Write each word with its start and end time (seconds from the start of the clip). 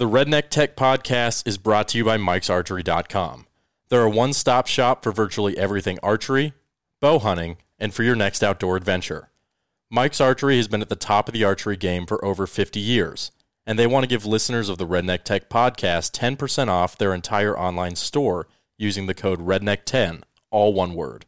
The 0.00 0.08
Redneck 0.08 0.48
Tech 0.48 0.76
Podcast 0.76 1.46
is 1.46 1.58
brought 1.58 1.88
to 1.88 1.98
you 1.98 2.06
by 2.06 2.16
Mike'sArchery.com. 2.16 3.46
They're 3.90 4.04
a 4.04 4.08
one 4.08 4.32
stop 4.32 4.66
shop 4.66 5.02
for 5.02 5.12
virtually 5.12 5.58
everything 5.58 5.98
archery, 6.02 6.54
bow 7.02 7.18
hunting, 7.18 7.58
and 7.78 7.92
for 7.92 8.02
your 8.02 8.16
next 8.16 8.42
outdoor 8.42 8.78
adventure. 8.78 9.28
Mike's 9.90 10.18
Archery 10.18 10.56
has 10.56 10.68
been 10.68 10.80
at 10.80 10.88
the 10.88 10.96
top 10.96 11.28
of 11.28 11.34
the 11.34 11.44
archery 11.44 11.76
game 11.76 12.06
for 12.06 12.24
over 12.24 12.46
50 12.46 12.80
years, 12.80 13.30
and 13.66 13.78
they 13.78 13.86
want 13.86 14.02
to 14.04 14.08
give 14.08 14.24
listeners 14.24 14.70
of 14.70 14.78
the 14.78 14.86
Redneck 14.86 15.22
Tech 15.22 15.50
Podcast 15.50 16.18
10% 16.18 16.68
off 16.68 16.96
their 16.96 17.12
entire 17.12 17.54
online 17.58 17.94
store 17.94 18.48
using 18.78 19.04
the 19.04 19.12
code 19.12 19.40
REDNECK10, 19.40 20.22
all 20.50 20.72
one 20.72 20.94
word. 20.94 21.26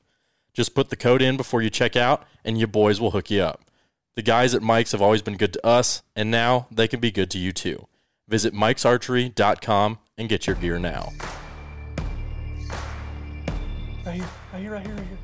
Just 0.54 0.74
put 0.74 0.88
the 0.88 0.96
code 0.96 1.20
in 1.20 1.36
before 1.36 1.60
you 1.60 1.68
check 1.68 1.94
out, 1.94 2.24
and 2.42 2.56
your 2.56 2.68
boys 2.68 3.02
will 3.02 3.10
hook 3.10 3.30
you 3.30 3.42
up. 3.42 3.66
The 4.14 4.22
guys 4.22 4.54
at 4.54 4.62
Mike's 4.62 4.92
have 4.92 5.02
always 5.02 5.20
been 5.20 5.36
good 5.36 5.52
to 5.52 5.66
us, 5.66 6.00
and 6.16 6.30
now 6.30 6.68
they 6.70 6.88
can 6.88 7.00
be 7.00 7.10
good 7.10 7.30
to 7.32 7.38
you 7.38 7.52
too. 7.52 7.86
Visit 8.28 8.54
mikesarchery.com 8.54 9.98
and 10.16 10.28
get 10.28 10.46
your 10.46 10.56
gear 10.56 10.78
now. 10.78 11.12
Right 14.04 14.14
here, 14.14 14.24
right 14.52 14.60
here, 14.60 14.72
right 14.72 14.86
here, 14.86 14.94
right 14.94 15.06
here. 15.06 15.18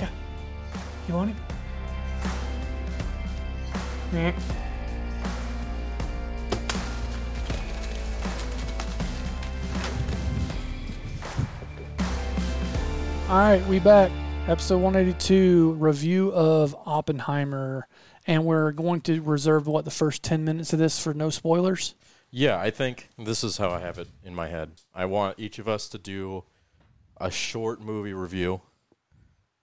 Yeah. 0.00 0.08
You 1.08 1.14
want 1.14 1.30
him? 1.30 1.36
Yeah. 4.12 4.32
All 13.28 13.38
right, 13.38 13.66
we 13.66 13.78
back. 13.78 14.10
Episode 14.46 14.78
182 14.78 15.72
review 15.78 16.30
of 16.32 16.76
Oppenheimer, 16.84 17.88
and 18.26 18.44
we're 18.44 18.72
going 18.72 19.00
to 19.02 19.20
reserve 19.22 19.66
what 19.66 19.84
the 19.84 19.90
first 19.90 20.22
10 20.22 20.44
minutes 20.44 20.72
of 20.72 20.78
this 20.78 20.98
for 20.98 21.14
no 21.14 21.30
spoilers. 21.30 21.94
Yeah, 22.30 22.58
I 22.58 22.70
think 22.70 23.08
this 23.18 23.44
is 23.44 23.58
how 23.58 23.70
I 23.70 23.80
have 23.80 23.98
it 23.98 24.08
in 24.24 24.34
my 24.34 24.48
head. 24.48 24.72
I 24.94 25.04
want 25.04 25.38
each 25.38 25.58
of 25.58 25.68
us 25.68 25.88
to 25.90 25.98
do 25.98 26.44
a 27.20 27.30
short 27.30 27.80
movie 27.80 28.14
review 28.14 28.60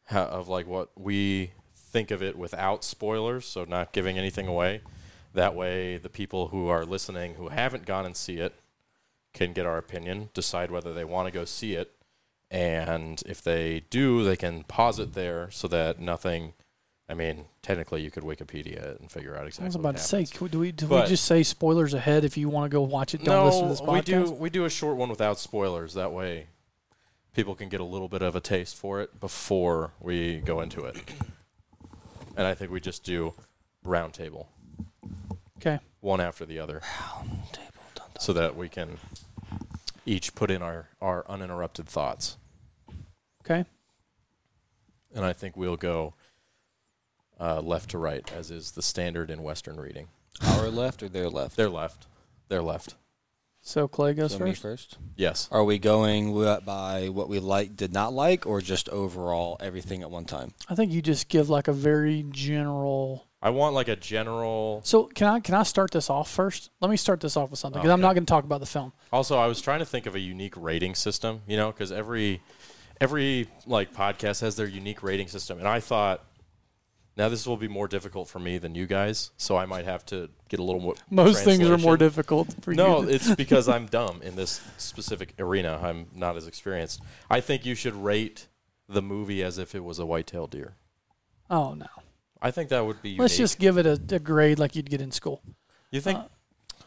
of 0.09 0.47
like 0.47 0.67
what 0.67 0.89
we 0.97 1.51
think 1.75 2.11
of 2.11 2.23
it 2.23 2.37
without 2.37 2.83
spoilers, 2.83 3.45
so 3.45 3.65
not 3.65 3.91
giving 3.91 4.17
anything 4.17 4.47
away. 4.47 4.81
That 5.33 5.55
way, 5.55 5.97
the 5.97 6.09
people 6.09 6.49
who 6.49 6.67
are 6.67 6.85
listening 6.85 7.35
who 7.35 7.49
haven't 7.49 7.85
gone 7.85 8.05
and 8.05 8.15
see 8.15 8.37
it 8.37 8.55
can 9.33 9.53
get 9.53 9.65
our 9.65 9.77
opinion, 9.77 10.29
decide 10.33 10.71
whether 10.71 10.93
they 10.93 11.05
want 11.05 11.27
to 11.27 11.31
go 11.31 11.45
see 11.45 11.73
it, 11.73 11.93
and 12.49 13.23
if 13.25 13.41
they 13.41 13.83
do, 13.89 14.23
they 14.23 14.35
can 14.35 14.63
pause 14.63 14.99
it 14.99 15.13
there 15.13 15.49
so 15.51 15.67
that 15.69 15.99
nothing. 15.99 16.53
I 17.11 17.13
mean, 17.13 17.43
technically, 17.61 18.01
you 18.01 18.09
could 18.09 18.23
Wikipedia 18.23 18.77
it 18.77 19.01
and 19.01 19.11
figure 19.11 19.35
out 19.35 19.45
exactly. 19.45 19.65
I 19.65 19.67
was 19.67 19.75
about 19.75 19.97
to 19.97 20.01
say, 20.03 20.23
do 20.23 20.59
we 20.59 20.71
do 20.71 20.87
But- 20.87 21.03
we 21.03 21.09
just 21.09 21.25
say 21.25 21.43
spoilers 21.43 21.93
ahead 21.93 22.23
if 22.23 22.37
you 22.37 22.47
want 22.47 22.71
to 22.71 22.73
go 22.73 22.81
watch 22.81 23.13
it? 23.13 23.21
Don't 23.25 23.35
no, 23.35 23.45
listen 23.47 23.63
to 23.63 23.69
this 23.69 23.81
podcast. 23.81 23.95
we 23.95 24.01
do 24.01 24.31
we 24.31 24.49
do 24.49 24.63
a 24.63 24.69
short 24.69 24.95
one 24.95 25.09
without 25.09 25.37
spoilers. 25.37 25.93
That 25.93 26.13
way, 26.13 26.47
people 27.33 27.53
can 27.53 27.67
get 27.67 27.81
a 27.81 27.83
little 27.83 28.07
bit 28.07 28.21
of 28.21 28.33
a 28.37 28.39
taste 28.39 28.77
for 28.77 29.01
it 29.01 29.19
before 29.19 29.91
we 29.99 30.37
go 30.37 30.61
into 30.61 30.85
it. 30.85 30.97
And 32.37 32.47
I 32.47 32.53
think 32.53 32.71
we 32.71 32.79
just 32.79 33.03
do 33.03 33.33
round 33.83 34.13
table, 34.13 34.47
Okay. 35.57 35.79
one 35.99 36.21
after 36.21 36.45
the 36.45 36.59
other, 36.59 36.81
so 38.21 38.31
that 38.31 38.55
we 38.55 38.69
can 38.69 38.97
each 40.05 40.33
put 40.33 40.49
in 40.49 40.61
our 40.61 40.87
our 41.01 41.25
uninterrupted 41.27 41.87
thoughts. 41.89 42.37
Okay. 43.43 43.65
And 45.13 45.25
I 45.25 45.33
think 45.33 45.57
we'll 45.57 45.75
go 45.75 46.13
uh, 47.41 47.59
left 47.61 47.89
to 47.91 47.97
right, 47.97 48.31
as 48.33 48.51
is 48.51 48.71
the 48.71 48.81
standard 48.81 49.29
in 49.31 49.41
Western 49.43 49.77
reading. 49.79 50.07
Our 50.45 50.69
left 50.69 51.01
or 51.03 51.09
their 51.09 51.29
left? 51.29 51.55
They're 51.57 51.69
left. 51.69 52.07
They're 52.47 52.61
left. 52.61 52.95
So 53.63 53.87
Clay 53.87 54.13
goes 54.13 54.31
so 54.33 54.39
me 54.39 54.51
first. 54.51 54.61
first. 54.61 54.97
Yes. 55.15 55.47
Are 55.51 55.63
we 55.63 55.77
going 55.77 56.27
wi- 56.29 56.59
by 56.61 57.09
what 57.09 57.29
we 57.29 57.39
like, 57.39 57.75
did 57.75 57.93
not 57.93 58.11
like, 58.11 58.47
or 58.47 58.59
just 58.59 58.89
overall 58.89 59.57
everything 59.59 60.01
at 60.01 60.09
one 60.09 60.25
time? 60.25 60.53
I 60.67 60.73
think 60.75 60.91
you 60.91 61.01
just 61.01 61.29
give 61.29 61.49
like 61.49 61.67
a 61.67 61.73
very 61.73 62.25
general. 62.31 63.27
I 63.39 63.51
want 63.51 63.75
like 63.75 63.87
a 63.87 63.95
general. 63.95 64.81
So 64.83 65.03
can 65.05 65.27
I 65.27 65.39
can 65.39 65.53
I 65.55 65.63
start 65.63 65.91
this 65.91 66.09
off 66.09 66.29
first? 66.29 66.69
Let 66.79 66.89
me 66.89 66.97
start 66.97 67.19
this 67.21 67.37
off 67.37 67.51
with 67.51 67.59
something 67.59 67.79
because 67.81 67.91
I'm 67.91 67.99
Okay. 67.99 68.07
not 68.07 68.13
going 68.13 68.25
to 68.25 68.29
talk 68.31 68.43
about 68.45 68.61
the 68.61 68.65
film. 68.67 68.93
Also, 69.11 69.37
I 69.37 69.45
was 69.47 69.61
trying 69.61 69.79
to 69.79 69.85
think 69.85 70.05
of 70.07 70.15
a 70.15 70.19
unique 70.19 70.53
rating 70.57 70.95
system, 70.95 71.41
you 71.47 71.57
know, 71.57 71.71
because 71.71 71.91
every 71.91 72.41
every 72.99 73.47
like 73.67 73.93
podcast 73.93 74.41
has 74.41 74.55
their 74.55 74.67
unique 74.67 75.03
rating 75.03 75.27
system, 75.27 75.59
and 75.59 75.67
I 75.67 75.79
thought 75.79 76.23
now 77.21 77.29
this 77.29 77.45
will 77.45 77.55
be 77.55 77.67
more 77.67 77.87
difficult 77.87 78.27
for 78.27 78.39
me 78.39 78.57
than 78.57 78.73
you 78.73 78.87
guys, 78.87 79.29
so 79.37 79.55
I 79.55 79.67
might 79.67 79.85
have 79.85 80.03
to 80.07 80.27
get 80.49 80.59
a 80.59 80.63
little 80.63 80.81
more. 80.81 80.95
Most 81.11 81.43
things 81.43 81.69
are 81.69 81.77
more 81.77 81.95
difficult 81.95 82.51
for 82.63 82.73
No, 82.73 83.01
you. 83.01 83.05
No, 83.05 83.09
it's 83.11 83.35
because 83.43 83.69
I'm 83.69 83.85
dumb 83.85 84.23
in 84.23 84.35
this 84.35 84.59
specific 84.77 85.35
arena. 85.37 85.79
I'm 85.83 86.07
not 86.15 86.35
as 86.35 86.47
experienced. 86.47 86.99
I 87.29 87.39
think 87.39 87.63
you 87.63 87.75
should 87.75 87.93
rate 87.93 88.47
the 88.89 89.03
movie 89.03 89.43
as 89.43 89.59
if 89.59 89.75
it 89.75 89.83
was 89.83 89.99
a 89.99 90.05
white-tailed 90.07 90.49
deer. 90.49 90.73
oh 91.51 91.75
no. 91.75 91.85
I 92.41 92.49
think 92.49 92.69
that 92.69 92.83
would 92.83 93.03
be. 93.03 93.09
Unique. 93.09 93.21
Let's 93.21 93.37
just 93.37 93.59
give 93.59 93.77
it 93.77 93.85
a, 93.85 94.01
a 94.15 94.19
grade 94.19 94.57
like 94.57 94.75
you'd 94.75 94.89
get 94.89 94.99
in 94.99 95.11
school. 95.11 95.43
You 95.91 96.01
think? 96.01 96.17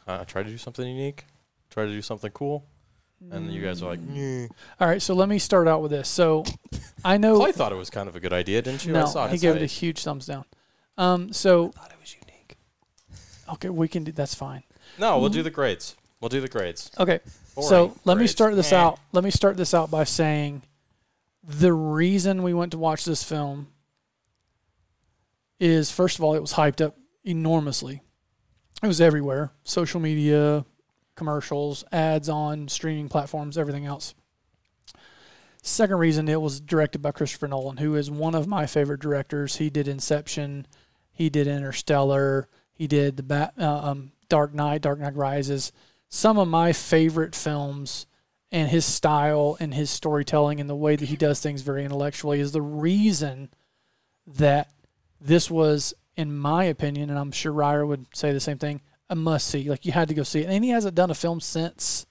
Uh, 0.09 0.25
try 0.25 0.43
to 0.43 0.51
do 0.51 0.59
something 0.59 0.85
unique. 0.85 1.27
Try 1.71 1.85
to 1.85 1.93
do 1.93 2.03
something 2.03 2.33
cool, 2.33 2.67
and 3.31 3.53
you 3.53 3.63
guys 3.63 3.83
are 3.83 3.91
like, 3.91 4.01
"Nyeh." 4.01 4.49
All 4.81 4.89
right, 4.89 5.01
so 5.03 5.15
let 5.15 5.29
me 5.29 5.39
start 5.39 5.67
out 5.69 5.83
with 5.83 5.91
this. 5.91 6.09
So 6.09 6.45
I 7.05 7.17
know 7.17 7.39
Clay 7.39 7.53
thought 7.53 7.73
it 7.73 7.77
was 7.77 7.91
kind 7.91 8.09
of 8.09 8.17
a 8.17 8.21
good 8.21 8.33
idea, 8.33 8.63
didn't 8.63 8.85
you? 8.85 8.95
I 8.97 9.01
no, 9.01 9.07
saw 9.07 9.27
he 9.27 9.33
his 9.33 9.43
gave 9.43 9.53
it 9.57 9.59
a 9.59 9.61
face. 9.61 9.79
huge 9.79 10.03
thumbs 10.03 10.27
down. 10.27 10.45
Um, 10.97 11.33
so 11.33 11.69
I 11.77 11.81
thought 11.81 11.91
it 11.93 12.01
was 12.01 12.15
unique. 12.15 12.57
okay, 13.55 13.69
we 13.69 13.89
can 13.89 14.05
do 14.05 14.13
that's 14.13 14.35
fine. 14.35 14.63
No, 14.99 15.19
we'll 15.19 15.31
do 15.31 15.43
the 15.43 15.51
grades. 15.51 15.97
We'll 16.21 16.29
do 16.29 16.41
the 16.41 16.49
grades. 16.49 16.91
Okay, 16.99 17.21
so 17.61 17.87
Boring 17.89 18.01
let 18.05 18.15
me 18.15 18.21
grades. 18.21 18.33
start 18.33 18.55
this 18.57 18.73
Eh. 18.73 18.77
out. 18.77 18.99
Let 19.13 19.25
me 19.25 19.31
start 19.31 19.57
this 19.57 19.75
out 19.75 19.91
by 19.91 20.05
saying 20.05 20.63
the 21.43 21.73
reason 21.73 22.43
we 22.43 22.55
went 22.55 22.73
to 22.73 22.79
watch 22.79 23.05
this 23.05 23.23
film 23.23 23.69
is 25.61 25.91
first 25.91 26.19
of 26.19 26.25
all, 26.25 26.35
it 26.35 26.41
was 26.41 26.53
hyped 26.55 26.81
up 26.85 26.97
enormously. 27.25 28.03
It 28.83 28.87
was 28.87 29.01
everywhere 29.01 29.53
social 29.63 30.01
media, 30.01 30.65
commercials, 31.15 31.85
ads 31.93 32.29
on 32.29 32.69
streaming 32.69 33.09
platforms, 33.09 33.59
everything 33.59 33.87
else. 33.87 34.15
Second 35.63 35.97
reason, 35.97 36.29
it 36.29 36.43
was 36.43 36.61
directed 36.61 37.01
by 37.01 37.11
Christopher 37.11 37.49
Nolan, 37.49 37.79
who 37.79 37.95
is 37.95 38.11
one 38.11 38.35
of 38.35 38.47
my 38.47 38.67
favorite 38.67 39.01
directors. 39.01 39.57
He 39.57 39.71
did 39.71 39.89
Inception, 39.89 40.67
he 41.11 41.31
did 41.31 41.47
Interstellar, 41.47 42.49
he 42.75 42.87
did 42.87 43.17
the 43.17 43.23
Bat, 43.23 43.55
uh, 43.59 43.81
um, 43.91 44.13
Dark 44.29 44.53
Knight, 44.53 44.83
Dark 44.83 44.99
Knight 44.99 45.17
Rises. 45.17 45.73
Some 46.09 46.39
of 46.39 46.49
my 46.49 46.73
favorite 46.73 47.35
films 47.35 48.07
and 48.53 48.69
his 48.69 48.85
style 48.85 49.57
and 49.59 49.73
his 49.73 49.91
storytelling 49.91 50.61
and 50.61 50.69
the 50.69 50.77
way 50.77 50.97
that 50.97 51.09
he 51.09 51.17
does 51.17 51.41
things 51.41 51.63
very 51.63 51.85
intellectually 51.85 52.41
is 52.41 52.53
the 52.53 52.63
reason 52.63 53.49
that 54.27 54.71
this 55.21 55.51
was, 55.51 55.95
in 56.17 56.37
my 56.37 56.65
opinion, 56.65 57.11
and 57.11 57.19
I'm 57.19 57.33
sure 57.33 57.53
Ryer 57.53 57.87
would 57.87 58.07
say 58.15 58.33
the 58.33 58.41
same 58.41 58.59
thing, 58.59 58.81
a 59.11 59.15
must 59.15 59.49
see. 59.49 59.69
Like 59.69 59.85
you 59.85 59.93
had 59.93 60.09
to 60.09 60.15
go 60.15 60.23
see 60.23 60.41
it. 60.41 60.49
And 60.49 60.65
he 60.65 60.71
hasn't 60.71 60.95
done 60.95 61.11
a 61.11 61.15
film 61.15 61.41
since. 61.41 62.07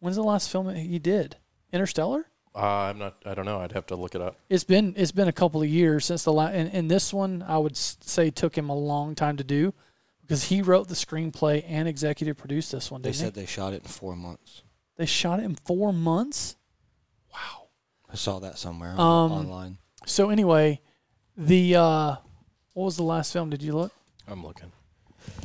When's 0.00 0.16
the 0.16 0.22
last 0.22 0.50
film 0.50 0.74
he 0.74 0.98
did? 0.98 1.36
Interstellar. 1.72 2.26
Uh, 2.54 2.58
I'm 2.90 2.98
not. 2.98 3.16
I 3.24 3.34
don't 3.34 3.46
know. 3.46 3.60
I'd 3.60 3.72
have 3.72 3.86
to 3.86 3.96
look 3.96 4.14
it 4.14 4.20
up. 4.20 4.36
It's 4.50 4.64
been 4.64 4.94
it's 4.96 5.12
been 5.12 5.28
a 5.28 5.32
couple 5.32 5.62
of 5.62 5.68
years 5.68 6.04
since 6.04 6.22
the 6.24 6.32
last. 6.32 6.54
And, 6.54 6.70
and 6.72 6.90
this 6.90 7.12
one, 7.14 7.42
I 7.46 7.56
would 7.58 7.76
say, 7.76 8.30
took 8.30 8.56
him 8.56 8.68
a 8.68 8.76
long 8.76 9.14
time 9.14 9.36
to 9.38 9.44
do 9.44 9.72
because 10.20 10.44
he 10.44 10.60
wrote 10.60 10.88
the 10.88 10.94
screenplay 10.94 11.64
and 11.66 11.88
executive 11.88 12.36
produced 12.36 12.72
this 12.72 12.90
one. 12.90 13.00
They 13.02 13.10
Didn't 13.10 13.20
said 13.20 13.34
he? 13.36 13.40
they 13.42 13.46
shot 13.46 13.72
it 13.72 13.82
in 13.82 13.88
four 13.88 14.14
months. 14.16 14.62
they 14.96 15.06
shot 15.06 15.40
it 15.40 15.44
in 15.44 15.54
four 15.64 15.92
months. 15.94 16.56
Wow. 17.32 17.68
I 18.10 18.16
saw 18.16 18.38
that 18.40 18.58
somewhere 18.58 18.90
Um, 18.92 19.32
online. 19.32 19.78
So 20.04 20.28
anyway, 20.28 20.80
the 21.36 21.76
uh, 21.76 22.16
what 22.74 22.84
was 22.84 22.96
the 22.96 23.02
last 23.04 23.32
film? 23.32 23.48
Did 23.48 23.62
you 23.62 23.72
look? 23.74 23.92
I'm 24.28 24.44
looking. 24.44 24.72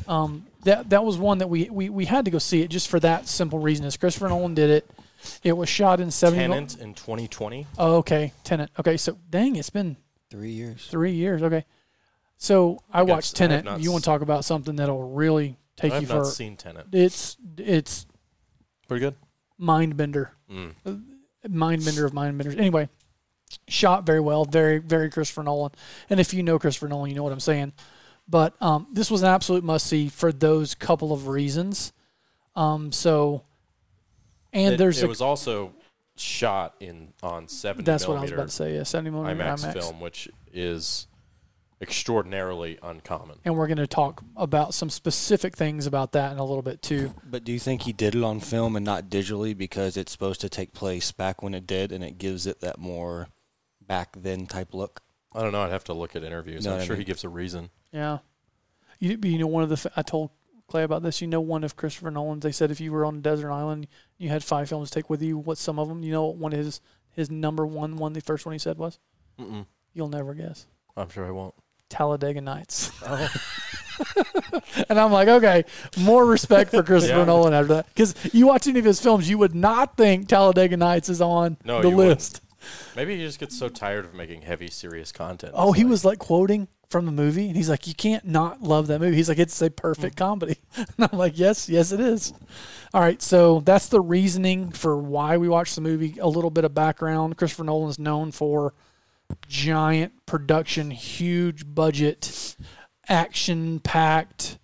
Um, 0.07 0.45
that 0.63 0.89
that 0.89 1.03
was 1.03 1.17
one 1.17 1.37
that 1.39 1.49
we, 1.49 1.69
we 1.69 1.89
we 1.89 2.05
had 2.05 2.25
to 2.25 2.31
go 2.31 2.37
see 2.39 2.61
it 2.61 2.69
just 2.69 2.87
for 2.87 2.99
that 3.01 3.27
simple 3.27 3.59
reason. 3.59 3.85
Is 3.85 3.97
Christopher 3.97 4.29
Nolan 4.29 4.53
did 4.53 4.69
it. 4.69 4.89
It 5.43 5.53
was 5.53 5.67
shot 5.69 5.99
in 5.99 6.11
seventy. 6.11 6.41
Tenet 6.47 6.77
in 6.77 6.93
2020. 6.93 7.65
Oh, 7.77 7.95
okay, 7.97 8.33
Tenet. 8.43 8.69
Okay, 8.79 8.97
so 8.97 9.17
dang, 9.29 9.55
it's 9.55 9.69
been 9.69 9.97
Three 10.29 10.51
years. 10.51 10.87
three 10.89 11.13
years. 11.13 11.41
Okay, 11.41 11.65
so 12.37 12.79
I 12.91 13.01
I've 13.01 13.09
watched 13.09 13.35
s- 13.35 13.41
I 13.41 13.47
Tenet. 13.47 13.65
not 13.65 13.79
You 13.81 13.91
want 13.91 14.03
to 14.03 14.09
talk 14.09 14.21
about 14.21 14.45
something 14.45 14.75
that'll 14.77 15.09
really 15.09 15.57
take 15.75 15.91
I've 15.93 16.03
you 16.03 16.07
not 16.07 16.25
for 16.25 16.31
seen 16.31 16.55
Tenet. 16.57 16.87
it's 16.91 17.37
it's 17.57 18.05
Pretty 18.87 19.01
good. 19.05 19.15
mind 19.57 19.97
bender, 19.97 20.31
Mm. 20.51 20.73
mind 21.49 21.83
bender 21.85 22.05
of 22.05 22.13
mind 22.13 22.37
benders. 22.37 22.55
Anyway, 22.55 22.87
shot 23.67 24.05
very 24.05 24.19
well, 24.19 24.45
very 24.45 24.77
very 24.77 25.09
Christopher 25.09 25.43
Nolan. 25.43 25.71
And 26.09 26.19
if 26.19 26.33
you 26.33 26.43
know 26.43 26.59
Christopher 26.59 26.87
Nolan, 26.87 27.09
you 27.09 27.15
know 27.15 27.23
what 27.23 27.33
I'm 27.33 27.39
saying. 27.39 27.73
But 28.27 28.61
um, 28.61 28.87
this 28.91 29.09
was 29.09 29.23
an 29.23 29.29
absolute 29.29 29.63
must 29.63 29.87
see 29.87 30.09
for 30.09 30.31
those 30.31 30.75
couple 30.75 31.13
of 31.13 31.27
reasons. 31.27 31.93
Um, 32.55 32.91
so, 32.91 33.43
and 34.51 34.73
it, 34.73 34.77
there's 34.77 35.01
it 35.01 35.05
a, 35.05 35.07
was 35.07 35.21
also 35.21 35.73
shot 36.17 36.75
in 36.79 37.13
on 37.21 37.47
70 37.47 37.83
that's 37.83 38.07
what 38.07 38.17
I 38.17 38.21
was 38.21 38.31
millimeter 38.31 38.35
about 38.35 38.49
to 38.49 38.55
say. 38.55 38.75
Yeah, 38.75 38.83
70 38.83 39.11
millimeter 39.11 39.43
IMAX, 39.43 39.65
IMAX. 39.65 39.73
film, 39.73 39.99
which 39.99 40.27
is 40.51 41.07
extraordinarily 41.81 42.79
uncommon. 42.81 43.37
And 43.45 43.55
we're 43.55 43.67
going 43.67 43.77
to 43.77 43.87
talk 43.87 44.23
about 44.35 44.73
some 44.73 44.89
specific 44.89 45.55
things 45.55 45.85
about 45.85 46.11
that 46.13 46.31
in 46.31 46.39
a 46.39 46.43
little 46.43 46.63
bit 46.63 46.81
too. 46.81 47.13
But 47.23 47.43
do 47.43 47.51
you 47.51 47.59
think 47.59 47.83
he 47.83 47.93
did 47.93 48.15
it 48.15 48.23
on 48.23 48.39
film 48.39 48.75
and 48.75 48.83
not 48.83 49.05
digitally 49.09 49.55
because 49.55 49.95
it's 49.95 50.11
supposed 50.11 50.41
to 50.41 50.49
take 50.49 50.73
place 50.73 51.11
back 51.11 51.43
when 51.43 51.53
it 51.53 51.67
did, 51.67 51.91
and 51.91 52.03
it 52.03 52.17
gives 52.17 52.47
it 52.47 52.61
that 52.61 52.79
more 52.79 53.29
back 53.85 54.15
then 54.17 54.47
type 54.47 54.73
look? 54.73 55.01
I 55.33 55.41
don't 55.41 55.51
know. 55.51 55.61
I'd 55.61 55.71
have 55.71 55.83
to 55.85 55.93
look 55.93 56.15
at 56.15 56.23
interviews. 56.23 56.65
No, 56.65 56.73
I'm 56.73 56.81
I 56.81 56.85
sure 56.85 56.95
mean- 56.95 57.01
he 57.01 57.05
gives 57.05 57.23
a 57.23 57.29
reason. 57.29 57.69
Yeah. 57.97 58.19
You, 58.99 59.17
you 59.23 59.37
know, 59.39 59.47
one 59.47 59.63
of 59.63 59.69
the, 59.69 59.91
I 59.95 60.01
told 60.01 60.31
Clay 60.67 60.83
about 60.83 61.03
this, 61.03 61.21
you 61.21 61.27
know, 61.27 61.41
one 61.41 61.63
of 61.63 61.75
Christopher 61.75 62.11
Nolan's, 62.11 62.43
they 62.43 62.51
said 62.51 62.71
if 62.71 62.79
you 62.81 62.91
were 62.91 63.05
on 63.05 63.17
a 63.17 63.21
desert 63.21 63.51
island, 63.51 63.87
you 64.17 64.29
had 64.29 64.43
five 64.43 64.69
films 64.69 64.89
to 64.89 64.95
take 64.99 65.09
with 65.09 65.21
you, 65.21 65.37
what 65.37 65.57
some 65.57 65.79
of 65.79 65.87
them, 65.87 66.03
you 66.03 66.11
know, 66.11 66.25
what 66.25 66.35
one 66.37 66.53
of 66.53 66.59
his, 66.59 66.81
his 67.11 67.29
number 67.31 67.65
one, 67.65 67.97
one, 67.97 68.13
the 68.13 68.21
first 68.21 68.45
one 68.45 68.53
he 68.53 68.59
said 68.59 68.77
was? 68.77 68.99
Mm-mm. 69.39 69.65
You'll 69.93 70.09
never 70.09 70.33
guess. 70.33 70.65
I'm 70.95 71.09
sure 71.09 71.25
I 71.25 71.31
won't. 71.31 71.53
Talladega 71.89 72.41
Nights. 72.41 72.91
Oh, 73.05 73.29
and 74.89 74.99
I'm 74.99 75.11
like, 75.11 75.27
okay, 75.27 75.65
more 75.97 76.23
respect 76.25 76.69
for 76.71 76.83
Christopher 76.83 77.19
Yeah. 77.19 77.25
Nolan 77.25 77.53
after 77.53 77.73
that. 77.75 77.87
Because 77.87 78.13
you 78.33 78.45
watch 78.45 78.67
any 78.67 78.77
of 78.77 78.85
his 78.85 78.99
films, 79.01 79.27
you 79.27 79.39
would 79.39 79.55
not 79.55 79.97
think 79.97 80.27
Talladega 80.27 80.77
Nights 80.77 81.09
is 81.09 81.19
on 81.21 81.57
No, 81.65 81.81
the 81.81 81.89
you 81.89 81.95
wouldn't. 81.95 82.17
list. 82.19 82.41
maybe 82.95 83.15
he 83.17 83.23
just 83.23 83.39
gets 83.39 83.57
so 83.57 83.69
tired 83.69 84.05
of 84.05 84.13
making 84.13 84.43
heavy, 84.43 84.67
serious 84.69 85.11
content. 85.11 85.53
Oh, 85.55 85.69
It's 85.69 85.77
he 85.77 85.83
like, 85.83 85.89
was 85.91 86.05
like 86.05 86.19
quoting 86.19 86.67
from 86.89 87.05
the 87.05 87.11
movie, 87.11 87.47
and 87.47 87.55
he's 87.57 87.69
like, 87.69 87.85
"You 87.87 87.93
can't 87.93 88.25
not 88.25 88.61
love 88.61 88.87
that 88.87 89.01
movie." 89.01 89.15
He's 89.15 89.29
like, 89.29 89.39
"It's 89.39 89.61
a 89.61 89.69
perfect 89.69 90.15
Mm. 90.15 90.19
comedy," 90.19 90.57
and 90.75 91.09
I'm 91.11 91.17
like, 91.17 91.37
"Yes, 91.37 91.67
yes, 91.67 91.91
it 91.91 91.99
is." 91.99 92.33
All 92.93 93.01
right, 93.01 93.21
so 93.21 93.59
that's 93.59 93.87
the 93.87 93.99
reasoning 94.01 94.71
for 94.71 94.97
why 94.97 95.37
we 95.37 95.49
watched 95.49 95.75
the 95.75 95.81
movie. 95.81 96.17
A 96.19 96.27
little 96.27 96.49
bit 96.49 96.63
of 96.63 96.73
background: 96.73 97.37
Christopher 97.37 97.65
Nolan's 97.65 97.99
known 97.99 98.31
for 98.31 98.73
giant 99.47 100.25
production, 100.25 100.91
huge 100.91 101.65
budget, 101.75 102.55
action-packed, 103.09 104.57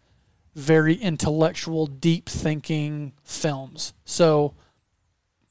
very 0.56 0.96
intellectual, 0.96 1.88
deep-thinking 1.88 3.14
films. 3.24 3.94
So 4.06 4.54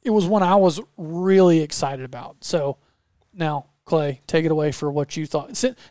it 0.03 0.11
was 0.11 0.27
one 0.27 0.43
I 0.43 0.57
was 0.57 0.81
really 0.97 1.61
excited 1.61 2.05
about. 2.05 2.45
So 2.45 2.79
now, 3.35 3.67
Clay, 3.93 4.23
take 4.27 4.47
it 4.47 4.51
away 4.51 4.73
for 4.73 4.91
what 4.91 5.19
you 5.19 5.27
thought. 5.27 5.49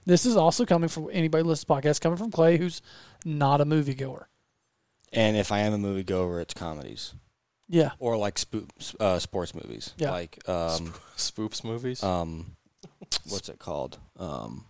This 0.08 0.26
is 0.26 0.36
also 0.36 0.66
coming 0.66 0.90
from 0.90 1.08
anybody 1.12 1.44
listening 1.44 1.68
to 1.82 1.82
the 1.84 1.90
podcast, 1.90 2.02
coming 2.02 2.18
from 2.18 2.32
Clay, 2.32 2.58
who's 2.58 2.82
not 3.24 3.62
a 3.62 3.66
moviegoer. 3.66 4.24
And 5.14 5.38
if 5.38 5.52
I 5.52 5.60
am 5.60 5.74
a 5.74 5.78
moviegoer, 5.78 6.42
it's 6.42 6.56
comedies 6.56 7.14
Yeah, 7.70 7.92
or 8.00 8.18
like 8.18 8.38
spoop, 8.38 8.70
uh, 9.00 9.20
sports 9.20 9.54
movies, 9.54 9.94
Yeah. 9.98 10.10
like 10.14 10.40
um, 10.50 10.96
spoops 11.16 11.64
movies. 11.64 12.02
um, 12.02 12.56
what's 13.30 13.50
it 13.50 13.60
called? 13.60 14.00
Um, 14.18 14.66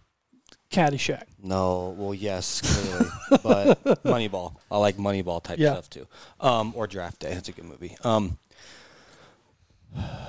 Caddyshack. 0.70 1.24
no, 1.42 1.96
well, 1.98 2.14
yes, 2.14 2.60
clearly, 2.60 3.08
but 3.44 3.82
Moneyball. 4.04 4.56
I 4.70 4.78
like 4.78 4.98
Moneyball 4.98 5.42
type 5.42 5.58
Yeah. 5.58 5.72
stuff 5.72 5.90
too. 5.90 6.06
Um, 6.42 6.74
or 6.76 6.86
Draft 6.86 7.20
Day. 7.20 7.34
That's 7.34 7.48
a 7.48 7.54
good 7.54 7.64
movie. 7.64 7.96
Um, 8.04 8.40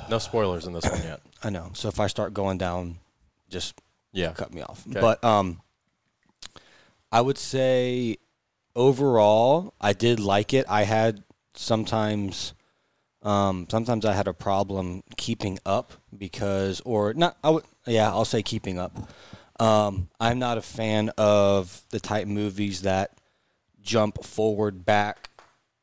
no 0.08 0.18
spoilers 0.18 0.66
in 0.66 0.72
this 0.72 0.84
one 0.90 1.02
yet. 1.02 1.20
I 1.42 1.50
know. 1.50 1.70
So 1.74 1.88
if 1.88 1.98
I 2.00 2.06
start 2.06 2.34
going 2.34 2.58
down, 2.58 2.98
just 3.48 3.80
Yeah. 4.12 4.32
cut 4.32 4.52
me 4.52 4.62
off. 4.62 4.84
Okay. 4.88 5.00
But 5.00 5.22
um, 5.24 5.60
I 7.10 7.20
would 7.20 7.38
say 7.38 8.16
overall, 8.74 9.74
I 9.80 9.92
did 9.92 10.20
like 10.20 10.54
it. 10.54 10.66
I 10.68 10.84
had 10.84 11.22
sometimes, 11.54 12.54
um, 13.22 13.66
sometimes 13.70 14.04
I 14.04 14.14
had 14.14 14.28
a 14.28 14.32
problem 14.32 15.02
keeping 15.16 15.58
up 15.66 15.92
because, 16.16 16.80
or 16.84 17.12
not. 17.14 17.36
I 17.44 17.50
would, 17.50 17.64
yeah, 17.86 18.08
I'll 18.08 18.24
say 18.24 18.42
keeping 18.42 18.78
up. 18.78 18.96
Um, 19.60 20.08
I'm 20.18 20.38
not 20.38 20.58
a 20.58 20.62
fan 20.62 21.10
of 21.18 21.82
the 21.90 22.00
type 22.00 22.26
movies 22.26 22.82
that 22.82 23.12
jump 23.80 24.24
forward 24.24 24.84
back 24.84 25.28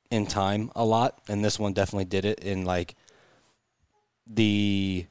in 0.09 0.25
time 0.25 0.71
a 0.75 0.83
lot, 0.83 1.19
and 1.27 1.45
this 1.45 1.59
one 1.59 1.73
definitely 1.73 2.05
did 2.05 2.25
it 2.25 2.39
in 2.39 2.65
like 2.65 2.95
the, 4.29 5.07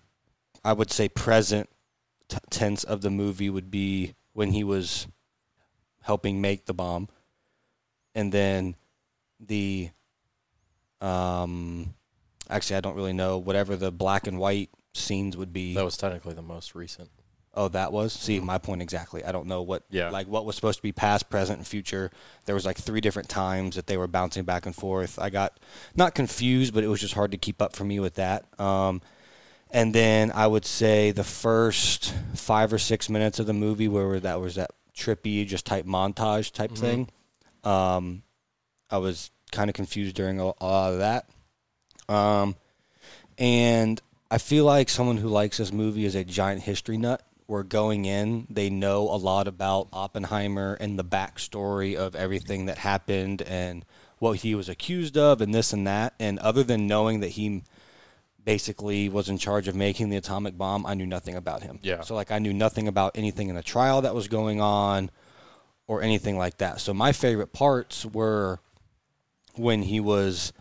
I 0.64 0.72
would 0.72 0.90
say 0.90 1.08
present 1.08 1.68
t- 2.28 2.38
tense 2.50 2.84
of 2.84 3.00
the 3.02 3.10
movie 3.10 3.50
would 3.50 3.70
be 3.70 4.14
when 4.32 4.52
he 4.52 4.62
was 4.62 5.08
helping 6.02 6.40
make 6.40 6.66
the 6.66 6.74
bomb, 6.74 7.08
and 8.14 8.32
then 8.32 8.76
the 9.40 9.90
um, 11.00 11.94
actually 12.48 12.76
I 12.76 12.80
don't 12.80 12.96
really 12.96 13.12
know 13.12 13.38
whatever 13.38 13.76
the 13.76 13.92
black 13.92 14.26
and 14.26 14.38
white 14.38 14.70
scenes 14.94 15.36
would 15.36 15.52
be. 15.52 15.74
That 15.74 15.84
was 15.84 15.96
technically 15.96 16.34
the 16.34 16.42
most 16.42 16.74
recent. 16.74 17.10
Oh, 17.58 17.66
that 17.68 17.92
was. 17.92 18.12
See, 18.12 18.38
my 18.38 18.56
point 18.58 18.80
exactly. 18.82 19.24
I 19.24 19.32
don't 19.32 19.46
know 19.48 19.62
what 19.62 19.82
Yeah. 19.90 20.10
like 20.10 20.28
what 20.28 20.44
was 20.46 20.54
supposed 20.54 20.78
to 20.78 20.82
be 20.82 20.92
past, 20.92 21.28
present, 21.28 21.58
and 21.58 21.66
future. 21.66 22.10
There 22.44 22.54
was 22.54 22.64
like 22.64 22.78
three 22.78 23.00
different 23.00 23.28
times 23.28 23.74
that 23.74 23.88
they 23.88 23.96
were 23.96 24.06
bouncing 24.06 24.44
back 24.44 24.64
and 24.64 24.74
forth. 24.76 25.18
I 25.18 25.28
got 25.28 25.58
not 25.96 26.14
confused, 26.14 26.72
but 26.72 26.84
it 26.84 26.86
was 26.86 27.00
just 27.00 27.14
hard 27.14 27.32
to 27.32 27.36
keep 27.36 27.60
up 27.60 27.74
for 27.74 27.82
me 27.84 27.98
with 27.98 28.14
that. 28.14 28.44
Um, 28.60 29.02
and 29.70 29.92
then 29.94 30.30
I 30.32 30.46
would 30.46 30.64
say 30.64 31.10
the 31.10 31.24
first 31.24 32.14
five 32.34 32.72
or 32.72 32.78
six 32.78 33.10
minutes 33.10 33.38
of 33.40 33.46
the 33.46 33.52
movie 33.52 33.88
where 33.88 34.20
that 34.20 34.40
was 34.40 34.54
that 34.54 34.70
trippy, 34.96 35.44
just 35.46 35.66
type 35.66 35.84
montage 35.84 36.52
type 36.52 36.72
thing. 36.76 37.08
Um, 37.64 38.22
I 38.88 38.98
was 38.98 39.30
kind 39.50 39.68
of 39.68 39.74
confused 39.74 40.14
during 40.14 40.38
a, 40.40 40.44
a 40.44 40.64
lot 40.64 40.92
of 40.92 40.98
that. 41.00 41.28
Um, 42.08 42.54
and 43.36 44.00
I 44.30 44.38
feel 44.38 44.64
like 44.64 44.88
someone 44.88 45.16
who 45.16 45.28
likes 45.28 45.58
this 45.58 45.72
movie 45.72 46.04
is 46.04 46.14
a 46.14 46.24
giant 46.24 46.62
history 46.62 46.96
nut. 46.98 47.22
Where 47.48 47.62
going 47.62 48.04
in, 48.04 48.46
they 48.50 48.68
know 48.68 49.04
a 49.04 49.16
lot 49.16 49.48
about 49.48 49.88
Oppenheimer 49.90 50.74
and 50.74 50.98
the 50.98 51.04
backstory 51.04 51.96
of 51.96 52.14
everything 52.14 52.66
that 52.66 52.76
happened 52.76 53.40
and 53.40 53.86
what 54.18 54.40
he 54.40 54.54
was 54.54 54.68
accused 54.68 55.16
of 55.16 55.40
and 55.40 55.54
this 55.54 55.72
and 55.72 55.86
that. 55.86 56.12
And 56.20 56.38
other 56.40 56.62
than 56.62 56.86
knowing 56.86 57.20
that 57.20 57.28
he 57.30 57.62
basically 58.44 59.08
was 59.08 59.30
in 59.30 59.38
charge 59.38 59.66
of 59.66 59.74
making 59.74 60.10
the 60.10 60.18
atomic 60.18 60.58
bomb, 60.58 60.84
I 60.84 60.92
knew 60.92 61.06
nothing 61.06 61.36
about 61.36 61.62
him. 61.62 61.78
Yeah. 61.80 62.02
So 62.02 62.14
like 62.14 62.30
I 62.30 62.38
knew 62.38 62.52
nothing 62.52 62.86
about 62.86 63.16
anything 63.16 63.48
in 63.48 63.54
the 63.54 63.62
trial 63.62 64.02
that 64.02 64.14
was 64.14 64.28
going 64.28 64.60
on 64.60 65.10
or 65.86 66.02
anything 66.02 66.36
like 66.36 66.58
that. 66.58 66.82
So 66.82 66.92
my 66.92 67.12
favorite 67.12 67.54
parts 67.54 68.04
were 68.04 68.60
when 69.54 69.80
he 69.80 70.00
was, 70.00 70.52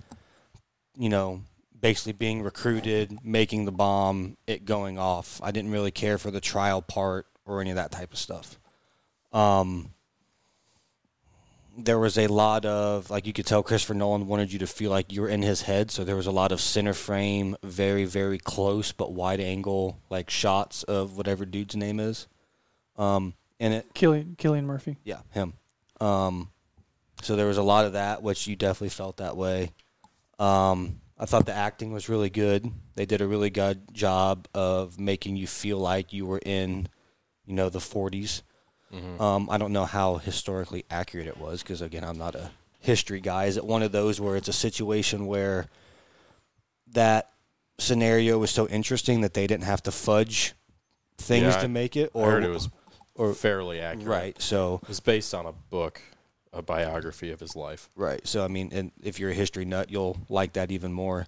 you 0.98 1.10
know, 1.10 1.42
basically 1.80 2.14
being 2.14 2.42
recruited, 2.42 3.18
making 3.24 3.66
the 3.66 3.72
bomb, 3.72 4.38
it 4.48 4.66
going 4.66 4.98
off. 4.98 5.40
I 5.44 5.52
didn't 5.52 5.72
really 5.72 5.92
care 5.92 6.18
for 6.18 6.32
the 6.32 6.42
trial 6.42 6.82
part 6.82 7.28
or 7.46 7.62
any 7.62 7.70
of 7.70 7.76
that 7.76 7.92
type 7.92 8.12
of 8.12 8.20
stuff. 8.20 8.60
Um, 9.32 9.92
there 11.78 12.00
was 12.00 12.18
a 12.18 12.28
lot 12.28 12.66
of 12.66 13.10
like 13.10 13.28
you 13.28 13.34
could 13.34 13.46
tell 13.46 13.62
Christopher 13.62 13.94
Nolan 13.94 14.28
wanted 14.28 14.52
you 14.52 14.60
to 14.60 14.68
feel 14.68 14.90
like 14.90 15.12
you 15.12 15.22
were 15.22 15.30
in 15.30 15.44
his 15.44 15.62
head, 15.62 15.92
so 15.92 16.04
there 16.04 16.16
was 16.16 16.26
a 16.26 16.32
lot 16.32 16.52
of 16.52 16.60
center 16.60 16.94
frame, 16.94 17.56
very 17.64 18.06
very 18.06 18.40
close 18.40 18.92
but 18.92 19.14
wide 19.14 19.40
angle 19.40 20.00
like 20.10 20.30
shots 20.30 20.84
of 20.84 21.18
whatever 21.18 21.46
dude's 21.46 21.76
name 21.76 22.00
is. 22.00 22.28
Um, 22.98 23.36
in 23.60 23.74
it, 23.74 23.94
Cillian, 23.94 24.36
Cillian 24.38 24.64
Murphy. 24.64 24.98
yeah, 25.04 25.20
him. 25.32 25.54
Um, 26.02 26.50
so 27.22 27.36
there 27.36 27.48
was 27.48 27.58
a 27.58 27.64
lot 27.64 27.86
of 27.86 27.94
that, 27.94 28.24
which 28.24 28.48
you 28.48 28.56
definitely 28.56 28.90
felt 28.90 29.18
that 29.18 29.38
way. 29.38 29.72
Um, 30.40 31.00
I 31.20 31.26
thought 31.26 31.46
the 31.46 31.54
acting 31.54 31.92
was 31.94 32.10
really 32.10 32.30
good. 32.30 32.72
They 32.96 33.06
did 33.06 33.22
a 33.22 33.28
really 33.28 33.50
good 33.50 33.94
job 33.94 34.48
of 34.54 35.00
making 35.00 35.36
you 35.36 35.48
feel 35.48 35.80
like 35.80 36.14
you 36.14 36.26
were 36.26 36.40
in, 36.46 36.88
you 37.46 37.54
know, 37.56 37.70
the 37.70 37.80
40s. 37.80 38.44
Um, 39.20 39.50
I 39.50 39.58
don't 39.58 39.74
know 39.74 39.86
how 39.86 40.18
historically 40.18 40.86
accurate 40.90 41.28
it 41.28 41.38
was 41.38 41.62
because, 41.62 41.82
again, 41.82 42.04
I'm 42.04 42.18
not 42.18 42.36
a 42.36 42.52
history 42.80 43.20
guy. 43.20 43.46
Is 43.46 43.58
it 43.58 43.66
one 43.66 43.84
of 43.84 43.92
those 43.92 44.22
where 44.22 44.36
it's 44.38 44.48
a 44.48 44.54
situation 44.54 45.26
where 45.28 45.66
that 46.94 47.32
scenario 47.80 48.38
was 48.38 48.50
so 48.52 48.68
interesting 48.68 49.22
that 49.22 49.34
they 49.34 49.46
didn't 49.48 49.66
have 49.66 49.84
to 49.84 49.92
fudge 49.92 50.54
things 51.18 51.56
Yeah, 51.56 51.62
to 51.62 51.68
make 51.68 51.96
it? 51.98 52.12
I 52.16 52.20
heard 52.22 52.44
it 52.44 52.50
was 52.50 52.70
or 53.16 53.34
fairly 53.34 53.82
accurate. 53.82 54.08
right. 54.08 54.42
So 54.42 54.80
It 54.84 54.88
was 54.88 55.00
based 55.00 55.34
on 55.34 55.46
a 55.46 55.52
book, 55.52 56.02
a 56.54 56.62
biography 56.62 57.32
of 57.32 57.40
his 57.40 57.56
life. 57.56 57.90
Right. 57.96 58.26
So 58.28 58.44
I 58.44 58.48
mean, 58.48 58.70
and 58.74 58.92
if 59.04 59.20
you're 59.20 59.30
a 59.32 59.34
history 59.36 59.66
nut, 59.66 59.90
you'll 59.92 60.18
like 60.30 60.54
that 60.54 60.72
even 60.72 60.92
more. 60.94 61.28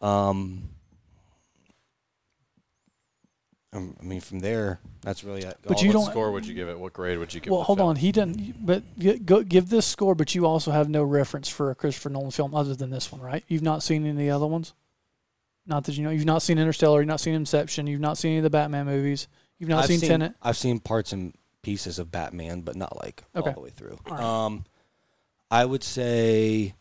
Um, 0.00 0.62
um, 3.74 3.96
I 4.00 4.02
mean, 4.04 4.20
from 4.20 4.40
there, 4.40 4.80
that's 5.02 5.22
really. 5.22 5.44
uh, 5.44 5.52
But 5.62 5.76
all 5.76 5.82
you 5.82 5.88
what 5.88 5.92
don't- 5.92 6.10
score 6.10 6.32
would 6.32 6.46
you 6.46 6.54
give 6.54 6.68
it? 6.68 6.78
What 6.78 6.94
grade 6.94 7.18
would 7.18 7.34
you 7.34 7.40
give 7.40 7.48
it? 7.52 7.54
Well, 7.54 7.64
hold 7.64 7.78
film? 7.78 7.90
on. 7.90 7.96
He 7.96 8.12
didn't. 8.12 8.64
But 8.64 8.82
go, 9.26 9.42
give 9.42 9.68
this 9.68 9.86
score, 9.86 10.14
but 10.14 10.34
you 10.34 10.46
also 10.46 10.70
have 10.70 10.88
no 10.88 11.02
reference 11.04 11.48
for 11.48 11.70
a 11.70 11.74
Christopher 11.74 12.08
Nolan 12.08 12.30
film 12.30 12.54
other 12.54 12.74
than 12.74 12.88
this 12.90 13.12
one, 13.12 13.20
right? 13.20 13.44
You've 13.46 13.62
not 13.62 13.82
seen 13.82 14.02
any 14.02 14.10
of 14.10 14.16
the 14.16 14.30
other 14.30 14.46
ones. 14.46 14.72
Not 15.66 15.84
that 15.84 15.98
you 15.98 16.02
know. 16.02 16.08
You've 16.10 16.24
not 16.24 16.40
seen 16.40 16.58
Interstellar. 16.58 17.00
You've 17.00 17.08
not 17.08 17.20
seen 17.20 17.34
Inception. 17.34 17.86
You've 17.86 18.00
not 18.00 18.16
seen 18.16 18.30
any 18.30 18.38
of 18.38 18.44
the 18.44 18.48
Batman 18.50 18.86
movies. 18.86 19.28
You've 19.58 19.68
not 19.68 19.80
I've 19.82 19.88
seen, 19.88 19.98
seen 19.98 20.08
Tenet. 20.08 20.34
I've 20.40 20.56
seen 20.56 20.78
parts 20.78 21.12
and 21.12 21.34
pieces 21.62 21.98
of 21.98 22.10
Batman, 22.10 22.60
but 22.62 22.76
not 22.76 22.96
like 23.02 23.24
Okay. 23.34 23.48
all 23.50 23.54
the 23.54 23.60
way 23.60 23.70
through. 23.70 23.98
All 24.06 24.14
right. 24.16 24.22
Um, 24.22 24.64
I 25.50 25.64
would 25.64 25.82
say. 25.84 26.74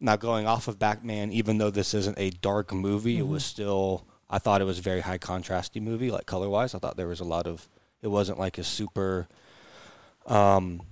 Now 0.00 0.16
going 0.16 0.48
off 0.48 0.66
of 0.66 0.80
Batman, 0.80 1.30
even 1.32 1.58
though 1.58 1.70
this 1.70 1.94
isn't 1.94 2.18
a 2.18 2.30
dark 2.30 2.72
movie, 2.72 3.18
it 3.18 3.24
Mhm. 3.24 3.28
was 3.28 3.44
still. 3.44 4.04
I 4.28 4.38
thought 4.38 4.60
it 4.60 4.64
was 4.64 4.78
a 4.80 4.82
very 4.82 5.00
high 5.00 5.18
contrasty 5.18 5.80
movie, 5.80 6.10
like 6.10 6.26
color 6.26 6.48
wise. 6.48 6.74
I 6.74 6.78
thought 6.80 6.96
there 6.96 7.06
was 7.06 7.20
a 7.20 7.24
lot 7.24 7.46
of 7.46 7.68
It 8.02 8.08
wasn't 8.08 8.36
like 8.40 8.58
a 8.58 8.64
super 8.64 9.28
um, 10.26 10.82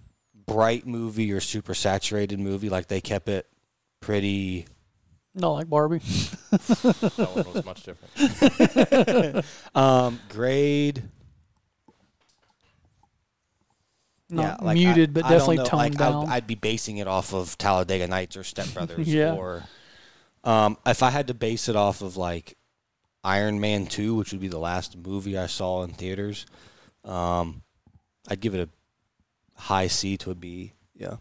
bright 0.47 0.87
movie 0.87 1.33
or 1.33 1.41
super 1.41 1.75
saturated 1.75 2.39
movie. 2.39 2.69
Like 2.69 2.87
they 2.87 3.01
kept 3.01 3.29
it 3.29 3.49
pretty. 4.01 4.67
Not 5.35 5.51
like 5.51 5.69
Barbie. 5.69 5.99
that 6.51 7.31
one 7.35 7.53
was 7.55 7.65
much 7.65 7.83
different. 7.83 9.45
Um, 9.75 10.21
grade. 10.29 11.03
Not 14.31 14.65
like, 14.65 14.75
muted, 14.77 15.11
I- 15.11 15.13
but 15.13 15.25
I 15.25 15.29
definitely 15.31 15.57
toned 15.59 15.73
like, 15.73 15.97
down. 15.97 16.29
I'd, 16.29 16.33
I'd 16.37 16.47
be 16.47 16.55
basing 16.55 16.99
it 16.99 17.07
off 17.09 17.33
of 17.35 17.57
Talladega 17.59 18.07
Nights 18.09 18.37
or 18.37 18.45
Step 18.45 18.73
Brothers. 18.75 19.07
Yeah. 19.13 19.35
Or 19.35 19.63
um, 20.45 20.77
if 20.87 21.03
I 21.03 21.11
had 21.11 21.27
to 21.29 21.35
base 21.35 21.69
it 21.69 21.77
off 21.77 22.01
of 22.03 22.17
like 22.17 22.57
Iron 23.25 23.61
Man 23.61 23.87
Two, 23.87 24.15
which 24.15 24.33
would 24.33 24.41
be 24.41 24.49
the 24.49 24.59
last 24.59 24.97
movie 24.97 25.37
I 25.37 25.47
saw 25.47 25.83
in 25.83 25.91
theaters, 25.93 26.47
um, 27.05 27.63
I'd 28.29 28.41
give 28.41 28.55
it 28.55 28.69
a 28.69 29.61
high 29.61 29.87
C 29.89 30.17
to 30.19 30.31
a 30.31 30.35
B. 30.35 30.73
Yeah. 30.95 31.17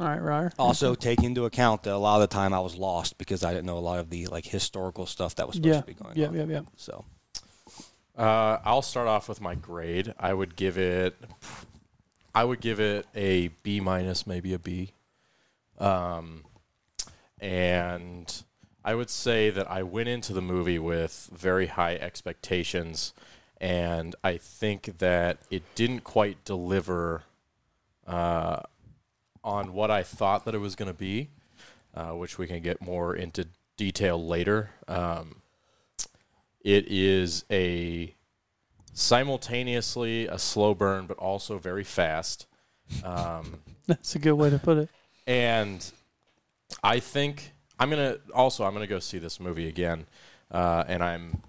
All 0.00 0.06
right, 0.06 0.22
Ryer. 0.22 0.52
Also, 0.60 0.94
take 0.94 1.22
into 1.24 1.44
account 1.44 1.82
that 1.82 1.92
a 1.92 1.98
lot 1.98 2.20
of 2.22 2.28
the 2.28 2.32
time 2.34 2.54
I 2.54 2.60
was 2.60 2.76
lost 2.76 3.18
because 3.18 3.42
I 3.42 3.50
didn't 3.52 3.66
know 3.66 3.78
a 3.78 3.80
lot 3.80 3.98
of 3.98 4.10
the 4.10 4.26
like 4.28 4.44
historical 4.46 5.06
stuff 5.06 5.34
that 5.36 5.46
was 5.48 5.56
supposed 5.56 5.74
Yeah. 5.74 5.80
to 5.80 5.86
be 5.86 5.94
going 5.94 6.16
Yeah, 6.16 6.28
on. 6.28 6.36
yeah, 6.36 6.44
yeah. 6.44 6.60
So 6.76 7.04
Uh, 8.18 8.58
I'll 8.64 8.82
start 8.82 9.06
off 9.06 9.28
with 9.28 9.40
my 9.40 9.54
grade. 9.54 10.12
I 10.18 10.34
would 10.34 10.56
give 10.56 10.76
it, 10.76 11.14
I 12.34 12.42
would 12.42 12.60
give 12.60 12.80
it 12.80 13.06
a 13.14 13.48
B 13.62 13.78
minus, 13.78 14.26
maybe 14.26 14.52
a 14.52 14.58
B. 14.58 14.90
Um, 15.78 16.44
and 17.40 18.42
I 18.84 18.96
would 18.96 19.08
say 19.08 19.50
that 19.50 19.70
I 19.70 19.84
went 19.84 20.08
into 20.08 20.32
the 20.32 20.42
movie 20.42 20.80
with 20.80 21.30
very 21.32 21.68
high 21.68 21.94
expectations, 21.94 23.14
and 23.60 24.16
I 24.24 24.36
think 24.36 24.98
that 24.98 25.38
it 25.48 25.62
didn't 25.76 26.00
quite 26.00 26.44
deliver 26.44 27.22
uh, 28.04 28.62
on 29.44 29.72
what 29.72 29.92
I 29.92 30.02
thought 30.02 30.44
that 30.44 30.56
it 30.56 30.58
was 30.58 30.74
going 30.74 30.90
to 30.90 30.98
be, 30.98 31.28
uh, 31.94 32.10
which 32.10 32.36
we 32.36 32.48
can 32.48 32.62
get 32.62 32.82
more 32.82 33.14
into 33.14 33.46
detail 33.76 34.20
later. 34.26 34.70
Um, 34.88 35.36
it 36.60 36.86
is 36.88 37.44
a 37.50 38.14
simultaneously 38.92 40.26
a 40.26 40.38
slow 40.38 40.74
burn, 40.74 41.06
but 41.06 41.16
also 41.18 41.58
very 41.58 41.84
fast. 41.84 42.46
Um, 43.04 43.60
That's 43.86 44.14
a 44.14 44.18
good 44.18 44.34
way 44.34 44.50
to 44.50 44.58
put 44.58 44.78
it. 44.78 44.88
and 45.26 45.90
I 46.82 47.00
think 47.00 47.52
I'm 47.78 47.90
gonna 47.90 48.18
also 48.34 48.64
I'm 48.64 48.72
gonna 48.72 48.86
go 48.86 48.98
see 48.98 49.18
this 49.18 49.40
movie 49.40 49.68
again, 49.68 50.06
uh, 50.50 50.84
and 50.86 51.02
I'm 51.02 51.42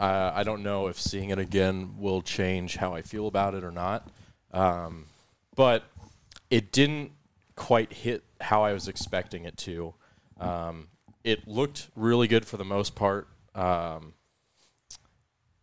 uh, 0.00 0.32
I 0.34 0.42
don't 0.42 0.62
know 0.62 0.88
if 0.88 1.00
seeing 1.00 1.30
it 1.30 1.38
again 1.38 1.94
will 1.96 2.22
change 2.22 2.76
how 2.76 2.92
I 2.94 3.02
feel 3.02 3.28
about 3.28 3.54
it 3.54 3.62
or 3.62 3.70
not, 3.70 4.08
um, 4.52 5.06
but 5.54 5.84
it 6.50 6.72
didn't 6.72 7.12
quite 7.54 7.92
hit 7.92 8.24
how 8.40 8.64
I 8.64 8.72
was 8.72 8.88
expecting 8.88 9.44
it 9.44 9.56
to. 9.58 9.94
Um, 10.40 10.88
it 11.22 11.46
looked 11.46 11.88
really 11.94 12.26
good 12.26 12.44
for 12.44 12.56
the 12.56 12.64
most 12.64 12.96
part. 12.96 13.28
Um, 13.54 14.14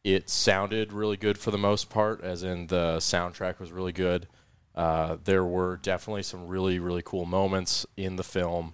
it 0.04 0.30
sounded 0.30 0.94
really 0.94 1.18
good 1.18 1.38
for 1.38 1.52
the 1.52 1.58
most 1.58 1.90
part, 1.90 2.22
as 2.24 2.44
in 2.44 2.68
the 2.68 2.98
soundtrack 2.98 3.60
was 3.60 3.72
really 3.72 3.92
good. 3.92 4.28
Uh, 4.76 5.18
there 5.24 5.44
were 5.44 5.78
definitely 5.78 6.24
some 6.24 6.48
really, 6.48 6.80
really 6.80 7.02
cool 7.04 7.26
moments 7.26 7.86
in 7.98 8.16
the 8.16 8.24
film. 8.24 8.74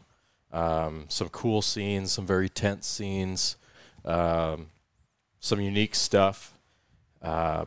Um, 0.51 1.05
some 1.10 1.29
cool 1.29 1.62
scenes, 1.62 2.12
some 2.12 2.25
very 2.25 2.48
tense 2.48 2.88
scenes, 2.88 3.57
um, 4.05 4.67
some 5.39 5.60
unique 5.60 5.95
stuff. 5.95 6.53
Uh, 7.22 7.65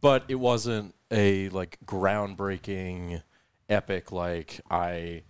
but 0.00 0.24
it 0.28 0.36
wasn't 0.36 0.94
a 1.10 1.48
like 1.50 1.78
groundbreaking 1.84 3.22
epic 3.68 4.12
like 4.12 4.60
I 4.70 5.22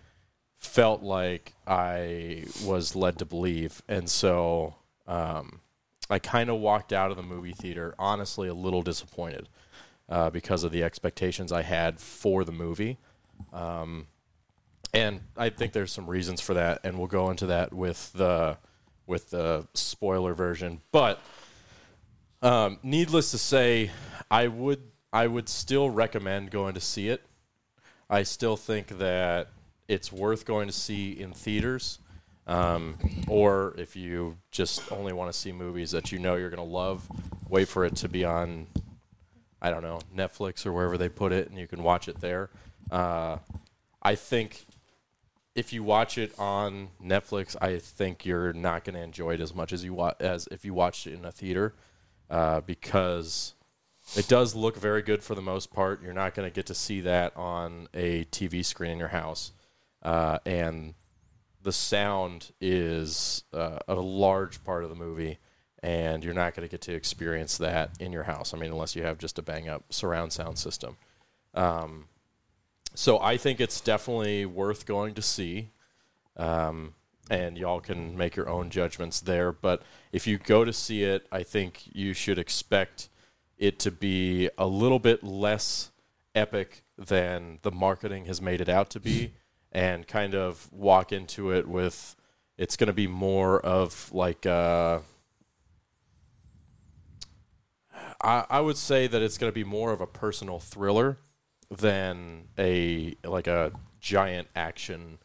felt 0.57 1.03
like 1.03 1.53
I 1.67 2.45
was 2.63 2.95
led 2.95 3.19
to 3.19 3.25
believe. 3.25 3.81
And 3.87 4.09
so 4.09 4.75
um, 5.07 5.61
I 6.09 6.19
kind 6.19 6.49
of 6.49 6.59
walked 6.59 6.93
out 6.93 7.11
of 7.11 7.17
the 7.17 7.23
movie 7.23 7.53
theater 7.53 7.95
honestly 7.99 8.47
a 8.47 8.53
little 8.53 8.81
disappointed 8.81 9.49
uh, 10.09 10.29
because 10.29 10.63
of 10.63 10.71
the 10.71 10.83
expectations 10.83 11.51
I 11.51 11.63
had 11.63 11.99
for 11.99 12.43
the 12.43 12.51
movie. 12.51 12.97
Um, 13.51 14.07
and 14.93 15.21
I 15.35 15.49
think 15.49 15.73
there's 15.73 15.91
some 15.91 16.07
reasons 16.07 16.41
for 16.41 16.53
that, 16.53 16.81
and 16.83 16.97
we'll 16.97 17.07
go 17.07 17.29
into 17.29 17.47
that 17.47 17.73
with 17.73 18.11
the 18.13 18.57
with 19.05 19.29
the 19.29 19.67
spoiler 19.73 20.33
version. 20.33 20.81
But 20.91 21.21
um, 22.41 22.79
needless 22.83 23.31
to 23.31 23.37
say, 23.37 23.91
I 24.31 24.47
would 24.47 24.81
I 25.11 25.27
would 25.27 25.49
still 25.49 25.89
recommend 25.89 26.51
going 26.51 26.73
to 26.73 26.81
see 26.81 27.09
it. 27.09 27.23
I 28.09 28.23
still 28.23 28.55
think 28.55 28.99
that 28.99 29.49
it's 29.87 30.11
worth 30.11 30.45
going 30.45 30.67
to 30.67 30.73
see 30.73 31.11
in 31.11 31.33
theaters. 31.33 31.99
Um, 32.47 32.95
or 33.27 33.75
if 33.77 33.95
you 33.95 34.37
just 34.51 34.91
only 34.91 35.11
want 35.11 35.31
to 35.31 35.37
see 35.37 35.51
movies 35.51 35.91
that 35.91 36.11
you 36.11 36.19
know 36.19 36.35
you're 36.35 36.49
going 36.49 36.65
to 36.65 36.73
love, 36.73 37.07
wait 37.49 37.67
for 37.67 37.83
it 37.83 37.97
to 37.97 38.09
be 38.09 38.23
on, 38.23 38.67
I 39.61 39.69
don't 39.69 39.83
know, 39.83 39.99
Netflix 40.15 40.65
or 40.65 40.71
wherever 40.71 40.97
they 40.97 41.09
put 41.09 41.33
it, 41.33 41.49
and 41.49 41.59
you 41.59 41.67
can 41.67 41.83
watch 41.83 42.07
it 42.07 42.21
there. 42.21 42.49
Uh, 42.89 43.37
I 44.01 44.15
think 44.15 44.65
if 45.55 45.73
you 45.73 45.83
watch 45.83 46.17
it 46.17 46.33
on 46.39 46.89
Netflix, 47.03 47.55
I 47.59 47.79
think 47.79 48.25
you're 48.25 48.53
not 48.53 48.85
going 48.85 48.95
to 48.95 49.01
enjoy 49.01 49.33
it 49.33 49.41
as 49.41 49.53
much 49.53 49.73
as 49.73 49.83
you 49.83 49.93
wa- 49.93 50.13
as 50.19 50.47
if 50.49 50.63
you 50.63 50.73
watched 50.73 51.05
it 51.05 51.15
in 51.15 51.25
a 51.25 51.31
theater, 51.31 51.73
uh, 52.29 52.61
because 52.61 53.55
it 54.15 54.29
does 54.29 54.55
look 54.55 54.77
very 54.77 55.01
good 55.01 55.21
for 55.21 55.35
the 55.35 55.41
most 55.41 55.73
part. 55.73 56.01
You're 56.01 56.13
not 56.13 56.33
going 56.33 56.49
to 56.49 56.53
get 56.53 56.67
to 56.67 56.73
see 56.73 57.01
that 57.01 57.35
on 57.35 57.89
a 57.93 58.23
TV 58.25 58.63
screen 58.63 58.91
in 58.91 58.99
your 58.99 59.09
house, 59.09 59.51
uh, 60.01 60.37
and 60.45 60.93
the 61.63 61.71
sound 61.71 62.51
is 62.61 63.43
uh, 63.53 63.79
a 63.87 63.95
large 63.95 64.63
part 64.63 64.83
of 64.83 64.89
the 64.89 64.95
movie, 64.95 65.37
and 65.83 66.23
you're 66.23 66.33
not 66.33 66.55
going 66.55 66.67
to 66.67 66.71
get 66.71 66.81
to 66.81 66.93
experience 66.93 67.57
that 67.57 67.91
in 67.99 68.11
your 68.11 68.23
house. 68.23 68.53
I 68.53 68.57
mean, 68.57 68.71
unless 68.71 68.95
you 68.95 69.03
have 69.03 69.17
just 69.17 69.39
a 69.39 69.41
bang 69.41 69.69
up 69.69 69.83
surround 69.91 70.33
sound 70.33 70.57
system. 70.57 70.97
Um, 71.53 72.05
so 72.93 73.19
I 73.19 73.37
think 73.37 73.59
it's 73.59 73.81
definitely 73.81 74.45
worth 74.45 74.85
going 74.85 75.13
to 75.15 75.21
see. 75.21 75.69
Um, 76.35 76.93
and 77.29 77.57
y'all 77.57 77.79
can 77.79 78.17
make 78.17 78.35
your 78.35 78.49
own 78.49 78.69
judgments 78.69 79.19
there. 79.19 79.51
But 79.51 79.83
if 80.11 80.27
you 80.27 80.37
go 80.37 80.63
to 80.63 80.73
see 80.73 81.03
it, 81.03 81.27
I 81.31 81.43
think 81.43 81.83
you 81.93 82.13
should 82.13 82.39
expect 82.39 83.09
it 83.57 83.79
to 83.79 83.91
be 83.91 84.49
a 84.57 84.67
little 84.67 84.99
bit 84.99 85.23
less 85.23 85.91
epic 86.35 86.83
than 86.97 87.59
the 87.63 87.71
marketing 87.71 88.25
has 88.25 88.41
made 88.41 88.61
it 88.61 88.69
out 88.69 88.89
to 88.91 88.99
be, 88.99 89.33
and 89.71 90.07
kind 90.07 90.33
of 90.33 90.71
walk 90.71 91.11
into 91.11 91.51
it 91.51 91.67
with 91.67 92.15
it's 92.57 92.75
going 92.75 92.87
to 92.87 92.93
be 92.93 93.07
more 93.07 93.59
of 93.59 94.11
like 94.13 94.45
uh, 94.45 94.99
I, 98.21 98.45
I 98.49 98.61
would 98.61 98.77
say 98.77 99.07
that 99.07 99.21
it's 99.21 99.37
going 99.37 99.51
to 99.51 99.55
be 99.55 99.63
more 99.63 99.91
of 99.91 100.01
a 100.01 100.07
personal 100.07 100.59
thriller 100.59 101.17
than 101.69 102.47
a 102.57 103.15
like 103.23 103.47
a 103.47 103.71
giant 103.99 104.47
action 104.55 105.19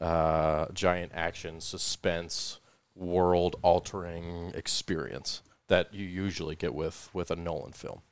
uh, 0.00 0.66
giant 0.72 1.12
action 1.14 1.60
suspense 1.60 2.60
world 2.94 3.56
altering 3.62 4.52
experience 4.54 5.42
that 5.68 5.92
you 5.92 6.04
usually 6.04 6.56
get 6.56 6.74
with 6.74 7.10
with 7.12 7.30
a 7.30 7.36
Nolan 7.36 7.72
film. 7.72 8.02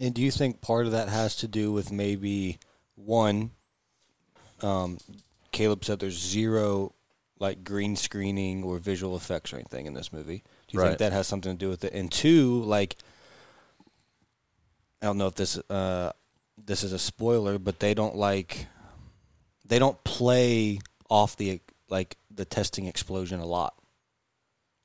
And 0.00 0.14
do 0.14 0.22
you 0.22 0.30
think 0.30 0.60
part 0.60 0.86
of 0.86 0.92
that 0.92 1.08
has 1.08 1.34
to 1.36 1.48
do 1.48 1.72
with 1.72 1.90
maybe 1.90 2.58
one? 2.94 3.50
Um, 4.62 4.98
Caleb 5.52 5.84
said 5.84 6.00
there's 6.00 6.18
zero 6.18 6.92
like 7.40 7.62
green 7.62 7.94
screening 7.94 8.64
or 8.64 8.78
visual 8.78 9.16
effects 9.16 9.52
or 9.52 9.56
anything 9.56 9.86
in 9.86 9.94
this 9.94 10.12
movie. 10.12 10.42
Do 10.66 10.76
you 10.76 10.80
Right. 10.80 10.88
think 10.88 10.98
that 10.98 11.12
has 11.12 11.26
something 11.28 11.52
to 11.52 11.58
do 11.58 11.68
with 11.68 11.84
it? 11.84 11.92
And 11.92 12.10
two, 12.10 12.62
like 12.64 12.96
I 15.00 15.06
don't 15.06 15.18
know 15.18 15.28
if 15.28 15.36
this 15.36 15.56
uh, 15.70 16.12
this 16.56 16.82
is 16.82 16.92
a 16.92 16.98
spoiler, 16.98 17.58
but 17.58 17.78
they 17.78 17.94
don't 17.94 18.16
like 18.16 18.66
they 19.64 19.78
don't 19.78 20.02
play 20.04 20.80
off 21.08 21.36
the 21.36 21.60
like 21.88 22.16
the 22.30 22.44
testing 22.44 22.86
explosion 22.86 23.38
a 23.40 23.46
lot. 23.46 23.74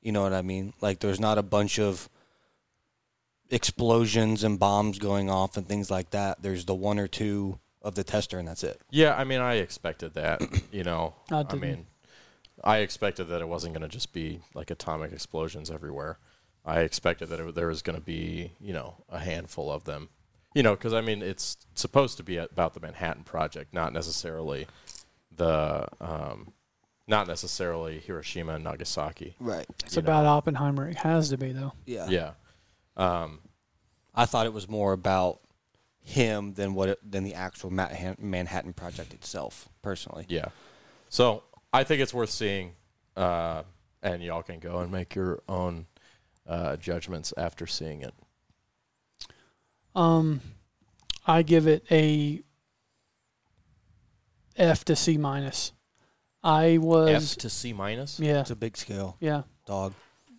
You 0.00 0.12
know 0.12 0.22
what 0.22 0.32
I 0.32 0.42
mean? 0.42 0.72
Like 0.80 1.00
there's 1.00 1.18
not 1.20 1.38
a 1.38 1.42
bunch 1.42 1.78
of 1.78 2.08
explosions 3.50 4.44
and 4.44 4.58
bombs 4.58 4.98
going 4.98 5.30
off 5.30 5.56
and 5.56 5.66
things 5.66 5.90
like 5.90 6.10
that. 6.10 6.42
There's 6.42 6.64
the 6.64 6.74
one 6.74 6.98
or 6.98 7.08
two 7.08 7.58
of 7.84 7.94
the 7.94 8.02
tester 8.02 8.38
and 8.38 8.48
that's 8.48 8.64
it. 8.64 8.80
Yeah, 8.90 9.14
I 9.14 9.22
mean, 9.22 9.40
I 9.40 9.56
expected 9.56 10.14
that. 10.14 10.42
You 10.72 10.82
know, 10.82 11.14
I 11.30 11.44
I, 11.48 11.54
mean, 11.54 11.86
I 12.64 12.78
expected 12.78 13.28
that 13.28 13.40
it 13.40 13.46
wasn't 13.46 13.74
going 13.74 13.88
to 13.88 13.88
just 13.88 14.12
be 14.12 14.40
like 14.54 14.72
atomic 14.72 15.12
explosions 15.12 15.70
everywhere. 15.70 16.18
I 16.64 16.80
expected 16.80 17.28
that 17.28 17.38
it, 17.38 17.54
there 17.54 17.68
was 17.68 17.80
going 17.80 17.96
to 17.96 18.04
be, 18.04 18.50
you 18.60 18.72
know, 18.72 18.96
a 19.08 19.20
handful 19.20 19.70
of 19.70 19.84
them. 19.84 20.08
You 20.52 20.64
know, 20.64 20.74
because 20.74 20.92
I 20.92 21.00
mean, 21.00 21.22
it's 21.22 21.58
supposed 21.74 22.16
to 22.16 22.24
be 22.24 22.38
about 22.38 22.74
the 22.74 22.80
Manhattan 22.80 23.22
Project, 23.22 23.72
not 23.72 23.92
necessarily 23.92 24.66
the, 25.30 25.86
um, 26.00 26.52
not 27.06 27.28
necessarily 27.28 28.00
Hiroshima 28.00 28.54
and 28.54 28.64
Nagasaki. 28.64 29.36
Right. 29.38 29.66
It's 29.84 29.96
about 29.96 30.24
know. 30.24 30.30
Oppenheimer. 30.30 30.88
It 30.88 30.96
has 30.96 31.28
to 31.28 31.36
be 31.36 31.52
though. 31.52 31.72
Yeah. 31.86 32.08
Yeah. 32.08 32.30
Um, 32.96 33.40
I 34.12 34.26
thought 34.26 34.46
it 34.46 34.52
was 34.52 34.68
more 34.68 34.92
about 34.92 35.40
him 36.04 36.52
than 36.52 36.74
what 36.74 36.90
it, 36.90 37.10
than 37.10 37.24
the 37.24 37.34
actual 37.34 37.70
Manhattan 37.70 38.30
Manhattan 38.30 38.72
Project 38.74 39.12
itself. 39.14 39.68
Personally, 39.82 40.26
Yeah. 40.28 40.46
So 41.08 41.42
I 41.72 41.84
think 41.84 42.02
it's 42.02 42.12
worth 42.12 42.30
seeing, 42.30 42.72
uh, 43.16 43.62
and 44.02 44.22
y'all 44.22 44.42
can 44.42 44.58
go 44.58 44.78
and 44.80 44.92
make 44.92 45.14
your 45.14 45.42
own 45.48 45.86
uh, 46.46 46.76
judgments 46.76 47.32
after 47.36 47.66
seeing 47.66 48.02
it. 48.02 48.14
Um, 49.94 50.40
I 51.26 51.42
give 51.42 51.66
it 51.66 51.84
a 51.90 52.42
F 54.56 54.84
to 54.86 54.96
C 54.96 55.16
minus. 55.16 55.72
I 56.42 56.78
was 56.78 57.32
F 57.32 57.38
to 57.38 57.48
C 57.50 57.72
minus. 57.72 58.20
yeah 58.20 58.40
it's 58.40 58.50
a 58.50 58.56
big 58.56 58.76
scale, 58.76 59.16
yeah 59.20 59.42
dog. 59.66 59.94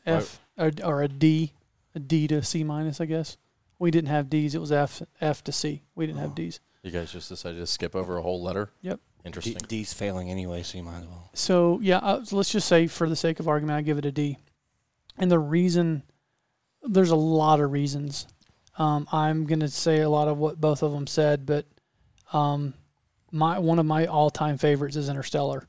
F 0.05 0.39
or, 0.57 0.71
or 0.83 1.01
a 1.01 1.07
D, 1.07 1.53
a 1.95 1.99
D 1.99 2.27
to 2.27 2.43
C 2.43 2.63
minus. 2.63 3.01
I 3.01 3.05
guess 3.05 3.37
we 3.79 3.91
didn't 3.91 4.09
have 4.09 4.29
D's. 4.29 4.55
It 4.55 4.59
was 4.61 4.71
F 4.71 5.01
F 5.21 5.43
to 5.45 5.51
C. 5.51 5.83
We 5.95 6.05
didn't 6.07 6.19
have 6.19 6.31
Oh. 6.31 6.35
D's. 6.35 6.59
You 6.83 6.91
guys 6.91 7.11
just 7.11 7.29
decided 7.29 7.57
to 7.59 7.67
skip 7.67 7.95
over 7.95 8.17
a 8.17 8.21
whole 8.21 8.41
letter. 8.43 8.69
Yep. 8.81 8.97
D, 8.97 9.01
Interesting. 9.27 9.57
D's 9.67 9.91
failing 9.93 10.29
anyway, 10.29 10.61
so 10.61 10.77
you 10.77 10.83
might 10.83 10.99
as 10.99 11.07
well. 11.07 11.29
So 11.33 11.79
yeah, 11.81 11.97
uh, 11.97 12.23
so 12.23 12.35
let's 12.37 12.51
just 12.51 12.67
say 12.67 12.85
for 12.87 13.09
the 13.09 13.15
sake 13.15 13.39
of 13.39 13.47
argument, 13.47 13.77
I 13.77 13.81
give 13.81 13.97
it 13.97 14.05
a 14.05 14.11
D. 14.11 14.37
And 15.17 15.31
the 15.31 15.39
reason, 15.39 16.03
there's 16.83 17.09
a 17.09 17.15
lot 17.15 17.59
of 17.59 17.71
reasons. 17.71 18.27
Um, 18.77 19.07
I'm 19.11 19.45
gonna 19.45 19.67
say 19.69 20.01
a 20.01 20.09
lot 20.09 20.27
of 20.27 20.37
what 20.37 20.61
both 20.61 20.83
of 20.83 20.91
them 20.91 21.07
said, 21.07 21.45
but 21.45 21.65
um, 22.33 22.73
my 23.31 23.57
one 23.57 23.79
of 23.79 23.85
my 23.85 24.05
all-time 24.05 24.57
favorites 24.57 24.95
is 24.95 25.09
Interstellar, 25.09 25.67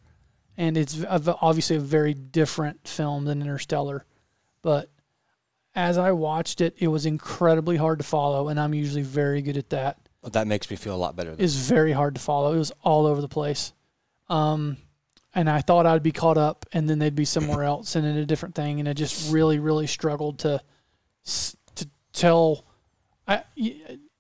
and 0.58 0.76
it's 0.76 1.02
obviously 1.08 1.76
a 1.76 1.80
very 1.80 2.12
different 2.12 2.86
film 2.86 3.25
than 3.25 3.40
Interstellar, 3.40 4.04
but 4.60 4.90
as 5.76 5.99
I 5.99 6.11
watched 6.12 6.62
it, 6.62 6.75
it 6.78 6.88
was 6.88 7.04
incredibly 7.04 7.76
hard 7.76 7.99
to 7.99 8.04
follow, 8.04 8.49
and 8.49 8.59
I'm 8.59 8.75
usually 8.75 9.02
very 9.02 9.42
good 9.42 9.59
at 9.59 9.71
that 9.71 9.99
But 10.23 10.33
that 10.33 10.47
makes 10.47 10.71
me 10.71 10.76
feel 10.76 10.95
a 10.95 10.97
lot 10.97 11.14
better. 11.14 11.35
Is 11.38 11.68
very 11.68 11.92
hard 11.92 12.14
to 12.14 12.21
follow. 12.21 12.54
It 12.54 12.59
was 12.59 12.73
all 12.83 13.06
over 13.06 13.21
the 13.21 13.28
place. 13.28 13.73
Um, 14.28 14.78
and 15.35 15.50
I 15.50 15.61
thought 15.61 15.85
I'd 15.85 16.02
be 16.02 16.12
caught 16.12 16.38
up, 16.38 16.64
and 16.73 16.88
then 16.88 16.99
they'd 16.99 17.14
be 17.14 17.26
somewhere 17.26 17.62
else 17.73 17.95
and 17.95 18.06
in 18.06 18.16
a 18.16 18.25
different 18.25 18.54
thing, 18.54 18.80
and 18.80 18.88
I 18.88 18.95
just 18.95 19.30
really, 19.30 19.59
really 19.59 19.87
struggled 19.87 20.40
to 20.40 20.62
to 21.75 21.88
tell. 22.12 22.64
I 23.28 23.42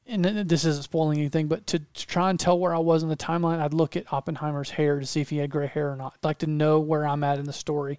and 0.08 0.24
this 0.24 0.64
isn't 0.64 0.84
spoiling 0.84 1.18
anything, 1.18 1.48
but 1.48 1.66
to, 1.68 1.80
to 1.80 2.06
try 2.06 2.30
and 2.30 2.38
tell 2.38 2.58
where 2.58 2.74
I 2.74 2.78
was 2.78 3.02
in 3.02 3.08
the 3.08 3.16
timeline, 3.16 3.58
I'd 3.58 3.74
look 3.74 3.96
at 3.96 4.12
Oppenheimer's 4.12 4.70
hair 4.70 5.00
to 5.00 5.06
see 5.06 5.20
if 5.20 5.30
he 5.30 5.38
had 5.38 5.50
gray 5.50 5.66
hair 5.66 5.90
or 5.90 5.96
not. 5.96 6.14
I'd 6.14 6.24
like 6.24 6.38
to 6.38 6.46
know 6.46 6.78
where 6.78 7.04
I'm 7.04 7.24
at 7.24 7.40
in 7.40 7.44
the 7.46 7.52
story. 7.52 7.98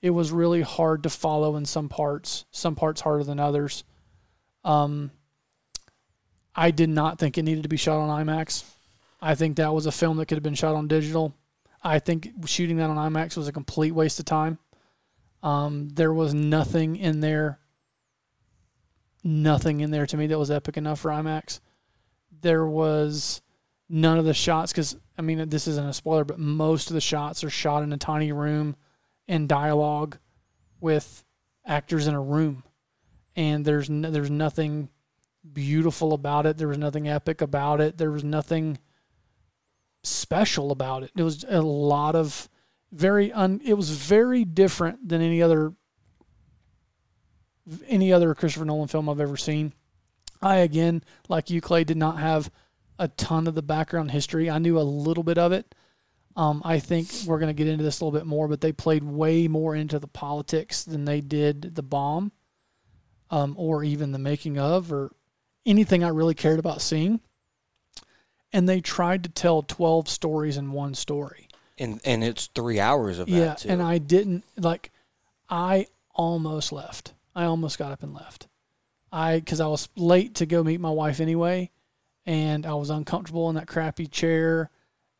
It 0.00 0.10
was 0.10 0.30
really 0.30 0.62
hard 0.62 1.02
to 1.02 1.10
follow 1.10 1.56
in 1.56 1.64
some 1.64 1.88
parts, 1.88 2.44
some 2.50 2.74
parts 2.76 3.00
harder 3.00 3.24
than 3.24 3.40
others. 3.40 3.84
Um, 4.64 5.10
I 6.54 6.70
did 6.70 6.88
not 6.88 7.18
think 7.18 7.36
it 7.36 7.42
needed 7.42 7.64
to 7.64 7.68
be 7.68 7.76
shot 7.76 7.98
on 7.98 8.26
IMAX. 8.26 8.64
I 9.20 9.34
think 9.34 9.56
that 9.56 9.74
was 9.74 9.86
a 9.86 9.92
film 9.92 10.16
that 10.18 10.26
could 10.26 10.36
have 10.36 10.42
been 10.42 10.54
shot 10.54 10.74
on 10.74 10.88
digital. 10.88 11.34
I 11.82 11.98
think 11.98 12.30
shooting 12.46 12.76
that 12.76 12.90
on 12.90 13.12
IMAX 13.12 13.36
was 13.36 13.48
a 13.48 13.52
complete 13.52 13.92
waste 13.92 14.18
of 14.18 14.24
time. 14.24 14.58
Um, 15.42 15.88
there 15.90 16.12
was 16.12 16.34
nothing 16.34 16.96
in 16.96 17.20
there, 17.20 17.58
nothing 19.22 19.80
in 19.80 19.90
there 19.90 20.06
to 20.06 20.16
me 20.16 20.26
that 20.26 20.38
was 20.38 20.50
epic 20.50 20.76
enough 20.76 21.00
for 21.00 21.10
IMAX. 21.10 21.60
There 22.40 22.66
was 22.66 23.40
none 23.88 24.18
of 24.18 24.24
the 24.24 24.34
shots 24.34 24.72
because 24.72 24.96
I 25.16 25.22
mean 25.22 25.48
this 25.48 25.68
isn't 25.68 25.88
a 25.88 25.92
spoiler, 25.92 26.24
but 26.24 26.38
most 26.38 26.90
of 26.90 26.94
the 26.94 27.00
shots 27.00 27.42
are 27.44 27.50
shot 27.50 27.82
in 27.82 27.92
a 27.92 27.98
tiny 27.98 28.32
room 28.32 28.76
in 29.28 29.46
dialogue 29.46 30.18
with 30.80 31.22
actors 31.64 32.06
in 32.06 32.14
a 32.14 32.20
room, 32.20 32.64
and 33.36 33.64
there's 33.64 33.88
no, 33.88 34.10
there's 34.10 34.30
nothing 34.30 34.88
beautiful 35.52 36.12
about 36.12 36.46
it. 36.46 36.56
There 36.56 36.68
was 36.68 36.78
nothing 36.78 37.08
epic 37.08 37.40
about 37.40 37.80
it. 37.80 37.98
There 37.98 38.10
was 38.10 38.24
nothing 38.24 38.78
special 40.02 40.72
about 40.72 41.02
it. 41.02 41.12
It 41.16 41.22
was 41.22 41.44
a 41.48 41.60
lot 41.60 42.14
of 42.14 42.48
very 42.90 43.32
un. 43.32 43.60
It 43.64 43.74
was 43.74 43.90
very 43.90 44.44
different 44.44 45.08
than 45.08 45.20
any 45.20 45.42
other 45.42 45.74
any 47.86 48.12
other 48.12 48.34
Christopher 48.34 48.64
Nolan 48.64 48.88
film 48.88 49.08
I've 49.08 49.20
ever 49.20 49.36
seen. 49.36 49.72
I 50.40 50.56
again, 50.56 51.02
like 51.28 51.50
you, 51.50 51.60
Clay, 51.60 51.84
did 51.84 51.96
not 51.96 52.18
have 52.18 52.50
a 52.98 53.08
ton 53.08 53.46
of 53.46 53.54
the 53.54 53.62
background 53.62 54.10
history. 54.10 54.48
I 54.48 54.58
knew 54.58 54.78
a 54.78 54.82
little 54.82 55.22
bit 55.22 55.38
of 55.38 55.52
it. 55.52 55.74
Um, 56.38 56.62
I 56.64 56.78
think 56.78 57.08
we're 57.26 57.40
going 57.40 57.48
to 57.48 57.52
get 57.64 57.66
into 57.66 57.82
this 57.82 58.00
a 58.00 58.04
little 58.04 58.16
bit 58.16 58.24
more, 58.26 58.46
but 58.46 58.60
they 58.60 58.70
played 58.72 59.02
way 59.02 59.48
more 59.48 59.74
into 59.74 59.98
the 59.98 60.06
politics 60.06 60.84
than 60.84 61.04
they 61.04 61.20
did 61.20 61.74
the 61.74 61.82
bomb, 61.82 62.30
um, 63.28 63.54
or 63.58 63.82
even 63.82 64.12
the 64.12 64.20
making 64.20 64.56
of, 64.56 64.92
or 64.92 65.10
anything 65.66 66.04
I 66.04 66.08
really 66.10 66.34
cared 66.34 66.60
about 66.60 66.80
seeing. 66.80 67.20
And 68.52 68.68
they 68.68 68.80
tried 68.80 69.24
to 69.24 69.28
tell 69.30 69.62
twelve 69.62 70.08
stories 70.08 70.56
in 70.56 70.70
one 70.72 70.94
story. 70.94 71.48
and 71.76 72.00
and 72.04 72.22
it's 72.24 72.46
three 72.46 72.78
hours 72.80 73.18
of 73.18 73.26
that 73.26 73.32
Yeah, 73.32 73.54
too. 73.54 73.68
and 73.68 73.82
I 73.82 73.98
didn't 73.98 74.44
like. 74.56 74.92
I 75.50 75.86
almost 76.14 76.70
left. 76.72 77.14
I 77.34 77.44
almost 77.44 77.78
got 77.78 77.90
up 77.92 78.02
and 78.04 78.14
left. 78.14 78.46
I 79.10 79.40
because 79.40 79.60
I 79.60 79.66
was 79.66 79.88
late 79.96 80.36
to 80.36 80.46
go 80.46 80.62
meet 80.62 80.80
my 80.80 80.90
wife 80.90 81.18
anyway, 81.20 81.70
and 82.24 82.64
I 82.64 82.74
was 82.74 82.90
uncomfortable 82.90 83.48
in 83.50 83.56
that 83.56 83.66
crappy 83.66 84.06
chair, 84.06 84.70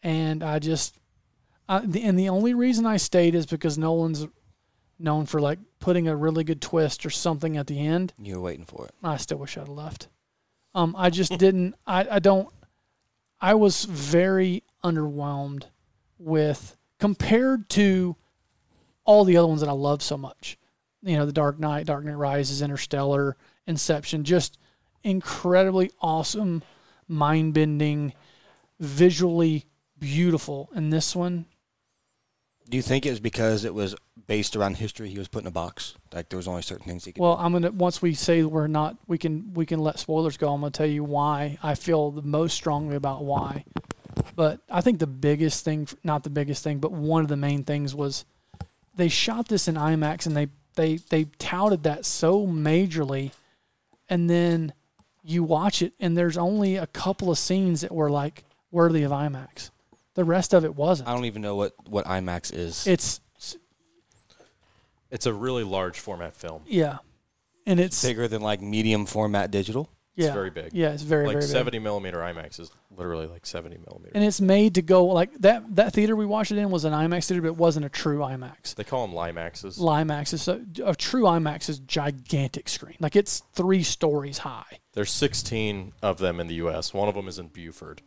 and 0.02 0.42
I 0.42 0.58
just, 0.58 0.97
I, 1.68 1.80
the, 1.84 2.02
and 2.02 2.18
the 2.18 2.28
only 2.28 2.54
reason 2.54 2.86
I 2.86 2.96
stayed 2.96 3.34
is 3.34 3.46
because 3.46 3.76
Nolan's 3.76 4.26
known 4.98 5.26
for 5.26 5.40
like 5.40 5.58
putting 5.80 6.08
a 6.08 6.16
really 6.16 6.44
good 6.44 6.60
twist 6.60 7.04
or 7.06 7.10
something 7.10 7.56
at 7.56 7.66
the 7.66 7.78
end. 7.78 8.14
you 8.18 8.36
were 8.36 8.40
waiting 8.40 8.64
for 8.64 8.86
it. 8.86 8.92
I 9.02 9.16
still 9.16 9.38
wish 9.38 9.56
I'd 9.56 9.60
have 9.60 9.68
left. 9.68 10.08
Um, 10.74 10.94
I 10.98 11.10
just 11.10 11.32
didn't. 11.38 11.74
I, 11.86 12.06
I 12.10 12.18
don't. 12.18 12.48
I 13.40 13.54
was 13.54 13.84
very 13.84 14.64
underwhelmed 14.82 15.64
with 16.18 16.76
compared 16.98 17.68
to 17.70 18.16
all 19.04 19.24
the 19.24 19.36
other 19.36 19.46
ones 19.46 19.60
that 19.60 19.68
I 19.68 19.72
love 19.72 20.02
so 20.02 20.16
much. 20.16 20.58
You 21.02 21.16
know, 21.16 21.26
The 21.26 21.32
Dark 21.32 21.60
Knight, 21.60 21.86
Dark 21.86 22.04
Knight 22.04 22.16
Rises, 22.16 22.60
Interstellar, 22.60 23.36
Inception, 23.66 24.24
just 24.24 24.58
incredibly 25.04 25.92
awesome, 26.00 26.62
mind 27.06 27.54
bending, 27.54 28.12
visually 28.80 29.66
beautiful. 29.98 30.68
And 30.74 30.92
this 30.92 31.14
one, 31.14 31.46
Do 32.68 32.76
you 32.76 32.82
think 32.82 33.06
it 33.06 33.10
was 33.10 33.20
because 33.20 33.64
it 33.64 33.72
was 33.72 33.94
based 34.26 34.54
around 34.54 34.76
history 34.76 35.08
he 35.08 35.18
was 35.18 35.28
put 35.28 35.42
in 35.42 35.46
a 35.46 35.52
box? 35.52 35.94
Like 36.12 36.28
there 36.28 36.36
was 36.36 36.46
only 36.46 36.62
certain 36.62 36.84
things 36.84 37.04
he 37.04 37.12
could. 37.12 37.20
Well, 37.20 37.36
do? 37.36 37.42
I'm 37.42 37.52
gonna 37.52 37.70
once 37.70 38.02
we 38.02 38.14
say 38.14 38.42
we're 38.42 38.66
not, 38.66 38.96
we 39.06 39.18
can 39.18 39.52
we 39.54 39.66
can 39.66 39.80
let 39.80 39.98
spoilers 39.98 40.36
go. 40.36 40.52
I'm 40.52 40.60
gonna 40.60 40.70
tell 40.70 40.86
you 40.86 41.02
why 41.02 41.58
I 41.62 41.74
feel 41.74 42.10
the 42.10 42.22
most 42.22 42.54
strongly 42.54 42.96
about 42.96 43.24
why. 43.24 43.64
But 44.36 44.60
I 44.70 44.82
think 44.82 44.98
the 44.98 45.06
biggest 45.06 45.64
thing, 45.64 45.88
not 46.04 46.24
the 46.24 46.30
biggest 46.30 46.62
thing, 46.62 46.78
but 46.78 46.92
one 46.92 47.22
of 47.22 47.28
the 47.28 47.36
main 47.36 47.64
things 47.64 47.94
was 47.94 48.24
they 48.94 49.08
shot 49.08 49.48
this 49.48 49.66
in 49.66 49.74
IMAX 49.76 50.26
and 50.26 50.36
they 50.36 50.48
they 50.74 50.96
they 50.96 51.24
touted 51.38 51.82
that 51.84 52.04
so 52.04 52.46
majorly, 52.46 53.32
and 54.08 54.28
then 54.28 54.72
you 55.24 55.42
watch 55.42 55.82
it 55.82 55.92
and 56.00 56.16
there's 56.16 56.38
only 56.38 56.76
a 56.76 56.86
couple 56.86 57.30
of 57.30 57.38
scenes 57.38 57.80
that 57.80 57.92
were 57.92 58.10
like 58.10 58.44
worthy 58.70 59.02
of 59.02 59.10
IMAX. 59.10 59.70
The 60.18 60.24
rest 60.24 60.52
of 60.52 60.64
it 60.64 60.74
wasn't. 60.74 61.08
I 61.08 61.14
don't 61.14 61.26
even 61.26 61.42
know 61.42 61.54
what 61.54 61.74
what 61.88 62.04
IMAX 62.06 62.52
is. 62.52 62.88
It's 62.88 63.20
It's 65.12 65.26
a 65.26 65.32
really 65.32 65.62
large 65.62 66.00
format 66.00 66.34
film. 66.34 66.62
yeah, 66.66 66.98
and 67.66 67.78
it's 67.78 68.02
bigger 68.02 68.26
than 68.26 68.42
like 68.42 68.60
medium 68.60 69.06
format 69.06 69.52
digital. 69.52 69.88
It's 70.16 70.26
yeah, 70.26 70.32
very 70.32 70.50
big. 70.50 70.74
Yeah, 70.74 70.90
it's 70.90 71.04
very 71.04 71.26
like 71.28 71.34
very 71.34 71.44
big. 71.44 71.50
70 71.50 71.78
millimeter 71.78 72.18
IMAX 72.18 72.58
is 72.58 72.72
literally 72.90 73.28
like 73.28 73.46
70 73.46 73.78
millimeter. 73.86 74.10
and 74.12 74.24
it's 74.24 74.40
made 74.40 74.74
to 74.74 74.82
go 74.82 75.04
like 75.04 75.32
that. 75.34 75.76
That 75.76 75.92
theater 75.92 76.16
we 76.16 76.26
watched 76.26 76.50
it 76.50 76.58
in 76.58 76.68
was 76.68 76.84
an 76.84 76.92
IMAX 76.92 77.28
theater, 77.28 77.42
but 77.42 77.48
it 77.48 77.56
wasn't 77.56 77.86
a 77.86 77.88
true 77.88 78.18
IMAX. 78.18 78.74
they 78.74 78.82
call 78.82 79.06
them 79.06 79.14
LieMAXes. 79.14 79.78
IMAX 79.78 80.32
is 80.32 80.42
so, 80.42 80.60
a 80.84 80.96
true 80.96 81.22
IMAX 81.22 81.68
is 81.68 81.78
gigantic 81.78 82.68
screen, 82.68 82.96
like 82.98 83.14
it's 83.14 83.44
three 83.52 83.84
stories 83.84 84.38
high. 84.38 84.80
There's 84.94 85.12
16 85.12 85.92
of 86.02 86.18
them 86.18 86.40
in 86.40 86.48
the 86.48 86.56
U.S. 86.56 86.92
One 86.92 87.08
of 87.08 87.14
them 87.14 87.28
is 87.28 87.38
in 87.38 87.46
Buford. 87.46 88.02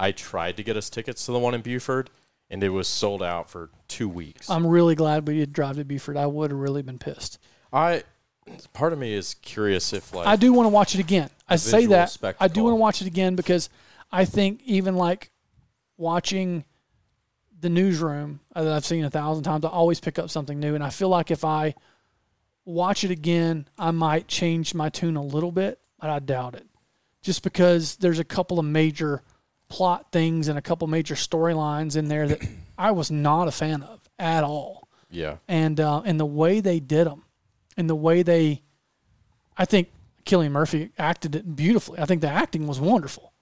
I 0.00 0.12
tried 0.12 0.56
to 0.56 0.62
get 0.62 0.78
us 0.78 0.88
tickets 0.88 1.26
to 1.26 1.32
the 1.32 1.38
one 1.38 1.54
in 1.54 1.60
Buford, 1.60 2.08
and 2.48 2.64
it 2.64 2.70
was 2.70 2.88
sold 2.88 3.22
out 3.22 3.50
for 3.50 3.68
two 3.86 4.08
weeks. 4.08 4.48
I'm 4.48 4.66
really 4.66 4.94
glad 4.94 5.28
we 5.28 5.36
did 5.36 5.52
drive 5.52 5.76
to 5.76 5.84
Buford. 5.84 6.16
I 6.16 6.26
would 6.26 6.50
have 6.50 6.58
really 6.58 6.80
been 6.80 6.98
pissed. 6.98 7.38
I 7.70 8.04
part 8.72 8.94
of 8.94 8.98
me 8.98 9.12
is 9.12 9.34
curious 9.34 9.92
if 9.92 10.12
like 10.14 10.26
I 10.26 10.36
do 10.36 10.54
want 10.54 10.64
to 10.64 10.70
watch 10.70 10.94
it 10.94 11.00
again. 11.00 11.28
I 11.46 11.56
say 11.56 11.84
that 11.86 12.16
I 12.40 12.48
do 12.48 12.64
want 12.64 12.72
to 12.72 12.76
watch 12.76 13.02
it 13.02 13.06
again 13.06 13.36
because 13.36 13.68
I 14.10 14.24
think 14.24 14.62
even 14.64 14.96
like 14.96 15.30
watching 15.98 16.64
the 17.60 17.68
newsroom 17.68 18.40
uh, 18.56 18.64
that 18.64 18.72
I've 18.72 18.86
seen 18.86 19.04
a 19.04 19.10
thousand 19.10 19.44
times, 19.44 19.66
I 19.66 19.68
always 19.68 20.00
pick 20.00 20.18
up 20.18 20.30
something 20.30 20.58
new, 20.58 20.74
and 20.74 20.82
I 20.82 20.88
feel 20.88 21.10
like 21.10 21.30
if 21.30 21.44
I 21.44 21.74
watch 22.64 23.04
it 23.04 23.10
again, 23.10 23.68
I 23.78 23.90
might 23.90 24.28
change 24.28 24.72
my 24.72 24.88
tune 24.88 25.16
a 25.16 25.22
little 25.22 25.52
bit, 25.52 25.78
but 26.00 26.08
I 26.08 26.20
doubt 26.20 26.54
it. 26.54 26.66
Just 27.20 27.42
because 27.42 27.96
there's 27.96 28.18
a 28.18 28.24
couple 28.24 28.58
of 28.58 28.64
major 28.64 29.22
plot 29.70 30.12
things 30.12 30.48
and 30.48 30.58
a 30.58 30.62
couple 30.62 30.86
major 30.86 31.14
storylines 31.14 31.96
in 31.96 32.08
there 32.08 32.28
that 32.28 32.46
I 32.78 32.90
was 32.90 33.10
not 33.10 33.48
a 33.48 33.52
fan 33.52 33.82
of 33.82 34.00
at 34.18 34.44
all 34.44 34.80
yeah. 35.10 35.36
and 35.48 35.78
uh, 35.80 36.02
and 36.04 36.18
the 36.18 36.26
way 36.26 36.60
they 36.60 36.80
did 36.80 37.06
them, 37.06 37.24
and 37.76 37.88
the 37.90 37.94
way 37.94 38.22
they, 38.22 38.62
I 39.56 39.64
think 39.64 39.90
Cillian 40.24 40.52
Murphy 40.52 40.90
acted 40.98 41.34
it 41.34 41.56
beautifully. 41.56 41.98
I 41.98 42.06
think 42.06 42.20
the 42.20 42.28
acting 42.28 42.66
was 42.66 42.80
wonderful. 42.80 43.32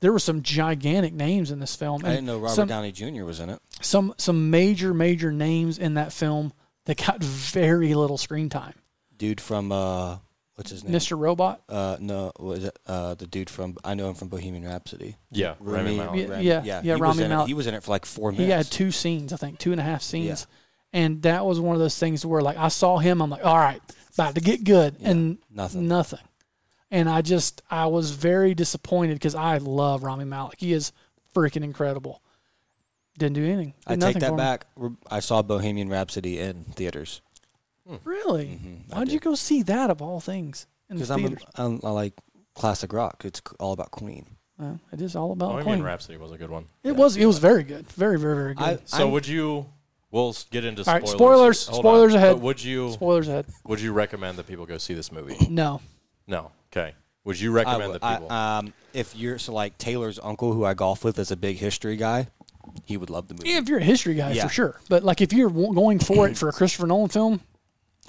There 0.00 0.12
were 0.12 0.20
some 0.20 0.42
gigantic 0.42 1.12
names 1.12 1.50
in 1.50 1.58
this 1.58 1.74
film. 1.74 2.04
I 2.04 2.10
didn't 2.10 2.26
know 2.26 2.38
Robert 2.38 2.54
some, 2.54 2.68
Downey 2.68 2.92
Jr. 2.92 3.24
was 3.24 3.40
in 3.40 3.50
it. 3.50 3.60
some 3.80 4.14
some 4.16 4.50
major 4.50 4.94
major 4.94 5.32
names 5.32 5.78
in 5.78 5.94
that 5.94 6.12
film 6.12 6.52
that 6.86 7.04
got 7.04 7.22
very 7.22 7.94
little 7.94 8.18
screen 8.18 8.48
time. 8.48 8.74
Dude 9.16 9.40
from 9.40 9.72
uh, 9.72 10.18
what's 10.58 10.70
his 10.70 10.82
name? 10.84 10.92
Mr. 10.92 11.16
Robot. 11.18 11.62
Uh, 11.68 11.96
no, 12.00 12.32
was 12.38 12.64
it 12.64 12.78
uh 12.86 13.14
the 13.14 13.26
dude 13.26 13.48
from? 13.48 13.76
I 13.84 13.94
know 13.94 14.08
him 14.08 14.14
from 14.14 14.28
Bohemian 14.28 14.64
Rhapsody. 14.64 15.16
Yeah, 15.30 15.54
Rami 15.60 15.96
Malek. 15.96 16.28
Yeah, 16.28 16.38
yeah, 16.40 16.62
yeah, 16.64 16.82
he 16.82 16.90
was 16.92 17.00
Rami 17.00 17.22
in 17.24 17.32
it. 17.32 17.46
He 17.46 17.54
was 17.54 17.66
in 17.66 17.74
it 17.74 17.82
for 17.82 17.90
like 17.92 18.04
four 18.04 18.32
He 18.32 18.38
minutes. 18.38 18.68
had 18.68 18.72
two 18.72 18.90
scenes, 18.90 19.32
I 19.32 19.36
think, 19.36 19.58
two 19.58 19.72
and 19.72 19.80
a 19.80 19.84
half 19.84 20.02
scenes. 20.02 20.46
And 20.92 21.22
that 21.22 21.44
was 21.46 21.60
one 21.60 21.74
of 21.76 21.80
those 21.80 21.98
things 21.98 22.24
where 22.26 22.42
like 22.42 22.56
I 22.56 22.68
saw 22.68 22.98
him, 22.98 23.20
I'm 23.22 23.30
like, 23.30 23.44
all 23.44 23.56
right, 23.58 23.80
about 24.14 24.34
to 24.34 24.40
get 24.40 24.64
good. 24.64 24.96
and 25.00 25.38
nothing. 25.50 25.86
Nothing. 25.86 26.20
And 26.90 27.08
I 27.08 27.20
just 27.22 27.62
I 27.70 27.86
was 27.86 28.10
very 28.10 28.54
disappointed 28.54 29.14
because 29.14 29.34
I 29.34 29.58
love 29.58 30.02
Rami 30.02 30.24
Malek. 30.24 30.58
He 30.58 30.72
is 30.72 30.92
freaking 31.34 31.62
incredible. 31.62 32.22
Didn't 33.18 33.34
do 33.34 33.44
anything. 33.44 33.74
Did 33.86 34.02
I 34.04 34.12
take 34.12 34.20
that 34.20 34.28
for 34.30 34.36
me. 34.36 34.38
back. 34.38 34.66
I 35.10 35.20
saw 35.20 35.42
Bohemian 35.42 35.88
Rhapsody 35.88 36.38
in 36.38 36.64
theaters 36.76 37.20
Really? 38.04 38.46
Mhm, 38.62 38.92
I 38.92 38.98
Why'd 38.98 39.12
you 39.12 39.18
go 39.20 39.34
see 39.34 39.62
that 39.62 39.90
of 39.90 40.02
all 40.02 40.20
things? 40.20 40.66
In 40.90 40.96
the 40.96 41.00
because 41.00 41.10
I'm, 41.10 41.18
theaters? 41.20 41.42
a- 41.56 41.62
I'm 41.62 41.80
I 41.84 41.90
like 41.90 42.14
classic 42.54 42.92
rock. 42.92 43.22
It's 43.24 43.40
all 43.60 43.72
about 43.72 43.90
Queen. 43.90 44.26
Well, 44.58 44.80
it 44.92 45.00
is 45.00 45.14
all 45.14 45.32
about 45.32 45.50
Bohemian 45.52 45.64
Queen. 45.78 45.82
Rhapsody 45.82 46.18
was 46.18 46.32
a 46.32 46.38
good 46.38 46.50
one. 46.50 46.66
It 46.82 46.96
was 46.96 47.16
it 47.16 47.26
was 47.26 47.38
very 47.38 47.62
good. 47.62 47.86
Very, 47.92 48.18
very, 48.18 48.34
very 48.34 48.54
good. 48.54 48.64
I, 48.64 48.78
So 48.84 48.98
I'm- 49.04 49.12
would 49.12 49.26
you? 49.26 49.66
We'll 50.10 50.34
get 50.50 50.64
into 50.64 50.82
All 50.88 50.94
right, 50.94 51.06
spoilers. 51.06 51.60
spoilers- 51.60 51.66
Hold 51.68 51.80
spoilers 51.82 52.12
on. 52.14 52.18
ahead. 52.18 52.32
But 52.36 52.42
would 52.42 52.64
you? 52.64 52.92
Spoilers 52.92 53.28
ahead. 53.28 53.44
Would 53.66 53.80
you 53.82 53.92
recommend 53.92 54.38
that 54.38 54.46
people 54.46 54.64
go 54.64 54.78
see 54.78 54.94
this 54.94 55.12
movie? 55.12 55.36
No. 55.50 55.80
No. 56.26 56.50
Okay. 56.72 56.94
Would 57.24 57.38
you 57.38 57.52
recommend 57.52 57.92
would- 57.92 58.00
that 58.00 58.12
people? 58.20 58.32
I- 58.32 58.58
um, 58.58 58.72
if 58.94 59.14
you're 59.14 59.38
so 59.38 59.52
like 59.52 59.76
Taylor's 59.78 60.18
uncle, 60.22 60.52
who 60.54 60.64
I 60.64 60.72
golf 60.74 61.04
with, 61.04 61.18
is 61.18 61.30
a 61.30 61.36
big 61.36 61.58
history 61.58 61.96
guy, 61.96 62.28
he 62.86 62.96
would 62.96 63.10
love 63.10 63.28
the 63.28 63.34
movie. 63.34 63.50
If 63.52 63.68
you're 63.68 63.78
a 63.80 63.84
history 63.84 64.14
guy, 64.14 64.32
Yeah. 64.32 64.46
for 64.46 64.52
sure. 64.52 64.80
But 64.88 65.04
like 65.04 65.20
if 65.20 65.32
you're 65.34 65.50
w- 65.50 65.74
going 65.74 65.98
for 65.98 66.26
it 66.26 66.36
for 66.38 66.48
a 66.48 66.52
Christopher 66.52 66.86
Nolan 66.86 67.10
film, 67.10 67.40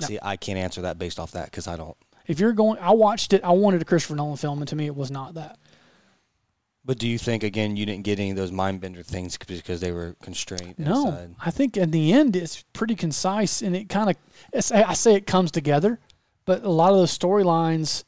No. 0.02 0.08
See, 0.08 0.20
I 0.22 0.36
can't 0.36 0.58
answer 0.58 0.82
that 0.82 0.98
based 0.98 1.20
off 1.20 1.32
that 1.32 1.46
because 1.46 1.68
I 1.68 1.76
don't. 1.76 1.98
if 2.28 2.40
you're 2.40 2.54
going, 2.54 2.80
I 2.80 2.92
watched 2.92 3.34
it. 3.34 3.44
I 3.44 3.52
wanted 3.52 3.82
a 3.82 3.86
Christopher 3.86 4.16
Nolan 4.16 4.38
film, 4.38 4.60
and 4.60 4.68
to 4.68 4.76
me, 4.76 4.86
it 4.86 4.96
was 4.96 5.12
not 5.12 5.34
that. 5.36 5.58
But 6.86 6.98
do 6.98 7.08
you 7.08 7.18
think 7.18 7.44
again 7.44 7.76
you 7.76 7.86
didn't 7.86 8.04
get 8.04 8.20
any 8.20 8.32
of 8.32 8.38
those 8.38 8.52
mind 8.52 8.82
bender 8.82 9.04
things 9.04 9.38
because 9.38 9.80
they 9.80 9.92
were 9.92 10.16
constrained? 10.24 10.80
No, 10.80 11.08
inside? 11.08 11.36
I 11.40 11.52
think 11.52 11.78
in 11.78 11.92
the 11.92 12.14
end 12.14 12.36
it's 12.36 12.64
pretty 12.74 12.96
concise, 12.96 13.62
and 13.62 13.76
it 13.76 13.90
kind 13.90 14.10
of 14.10 14.72
I 14.72 14.94
say 14.94 15.14
it 15.14 15.28
comes 15.28 15.52
together, 15.52 16.00
but 16.46 16.64
a 16.64 16.70
lot 16.70 16.92
of 16.92 16.98
those 16.98 17.16
storylines, 17.16 18.06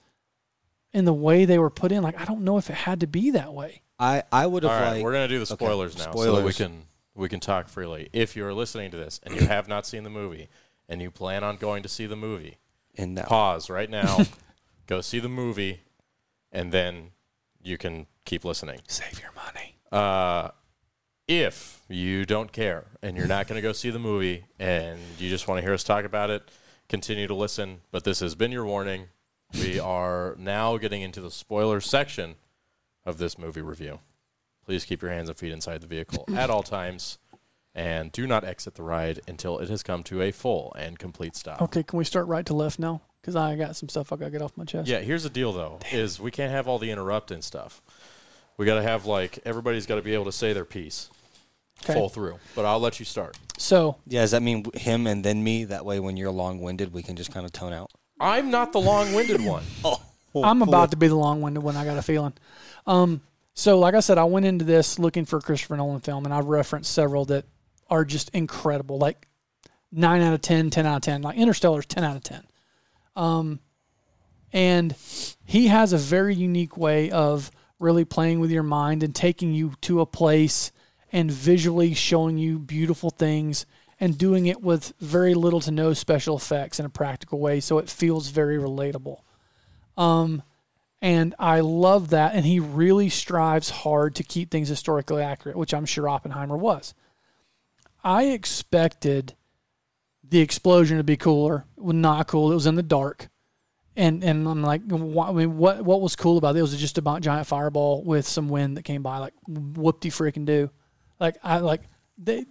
in 0.93 1.06
the 1.06 1.13
way 1.13 1.45
they 1.45 1.60
were 1.60 1.69
put 1.69 1.91
in, 1.91 2.01
like 2.01 2.19
I 2.19 2.25
don't 2.25 2.41
know 2.41 2.58
if 2.58 2.69
it 2.69 2.75
had 2.75 3.01
to 3.01 3.08
be 3.08 3.32
that 3.32 3.54
way. 3.54 3.82
I 3.99 4.23
I 4.32 4.47
would 4.47 4.63
have 4.63 4.71
right, 4.71 4.91
like. 4.93 5.04
we're 5.04 5.13
gonna 5.13 5.27
do 5.27 5.43
the 5.43 5.54
okay, 5.54 5.65
spoilers 5.65 5.97
now, 5.97 6.12
so 6.13 6.38
that 6.38 6.45
we 6.45 6.54
can 6.54 6.84
we 7.13 7.30
can 7.30 7.39
talk 7.39 7.67
freely. 7.67 8.10
If 8.13 8.36
you're 8.36 8.54
listening 8.54 8.89
to 8.91 8.97
this 8.97 9.19
and 9.23 9.36
you 9.36 9.45
have 9.45 9.67
not 9.67 9.86
seen 9.86 10.04
the 10.04 10.10
movie 10.10 10.49
and 10.91 11.01
you 11.01 11.10
plan 11.10 11.41
on 11.41 11.56
going 11.56 11.82
to 11.82 11.89
see 11.89 12.06
the 12.06 12.17
movie, 12.17 12.58
that. 12.97 13.25
pause 13.25 13.69
right 13.69 13.89
now, 14.01 14.25
go 14.88 14.99
see 14.99 15.19
the 15.19 15.30
movie, 15.30 15.80
and 16.51 16.73
then 16.73 17.12
you 17.63 17.77
can 17.77 18.06
keep 18.25 18.43
listening. 18.43 18.82
Save 18.88 19.21
your 19.21 19.32
money. 19.32 19.75
Uh, 19.89 20.49
if 21.30 21.82
you 21.88 22.25
don't 22.25 22.51
care 22.51 22.86
and 23.01 23.15
you're 23.15 23.27
not 23.27 23.47
going 23.47 23.58
to 23.58 23.62
go 23.62 23.71
see 23.71 23.89
the 23.89 23.99
movie 23.99 24.45
and 24.60 24.99
you 25.17 25.30
just 25.30 25.47
want 25.47 25.60
to 25.60 25.62
hear 25.62 25.73
us 25.73 25.84
talk 25.84 26.04
about 26.04 26.30
it, 26.30 26.43
continue 26.89 27.25
to 27.25 27.36
listen. 27.36 27.80
But 27.91 28.04
this 28.04 28.19
has 28.19 28.36
been 28.36 28.51
your 28.51 28.65
warning. 28.65 29.08
We 29.54 29.80
are 29.80 30.36
now 30.38 30.77
getting 30.77 31.01
into 31.01 31.21
the 31.21 31.32
spoiler 31.32 31.80
section 31.80 32.36
of 33.06 33.17
this 33.17 33.38
movie 33.38 33.62
review. 33.62 33.99
Please 34.65 34.84
keep 34.84 35.01
your 35.01 35.12
hands 35.12 35.30
and 35.30 35.38
feet 35.38 35.54
inside 35.54 35.80
the 35.80 35.88
vehicle 35.88 36.25
at 36.36 36.49
all 36.49 36.63
times 36.63 37.17
and 37.73 38.12
do 38.12 38.27
not 38.27 38.43
exit 38.43 38.75
the 38.75 38.84
ride 38.84 39.21
until 39.27 39.60
it 39.60 39.69
has 39.69 39.84
come 39.84 40.03
to 40.03 40.21
a 40.21 40.31
full 40.31 40.73
and 40.77 40.99
complete 40.99 41.36
stop. 41.36 41.62
Okay, 41.62 41.84
can 41.84 41.97
we 41.97 42.03
start 42.05 42.27
right 42.27 42.45
to 42.45 42.53
left 42.53 42.79
now? 42.79 43.01
Because 43.21 43.36
I 43.36 43.55
got 43.55 43.75
some 43.75 43.88
stuff 43.88 44.12
I 44.12 44.15
got 44.15 44.25
to 44.25 44.31
get 44.31 44.41
off 44.41 44.57
my 44.57 44.65
chest. 44.65 44.89
Yeah, 44.89 44.99
here's 44.99 45.23
the 45.23 45.29
deal 45.29 45.51
though: 45.53 45.79
is 45.91 46.19
we 46.19 46.31
can't 46.31 46.51
have 46.51 46.67
all 46.67 46.79
the 46.79 46.91
interrupting 46.91 47.41
stuff. 47.41 47.81
We 48.57 48.65
got 48.65 48.75
to 48.75 48.84
have 48.84 49.05
like 49.05 49.39
everybody's 49.45 49.86
got 49.86 49.95
to 49.95 50.01
be 50.01 50.13
able 50.13 50.25
to 50.25 50.31
say 50.31 50.53
their 50.53 50.65
piece 50.65 51.10
Okay. 51.84 51.93
full 51.93 52.10
through. 52.10 52.38
But 52.55 52.65
I'll 52.65 52.79
let 52.79 52.99
you 52.99 53.05
start. 53.05 53.38
So 53.57 53.97
Yeah, 54.05 54.21
does 54.21 54.31
that 54.31 54.41
mean 54.43 54.65
him 54.75 55.07
and 55.07 55.23
then 55.23 55.43
me? 55.43 55.63
That 55.65 55.86
way, 55.86 55.99
when 55.99 56.17
you're 56.17 56.31
long 56.31 56.62
winded, 56.62 56.93
we 56.93 57.01
can 57.03 57.15
just 57.15 57.31
kind 57.31 57.45
of 57.45 57.51
tone 57.51 57.73
out. 57.73 57.91
I'm 58.19 58.51
not 58.51 58.71
the 58.71 58.79
long-winded 58.79 59.43
one. 59.43 59.63
I'm 60.36 60.62
about 60.62 60.91
to 60.91 60.97
be 60.97 61.07
the 61.07 61.15
long-winded 61.15 61.63
one. 61.63 61.75
I 61.75 61.84
got 61.86 61.97
a 61.97 62.03
feeling. 62.03 62.34
Um, 62.86 63.21
so, 63.55 63.79
like 63.79 63.95
I 63.95 63.99
said, 63.99 64.19
I 64.19 64.25
went 64.25 64.45
into 64.45 64.63
this 64.63 64.99
looking 64.99 65.25
for 65.25 65.38
a 65.38 65.41
Christopher 65.41 65.75
Nolan 65.75 66.01
film, 66.01 66.25
and 66.25 66.34
I've 66.34 66.45
referenced 66.45 66.93
several 66.93 67.25
that 67.25 67.45
are 67.91 68.04
just 68.04 68.30
incredible. 68.30 68.97
Like 68.97 69.27
nine 69.91 70.21
out 70.21 70.34
of 70.34 70.41
10, 70.41 70.71
10 70.71 70.86
out 70.86 70.95
of 70.97 71.01
ten. 71.04 71.21
Like 71.21 71.38
Interstellar's 71.38 71.86
ten 71.86 72.04
out 72.04 72.15
of 72.15 72.23
ten. 72.23 72.43
Um, 73.15 73.60
and 74.51 74.95
he 75.45 75.67
has 75.67 75.93
a 75.93 75.97
very 75.97 76.34
unique 76.34 76.75
way 76.75 77.12
of 77.12 77.51
really 77.80 78.06
playing 78.06 78.39
with 78.39 78.51
your 78.51 78.63
mind 78.63 79.04
and 79.04 79.13
taking 79.13 79.54
you 79.54 79.73
to 79.82 80.01
a 80.01 80.06
place 80.06 80.71
and 81.12 81.30
visually 81.32 81.93
showing 81.93 82.38
you 82.38 82.58
beautiful 82.58 83.12
things 83.12 83.65
and 83.99 84.17
doing 84.17 84.47
it 84.47 84.62
with 84.62 84.93
very 84.99 85.34
little 85.34 85.60
to 85.60 85.71
no 85.71 85.93
special 85.93 86.36
effects 86.36 86.80
in 86.80 86.86
a 86.86 86.89
practical 86.89 87.39
way 87.39 87.60
so 87.60 87.77
it 87.77 87.89
feels 87.89 88.30
very 88.30 88.58
relatable 88.58 89.19
um, 89.97 90.43
and 91.01 91.34
I 91.39 91.62
love 91.62 92.10
that. 92.10 92.36
And 92.36 92.45
he 92.45 92.60
really 92.60 93.10
strives 93.10 93.69
hard 93.69 94.15
to 94.15 94.23
keep 94.23 94.51
things 94.51 94.69
historically 94.69 95.23
accurate, 95.23 95.58
which 95.58 95.73
I'm 95.73 95.86
sure 95.86 96.08
Oppenheimer 96.08 96.58
was. 96.58 96.93
I 98.03 98.25
expected 98.25 99.35
the 100.27 100.39
explosion 100.39 100.97
to 100.97 101.03
be 101.03 101.17
cooler. 101.17 101.65
It 101.77 101.83
was 101.83 101.95
not 101.95 102.27
cool. 102.27 102.51
It 102.51 102.55
was 102.55 102.65
in 102.65 102.75
the 102.75 102.83
dark. 102.83 103.29
And 103.95 104.23
and 104.23 104.47
I'm 104.47 104.63
like, 104.63 104.81
why, 104.87 105.27
I 105.27 105.31
mean, 105.33 105.57
what 105.57 105.81
what 105.83 106.01
was 106.01 106.15
cool 106.15 106.37
about 106.37 106.55
it? 106.55 106.59
It 106.59 106.61
was 106.61 106.75
just 106.77 106.97
a 106.97 107.19
giant 107.19 107.45
fireball 107.47 108.03
with 108.03 108.25
some 108.25 108.47
wind 108.47 108.77
that 108.77 108.83
came 108.83 109.03
by. 109.03 109.17
Like, 109.17 109.33
whoop 109.47 109.99
de 109.99 110.09
freaking 110.09 110.45
do. 110.45 110.69
Like 111.19 111.37
I 111.43 111.57
like 111.57 111.81
they. 112.17 112.45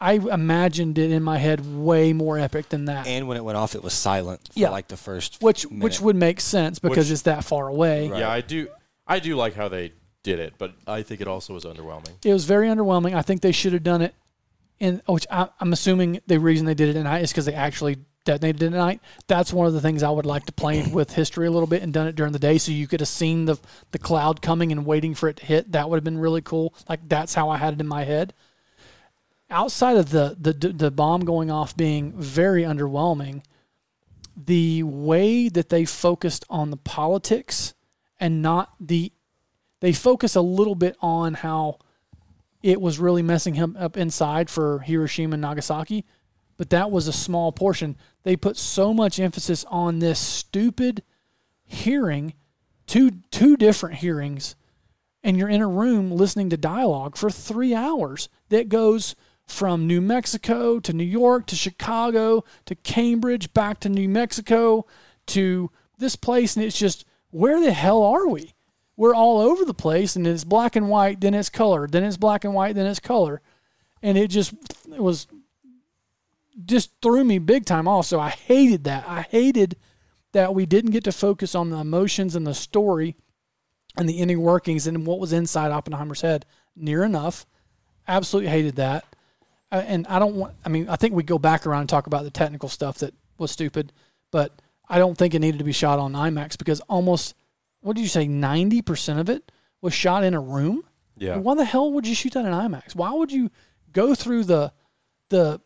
I 0.00 0.14
imagined 0.14 0.98
it 0.98 1.10
in 1.12 1.22
my 1.22 1.38
head 1.38 1.64
way 1.64 2.12
more 2.12 2.38
epic 2.38 2.68
than 2.68 2.86
that. 2.86 3.06
And 3.06 3.28
when 3.28 3.36
it 3.36 3.44
went 3.44 3.56
off, 3.56 3.74
it 3.74 3.82
was 3.82 3.94
silent 3.94 4.48
for 4.52 4.58
Yeah. 4.58 4.70
like 4.70 4.88
the 4.88 4.96
first 4.96 5.40
which 5.40 5.68
minute. 5.70 5.84
which 5.84 6.00
would 6.00 6.16
make 6.16 6.40
sense 6.40 6.78
because 6.78 7.06
Which- 7.06 7.10
it's 7.12 7.22
that 7.22 7.44
far 7.44 7.68
away. 7.68 8.08
Right. 8.08 8.20
Yeah, 8.20 8.30
I 8.30 8.40
do. 8.40 8.68
I 9.06 9.18
do 9.20 9.36
like 9.36 9.54
how 9.54 9.68
they 9.68 9.92
did 10.22 10.40
it, 10.40 10.54
but 10.58 10.72
I 10.86 11.02
think 11.02 11.20
it 11.20 11.28
also 11.28 11.54
was 11.54 11.64
underwhelming. 11.64 12.12
It 12.24 12.32
was 12.32 12.44
very 12.44 12.68
underwhelming. 12.68 13.14
I 13.14 13.22
think 13.22 13.40
they 13.42 13.52
should 13.52 13.72
have 13.74 13.82
done 13.82 14.02
it 14.02 14.14
in 14.80 15.02
oh, 15.06 15.14
which 15.14 15.26
I, 15.30 15.48
I'm 15.60 15.72
assuming 15.72 16.20
the 16.26 16.38
reason 16.38 16.66
they 16.66 16.74
did 16.74 16.88
it 16.88 16.96
at 16.96 17.04
night 17.04 17.22
is 17.22 17.30
because 17.30 17.46
they 17.46 17.54
actually 17.54 17.98
detonated 18.24 18.62
it 18.62 18.66
at 18.66 18.72
night. 18.72 19.00
That's 19.26 19.52
one 19.52 19.66
of 19.66 19.72
the 19.72 19.80
things 19.80 20.02
I 20.02 20.10
would 20.10 20.26
like 20.26 20.46
to 20.46 20.52
play 20.52 20.86
with 20.92 21.14
history 21.14 21.46
a 21.46 21.50
little 21.50 21.66
bit 21.66 21.82
and 21.82 21.92
done 21.92 22.06
it 22.06 22.16
during 22.16 22.32
the 22.32 22.38
day 22.38 22.58
so 22.58 22.72
you 22.72 22.86
could 22.86 23.00
have 23.00 23.08
seen 23.08 23.44
the 23.44 23.58
the 23.92 23.98
cloud 23.98 24.42
coming 24.42 24.72
and 24.72 24.86
waiting 24.86 25.14
for 25.14 25.28
it 25.28 25.36
to 25.38 25.46
hit. 25.46 25.72
That 25.72 25.88
would 25.88 25.96
have 25.96 26.04
been 26.04 26.18
really 26.18 26.42
cool. 26.42 26.74
Like 26.88 27.08
that's 27.08 27.34
how 27.34 27.50
I 27.50 27.58
had 27.58 27.74
it 27.74 27.80
in 27.80 27.86
my 27.86 28.04
head. 28.04 28.34
Outside 29.50 29.96
of 29.96 30.10
the 30.10 30.36
the 30.40 30.52
the 30.52 30.90
bomb 30.90 31.24
going 31.24 31.50
off 31.50 31.76
being 31.76 32.12
very 32.12 32.62
underwhelming, 32.62 33.42
the 34.36 34.82
way 34.82 35.48
that 35.48 35.68
they 35.68 35.84
focused 35.84 36.44
on 36.50 36.70
the 36.70 36.76
politics 36.76 37.74
and 38.18 38.42
not 38.42 38.74
the 38.80 39.12
they 39.80 39.92
focus 39.92 40.34
a 40.34 40.40
little 40.40 40.74
bit 40.74 40.96
on 41.00 41.34
how 41.34 41.78
it 42.64 42.80
was 42.80 42.98
really 42.98 43.22
messing 43.22 43.52
him 43.54 43.76
up 43.78 43.94
inside 43.94 44.48
for 44.48 44.78
Hiroshima 44.78 45.34
and 45.34 45.42
Nagasaki, 45.42 46.02
but 46.56 46.70
that 46.70 46.90
was 46.90 47.06
a 47.06 47.12
small 47.12 47.52
portion. 47.52 47.94
They 48.22 48.36
put 48.36 48.56
so 48.56 48.94
much 48.94 49.20
emphasis 49.20 49.66
on 49.68 49.98
this 49.98 50.18
stupid 50.18 51.02
hearing, 51.62 52.32
two 52.86 53.10
two 53.30 53.58
different 53.58 53.96
hearings, 53.96 54.56
and 55.22 55.36
you're 55.36 55.50
in 55.50 55.60
a 55.60 55.68
room 55.68 56.10
listening 56.10 56.48
to 56.50 56.56
dialogue 56.56 57.18
for 57.18 57.28
three 57.28 57.74
hours 57.74 58.30
that 58.48 58.70
goes 58.70 59.14
from 59.46 59.86
New 59.86 60.00
Mexico 60.00 60.80
to 60.80 60.94
New 60.94 61.04
York 61.04 61.46
to 61.48 61.56
Chicago 61.56 62.44
to 62.64 62.74
Cambridge 62.74 63.52
back 63.52 63.78
to 63.80 63.90
New 63.90 64.08
Mexico 64.08 64.86
to 65.26 65.70
this 65.98 66.16
place, 66.16 66.56
and 66.56 66.64
it's 66.64 66.78
just 66.78 67.04
where 67.30 67.60
the 67.60 67.72
hell 67.72 68.02
are 68.02 68.26
we? 68.26 68.54
We're 68.96 69.14
all 69.14 69.40
over 69.40 69.64
the 69.64 69.74
place, 69.74 70.14
and 70.16 70.26
it's 70.26 70.44
black 70.44 70.76
and 70.76 70.88
white, 70.88 71.20
then 71.20 71.34
it's 71.34 71.50
color, 71.50 71.88
then 71.88 72.04
it's 72.04 72.16
black 72.16 72.44
and 72.44 72.54
white, 72.54 72.74
then 72.74 72.86
it's 72.86 73.00
color, 73.00 73.40
and 74.02 74.16
it 74.16 74.28
just 74.28 74.54
it 74.92 75.02
was 75.02 75.26
just 76.64 76.90
threw 77.02 77.24
me 77.24 77.38
big 77.38 77.64
time 77.64 77.88
off. 77.88 78.06
So 78.06 78.20
I 78.20 78.30
hated 78.30 78.84
that. 78.84 79.04
I 79.08 79.22
hated 79.22 79.76
that 80.32 80.54
we 80.54 80.66
didn't 80.66 80.90
get 80.90 81.04
to 81.04 81.12
focus 81.12 81.54
on 81.54 81.70
the 81.70 81.78
emotions 81.78 82.36
and 82.36 82.46
the 82.46 82.54
story 82.54 83.16
and 83.96 84.08
the 84.08 84.18
inner 84.18 84.38
workings 84.38 84.86
and 84.86 85.06
what 85.06 85.20
was 85.20 85.32
inside 85.32 85.70
Oppenheimer's 85.70 86.20
head 86.20 86.44
near 86.76 87.04
enough. 87.04 87.46
Absolutely 88.06 88.50
hated 88.50 88.76
that. 88.76 89.04
Uh, 89.72 89.82
and 89.86 90.06
I 90.08 90.18
don't 90.18 90.36
want, 90.36 90.54
I 90.64 90.68
mean, 90.68 90.88
I 90.88 90.96
think 90.96 91.14
we 91.14 91.22
go 91.22 91.38
back 91.38 91.66
around 91.66 91.80
and 91.80 91.88
talk 91.88 92.06
about 92.06 92.24
the 92.24 92.30
technical 92.30 92.68
stuff 92.68 92.98
that 92.98 93.14
was 93.38 93.50
stupid, 93.50 93.92
but 94.30 94.60
I 94.88 94.98
don't 94.98 95.16
think 95.16 95.34
it 95.34 95.40
needed 95.40 95.58
to 95.58 95.64
be 95.64 95.72
shot 95.72 95.98
on 95.98 96.12
IMAX 96.12 96.58
because 96.58 96.80
almost 96.82 97.34
what 97.84 97.96
did 97.96 98.02
you 98.02 98.08
say, 98.08 98.26
ninety 98.26 98.80
percent 98.82 99.20
of 99.20 99.28
it 99.28 99.52
was 99.80 99.92
shot 99.94 100.24
in 100.24 100.34
a 100.34 100.40
room. 100.40 100.82
Yeah. 101.16 101.36
Why 101.36 101.54
the 101.54 101.64
hell 101.64 101.92
would 101.92 102.06
you 102.06 102.14
shoot 102.14 102.32
that 102.32 102.44
in 102.44 102.52
IMAX? 102.52 102.94
Why 102.96 103.12
would 103.12 103.30
you 103.30 103.50
go 103.92 104.14
through 104.14 104.44
the 104.44 104.72
the 105.28 105.60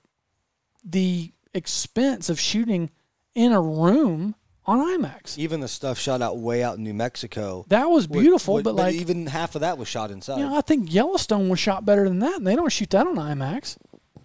the 0.85 1.33
expense 1.55 2.29
of 2.29 2.39
shooting 2.41 2.91
in 3.35 3.53
a 3.53 3.61
room 3.61 4.35
on 4.67 4.79
IMAX? 5.01 5.39
Even 5.39 5.61
the 5.61 5.69
stuff 5.69 5.99
shot 5.99 6.21
out 6.23 6.39
way 6.39 6.63
out 6.63 6.77
in 6.77 6.85
New 6.85 6.95
Mexico. 6.95 7.65
That 7.69 7.89
was 7.89 8.09
would- 8.09 8.21
beautiful, 8.21 8.55
would- 8.55 8.65
but 8.65 8.75
like 8.75 8.95
even 8.95 9.27
half 9.27 9.55
of 9.55 9.61
that 9.63 9.79
was 9.79 9.89
shot 9.89 10.11
inside. 10.11 10.39
you 10.39 10.45
know, 10.47 10.57
I 10.57 10.61
think 10.61 10.93
Yellowstone 10.93 11.49
was 11.49 11.59
shot 11.59 11.85
better 11.85 12.09
than 12.09 12.19
that, 12.21 12.37
and 12.39 12.47
they 12.47 12.57
don't 12.57 12.73
shoot 12.73 12.91
that 12.91 13.07
on 13.07 13.17
IMAX. 13.17 13.77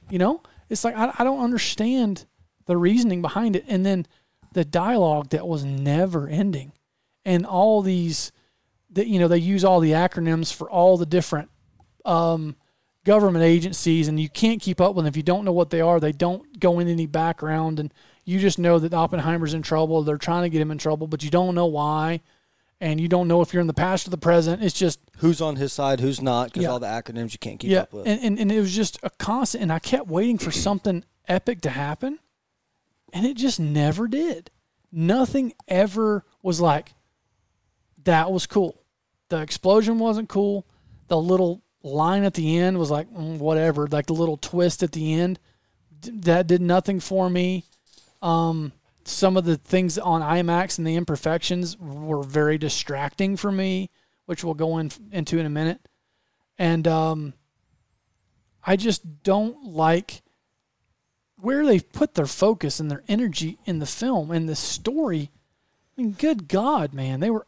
You 0.10 0.20
know, 0.20 0.42
it's 0.70 0.84
like 0.84 0.96
I, 0.98 1.14
I 1.20 1.24
don't 1.24 1.42
understand 1.44 2.26
the 2.66 2.76
reasoning 2.78 3.22
behind 3.22 3.56
it, 3.56 3.66
and 3.68 3.86
then 3.86 4.06
the 4.54 4.66
dialogue 4.66 5.30
that 5.30 5.48
was 5.48 5.64
never 5.64 6.28
ending, 6.28 6.74
and 7.26 7.46
all 7.46 7.82
these, 7.82 8.32
that 8.92 9.08
you 9.08 9.20
know, 9.20 9.28
they 9.28 9.38
use 9.38 9.64
all 9.64 9.80
the 9.80 9.92
acronyms 9.92 10.54
for 10.54 10.70
all 10.70 10.98
the 10.98 11.06
different 11.06 11.50
um, 12.06 12.56
government 13.06 13.44
agencies, 13.44 14.08
and 14.08 14.20
you 14.20 14.30
can't 14.30 14.62
keep 14.62 14.80
up 14.82 14.96
with 14.96 15.04
them 15.06 15.10
if 15.10 15.18
you 15.18 15.24
don't 15.24 15.46
know 15.46 15.52
what 15.52 15.70
they 15.70 15.82
are. 15.82 16.00
They 16.00 16.12
don't 16.12 16.60
go 16.60 16.80
into 16.80 16.92
any 16.92 17.06
background, 17.06 17.80
and 17.80 17.94
you 18.26 18.40
just 18.40 18.60
know 18.60 18.80
that 18.80 18.94
Oppenheimer's 18.94 19.54
in 19.54 19.62
trouble. 19.62 20.04
They're 20.04 20.18
trying 20.18 20.44
to 20.44 20.50
get 20.50 20.62
him 20.62 20.72
in 20.72 20.78
trouble, 20.78 21.08
but 21.08 21.24
you 21.24 21.30
don't 21.30 21.56
know 21.56 21.66
why, 21.66 22.22
and 22.82 23.00
you 23.00 23.08
don't 23.08 23.28
know 23.28 23.42
if 23.42 23.54
you're 23.54 23.62
in 23.62 23.68
the 23.68 23.74
past 23.74 24.08
or 24.08 24.10
the 24.10 24.18
present. 24.18 24.62
It's 24.64 24.78
just 24.78 25.00
who's 25.18 25.42
on 25.42 25.56
his 25.56 25.72
side, 25.74 26.00
who's 26.02 26.22
not, 26.22 26.48
because 26.50 26.64
Yeah. 26.64 26.70
all 26.70 26.80
the 26.80 26.88
acronyms 26.88 27.32
you 27.34 27.40
can't 27.40 27.60
keep 27.60 27.72
yeah, 27.72 27.82
up 27.82 27.94
with. 27.94 28.08
and, 28.08 28.22
and 28.22 28.40
and 28.40 28.52
it 28.52 28.60
was 28.60 28.76
just 28.76 29.00
a 29.04 29.10
constant, 29.10 29.62
and 29.64 29.72
I 29.72 29.80
kept 29.80 30.08
waiting 30.08 30.38
for 30.38 30.52
something 30.68 31.04
epic 31.28 31.62
to 31.62 31.70
happen, 31.70 32.20
and 33.14 33.26
it 33.26 33.38
just 33.38 33.60
never 33.60 34.08
did. 34.08 34.52
Nothing 34.92 35.54
ever 35.68 36.24
was 36.42 36.62
like 36.62 36.94
that 38.04 38.32
was 38.32 38.46
cool. 38.46 38.84
The 39.30 39.42
explosion 39.42 40.00
wasn't 40.00 40.30
cool. 40.30 40.66
The 41.08 41.18
little 41.18 41.62
line 41.84 42.24
at 42.24 42.34
the 42.34 42.58
end 42.58 42.78
was 42.78 42.92
like 42.92 43.10
mm, 43.12 43.38
whatever. 43.38 43.88
Like 43.88 44.08
the 44.08 44.14
little 44.14 44.38
twist 44.38 44.84
at 44.84 44.92
the 44.92 45.14
end 45.14 45.40
that 46.02 46.48
did 46.48 46.62
nothing 46.62 47.00
for 47.00 47.30
me. 47.30 47.66
Um, 48.22 48.74
some 49.06 49.36
of 49.38 49.46
the 49.46 49.58
things 49.58 49.98
on 49.98 50.22
IMAX 50.22 50.78
and 50.78 50.88
the 50.88 50.96
imperfections 50.96 51.78
were 51.78 52.24
very 52.24 52.58
distracting 52.58 53.36
for 53.36 53.52
me, 53.52 53.90
which 54.26 54.44
we'll 54.44 54.54
go 54.54 54.78
in, 54.78 54.92
into 55.12 55.40
in 55.40 55.46
a 55.46 55.50
minute. 55.50 55.88
And 56.58 56.88
um, 56.88 57.34
I 58.66 58.76
just 58.76 59.24
don't 59.24 59.64
like 59.66 60.22
where 61.36 61.66
they've 61.66 61.92
put 61.92 62.14
their 62.14 62.26
focus 62.26 62.80
and 62.80 62.90
their 62.90 63.04
energy 63.08 63.58
in 63.66 63.80
the 63.80 63.86
film 63.86 64.32
and 64.32 64.48
the 64.48 64.56
story. 64.56 65.30
I 65.98 66.02
mean, 66.02 66.12
good 66.12 66.48
God, 66.48 66.94
man, 66.94 67.20
they 67.20 67.30
were 67.30 67.46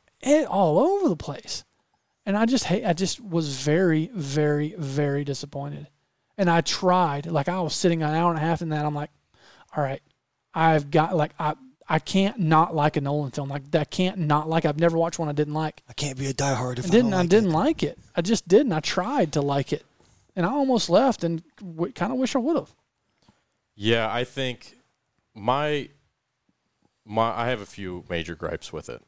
all 0.50 0.80
over 0.80 1.10
the 1.10 1.16
place, 1.16 1.64
and 2.26 2.38
I 2.38 2.46
just 2.46 2.66
hate. 2.66 2.86
I 2.86 2.94
just 2.94 3.20
was 3.22 3.58
very, 3.62 4.10
very, 4.14 4.74
very 4.78 5.24
disappointed. 5.24 5.88
And 6.38 6.50
I 6.50 6.62
tried, 6.62 7.28
like 7.28 7.48
I 7.48 7.62
was 7.62 7.74
sitting 7.74 8.04
an 8.04 8.14
hour 8.14 8.30
and 8.30 8.38
a 8.38 8.42
half 8.42 8.62
in 8.62 8.70
that. 8.70 8.86
I'm 8.86 8.96
like, 8.96 9.10
all 9.76 9.84
right, 9.84 10.02
I've 10.54 10.92
got 10.92 11.16
like 11.16 11.32
I 11.40 11.56
I 11.88 12.00
can't 12.00 12.40
not 12.40 12.76
like 12.76 12.98
a 12.98 13.02
Nolan 13.02 13.32
film. 13.32 13.50
Like 13.50 13.74
I 13.74 13.84
can't 13.86 14.18
not 14.18 14.50
like. 14.50 14.66
I've 14.66 14.80
never 14.80 14.98
watched 14.98 15.20
one 15.20 15.30
I 15.30 15.34
didn't 15.34 15.54
like. 15.54 15.82
I 15.88 15.94
can't 15.94 16.18
be 16.18 16.26
a 16.26 16.34
diehard 16.34 16.80
if 16.80 16.86
I 16.86 16.88
I, 16.88 16.92
didn't. 16.92 17.12
don't 17.12 17.14
I, 17.14 17.22
like 17.22 17.30
didn't 17.30 17.50
it. 17.52 17.54
like 17.54 17.84
it. 17.84 18.00
I 18.16 18.22
just 18.22 18.48
didn't. 18.48 18.74
I 18.74 18.80
tried 18.80 19.32
to 19.34 19.42
like 19.42 19.72
it, 19.72 19.86
and 20.36 20.46
I 20.46 20.50
almost 20.50 20.90
left, 20.90 21.24
and 21.24 21.44
w- 21.60 21.94
kind 21.94 22.12
of 22.12 22.18
wish 22.18 22.36
I 22.36 22.40
would 22.40 22.58
have. 22.58 22.74
Yeah, 23.76 24.12
I 24.12 24.24
think 24.24 24.76
my 25.36 25.90
my 27.06 27.32
I 27.38 27.50
have 27.50 27.62
a 27.62 27.66
few 27.66 28.04
major 28.10 28.36
gripes 28.36 28.74
with 28.74 28.90
it. 28.90 29.02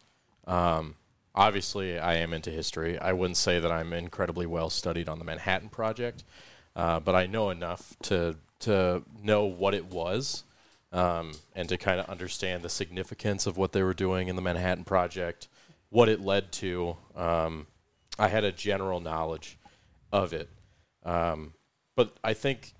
Um, 0.46 0.96
obviously, 1.38 1.98
I 2.00 2.16
am 2.16 2.34
into 2.34 2.50
history. 2.50 2.98
I 3.00 3.14
wouldn't 3.14 3.38
say 3.38 3.60
that 3.60 3.72
I'm 3.72 3.94
incredibly 3.94 4.46
well 4.46 4.70
studied 4.70 5.08
on 5.08 5.20
the 5.20 5.26
Manhattan 5.26 5.70
Project, 5.70 6.24
uh, 6.76 7.00
but 7.00 7.16
I 7.16 7.28
know 7.28 7.52
enough 7.52 7.96
to 8.04 8.36
to 8.60 9.04
know 9.22 9.46
what 9.46 9.76
it 9.76 9.86
was 9.86 10.44
um, 10.92 11.32
and 11.56 11.70
to 11.70 11.78
kind 11.78 12.00
of 12.00 12.10
understand 12.10 12.64
the 12.64 12.70
significance 12.70 13.46
of 13.46 13.56
what 13.56 13.72
they 13.72 13.84
were 13.84 13.94
doing 13.94 14.30
in 14.30 14.36
the 14.36 14.42
Manhattan 14.42 14.84
Project, 14.84 15.48
what 15.90 16.10
it 16.10 16.20
led 16.20 16.52
to. 16.54 16.98
Um, 17.16 17.68
I 18.18 18.30
had 18.30 18.44
a 18.44 18.52
general 18.52 19.00
knowledge 19.00 19.60
of 20.12 20.34
it, 20.34 20.50
um, 21.06 21.54
but 21.96 22.18
I 22.24 22.34
think 22.34 22.74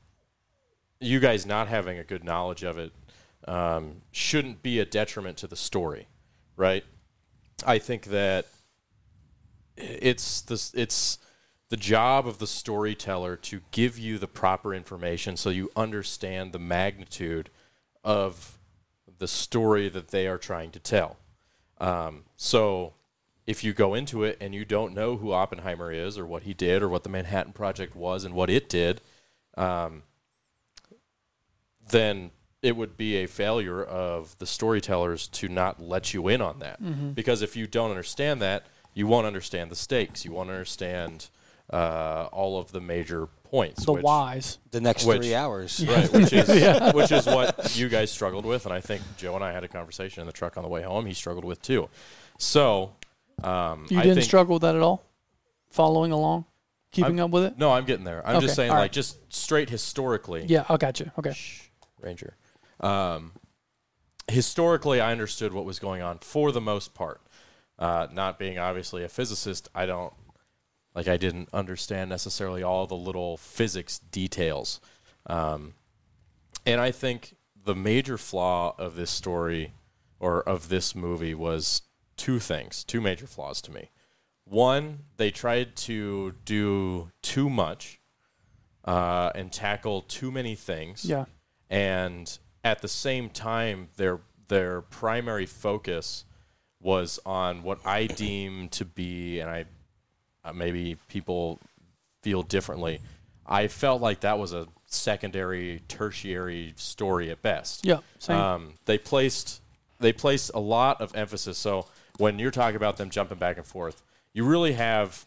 you 1.00 1.20
guys 1.20 1.46
not 1.46 1.68
having 1.68 2.00
a 2.00 2.04
good 2.04 2.24
knowledge 2.24 2.64
of 2.64 2.80
it 2.80 2.92
um, 3.48 4.02
shouldn't 4.12 4.64
be 4.64 4.80
a 4.80 4.86
detriment 4.86 5.38
to 5.38 5.48
the 5.48 5.56
story, 5.56 6.08
right? 6.56 6.84
I 7.66 7.80
think 7.80 8.06
that 8.06 8.46
it's 9.76 10.42
this 10.42 10.74
it's 10.74 11.20
the 11.70 11.78
job 11.78 12.28
of 12.28 12.40
the 12.40 12.48
storyteller 12.48 13.36
to 13.36 13.62
give 13.72 13.98
you 13.98 14.18
the 14.18 14.28
proper 14.28 14.74
information 14.74 15.36
so 15.36 15.50
you 15.50 15.70
understand 15.76 16.54
the 16.54 16.60
magnitude 16.60 17.50
of 18.04 18.58
the 19.18 19.28
story 19.28 19.90
that 19.90 20.10
they 20.10 20.28
are 20.28 20.38
trying 20.38 20.72
to 20.72 20.80
tell. 20.80 21.18
Um, 21.80 22.24
so 22.38 22.94
if 23.46 23.64
you 23.64 23.74
go 23.74 23.94
into 23.94 24.24
it 24.24 24.38
and 24.40 24.54
you 24.54 24.64
don't 24.64 24.94
know 24.94 25.18
who 25.18 25.32
Oppenheimer 25.32 25.92
is 25.92 26.18
or 26.18 26.26
what 26.26 26.44
he 26.44 26.54
did 26.54 26.82
or 26.82 26.90
what 26.90 27.04
the 27.04 27.10
Manhattan 27.10 27.54
Project 27.54 27.96
was 27.96 28.24
and 28.24 28.34
what 28.34 28.50
it 28.50 28.70
did, 28.70 29.02
um, 29.58 30.04
then 31.90 32.32
it 32.68 32.76
would 32.76 32.98
be 32.98 33.16
a 33.24 33.28
failure 33.28 33.82
of 33.84 34.38
the 34.40 34.46
storytellers 34.46 35.28
to 35.30 35.48
not 35.48 35.82
let 35.82 36.14
you 36.14 36.28
in 36.28 36.42
on 36.42 36.60
that. 36.60 37.16
Because 37.16 37.42
if 37.42 37.56
you 37.56 37.66
don't 37.66 37.90
understand 37.92 38.42
that, 38.42 38.66
you 38.94 39.08
won't 39.08 39.26
understand 39.26 39.72
the 39.72 39.76
stakes. 39.76 40.26
You 40.26 40.34
won't 40.34 40.50
understand 40.50 41.30
uh, 41.72 42.28
all 42.32 42.60
of 42.60 42.72
the 42.74 42.82
major 42.82 43.28
points. 43.44 43.86
The 43.86 43.94
which, 43.94 44.04
whys. 44.04 44.58
The 44.72 44.82
next 44.82 45.06
Which- 45.06 45.22
three 45.22 45.34
hours. 45.36 45.84
Right, 45.88 46.12
which 46.12 46.34
is 46.34 46.94
which 46.94 47.12
is 47.12 47.26
what 47.26 47.78
you 47.78 47.88
guys 47.90 48.12
struggled 48.12 48.46
with, 48.46 48.66
and 48.66 48.74
I 48.74 48.82
think 48.82 49.02
Joe 49.18 49.36
and 49.36 49.44
I 49.44 49.52
had 49.54 49.64
a 49.64 49.68
conversation 49.70 50.22
in 50.22 50.28
the 50.28 50.34
truck 50.34 50.58
on 50.58 50.64
the 50.64 50.70
way 50.70 50.82
home. 50.82 51.06
He 51.06 51.14
struggled 51.14 51.46
with 51.46 51.62
too. 51.62 51.90
So 52.38 52.94
um, 53.44 53.86
You 53.90 54.00
I 54.00 54.04
didn't 54.04 54.16
think, 54.16 54.26
struggle 54.26 54.56
with 54.56 54.64
that 54.64 54.76
at 54.76 54.82
all. 54.82 55.04
Following 55.70 56.12
along, 56.12 56.46
keeping 56.92 57.20
up 57.20 57.30
with 57.32 57.44
it. 57.44 57.58
No, 57.58 57.72
I'm 57.72 57.86
getting 57.86 58.06
there. 58.06 58.26
I'm 58.28 58.38
Okay, 58.38 58.46
just 58.46 58.56
saying, 58.56 58.72
all 58.72 58.78
like, 58.80 58.92
just 58.92 59.32
straight 59.34 59.70
historically. 59.70 60.46
Yeah, 60.48 60.66
I 60.70 60.78
got 60.78 61.00
you. 61.00 61.12
Okay. 61.20 61.34
Shh, 61.34 61.62
Ranger. 62.02 62.36
Um, 62.80 63.34
historically, 64.28 65.00
I 65.02 65.12
understood 65.12 65.54
what 65.54 65.66
was 65.66 65.80
going 65.80 66.02
on 66.02 66.20
for 66.20 66.52
the 66.52 66.62
most 66.62 66.94
part. 66.94 67.22
Uh, 67.80 68.08
not 68.12 68.40
being 68.40 68.58
obviously 68.58 69.04
a 69.04 69.10
physicist, 69.10 69.70
I 69.76 69.86
don't 69.86 70.14
like. 70.96 71.08
I 71.08 71.18
didn't 71.18 71.50
understand 71.54 72.10
necessarily 72.10 72.64
all 72.64 72.88
the 72.88 72.96
little 72.96 73.38
physics 73.38 74.00
details, 74.00 74.80
um, 75.28 75.76
and 76.66 76.82
I 76.82 76.90
think 76.92 77.36
the 77.64 77.76
major 77.76 78.18
flaw 78.18 78.74
of 78.80 78.96
this 78.96 79.12
story 79.12 79.74
or 80.20 80.42
of 80.42 80.70
this 80.70 80.96
movie 80.96 81.36
was 81.36 81.84
two 82.16 82.40
things, 82.40 82.84
two 82.84 83.00
major 83.00 83.28
flaws 83.28 83.62
to 83.62 83.72
me. 83.72 83.92
One, 84.46 85.00
they 85.18 85.30
tried 85.30 85.76
to 85.76 86.34
do 86.46 87.12
too 87.22 87.48
much 87.48 88.00
uh, 88.86 89.32
and 89.36 89.52
tackle 89.52 90.02
too 90.02 90.32
many 90.32 90.56
things 90.56 91.06
Yeah. 91.06 91.26
and 91.70 92.40
at 92.72 92.82
the 92.82 92.88
same 92.88 93.30
time 93.30 93.88
their 93.98 94.20
their 94.48 94.82
primary 94.82 95.46
focus 95.46 96.26
was 96.82 97.20
on 97.26 97.64
what 97.64 97.80
I 97.86 98.08
deem 98.08 98.70
to 98.70 98.86
be 98.86 99.40
and 99.40 99.50
I 99.50 99.66
uh, 100.44 100.54
maybe 100.54 100.98
people 101.08 101.60
feel 102.22 102.44
differently 102.44 103.02
I 103.46 103.68
felt 103.68 104.02
like 104.02 104.22
that 104.22 104.38
was 104.38 104.54
a 104.54 104.68
secondary 104.86 105.82
tertiary 105.88 106.74
story 106.76 107.30
at 107.30 107.42
best 107.42 107.86
Yeah. 107.86 108.00
Same. 108.20 108.38
um, 108.38 108.74
they 108.86 108.98
placed 108.98 109.62
they 110.00 110.14
placed 110.14 110.52
a 110.54 110.60
lot 110.60 111.02
of 111.02 111.16
emphasis. 111.16 111.58
So 111.58 111.88
when 112.18 112.38
you're 112.40 112.52
talking 112.52 112.76
about 112.76 112.98
them 112.98 113.10
jumping 113.10 113.40
back 113.40 113.58
and 113.58 113.66
forth, 113.66 114.04
you 114.34 114.46
really 114.46 114.74
have 114.74 115.26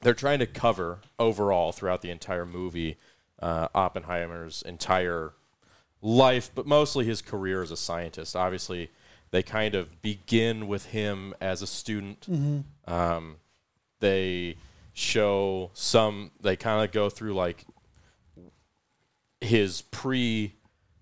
they're 0.00 0.14
trying 0.14 0.40
to 0.40 0.46
cover 0.46 0.98
overall 1.18 1.72
throughout 1.72 2.02
the 2.02 2.10
entire 2.10 2.44
movie 2.44 2.98
uh, 3.40 3.68
Oppenheimer's 3.74 4.62
entire 4.62 5.32
life, 6.02 6.50
but 6.54 6.66
mostly 6.66 7.04
his 7.04 7.22
career 7.22 7.62
as 7.62 7.70
a 7.70 7.76
scientist. 7.76 8.36
Obviously, 8.36 8.90
they 9.30 9.42
kind 9.42 9.74
of 9.74 10.02
begin 10.02 10.66
with 10.68 10.86
him 10.86 11.32
as 11.40 11.62
a 11.62 11.66
student. 11.66 12.26
Um, 12.86 13.36
they 14.00 14.56
show 14.92 15.70
some. 15.72 16.32
They 16.42 16.56
kind 16.56 16.84
of 16.84 16.92
go 16.92 17.08
through 17.08 17.34
like 17.34 17.64
his 19.40 19.82
pre 19.82 20.54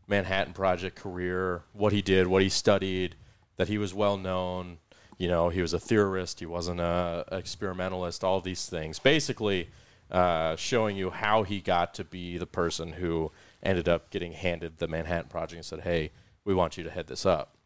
Manhattan 0.06 0.52
Project 0.52 0.96
career, 0.96 1.62
what 1.72 1.92
he 1.92 2.02
did, 2.02 2.26
what 2.26 2.42
he 2.42 2.48
studied, 2.48 3.16
that 3.56 3.68
he 3.68 3.78
was 3.78 3.94
well 3.94 4.16
known. 4.16 4.78
You 5.18 5.28
know, 5.28 5.50
he 5.50 5.60
was 5.60 5.74
a 5.74 5.78
theorist, 5.78 6.40
he 6.40 6.46
wasn't 6.46 6.80
a, 6.80 7.24
a 7.28 7.36
experimentalist, 7.36 8.24
all 8.24 8.40
these 8.40 8.66
things. 8.66 8.98
Basically, 8.98 9.68
uh, 10.10 10.56
showing 10.56 10.96
you 10.96 11.10
how 11.10 11.42
he 11.42 11.60
got 11.60 11.94
to 11.94 12.04
be 12.04 12.38
the 12.38 12.46
person 12.46 12.92
who 12.92 13.30
ended 13.62 13.88
up 13.88 14.10
getting 14.10 14.32
handed 14.32 14.78
the 14.78 14.88
Manhattan 14.88 15.28
Project 15.28 15.56
and 15.56 15.64
said, 15.64 15.80
hey, 15.80 16.10
we 16.44 16.54
want 16.54 16.76
you 16.76 16.84
to 16.84 16.90
head 16.90 17.06
this 17.06 17.26
up. 17.26 17.56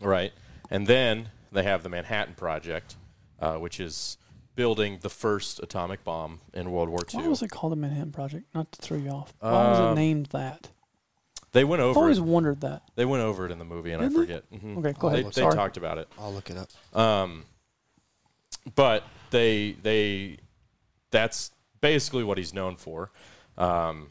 right? 0.00 0.32
And 0.70 0.86
then 0.86 1.30
they 1.52 1.62
have 1.64 1.82
the 1.82 1.88
Manhattan 1.88 2.34
Project, 2.34 2.96
uh, 3.40 3.56
which 3.56 3.78
is 3.80 4.16
building 4.56 4.98
the 5.02 5.10
first 5.10 5.60
atomic 5.62 6.04
bomb 6.04 6.40
in 6.52 6.70
World 6.70 6.88
War 6.88 7.00
II. 7.12 7.20
Why 7.22 7.28
was 7.28 7.42
it 7.42 7.50
called 7.50 7.72
the 7.72 7.76
Manhattan 7.76 8.12
Project? 8.12 8.46
Not 8.54 8.70
to 8.72 8.80
throw 8.82 8.96
you 8.98 9.10
off. 9.10 9.34
Why 9.40 9.50
was 9.70 9.78
Um, 9.80 9.92
it 9.92 9.94
named 9.96 10.26
that? 10.26 10.70
They 11.52 11.64
went 11.64 11.80
over 11.82 11.90
I've 11.90 11.96
over 11.96 12.00
always 12.06 12.18
it. 12.18 12.22
wondered 12.24 12.60
that. 12.62 12.82
They 12.96 13.04
went 13.04 13.22
over 13.22 13.46
it 13.46 13.52
in 13.52 13.58
the 13.58 13.64
movie, 13.64 13.92
and 13.92 14.00
I 14.02 14.06
Did 14.08 14.12
they? 14.12 14.20
forget. 14.20 14.50
Mhm. 14.52 14.78
Okay, 14.78 14.92
go 14.98 15.10
They, 15.10 15.20
ahead. 15.20 15.32
they 15.34 15.40
Sorry. 15.42 15.54
talked 15.54 15.76
about 15.76 15.98
it. 15.98 16.08
I'll 16.18 16.32
look 16.32 16.50
it 16.50 16.56
up. 16.56 16.68
Um, 16.98 17.44
but 18.74 19.04
they 19.30 19.72
they 19.82 20.38
that's 21.10 21.50
basically 21.80 22.24
what 22.24 22.38
he's 22.38 22.54
known 22.54 22.76
for. 22.76 23.10
Um, 23.58 24.10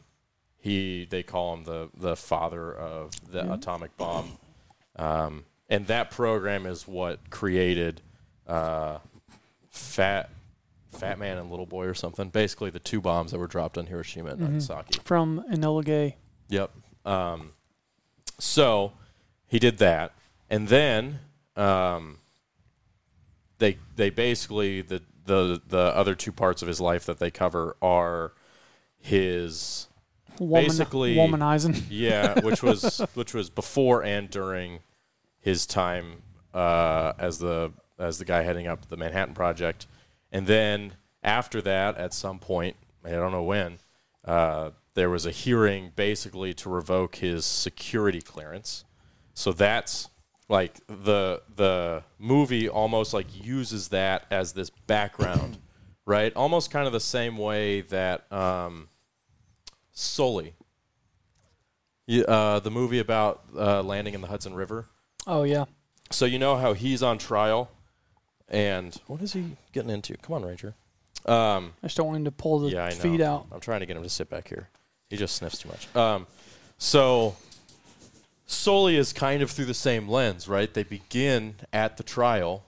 he 0.64 1.04
they 1.10 1.22
call 1.22 1.52
him 1.54 1.64
the 1.64 1.90
the 1.94 2.16
father 2.16 2.72
of 2.74 3.10
the 3.30 3.44
Yeah. 3.44 3.52
atomic 3.54 3.94
bomb, 3.98 4.38
um, 4.96 5.44
and 5.68 5.86
that 5.88 6.10
program 6.10 6.64
is 6.64 6.88
what 6.88 7.28
created 7.28 8.00
uh, 8.46 8.98
Fat 9.68 10.30
Fat 10.90 11.18
Man 11.18 11.36
and 11.36 11.50
Little 11.50 11.66
Boy 11.66 11.84
or 11.84 11.92
something. 11.92 12.30
Basically, 12.30 12.70
the 12.70 12.78
two 12.78 13.02
bombs 13.02 13.30
that 13.32 13.38
were 13.38 13.46
dropped 13.46 13.76
on 13.76 13.84
Hiroshima 13.86 14.30
and 14.30 14.40
Mhm. 14.40 14.48
Nagasaki. 14.52 15.00
From 15.04 15.44
Enola 15.52 15.84
Gay. 15.84 16.16
Yep. 16.48 16.70
Um, 17.04 17.52
so 18.38 18.92
he 19.46 19.58
did 19.58 19.76
that, 19.78 20.12
and 20.48 20.68
then 20.68 21.20
um, 21.56 22.20
they 23.58 23.76
they 23.96 24.08
basically 24.08 24.80
the 24.80 25.02
the 25.26 25.60
the 25.68 25.78
other 25.94 26.14
two 26.14 26.32
parts 26.32 26.62
of 26.62 26.68
his 26.68 26.80
life 26.80 27.04
that 27.04 27.18
they 27.18 27.30
cover 27.30 27.76
are 27.82 28.32
his 28.98 29.88
Woman, 30.38 30.64
Basically- 30.64 31.16
womanizing. 31.16 31.82
yeah, 31.90 32.40
which 32.40 32.62
was 32.62 33.00
which 33.14 33.34
was 33.34 33.50
before 33.50 34.04
and 34.04 34.30
during 34.30 34.80
his 35.40 35.66
time 35.66 36.22
uh, 36.52 37.12
as 37.18 37.38
the 37.38 37.72
as 37.98 38.18
the 38.18 38.24
guy 38.24 38.42
heading 38.42 38.66
up 38.66 38.88
the 38.88 38.96
Manhattan 38.96 39.34
Project, 39.34 39.86
and 40.32 40.46
then 40.46 40.94
after 41.22 41.62
that, 41.62 41.96
at 41.96 42.12
some 42.12 42.38
point, 42.38 42.76
I 43.04 43.10
don't 43.10 43.32
know 43.32 43.42
when, 43.42 43.78
uh, 44.24 44.70
there 44.94 45.10
was 45.10 45.26
a 45.26 45.30
hearing 45.30 45.92
basically 45.96 46.54
to 46.54 46.68
revoke 46.68 47.16
his 47.16 47.44
security 47.44 48.20
clearance. 48.20 48.84
So 49.34 49.52
that's 49.52 50.08
like 50.48 50.80
the 50.86 51.42
the 51.56 52.04
movie 52.18 52.68
almost 52.68 53.12
like 53.14 53.26
uses 53.44 53.88
that 53.88 54.26
as 54.30 54.52
this 54.52 54.70
background, 54.70 55.58
right? 56.06 56.32
Almost 56.36 56.70
kind 56.70 56.86
of 56.86 56.92
the 56.92 57.00
same 57.00 57.36
way 57.38 57.80
that 57.82 58.30
um, 58.32 58.88
Sully 59.94 60.54
uh, 62.28 62.60
the 62.60 62.70
movie 62.70 62.98
about 62.98 63.44
uh, 63.56 63.82
landing 63.82 64.14
in 64.14 64.20
the 64.20 64.26
Hudson 64.26 64.54
River. 64.54 64.86
Oh 65.26 65.44
yeah. 65.44 65.64
So 66.10 66.26
you 66.26 66.38
know 66.38 66.56
how 66.56 66.74
he's 66.74 67.02
on 67.02 67.18
trial, 67.18 67.70
and 68.48 68.94
what 69.06 69.22
is 69.22 69.32
he 69.32 69.56
getting 69.72 69.90
into? 69.90 70.16
Come 70.18 70.34
on, 70.34 70.44
Ranger. 70.44 70.74
Um, 71.24 71.72
I 71.82 71.86
just 71.86 71.96
don't 71.96 72.06
want 72.06 72.18
him 72.18 72.24
to 72.26 72.30
pull 72.30 72.58
the 72.58 72.70
yeah, 72.70 72.90
feet 72.90 73.20
out. 73.20 73.46
I'm 73.50 73.60
trying 73.60 73.80
to 73.80 73.86
get 73.86 73.96
him 73.96 74.02
to 74.02 74.08
sit 74.08 74.28
back 74.28 74.48
here. 74.48 74.68
He 75.08 75.16
just 75.16 75.36
sniffs 75.36 75.58
too 75.58 75.70
much. 75.70 75.94
Um, 75.96 76.26
so 76.76 77.36
Sully 78.46 78.96
is 78.96 79.12
kind 79.14 79.40
of 79.42 79.50
through 79.50 79.64
the 79.64 79.74
same 79.74 80.08
lens, 80.08 80.48
right? 80.48 80.72
They 80.72 80.82
begin 80.82 81.54
at 81.72 81.96
the 81.96 82.02
trial, 82.02 82.64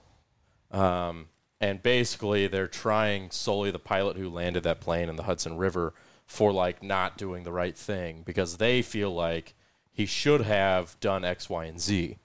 um, 0.71 1.29
and 1.61 1.83
basically 1.83 2.47
they're 2.47 2.69
trying 2.69 3.31
Sully, 3.31 3.71
the 3.71 3.79
pilot 3.79 4.17
who 4.17 4.31
landed 4.31 4.63
that 4.63 4.81
plane 4.81 5.11
in 5.11 5.17
the 5.17 5.25
Hudson 5.25 5.59
River, 5.59 5.93
for 6.27 6.53
like 6.53 6.83
not 6.83 7.17
doing 7.17 7.45
the 7.45 7.53
right 7.53 7.77
thing 7.77 8.23
because 8.25 8.57
they 8.57 8.83
feel 8.83 9.15
like 9.15 9.55
he 9.93 10.05
should 10.05 10.43
have 10.43 10.99
done 11.01 11.25
X, 11.25 11.49
Y, 11.49 11.65
and 11.65 11.81
Z. 11.81 12.19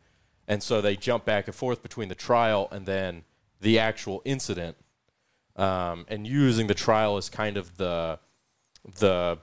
And 0.48 0.62
so 0.62 0.82
they 0.82 0.96
jump 0.96 1.24
back 1.24 1.48
and 1.48 1.56
forth 1.56 1.82
between 1.82 2.10
the 2.10 2.16
trial 2.16 2.68
and 2.72 2.86
then 2.86 3.24
the 3.62 3.80
actual 3.80 4.22
incident, 4.26 4.76
um, 5.56 6.06
and 6.10 6.28
using 6.28 6.68
the 6.68 6.74
trial 6.74 7.16
as 7.16 7.30
kind 7.30 7.56
of 7.56 7.78
the 7.78 8.20
the 9.00 9.38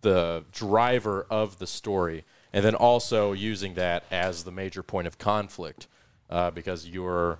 the 0.00 0.44
driver 0.50 1.26
of 1.30 1.58
the 1.58 1.66
story, 1.66 2.24
and 2.52 2.64
then 2.64 2.74
also 2.74 3.32
using 3.32 3.74
that 3.74 4.04
as 4.10 4.42
the 4.42 4.50
major 4.50 4.82
point 4.82 5.06
of 5.06 5.16
conflict, 5.16 5.86
uh, 6.28 6.50
because 6.50 6.88
you're 6.88 7.38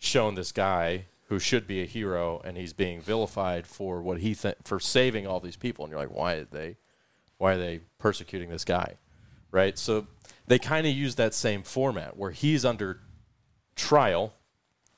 shown 0.00 0.34
this 0.34 0.50
guy 0.50 1.04
who 1.30 1.38
should 1.38 1.64
be 1.64 1.80
a 1.80 1.86
hero 1.86 2.40
and 2.44 2.56
he's 2.56 2.72
being 2.72 3.00
vilified 3.00 3.64
for 3.64 4.02
what 4.02 4.18
he 4.18 4.34
th- 4.34 4.56
for 4.64 4.80
saving 4.80 5.26
all 5.28 5.38
these 5.40 5.56
people, 5.56 5.84
and 5.84 5.90
you're 5.92 6.00
like, 6.00 6.10
why 6.14 6.34
did 6.34 6.50
they, 6.50 6.76
why 7.38 7.52
are 7.52 7.56
they 7.56 7.80
persecuting 7.98 8.50
this 8.50 8.64
guy, 8.64 8.96
right? 9.52 9.78
So 9.78 10.08
they 10.48 10.58
kind 10.58 10.88
of 10.88 10.92
use 10.92 11.14
that 11.14 11.32
same 11.32 11.62
format 11.62 12.16
where 12.16 12.32
he's 12.32 12.64
under 12.64 13.00
trial. 13.76 14.34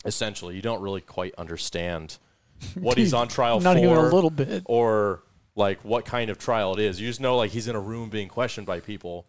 Essentially, 0.06 0.56
you 0.56 0.62
don't 0.62 0.80
really 0.80 1.02
quite 1.02 1.34
understand 1.36 2.16
what 2.80 2.96
he's 2.96 3.12
on 3.12 3.28
trial 3.28 3.60
Not 3.60 3.76
for 3.76 3.84
even 3.84 3.96
a 3.96 4.08
little 4.08 4.30
bit. 4.30 4.62
or 4.64 5.22
like 5.54 5.84
what 5.84 6.06
kind 6.06 6.30
of 6.30 6.38
trial 6.38 6.72
it 6.72 6.80
is. 6.80 6.98
You 6.98 7.08
just 7.08 7.20
know 7.20 7.36
like 7.36 7.50
he's 7.50 7.68
in 7.68 7.76
a 7.76 7.80
room 7.80 8.08
being 8.08 8.28
questioned 8.28 8.66
by 8.66 8.80
people 8.80 9.26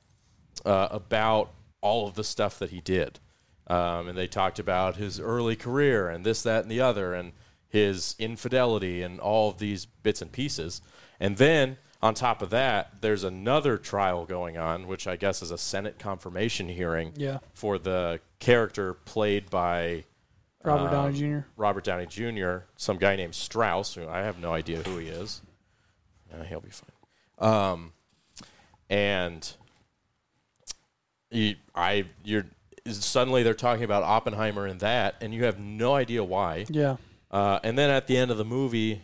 uh, 0.65 0.87
about 0.89 1.51
all 1.81 2.07
of 2.07 2.15
the 2.15 2.23
stuff 2.23 2.59
that 2.59 2.69
he 2.69 2.79
did, 2.79 3.19
um, 3.67 4.07
and 4.07 4.17
they 4.17 4.27
talked 4.27 4.59
about 4.59 4.95
his 4.97 5.19
early 5.19 5.55
career 5.55 6.09
and 6.09 6.25
this, 6.25 6.43
that, 6.43 6.63
and 6.63 6.71
the 6.71 6.81
other, 6.81 7.13
and 7.13 7.31
his 7.67 8.15
infidelity 8.19 9.01
and 9.01 9.19
all 9.19 9.49
of 9.49 9.57
these 9.57 9.85
bits 9.85 10.21
and 10.21 10.31
pieces. 10.31 10.81
And 11.19 11.37
then 11.37 11.77
on 12.01 12.13
top 12.13 12.41
of 12.41 12.49
that, 12.49 13.01
there's 13.01 13.23
another 13.23 13.77
trial 13.77 14.25
going 14.25 14.57
on, 14.57 14.87
which 14.87 15.07
I 15.07 15.15
guess 15.15 15.41
is 15.41 15.51
a 15.51 15.57
Senate 15.57 15.97
confirmation 15.97 16.67
hearing 16.67 17.13
Yeah. 17.15 17.39
for 17.53 17.77
the 17.77 18.19
character 18.39 18.93
played 18.93 19.49
by 19.49 20.03
Robert 20.63 20.91
Downey 20.91 21.07
um, 21.07 21.13
Jr. 21.41 21.47
Robert 21.57 21.83
Downey 21.83 22.05
Jr., 22.05 22.65
some 22.77 22.97
guy 22.97 23.15
named 23.15 23.35
Strauss, 23.35 23.95
who 23.95 24.07
I 24.07 24.19
have 24.19 24.39
no 24.39 24.53
idea 24.53 24.81
who 24.83 24.97
he 24.97 25.07
is. 25.07 25.41
Uh, 26.33 26.43
he'll 26.43 26.61
be 26.61 26.69
fine. 26.69 27.49
Um, 27.51 27.93
and 28.89 29.49
you, 31.31 31.55
I, 31.75 32.05
you're 32.23 32.45
suddenly 32.87 33.43
they're 33.43 33.53
talking 33.53 33.83
about 33.83 34.03
Oppenheimer 34.03 34.65
and 34.65 34.79
that, 34.81 35.15
and 35.21 35.33
you 35.33 35.45
have 35.45 35.59
no 35.59 35.93
idea 35.95 36.23
why. 36.23 36.65
Yeah. 36.69 36.97
Uh, 37.31 37.59
and 37.63 37.77
then 37.77 37.89
at 37.89 38.07
the 38.07 38.17
end 38.17 38.31
of 38.31 38.37
the 38.37 38.45
movie, 38.45 39.01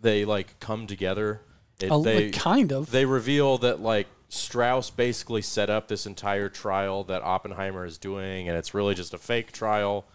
they 0.00 0.24
like 0.24 0.58
come 0.60 0.86
together. 0.86 1.40
It, 1.80 1.90
A, 1.90 2.00
they 2.02 2.30
kind 2.30 2.72
of. 2.72 2.90
they 2.90 3.04
reveal 3.04 3.58
that 3.58 3.80
like 3.80 4.06
Strauss 4.28 4.90
basically 4.90 5.42
set 5.42 5.68
up 5.70 5.88
this 5.88 6.06
entire 6.06 6.48
trial 6.48 7.04
that 7.04 7.22
Oppenheimer 7.22 7.84
is 7.84 7.98
doing, 7.98 8.48
and 8.48 8.56
it's 8.56 8.72
really 8.74 8.94
just 8.94 9.12
a 9.14 9.18
fake 9.18 9.52
trial. 9.52 10.06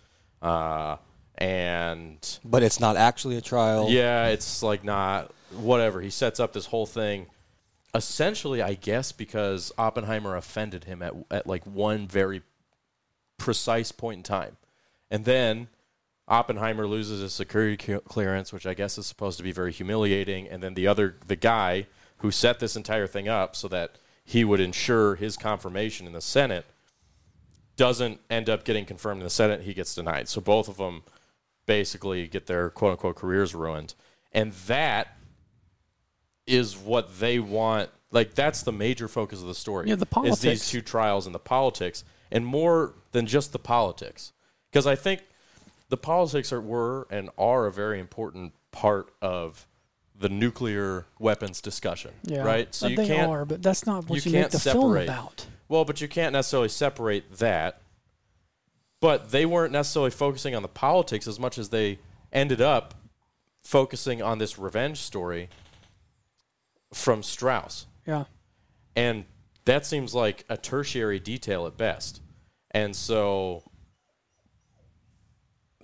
Uh, 0.41 0.97
and 1.37 2.39
But 2.43 2.63
it's 2.63 2.79
not 2.79 2.97
actually 2.97 3.37
a 3.37 3.41
trial. 3.41 3.89
yeah, 3.89 4.27
it's 4.27 4.63
like 4.63 4.83
not 4.83 5.31
whatever. 5.51 6.01
He 6.01 6.09
sets 6.09 6.39
up 6.39 6.53
this 6.53 6.65
whole 6.67 6.85
thing. 6.85 7.27
Essentially, 7.93 8.61
I 8.61 8.73
guess 8.75 9.11
because 9.11 9.71
Oppenheimer 9.77 10.35
offended 10.35 10.85
him 10.85 11.01
at 11.01 11.13
at 11.29 11.45
like 11.47 11.65
one 11.65 12.07
very 12.07 12.41
precise 13.41 13.91
point 13.91 14.17
in 14.17 14.23
time, 14.23 14.57
and 15.09 15.25
then 15.25 15.67
Oppenheimer 16.27 16.87
loses 16.87 17.21
his 17.21 17.33
security 17.33 17.99
clearance, 17.99 18.53
which 18.53 18.65
I 18.65 18.73
guess 18.73 18.97
is 18.97 19.05
supposed 19.05 19.37
to 19.37 19.43
be 19.43 19.51
very 19.51 19.71
humiliating. 19.71 20.47
And 20.47 20.63
then 20.63 20.75
the 20.75 20.87
other, 20.87 21.17
the 21.27 21.35
guy 21.35 21.87
who 22.19 22.31
set 22.31 22.59
this 22.59 22.77
entire 22.77 23.07
thing 23.07 23.27
up 23.27 23.55
so 23.55 23.67
that 23.67 23.97
he 24.23 24.45
would 24.45 24.61
ensure 24.61 25.15
his 25.15 25.35
confirmation 25.35 26.07
in 26.07 26.13
the 26.13 26.21
Senate, 26.21 26.65
doesn't 27.75 28.21
end 28.29 28.49
up 28.49 28.63
getting 28.63 28.85
confirmed 28.85 29.19
in 29.19 29.23
the 29.25 29.29
Senate. 29.29 29.61
He 29.61 29.73
gets 29.73 29.95
denied. 29.95 30.29
So 30.29 30.39
both 30.39 30.69
of 30.69 30.77
them 30.77 31.03
basically 31.65 32.27
get 32.27 32.45
their 32.45 32.69
quote 32.69 32.91
unquote 32.91 33.15
careers 33.15 33.53
ruined. 33.55 33.95
And 34.31 34.53
that 34.67 35.17
is 36.47 36.77
what 36.77 37.19
they 37.19 37.39
want. 37.39 37.89
Like 38.11 38.35
that's 38.35 38.63
the 38.63 38.71
major 38.71 39.07
focus 39.07 39.41
of 39.41 39.47
the 39.47 39.55
story. 39.55 39.89
Yeah, 39.89 39.95
the 39.95 40.21
Is 40.23 40.39
these 40.39 40.69
two 40.69 40.81
trials 40.81 41.25
and 41.25 41.35
the 41.35 41.39
politics, 41.39 42.03
and 42.31 42.45
more 42.45 42.93
than 43.11 43.27
just 43.27 43.51
the 43.51 43.59
politics, 43.59 44.33
because 44.71 44.87
I 44.87 44.95
think 44.95 45.21
the 45.89 45.97
politics 45.97 46.53
are 46.53 46.61
were 46.61 47.07
and 47.11 47.29
are 47.37 47.67
a 47.67 47.71
very 47.71 47.99
important 47.99 48.53
part 48.71 49.11
of 49.21 49.67
the 50.17 50.29
nuclear 50.29 51.05
weapons 51.19 51.61
discussion. 51.61 52.11
Yeah. 52.23 52.43
Right. 52.43 52.73
So 52.73 52.85
uh, 52.85 52.89
you 52.89 52.95
they 52.95 53.07
can't. 53.07 53.29
are, 53.29 53.45
but 53.45 53.61
that's 53.61 53.85
not 53.85 54.07
what 54.07 54.23
you 54.23 54.31
you, 54.31 54.37
make 54.37 54.43
can't 54.43 54.51
the 54.51 54.59
film 54.59 54.93
separate. 54.93 55.03
about. 55.03 55.47
Well, 55.67 55.83
but 55.83 55.99
you 55.99 56.07
can't 56.07 56.33
necessarily 56.33 56.69
separate 56.69 57.37
that. 57.37 57.81
But 58.99 59.31
they 59.31 59.47
weren't 59.47 59.73
necessarily 59.73 60.11
focusing 60.11 60.53
on 60.53 60.61
the 60.61 60.67
politics 60.67 61.27
as 61.27 61.39
much 61.39 61.57
as 61.57 61.69
they 61.69 61.97
ended 62.31 62.61
up 62.61 62.93
focusing 63.63 64.21
on 64.21 64.37
this 64.37 64.59
revenge 64.59 64.99
story 64.99 65.49
from 66.93 67.23
Strauss. 67.23 67.87
Yeah. 68.05 68.25
And 68.95 69.25
that 69.65 69.87
seems 69.87 70.13
like 70.13 70.45
a 70.49 70.57
tertiary 70.57 71.19
detail 71.19 71.65
at 71.65 71.77
best. 71.77 72.20
And 72.71 72.95
so 72.95 73.63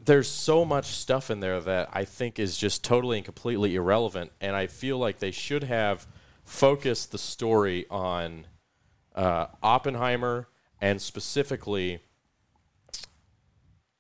there's 0.04 0.30
so 0.30 0.64
much 0.64 0.86
stuff 0.86 1.30
in 1.30 1.42
there 1.42 1.60
that 1.60 1.90
I 1.92 2.06
think 2.06 2.40
is 2.40 2.58
just 2.58 2.84
totally 2.84 3.18
and 3.18 3.26
completely 3.26 3.76
irrelevant. 3.76 4.32
And 4.40 4.56
I 4.56 4.68
feel 4.68 4.98
like 4.98 5.20
they 5.20 5.32
should 5.32 5.66
have 5.66 6.08
focused 6.46 7.12
the 7.12 7.18
story 7.18 7.86
on 7.90 8.48
uh, 9.16 9.48
Oppenheimer 9.62 10.48
and 10.80 11.02
specifically 11.02 12.00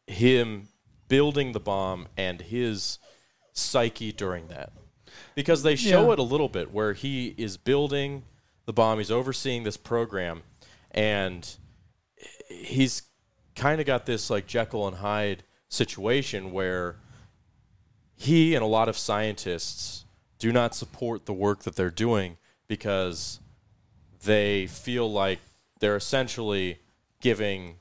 him 0.05 0.69
building 1.09 1.51
the 1.51 1.59
bomb 1.59 2.07
and 2.15 2.41
his 2.41 2.99
psyche 3.51 4.11
during 4.13 4.47
that. 4.47 4.71
Because 5.35 5.63
they 5.63 5.75
show 5.75 6.07
Yeah. 6.07 6.13
it 6.13 6.19
a 6.19 6.23
little 6.23 6.49
bit 6.49 6.71
where 6.71 6.93
he 6.93 7.33
is 7.37 7.57
building 7.57 8.23
the 8.65 8.73
bomb, 8.73 8.99
he's 8.99 9.11
overseeing 9.11 9.63
this 9.63 9.77
program, 9.77 10.43
and 10.91 11.57
he's 12.49 13.03
kind 13.55 13.79
of 13.79 13.87
got 13.87 14.05
this 14.05 14.29
like 14.29 14.47
Jekyll 14.47 14.87
and 14.87 14.97
Hyde 14.97 15.43
situation 15.69 16.51
where 16.51 16.97
he 18.15 18.55
and 18.55 18.63
a 18.63 18.67
lot 18.67 18.89
of 18.89 18.97
scientists 18.97 20.05
do 20.39 20.51
not 20.51 20.75
support 20.75 21.25
the 21.25 21.33
work 21.33 21.63
that 21.63 21.75
they're 21.75 21.89
doing 21.89 22.37
because 22.67 23.39
they 24.23 24.67
feel 24.67 25.11
like 25.11 25.39
they're 25.79 25.95
essentially 25.95 26.79
giving 27.21 27.75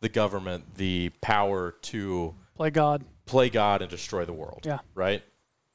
the 0.00 0.08
government 0.08 0.76
the 0.76 1.10
power 1.20 1.74
to 1.82 2.34
Play 2.54 2.70
God. 2.70 3.04
play 3.24 3.50
God 3.50 3.82
and 3.82 3.90
destroy 3.90 4.24
the 4.24 4.32
world. 4.32 4.60
Yeah. 4.64 4.78
Right? 4.94 5.22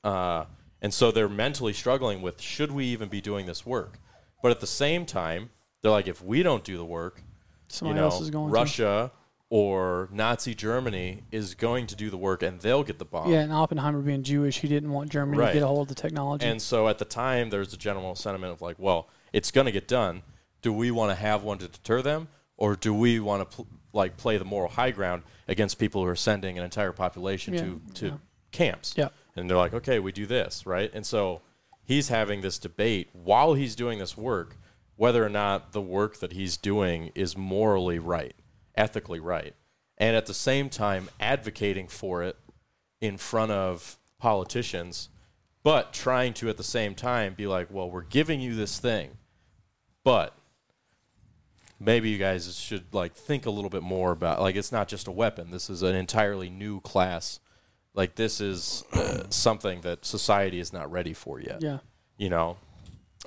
Uh, 0.03 0.45
and 0.82 0.93
so 0.93 1.12
they're 1.12 1.30
mentally 1.30 1.74
struggling 1.74 2.22
with 2.22 2.41
should 2.41 2.72
we 2.72 2.86
even 2.86 3.09
be 3.09 3.22
doing 3.22 3.45
this 3.45 3.66
work? 3.66 3.99
But 4.41 4.51
at 4.51 4.59
the 4.59 4.68
same 4.68 5.05
time, 5.05 5.51
they're 5.82 5.91
like, 5.91 6.07
if 6.07 6.24
we 6.24 6.41
don't 6.43 6.64
do 6.64 6.78
the 6.78 6.86
work, 6.86 7.24
Somebody 7.74 7.97
you 7.97 8.01
know, 8.01 8.07
else 8.11 8.22
is 8.22 8.30
going 8.30 8.51
Russia 8.51 9.11
or 9.49 10.07
Nazi 10.13 10.55
Germany 10.55 11.24
is 11.32 11.55
going 11.55 11.88
to 11.88 11.95
do 11.95 12.09
the 12.09 12.17
work 12.17 12.41
and 12.41 12.59
they'll 12.61 12.84
get 12.84 12.99
the 12.99 13.05
bomb. 13.05 13.32
Yeah, 13.32 13.39
and 13.41 13.51
Oppenheimer 13.51 13.99
being 14.01 14.24
Jewish, 14.24 14.59
he 14.59 14.67
didn't 14.67 14.91
want 14.91 15.09
Germany 15.11 15.38
Right. 15.38 15.47
to 15.49 15.53
get 15.55 15.63
a 15.63 15.67
hold 15.67 15.82
of 15.82 15.88
the 15.89 16.01
technology. 16.01 16.45
And 16.45 16.61
so 16.61 16.88
at 16.88 16.99
the 16.99 17.05
time, 17.05 17.49
there's 17.49 17.74
a 17.74 17.78
general 17.78 18.15
sentiment 18.15 18.53
of 18.53 18.61
like, 18.61 18.78
well, 18.80 19.09
it's 19.34 19.51
going 19.51 19.65
to 19.65 19.72
get 19.72 19.88
done. 19.88 20.24
Do 20.61 20.72
we 20.72 20.89
want 20.91 21.11
to 21.11 21.15
have 21.15 21.43
one 21.43 21.57
to 21.57 21.67
deter 21.67 22.01
them, 22.01 22.28
or 22.55 22.76
do 22.76 22.93
we 22.93 23.19
want 23.19 23.49
to 23.49 23.55
pl- 23.57 23.67
like 23.93 24.15
play 24.15 24.38
the 24.38 24.45
moral 24.45 24.69
high 24.69 24.91
ground 24.91 25.24
against 25.49 25.80
people 25.80 26.01
who 26.03 26.07
are 26.07 26.15
sending 26.15 26.57
an 26.57 26.63
entire 26.63 26.91
population 26.93 27.53
Yeah, 27.53 27.61
to 27.61 27.82
to 27.95 28.05
yeah. 28.07 28.13
camps? 28.51 28.93
Yeah. 28.95 29.09
And 29.36 29.49
they're 29.49 29.57
like, 29.57 29.74
okay, 29.74 29.99
we 29.99 30.11
do 30.13 30.26
this, 30.28 30.65
right? 30.65 30.89
And 30.93 31.05
so 31.05 31.41
he's 31.84 32.07
having 32.09 32.39
this 32.41 32.57
debate 32.59 33.09
while 33.13 33.53
he's 33.53 33.76
doing 33.76 33.97
this 33.99 34.15
work, 34.15 34.55
whether 35.02 35.26
or 35.26 35.30
not 35.30 35.72
the 35.72 35.82
work 35.82 36.20
that 36.20 36.32
he's 36.32 36.58
doing 36.58 37.10
is 37.16 37.36
morally 37.36 37.97
right, 37.97 38.36
ethically 38.76 39.20
right, 39.20 39.56
and 39.97 40.16
at 40.16 40.28
the 40.28 40.34
same 40.34 40.70
time 40.70 41.10
advocating 41.20 41.88
for 41.88 42.22
it 42.22 42.38
in 43.02 43.18
front 43.18 43.52
of 43.52 43.97
politicians, 44.20 45.10
but 45.64 45.91
trying 45.91 46.36
to 46.36 46.49
at 46.49 46.58
the 46.58 46.64
same 46.64 46.93
time 46.93 47.34
be 47.34 47.47
like, 47.47 47.66
well, 47.72 47.89
we're 47.89 48.04
giving 48.04 48.39
you 48.39 48.54
this 48.54 48.78
thing, 48.78 49.10
but 50.04 50.38
maybe 51.80 52.12
you 52.12 52.20
guys 52.20 52.56
should 52.56 52.93
like 52.93 53.16
think 53.16 53.47
a 53.47 53.52
little 53.52 53.72
bit 53.72 53.82
more 53.82 54.12
about 54.12 54.39
like 54.39 54.56
it's 54.56 54.72
not 54.72 54.88
just 54.88 55.08
a 55.08 55.12
weapon. 55.12 55.49
This 55.49 55.68
is 55.68 55.82
an 55.82 55.95
entirely 55.95 56.52
new 56.52 56.80
class. 56.80 57.39
Like 57.95 58.14
this 58.14 58.39
is 58.39 58.84
uh, 58.93 59.24
something 59.32 59.82
that 59.82 60.06
society 60.06 60.60
is 60.60 60.72
not 60.72 60.91
ready 60.91 61.14
for 61.16 61.39
yet. 61.39 61.64
yeah. 61.64 61.80
You 62.18 62.30
know, 62.30 62.58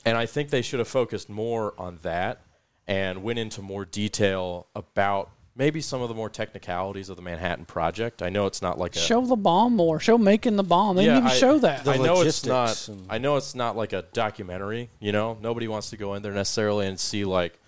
and 0.05 0.17
I 0.17 0.27
think 0.27 0.51
they 0.51 0.63
should 0.63 0.79
have 0.79 0.89
focused 0.89 1.29
more 1.29 1.75
on 1.79 1.99
that 2.03 2.43
and 2.87 3.23
went 3.23 3.39
into 3.39 3.63
more 3.63 3.85
detail 3.85 4.67
about 4.75 5.31
maybe 5.57 5.81
some 5.81 6.03
of 6.03 6.09
the 6.09 6.15
more 6.15 6.29
technicalities 6.29 7.09
of 7.09 7.17
the 7.17 7.23
Manhattan 7.23 7.65
Project. 7.65 8.23
I 8.23 8.29
know 8.29 8.47
it's 8.47 8.61
not 8.61 8.79
like 8.79 8.97
a 8.97 8.99
Show 8.99 9.25
the 9.25 9.37
bomb 9.37 9.77
more. 9.77 10.01
Show 10.01 10.19
making 10.19 10.57
the 10.57 10.65
bomb. 10.65 10.97
They 10.97 11.05
didn't 11.05 11.19
even 11.19 11.31
I- 11.31 11.35
show 11.35 11.59
that. 11.61 11.85
The 11.85 11.93
I 11.93 11.97
know 11.97 12.23
it's 12.23 12.45
not. 12.45 12.89
and- 12.89 13.07
I 13.09 13.19
know 13.19 13.37
it's 13.37 13.55
not 13.55 13.77
like 13.77 13.93
a 13.93 14.03
documentary. 14.13 14.91
You 15.01 15.13
know, 15.13 15.39
nobody 15.41 15.69
wants 15.69 15.91
to 15.91 15.97
go 15.97 16.15
in 16.15 16.23
there 16.23 16.33
necessarily 16.33 16.87
and 16.87 16.99
see 16.99 17.25
like 17.25 17.59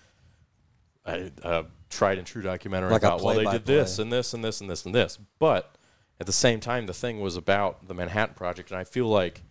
a, 1.05 1.31
a 1.43 1.65
tried 1.89 2.17
and 2.17 2.27
true 2.27 2.41
documentary 2.41 2.91
Like 2.91 3.01
about 3.01 3.21
well 3.23 3.35
they 3.35 3.45
did 3.45 3.65
this 3.65 3.95
play-by-play. 3.95 4.03
and 4.03 4.11
this 4.11 4.33
and 4.33 4.43
this 4.43 4.61
and 4.61 4.69
this 4.69 4.85
and 4.85 4.93
this. 4.93 5.17
But 5.39 5.75
at 6.19 6.25
the 6.25 6.33
same 6.33 6.59
time, 6.59 6.85
the 6.85 6.93
thing 6.93 7.21
was 7.21 7.35
about 7.37 7.87
the 7.87 7.93
Manhattan 7.93 8.35
Project, 8.35 8.71
and 8.71 8.79
I 8.79 8.83
feel 8.83 9.07
like 9.07 9.43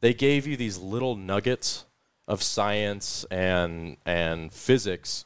they 0.00 0.14
gave 0.14 0.46
you 0.46 0.56
these 0.56 0.78
little 0.78 1.16
nuggets 1.16 1.84
of 2.30 2.44
science 2.44 3.26
and 3.28 3.96
and 4.06 4.52
physics, 4.52 5.24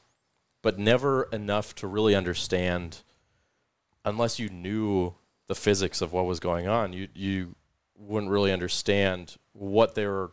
but 0.62 0.78
never 0.78 1.24
enough 1.24 1.74
to 1.74 1.86
really 1.86 2.14
understand. 2.14 3.02
Unless 4.06 4.38
you 4.38 4.48
knew 4.48 5.14
the 5.46 5.54
physics 5.54 6.00
of 6.00 6.14
what 6.14 6.24
was 6.24 6.40
going 6.40 6.66
on, 6.66 6.94
you 6.94 7.08
you 7.14 7.56
wouldn't 7.94 8.32
really 8.32 8.50
understand 8.50 9.36
what 9.52 9.94
they 9.94 10.06
were 10.06 10.32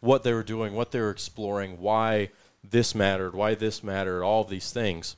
what 0.00 0.22
they 0.22 0.32
were 0.32 0.42
doing, 0.42 0.72
what 0.72 0.92
they 0.92 1.00
were 1.00 1.10
exploring, 1.10 1.78
why 1.78 2.30
this 2.64 2.94
mattered, 2.94 3.34
why 3.34 3.54
this 3.54 3.84
mattered, 3.84 4.24
all 4.24 4.44
these 4.44 4.72
things. 4.72 5.14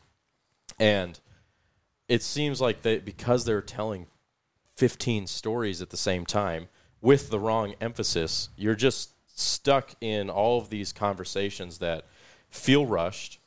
And 0.78 1.20
it 2.08 2.24
seems 2.24 2.60
like 2.60 2.82
they 2.82 2.98
because 2.98 3.44
they're 3.44 3.62
telling 3.62 4.08
15 4.76 5.28
stories 5.28 5.80
at 5.80 5.90
the 5.90 5.96
same 5.96 6.26
time 6.26 6.68
with 7.00 7.30
the 7.30 7.38
wrong 7.38 7.74
emphasis, 7.80 8.48
you're 8.56 8.74
just 8.74 9.10
stuck 9.40 9.94
in 10.00 10.30
all 10.30 10.58
of 10.58 10.68
these 10.68 10.92
conversations 10.92 11.78
that 11.78 12.04
feel 12.48 12.86
rushed, 12.86 13.38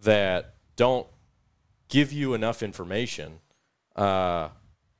that 0.00 0.54
don't 0.76 1.06
give 1.88 2.12
you 2.12 2.34
enough 2.34 2.62
information, 2.62 3.40
uh, 3.94 4.48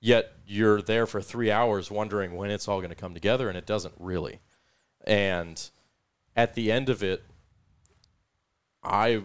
yet 0.01 0.33
you're 0.47 0.81
there 0.81 1.07
for 1.07 1.21
three 1.21 1.51
hours 1.51 1.91
wondering 1.91 2.37
when 2.37 2.51
it's 2.51 2.69
all 2.69 2.79
going 2.79 2.91
to 2.91 2.97
come 2.97 3.15
together, 3.15 3.49
and 3.49 3.59
it 3.59 3.67
doesn't 3.67 3.95
really. 3.99 4.41
And 5.05 5.71
at 6.35 6.55
the 6.55 6.71
end 6.71 6.89
of 6.89 7.03
it, 7.03 7.25
I 8.83 9.25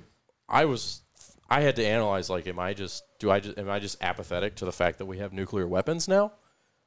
I 0.50 0.66
was 0.66 1.02
I 1.50 1.62
had 1.62 1.76
to 1.76 1.86
analyze 1.86 2.30
like, 2.30 2.48
am 2.48 2.60
I 2.60 2.74
just 2.74 3.04
do 3.20 3.30
I 3.30 3.40
just 3.40 3.58
am 3.58 3.70
I 3.70 3.80
just 3.80 4.02
apathetic 4.02 4.56
to 4.56 4.66
the 4.66 4.72
fact 4.72 4.98
that 4.98 5.06
we 5.06 5.20
have 5.20 5.34
nuclear 5.34 5.68
weapons 5.68 6.08
now 6.08 6.34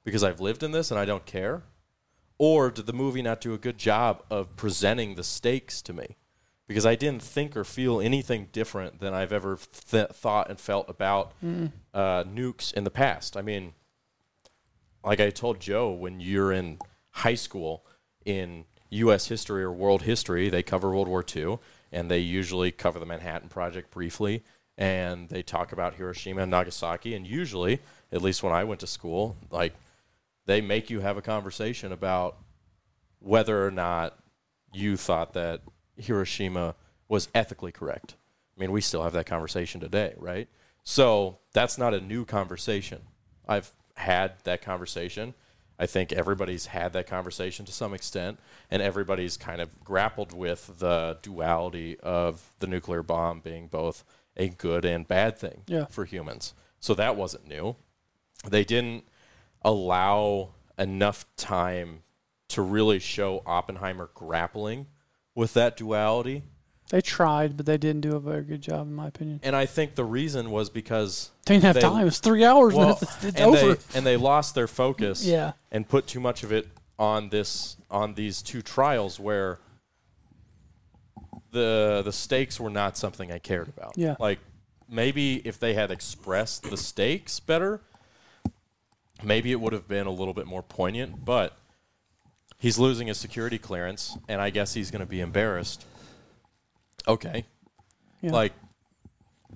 because 0.05 0.25
I've 0.25 0.41
lived 0.41 0.63
in 0.63 0.73
this 0.73 0.91
and 0.91 0.99
I 0.99 1.05
don't 1.05 1.25
care, 1.25 1.63
or 2.39 2.71
did 2.71 2.87
the 2.87 2.93
movie 2.93 3.23
not 3.23 3.41
do 3.41 3.55
a 3.55 3.59
good 3.59 3.79
job 3.79 4.23
of 4.31 4.57
presenting 4.57 5.15
the 5.15 5.25
stakes 5.25 5.81
to 5.83 5.93
me? 5.93 6.17
Because 6.67 6.87
I 6.87 6.95
didn't 6.95 7.23
think 7.23 7.57
or 7.57 7.65
feel 7.65 8.01
anything 8.01 8.49
different 8.51 9.01
than 9.01 9.13
I've 9.13 9.33
ever 9.33 9.59
th- 9.91 10.09
thought 10.09 10.49
and 10.49 10.59
felt 10.59 10.89
about 10.89 11.33
uh, 11.93 12.25
nukes 12.25 12.73
in 12.73 12.85
the 12.85 12.91
past. 12.91 13.37
I 13.37 13.43
mean, 13.43 13.75
like 15.05 15.21
I 15.21 15.31
told 15.31 15.61
Joe, 15.61 15.93
when 15.93 16.21
you're 16.21 16.53
in 16.53 16.79
high 17.11 17.35
school 17.35 17.85
in 18.25 18.65
U.S. 18.91 19.29
history 19.29 19.63
or 19.63 19.73
world 19.73 20.03
history, 20.03 20.49
they 20.49 20.63
cover 20.63 20.91
World 20.91 21.09
War 21.09 21.25
II, 21.35 21.59
and 21.93 22.11
they 22.11 22.21
usually 22.21 22.73
cover 22.73 22.99
the 22.99 23.07
Manhattan 23.07 23.49
Project 23.49 23.91
briefly, 23.91 24.43
and 24.79 25.29
they 25.29 25.43
talk 25.43 25.73
about 25.73 25.95
Hiroshima 25.95 26.43
and 26.43 26.51
Nagasaki, 26.51 27.15
and 27.15 27.27
usually, 27.27 27.81
at 28.11 28.23
least 28.23 28.43
when 28.43 28.53
I 28.53 28.65
went 28.65 28.81
to 28.81 28.87
school, 28.87 29.37
like 29.51 29.75
they 30.47 30.61
make 30.61 30.91
you 30.91 31.01
have 31.01 31.17
a 31.17 31.23
conversation 31.23 31.93
about 31.93 32.39
whether 33.19 33.67
or 33.67 33.71
not 33.71 34.19
you 34.73 34.97
thought 34.97 35.33
that 35.35 35.63
Hiroshima 35.97 36.75
was 37.09 37.29
ethically 37.35 37.73
correct. 37.73 38.17
I 38.57 38.61
mean, 38.61 38.73
we 38.73 38.81
still 38.81 39.03
have 39.03 39.13
that 39.15 39.27
conversation 39.27 39.81
today, 39.81 40.15
right? 40.19 40.49
So 40.83 41.39
that's 41.53 41.79
not 41.79 41.95
a 41.95 42.01
new 42.01 42.25
conversation. 42.25 43.03
I've 43.49 43.73
had 43.97 44.35
that 44.45 44.63
conversation. 44.63 45.35
I 45.79 45.87
think 45.87 46.13
everybody's 46.13 46.67
had 46.67 46.93
that 46.93 47.07
conversation 47.07 47.65
to 47.67 47.73
some 47.73 47.95
extent, 47.95 48.39
and 48.71 48.81
everybody's 48.83 49.37
kind 49.37 49.61
of 49.61 49.83
grappled 49.83 50.33
with 50.33 50.79
the 50.79 51.19
duality 51.23 51.99
of 52.01 52.53
the 52.61 52.67
nuclear 52.67 53.03
bomb 53.03 53.41
being 53.41 53.67
both 53.67 54.05
a 54.37 54.49
good 54.49 54.85
and 54.85 55.07
bad 55.09 55.37
thing 55.39 55.63
Yeah. 55.67 55.87
for 55.87 56.05
humans. 56.05 56.55
So 56.81 56.95
that 56.95 57.17
wasn't 57.17 57.49
new. 57.49 57.77
They 58.49 58.63
didn't 58.65 59.05
allow 59.65 60.51
enough 60.79 61.25
time 61.37 62.03
to 62.49 62.63
really 62.63 62.99
show 62.99 63.43
Oppenheimer 63.47 64.11
grappling 64.15 64.87
with 65.35 65.55
that 65.55 65.77
duality. 65.77 66.43
They 66.91 67.01
tried, 67.01 67.57
but 67.57 67.65
they 67.65 67.79
didn't 67.79 68.03
do 68.03 68.15
a 68.15 68.21
very 68.21 68.43
good 68.43 68.61
job, 68.61 68.87
in 68.87 68.95
my 68.95 69.09
opinion. 69.09 69.41
And 69.43 69.57
I 69.57 69.65
think 69.67 69.95
the 69.95 70.05
reason 70.05 70.51
was 70.51 70.69
because 70.69 71.31
They 71.47 71.55
didn't 71.55 71.65
have 71.65 71.75
They- 71.77 71.81
time. 71.81 72.07
It's 72.07 72.19
three 72.19 72.45
hours. 72.45 72.75
well. 72.75 72.99
It's, 73.01 73.25
it's 73.25 73.41
and 73.41 73.57
over. 73.57 73.75
they 73.75 73.99
and 73.99 74.07
they 74.07 74.17
lost 74.19 74.55
their 74.55 74.69
focus 74.69 75.25
Yeah. 75.25 75.53
and 75.73 75.89
put 75.89 76.07
too 76.07 76.21
much 76.21 76.43
of 76.45 76.53
it 76.53 76.69
on 76.99 77.31
this 77.31 77.77
on 77.91 78.15
these 78.15 78.43
two 78.43 78.61
trials 78.63 79.19
where 79.19 79.59
the 81.53 82.03
the 82.05 82.13
stakes 82.13 82.61
were 82.61 82.71
not 82.71 82.97
something 82.97 83.33
I 83.33 83.39
cared 83.39 83.69
about. 83.69 83.95
Yeah. 83.97 84.17
Like 84.21 84.39
maybe 84.89 85.37
if 85.47 85.59
they 85.59 85.75
had 85.75 85.91
expressed 85.91 86.65
the 86.71 86.77
stakes 86.77 87.41
better, 87.41 87.81
maybe 89.25 89.53
it 89.53 89.61
would 89.61 89.73
have 89.73 89.89
been 89.89 90.07
a 90.07 90.11
little 90.11 90.35
bit 90.35 90.47
more 90.47 90.63
poignant, 90.63 91.25
but 91.25 91.57
he's 92.59 92.79
losing 92.79 93.09
his 93.09 93.19
security 93.19 93.59
clearance 93.59 94.17
and 94.29 94.41
I 94.41 94.51
guess 94.51 94.75
he's 94.75 94.91
going 94.91 95.01
to 95.01 95.07
be 95.07 95.21
embarrassed. 95.21 95.85
Okay. 97.07 97.45
Yeah. 98.21 98.33
Like 98.33 98.53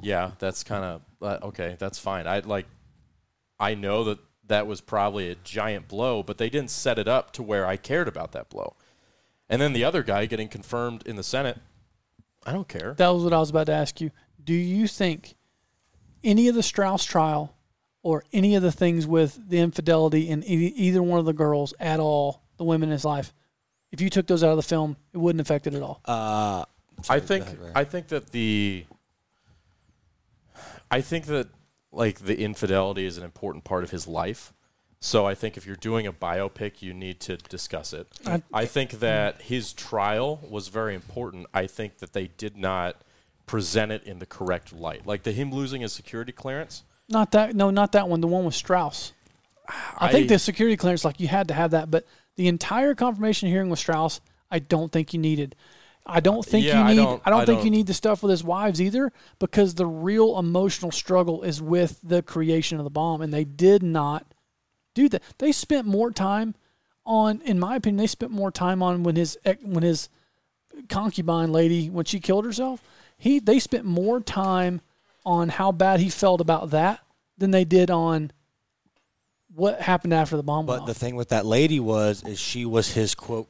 yeah, 0.01 0.33
that's 0.39 0.62
kind 0.62 0.85
of 0.85 1.03
uh, 1.21 1.47
okay, 1.47 1.77
that's 1.79 1.99
fine. 1.99 2.27
I 2.27 2.41
like 2.41 2.66
I 3.59 3.75
know 3.75 4.05
that 4.05 4.19
that 4.47 4.66
was 4.66 4.81
probably 4.81 5.31
a 5.31 5.35
giant 5.37 5.89
blow, 5.89 6.23
but 6.23 6.39
they 6.39 6.49
didn't 6.49 6.71
set 6.71 6.99
it 6.99 7.09
up 7.09 7.33
to 7.33 7.43
where 7.43 7.66
I 7.66 7.77
cared 7.77 8.09
about 8.09 8.33
that 8.33 8.49
blow. 8.49 8.75
And 9.49 9.61
then 9.61 9.73
the 9.73 9.85
other 9.85 10.03
guy 10.03 10.27
getting 10.27 10.49
confirmed 10.49 11.03
in 11.07 11.16
the 11.16 11.23
Senate, 11.23 11.59
I 12.47 12.53
don't 12.53 12.69
care. 12.69 12.95
That 12.99 13.09
was 13.09 13.25
what 13.25 13.33
I 13.33 13.39
was 13.39 13.51
about 13.51 13.66
to 13.66 13.73
ask 13.73 14.01
you. 14.01 14.11
Do 14.43 14.55
you 14.55 14.87
think 14.87 15.35
any 16.23 16.49
of 16.49 16.55
the 16.55 16.62
Strauss 16.62 17.05
trial 17.05 17.55
or 18.03 18.24
any 18.32 18.55
of 18.55 18.62
the 18.62 18.72
things 18.72 19.07
with 19.07 19.38
the 19.49 19.59
infidelity 19.59 20.28
in 20.28 20.42
e- 20.44 20.72
either 20.76 21.03
one 21.03 21.18
of 21.18 21.24
the 21.26 21.32
girls 21.32 21.74
at 21.80 22.01
all, 22.01 22.42
the 22.57 22.64
women 22.64 22.88
in 22.88 22.92
his 22.92 23.05
life, 23.05 23.32
if 23.92 24.01
you 24.01 24.11
took 24.11 24.26
those 24.26 24.44
out 24.44 24.51
of 24.51 24.57
the 24.57 24.62
film, 24.62 24.96
it 25.12 25.18
wouldn't 25.18 25.40
affect 25.40 25.66
it 25.66 25.74
at 25.74 25.82
all. 25.82 26.01
Uh, 26.05 26.64
I 27.09 27.20
think 27.20 27.44
ahead, 27.44 27.59
I 27.74 27.84
think 27.84 28.09
that 28.09 28.30
the 28.30 28.84
I 30.90 31.01
think 31.01 31.26
that 31.26 31.49
like 31.92 32.20
the 32.20 32.38
infidelity 32.40 33.07
is 33.07 33.18
an 33.18 33.24
important 33.24 33.64
part 33.64 33.84
of 33.84 33.90
his 33.90 34.07
life. 34.07 34.53
So 35.01 35.26
I 35.26 35.34
think 35.34 35.57
if 35.57 35.64
you're 35.64 35.76
doing 35.76 36.07
a 36.07 36.12
biopic, 36.12 36.82
you 36.82 36.92
need 36.92 37.20
to 37.20 37.36
discuss 37.36 37.92
it. 37.92 38.09
I- 38.26 38.42
I 38.53 38.66
think 38.66 38.92
that 39.01 39.42
his 39.42 39.72
trial 39.72 40.40
was 40.49 40.68
very 40.68 40.94
important. 40.94 41.46
I 41.55 41.66
think 41.66 41.99
that 41.99 42.12
they 42.12 42.26
did 42.26 42.57
not 42.57 42.96
present 43.46 43.92
it 43.92 44.03
in 44.05 44.18
the 44.18 44.26
correct 44.26 44.72
light. 44.72 45.07
Like 45.07 45.22
the 45.22 45.32
him 45.32 45.53
losing 45.53 45.82
his 45.82 45.92
security 45.92 46.32
clearance. 46.32 46.82
Not 47.09 47.33
that, 47.33 47.55
no, 47.57 47.71
not 47.71 47.93
that 47.93 48.09
one. 48.09 48.21
The 48.21 48.27
one 48.27 48.45
with 48.45 48.55
Strauss. 48.55 49.13
I, 49.99 50.11
think 50.11 50.29
the 50.29 50.39
security 50.39 50.77
clearance, 50.77 51.05
like 51.05 51.21
you 51.21 51.29
had 51.29 51.49
to 51.49 51.55
have 51.55 51.73
that, 51.73 51.91
but 51.91 52.07
the 52.37 52.49
entire 52.49 52.95
confirmation 52.95 53.49
hearing 53.49 53.69
with 53.71 53.79
Strauss, 53.79 54.21
I 54.51 54.59
don't 54.61 54.91
think 54.91 55.13
you 55.13 55.21
needed. 55.21 55.55
I 56.07 56.21
don't 56.21 56.45
think 56.45 56.65
Yeah, 56.65 56.89
you 56.89 56.95
need. 56.95 57.01
I 57.03 57.05
don't- 57.05 57.25
don't, 57.25 57.35
I 57.35 57.45
think 57.45 57.59
you 57.59 57.65
don't- 57.65 57.73
need 57.73 57.87
the 57.87 57.95
stuff 57.95 58.23
with 58.23 58.31
his 58.31 58.43
wives 58.43 58.81
either, 58.81 59.13
because 59.39 59.75
the 59.75 59.87
real 59.87 60.39
emotional 60.39 60.91
struggle 60.91 61.43
is 61.43 61.61
with 61.61 62.01
the 62.03 62.23
creation 62.23 62.79
of 62.79 62.85
the 62.85 62.91
bomb, 62.91 63.21
and 63.21 63.33
they 63.33 63.45
did 63.45 63.83
not 63.83 64.27
do 64.95 65.09
that. 65.11 65.23
They 65.37 65.53
spent 65.53 65.87
more 65.87 66.11
time 66.11 66.55
on, 67.05 67.43
in 67.43 67.59
my 67.59 67.77
opinion, 67.77 67.99
they 67.99 68.07
spent 68.07 68.33
more 68.33 68.51
time 68.51 68.83
on 68.83 69.03
when 69.03 69.17
his 69.17 69.37
when 69.63 69.83
his 69.83 70.09
concubine 70.89 71.53
lady 71.53 71.91
when 71.91 72.05
she 72.07 72.21
killed 72.21 72.45
herself. 72.47 72.83
He 73.19 73.39
they 73.39 73.59
spent 73.59 73.85
more 73.85 74.21
time 74.21 74.81
on 75.29 75.51
how 75.51 75.70
bad 75.70 76.01
he 76.01 76.09
felt 76.09 76.41
about 76.41 76.70
that 76.70 77.01
than 77.37 77.51
they 77.51 77.64
did 77.66 77.91
on 77.91 78.33
what 79.55 79.79
happened 79.79 80.14
after 80.14 80.39
the 80.39 80.43
bomb 80.43 80.64
But 80.64 80.87
the 80.87 80.95
thing 80.95 81.16
with 81.16 81.29
that 81.29 81.45
lady 81.45 81.79
was, 81.81 82.24
is 82.24 82.39
she 82.41 82.64
was 82.64 82.93
his 82.93 83.14
quote 83.14 83.47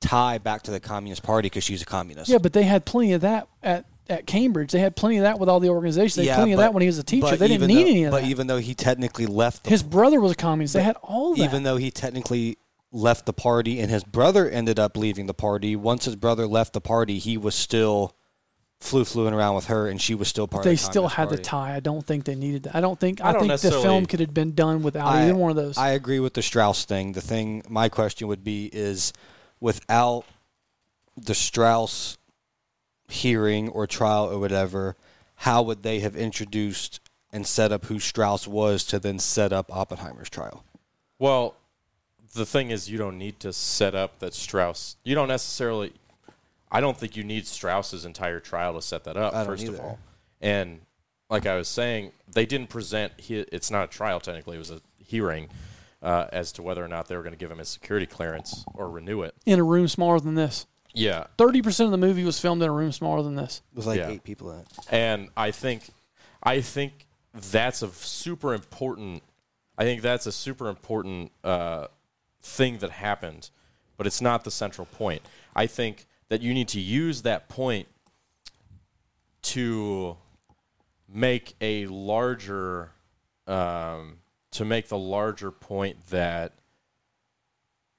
tie 0.00 0.36
back 0.36 0.62
to 0.62 0.70
the 0.70 0.78
Communist 0.78 1.22
Party 1.22 1.46
because 1.46 1.64
she's 1.64 1.80
a 1.80 1.86
communist. 1.86 2.30
Yeah, 2.30 2.36
but 2.38 2.52
they 2.52 2.64
had 2.64 2.84
plenty 2.84 3.14
of 3.14 3.22
that 3.22 3.48
at, 3.62 3.86
at 4.10 4.26
Cambridge. 4.26 4.72
They 4.72 4.78
had 4.78 4.94
plenty 4.94 5.16
of 5.16 5.22
that 5.22 5.38
with 5.38 5.48
all 5.48 5.58
the 5.58 5.70
organizations. 5.70 6.16
They 6.16 6.26
had 6.30 6.36
plenty 6.36 6.52
of 6.52 6.58
that 6.58 6.74
when 6.74 6.82
he 6.82 6.86
was 6.86 6.98
a 6.98 7.02
teacher. 7.02 7.34
They 7.34 7.48
didn't 7.48 7.66
need 7.66 7.76
though- 7.76 7.90
any 7.90 8.04
of 8.04 8.10
But 8.10 8.16
that. 8.18 8.22
But 8.24 8.30
even 8.30 8.46
though 8.46 8.58
he 8.58 8.74
technically 8.74 9.26
left, 9.26 9.64
the, 9.64 9.70
His 9.70 9.82
brother 9.82 10.20
was 10.20 10.32
a 10.32 10.36
communist. 10.36 10.74
They 10.74 10.82
had 10.82 10.96
all 11.02 11.34
that. 11.34 11.42
even 11.42 11.62
though 11.62 11.78
he 11.78 11.90
technically 11.90 12.58
left 12.92 13.24
the 13.24 13.32
party, 13.32 13.80
and 13.80 13.90
his 13.90 14.04
brother 14.04 14.48
ended 14.48 14.78
up 14.78 14.98
leaving 14.98 15.26
the 15.26 15.34
party. 15.34 15.76
Once 15.76 16.04
his 16.04 16.16
brother 16.16 16.46
left 16.46 16.74
the 16.74 16.80
party, 16.80 17.18
he 17.18 17.38
was 17.38 17.54
still 17.54 18.14
flew 18.80 19.04
fluing 19.04 19.34
around 19.34 19.54
with 19.54 19.66
her, 19.66 19.88
and 19.88 20.00
she 20.00 20.14
was 20.14 20.28
still 20.28 20.46
part 20.46 20.64
they 20.64 20.72
of 20.72 20.78
the 20.78 20.82
still 20.82 21.08
Communist 21.08 21.16
had 21.16 21.38
the 21.38 21.42
tie. 21.42 21.74
I 21.74 21.80
don't 21.80 22.04
think 22.04 22.24
they 22.24 22.34
needed 22.34 22.64
that. 22.64 22.76
I 22.76 22.80
don't 22.80 22.98
think. 22.98 23.20
I, 23.20 23.30
I 23.30 23.32
don't 23.32 23.48
think 23.48 23.60
the 23.60 23.70
film 23.70 24.06
could 24.06 24.20
have 24.20 24.34
been 24.34 24.54
done 24.54 24.82
without 24.82 25.06
I- 25.06 25.24
either 25.24 25.34
one 25.34 25.50
of 25.50 25.56
those. 25.56 25.78
I 25.78 25.90
agree 25.90 26.20
with 26.20 26.34
the 26.34 26.42
Strauss 26.42 26.84
thing. 26.84 27.12
The 27.12 27.20
thing, 27.20 27.62
my 27.68 27.88
question 27.88 28.28
would 28.28 28.44
be 28.44 28.70
is 28.72 29.12
without 29.60 30.24
the 31.16 31.34
Strauss 31.34 32.18
hearing 33.08 33.68
or 33.68 33.86
trial 33.86 34.30
or 34.30 34.38
whatever, 34.38 34.96
how 35.36 35.62
would 35.62 35.82
they 35.82 36.00
have 36.00 36.16
introduced 36.16 37.00
and 37.32 37.46
set 37.46 37.72
up 37.72 37.86
who 37.86 37.98
Strauss 37.98 38.46
was 38.46 38.84
to 38.84 38.98
then 38.98 39.18
set 39.18 39.52
up 39.52 39.74
Oppenheimer's 39.74 40.30
trial? 40.30 40.64
Well, 41.18 41.54
the 42.34 42.46
thing 42.46 42.70
is, 42.70 42.90
you 42.90 42.98
don't 42.98 43.18
need 43.18 43.40
to 43.40 43.52
set 43.52 43.94
up 43.94 44.18
that 44.18 44.34
Strauss. 44.34 44.96
You 45.04 45.14
don't 45.14 45.28
necessarily. 45.28 45.92
I 46.76 46.80
don't 46.80 46.94
think 46.94 47.16
you 47.16 47.24
need 47.24 47.46
Strauss's 47.46 48.04
entire 48.04 48.38
trial 48.38 48.74
to 48.74 48.82
set 48.82 49.04
that 49.04 49.16
up. 49.16 49.32
I 49.32 49.38
don't 49.38 49.46
first 49.46 49.66
of 49.66 49.80
all, 49.80 49.98
and 50.42 50.80
like 51.30 51.46
I 51.46 51.56
was 51.56 51.68
saying, 51.68 52.12
they 52.30 52.44
didn't 52.44 52.68
present. 52.68 53.14
He, 53.16 53.36
it's 53.38 53.70
not 53.70 53.84
a 53.84 53.86
trial 53.86 54.20
technically; 54.20 54.56
it 54.56 54.58
was 54.58 54.70
a 54.70 54.82
hearing 54.98 55.48
uh, 56.02 56.26
as 56.32 56.52
to 56.52 56.62
whether 56.62 56.84
or 56.84 56.88
not 56.88 57.08
they 57.08 57.16
were 57.16 57.22
going 57.22 57.32
to 57.32 57.38
give 57.38 57.50
him 57.50 57.56
his 57.56 57.70
security 57.70 58.04
clearance 58.04 58.62
or 58.74 58.90
renew 58.90 59.22
it. 59.22 59.34
in 59.46 59.58
a 59.58 59.64
room 59.64 59.88
smaller 59.88 60.20
than 60.20 60.34
this. 60.34 60.66
Yeah, 60.92 61.28
Thirty 61.38 61.62
percent 61.62 61.86
of 61.86 61.92
the 61.92 62.06
movie 62.06 62.24
was 62.24 62.38
filmed 62.38 62.62
in 62.62 62.68
a 62.68 62.72
room 62.72 62.92
smaller 62.92 63.22
than 63.22 63.36
this. 63.36 63.62
With 63.72 63.86
like 63.86 63.96
Yeah. 63.98 64.10
eight 64.10 64.22
people 64.24 64.50
in 64.52 64.58
it. 64.60 64.66
and 64.90 65.30
I 65.34 65.52
think, 65.52 65.88
I 66.42 66.60
think 66.60 67.06
that's 67.32 67.80
a 67.80 67.88
super 67.88 68.52
important. 68.52 69.22
I 69.78 69.84
think 69.84 70.02
that's 70.02 70.26
a 70.26 70.32
super 70.32 70.68
important 70.68 71.32
uh, 71.42 71.86
thing 72.42 72.78
that 72.78 72.90
happened, 72.90 73.48
but 73.96 74.06
it's 74.06 74.20
not 74.20 74.44
the 74.44 74.50
central 74.50 74.84
point. 74.86 75.22
I 75.54 75.66
think 75.66 76.06
that 76.28 76.42
you 76.42 76.52
need 76.52 76.68
to 76.68 76.80
use 76.80 77.22
that 77.22 77.48
point 77.48 77.88
to 79.42 80.16
make 81.08 81.54
a 81.60 81.86
larger, 81.86 82.90
um, 83.46 84.18
to 84.50 84.64
make 84.64 84.88
the 84.88 84.98
larger 84.98 85.50
point 85.50 86.08
that 86.08 86.52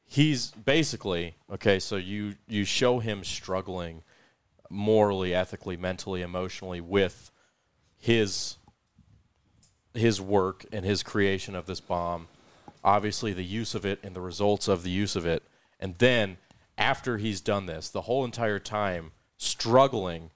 he's 0.06 0.52
basically 0.52 1.36
okay. 1.52 1.80
So 1.80 1.96
you 1.96 2.36
you 2.48 2.66
show 2.66 3.00
him 3.00 3.24
struggling 3.24 4.04
morally, 4.70 5.34
ethically, 5.34 5.78
mentally, 5.78 6.22
emotionally 6.22 6.82
with 6.82 7.32
his 7.98 8.58
his 9.94 10.22
work 10.22 10.66
and 10.72 10.86
his 10.86 11.02
creation 11.02 11.56
of 11.56 11.66
this 11.66 11.80
bomb, 11.80 12.28
obviously 12.84 13.34
the 13.34 13.44
use 13.44 13.74
of 13.74 13.86
it 13.86 14.00
and 14.04 14.16
the 14.16 14.22
results 14.22 14.68
of 14.68 14.84
the 14.84 14.92
use 14.92 15.16
of 15.16 15.26
it, 15.26 15.44
and 15.80 15.98
then 15.98 16.38
after 16.88 17.18
he's 17.18 17.42
done 17.42 17.66
this, 17.66 17.90
the 17.90 18.04
whole 18.04 18.24
entire 18.24 18.60
time 18.60 19.12
struggling 19.36 20.32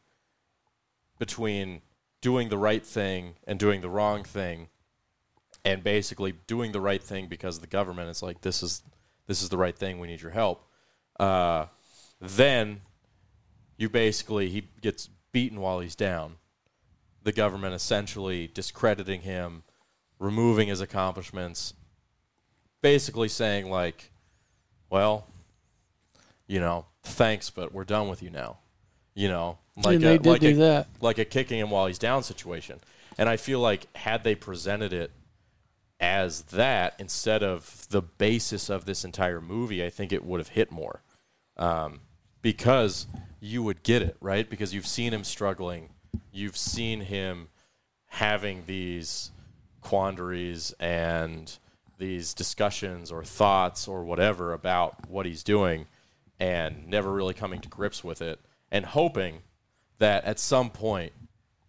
between 1.17 1.81
doing 2.19 2.49
the 2.49 2.57
right 2.57 2.85
thing 2.85 3.35
and 3.47 3.57
doing 3.57 3.79
the 3.79 3.89
wrong 3.89 4.21
thing, 4.25 4.67
and 5.63 5.81
basically 5.81 6.33
doing 6.47 6.73
the 6.73 6.81
right 6.81 7.01
thing 7.01 7.27
because 7.27 7.59
the 7.59 7.67
government 7.67 8.09
is 8.09 8.21
like 8.21 8.41
this 8.41 8.61
is 8.61 8.83
this 9.27 9.41
is 9.41 9.47
the 9.47 9.57
right 9.57 9.77
thing, 9.77 9.97
we 9.97 10.09
need 10.09 10.21
your 10.21 10.31
help. 10.31 10.67
Uh, 11.17 11.67
then 12.19 12.81
you 13.77 13.87
basically 13.89 14.49
he 14.49 14.67
gets 14.81 15.07
beaten 15.31 15.61
while 15.61 15.79
he's 15.79 15.95
down. 15.95 16.35
The 17.23 17.31
government 17.31 17.75
essentially 17.75 18.47
discrediting 18.53 19.21
him, 19.21 19.63
removing 20.19 20.67
his 20.67 20.81
accomplishments, 20.81 21.75
basically 22.81 23.29
saying 23.29 23.69
like, 23.69 24.11
well, 24.89 25.27
you 26.51 26.59
know, 26.59 26.85
thanks, 27.03 27.49
but 27.49 27.73
we're 27.73 27.85
done 27.85 28.09
with 28.09 28.21
you 28.21 28.29
now. 28.29 28.57
You 29.13 29.29
know, 29.29 29.57
like 29.77 29.95
and 29.95 30.03
a, 30.03 30.17
like 30.29 30.43
a, 30.43 30.53
that. 30.53 30.87
like 30.99 31.17
a 31.17 31.23
kicking 31.23 31.59
him 31.59 31.69
while 31.69 31.87
he's 31.87 31.97
down 31.97 32.23
situation. 32.23 32.81
And 33.17 33.29
I 33.29 33.37
feel 33.37 33.61
like 33.61 33.87
had 33.95 34.25
they 34.25 34.35
presented 34.35 34.91
it 34.91 35.11
as 36.01 36.41
that 36.43 36.95
instead 36.99 37.41
of 37.41 37.87
the 37.89 38.01
basis 38.01 38.69
of 38.69 38.83
this 38.83 39.05
entire 39.05 39.39
movie, 39.39 39.83
I 39.83 39.89
think 39.89 40.11
it 40.11 40.25
would 40.25 40.41
have 40.41 40.49
hit 40.49 40.73
more. 40.73 41.01
Um, 41.55 42.01
because 42.41 43.07
you 43.39 43.63
would 43.63 43.81
get 43.81 44.01
it, 44.01 44.17
right? 44.19 44.49
Because 44.49 44.73
you've 44.73 44.87
seen 44.87 45.13
him 45.13 45.23
struggling, 45.23 45.89
you've 46.33 46.57
seen 46.57 46.99
him 46.99 47.47
having 48.07 48.63
these 48.65 49.31
quandaries 49.79 50.73
and 50.81 51.57
these 51.97 52.33
discussions 52.33 53.09
or 53.09 53.23
thoughts 53.23 53.87
or 53.87 54.03
whatever 54.03 54.51
about 54.51 55.09
what 55.09 55.25
he's 55.25 55.43
doing 55.43 55.85
and 56.41 56.87
never 56.87 57.11
really 57.13 57.33
coming 57.35 57.61
to 57.61 57.69
grips 57.69 58.03
with 58.03 58.21
it 58.21 58.39
and 58.71 58.83
hoping 58.85 59.43
that 59.99 60.25
at 60.25 60.39
some 60.39 60.69
point 60.71 61.13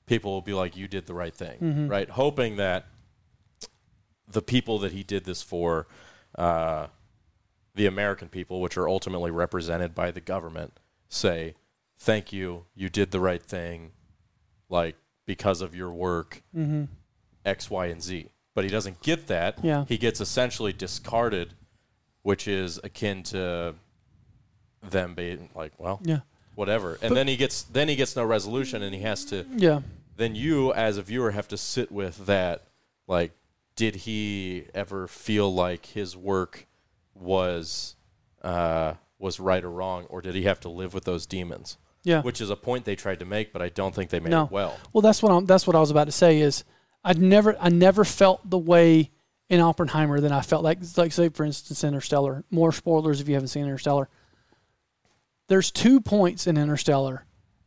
people 0.06 0.32
will 0.32 0.40
be 0.40 0.54
like 0.54 0.76
you 0.76 0.88
did 0.88 1.06
the 1.06 1.14
right 1.14 1.34
thing 1.34 1.88
right? 1.88 2.08
Hoping 2.10 2.56
that 2.56 2.86
the 4.26 4.42
people 4.42 4.78
that 4.78 4.92
he 4.92 5.02
did 5.02 5.24
this 5.24 5.42
for 5.42 5.86
uh, 6.36 6.86
the 7.74 7.86
american 7.86 8.28
people 8.28 8.60
which 8.62 8.76
are 8.78 8.88
ultimately 8.88 9.30
represented 9.30 9.94
by 9.94 10.10
the 10.10 10.20
government 10.20 10.78
say 11.08 11.54
thank 11.98 12.32
you. 12.32 12.64
You 12.74 12.88
did 12.88 13.10
the 13.10 13.20
right 13.20 13.42
thing 13.42 13.92
like 14.68 14.96
because 15.26 15.60
of 15.60 15.74
your 15.74 15.92
work 15.92 16.42
x 17.44 17.70
y 17.70 17.86
and 17.86 18.02
z. 18.02 18.30
But 18.54 18.64
he 18.64 18.70
doesn't 18.70 19.00
get 19.02 19.26
that. 19.28 19.62
Yeah. 19.62 19.84
he 19.86 19.98
gets 19.98 20.20
essentially 20.20 20.72
discarded 20.72 21.54
which 22.22 22.46
is 22.48 22.78
akin 22.84 23.22
to 23.24 23.74
them 24.82 25.14
being 25.14 25.48
like 25.54 25.72
well 25.78 26.00
Yeah. 26.04 26.20
whatever 26.54 26.98
and 27.02 27.16
then 27.16 27.28
he 27.28 27.36
gets 27.36 27.62
then 27.62 27.88
he 27.88 27.96
gets 27.96 28.16
no 28.16 28.24
resolution 28.24 28.82
and 28.82 28.94
he 28.94 29.00
has 29.02 29.24
to 29.26 29.46
Yeah. 29.56 29.80
then 30.16 30.34
you 30.34 30.72
as 30.74 30.96
a 30.98 31.02
viewer 31.02 31.30
have 31.30 31.48
to 31.48 31.56
sit 31.56 31.90
with 31.92 32.26
that 32.26 32.64
like 33.06 33.32
did 33.76 33.94
he 33.96 34.64
ever 34.74 35.06
feel 35.08 35.52
like 35.54 35.86
his 35.86 36.16
work 36.16 36.66
was 37.14 37.96
uh, 38.42 38.94
was 39.18 39.38
right 39.38 39.62
or 39.64 39.70
wrong 39.70 40.04
or 40.08 40.20
did 40.20 40.34
he 40.34 40.42
have 40.42 40.60
to 40.60 40.68
live 40.68 40.92
with 40.94 41.04
those 41.04 41.26
demons 41.26 41.78
Yeah. 42.02 42.22
which 42.22 42.40
is 42.40 42.50
a 42.50 42.56
point 42.56 42.84
they 42.84 42.96
tried 42.96 43.20
to 43.20 43.24
make 43.24 43.52
but 43.52 43.62
i 43.62 43.68
don't 43.68 43.94
think 43.94 44.10
they 44.10 44.18
made 44.20 44.30
No. 44.30 44.44
it 44.44 44.50
well 44.50 44.76
Well, 44.92 45.02
that's 45.02 45.22
what 45.22 45.30
I'm. 45.32 45.46
That's 45.46 45.66
what 45.66 45.76
I 45.76 45.80
was 45.80 45.90
about 45.90 46.04
to 46.04 46.12
say. 46.12 46.40
Is 46.40 46.64
I'd 47.04 47.18
never, 47.20 47.56
I 47.60 47.68
never 47.68 48.04
felt 48.04 48.48
the 48.48 48.58
way 48.58 49.10
in 49.48 49.60
Oppenheimer 49.60 50.20
than 50.20 50.32
I 50.32 50.40
felt 50.40 50.62
like, 50.64 50.78
like 50.96 51.12
say 51.12 51.28
for 51.28 51.44
instance, 51.44 51.82
Interstellar. 51.84 52.44
More 52.50 52.72
spoilers 52.72 53.20
if 53.20 53.28
you 53.28 53.34
haven't 53.34 53.48
seen 53.48 53.64
Interstellar. 53.64 54.08
There's 55.52 55.70
two 55.70 56.00
points 56.00 56.46
in 56.46 56.56
Interstellar 56.56 57.26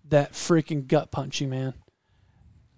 that 0.10 0.34
freaking 0.34 0.88
gut 0.88 1.12
punch 1.12 1.40
you, 1.40 1.48
man. 1.48 1.76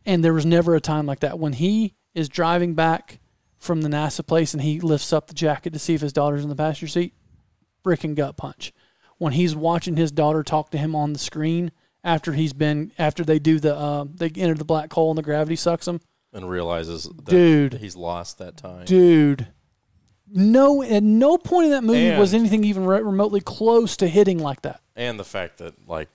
And 0.05 0.21
there 0.21 0.33
was 0.33 0.45
never 0.45 0.75
a 0.75 0.81
time 0.81 1.05
like 1.05 1.21
that 1.21 1.39
when 1.39 1.53
he 1.53 1.95
is 2.13 2.27
driving 2.27 2.73
back 2.73 3.21
from 3.57 3.83
the 3.83 3.87
NASA 3.87 4.27
place 4.27 4.53
and 4.53 4.61
he 4.61 4.81
lifts 4.81 5.13
up 5.13 5.27
the 5.27 5.33
jacket 5.33 5.71
to 5.71 5.79
see 5.79 5.93
if 5.93 6.01
his 6.01 6.11
daughter's 6.11 6.43
in 6.43 6.49
the 6.49 6.57
passenger 6.57 6.89
seat. 6.89 7.13
Freaking 7.85 8.15
gut 8.15 8.35
punch. 8.35 8.73
When 9.17 9.31
he's 9.31 9.55
watching 9.55 9.95
his 9.95 10.11
daughter 10.11 10.43
talk 10.43 10.71
to 10.71 10.77
him 10.77 10.93
on 10.93 11.13
the 11.13 11.19
screen 11.19 11.71
after 12.03 12.33
he's 12.33 12.51
been 12.51 12.91
after 12.99 13.23
they 13.23 13.39
do 13.39 13.61
the 13.61 13.77
uh, 13.77 14.03
they 14.13 14.29
enter 14.35 14.55
the 14.55 14.65
black 14.65 14.91
hole 14.91 15.11
and 15.11 15.17
the 15.17 15.23
gravity 15.23 15.55
sucks 15.55 15.87
him. 15.87 16.01
and 16.33 16.49
realizes 16.49 17.05
that 17.05 17.29
Dude. 17.29 17.75
he's 17.75 17.95
lost 17.95 18.39
that 18.39 18.57
time. 18.57 18.83
Dude, 18.83 19.47
no, 20.29 20.83
at 20.83 21.03
no 21.03 21.37
point 21.37 21.65
in 21.65 21.71
that 21.71 21.83
movie 21.83 22.15
was 22.17 22.33
anything 22.33 22.63
even 22.63 22.85
re- 22.85 23.01
remotely 23.01 23.39
close 23.41 23.95
to 23.97 24.07
hitting 24.07 24.39
like 24.39 24.61
that. 24.63 24.81
and 24.95 25.19
the 25.19 25.23
fact 25.23 25.57
that 25.59 25.87
like 25.87 26.09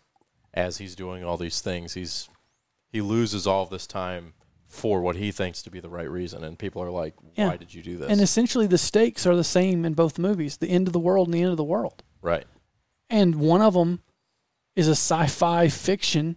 as 0.54 0.78
he's 0.78 0.94
doing 0.94 1.24
all 1.24 1.36
these 1.38 1.60
things 1.60 1.94
he's 1.94 2.28
he 2.90 3.00
loses 3.00 3.46
all 3.46 3.62
of 3.62 3.70
this 3.70 3.86
time 3.86 4.34
for 4.68 5.00
what 5.00 5.16
he 5.16 5.30
thinks 5.30 5.62
to 5.62 5.70
be 5.70 5.80
the 5.80 5.88
right 5.88 6.10
reason 6.10 6.44
and 6.44 6.58
people 6.58 6.82
are 6.82 6.90
like 6.90 7.14
why 7.20 7.30
Yeah. 7.52 7.56
did 7.56 7.72
you 7.74 7.82
do 7.82 7.96
this 7.98 8.10
And 8.10 8.20
essentially, 8.20 8.66
the 8.66 8.78
stakes 8.78 9.26
are 9.26 9.36
the 9.36 9.44
same 9.44 9.84
in 9.84 9.94
both 9.94 10.18
movies: 10.18 10.58
the 10.58 10.68
end 10.68 10.86
of 10.86 10.92
the 10.92 10.98
world 10.98 11.26
and 11.28 11.34
the 11.34 11.42
end 11.42 11.50
of 11.50 11.56
the 11.56 11.64
world. 11.64 12.02
right 12.20 12.44
And 13.10 13.36
one 13.36 13.62
of 13.62 13.74
them 13.74 14.00
is 14.74 14.88
a 14.88 14.92
sci-fi 14.92 15.68
fiction, 15.68 16.36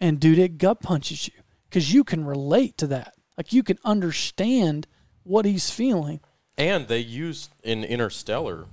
and 0.00 0.20
dude, 0.20 0.38
it 0.38 0.58
gut 0.58 0.80
punches 0.80 1.26
you 1.28 1.34
because 1.68 1.92
you 1.92 2.04
can 2.04 2.24
relate 2.24 2.76
to 2.78 2.86
that. 2.88 3.14
Like 3.36 3.52
you 3.52 3.62
can 3.64 3.78
understand 3.84 4.86
what 5.24 5.44
he's 5.44 5.70
feeling. 5.70 6.20
And 6.58 6.88
they 6.88 6.98
use 6.98 7.48
in 7.62 7.84
interstellar 7.84 8.66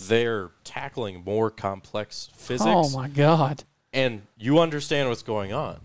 they're 0.00 0.50
tackling 0.64 1.22
more 1.24 1.50
complex 1.50 2.28
physics 2.34 2.64
Oh 2.68 2.90
my 2.90 3.08
god! 3.08 3.64
and 3.92 4.22
you 4.38 4.58
understand 4.58 5.08
what's 5.08 5.22
going 5.22 5.52
on 5.52 5.80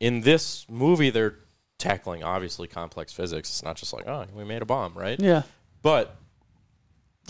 in 0.00 0.22
this 0.22 0.66
movie 0.68 1.10
they're 1.10 1.36
tackling 1.78 2.22
obviously 2.22 2.66
complex 2.66 3.12
physics 3.12 3.48
it's 3.50 3.62
not 3.62 3.76
just 3.76 3.92
like 3.92 4.06
oh 4.06 4.24
we 4.34 4.44
made 4.44 4.62
a 4.62 4.66
bomb 4.66 4.94
right 4.94 5.20
Yeah, 5.20 5.42
but 5.82 6.16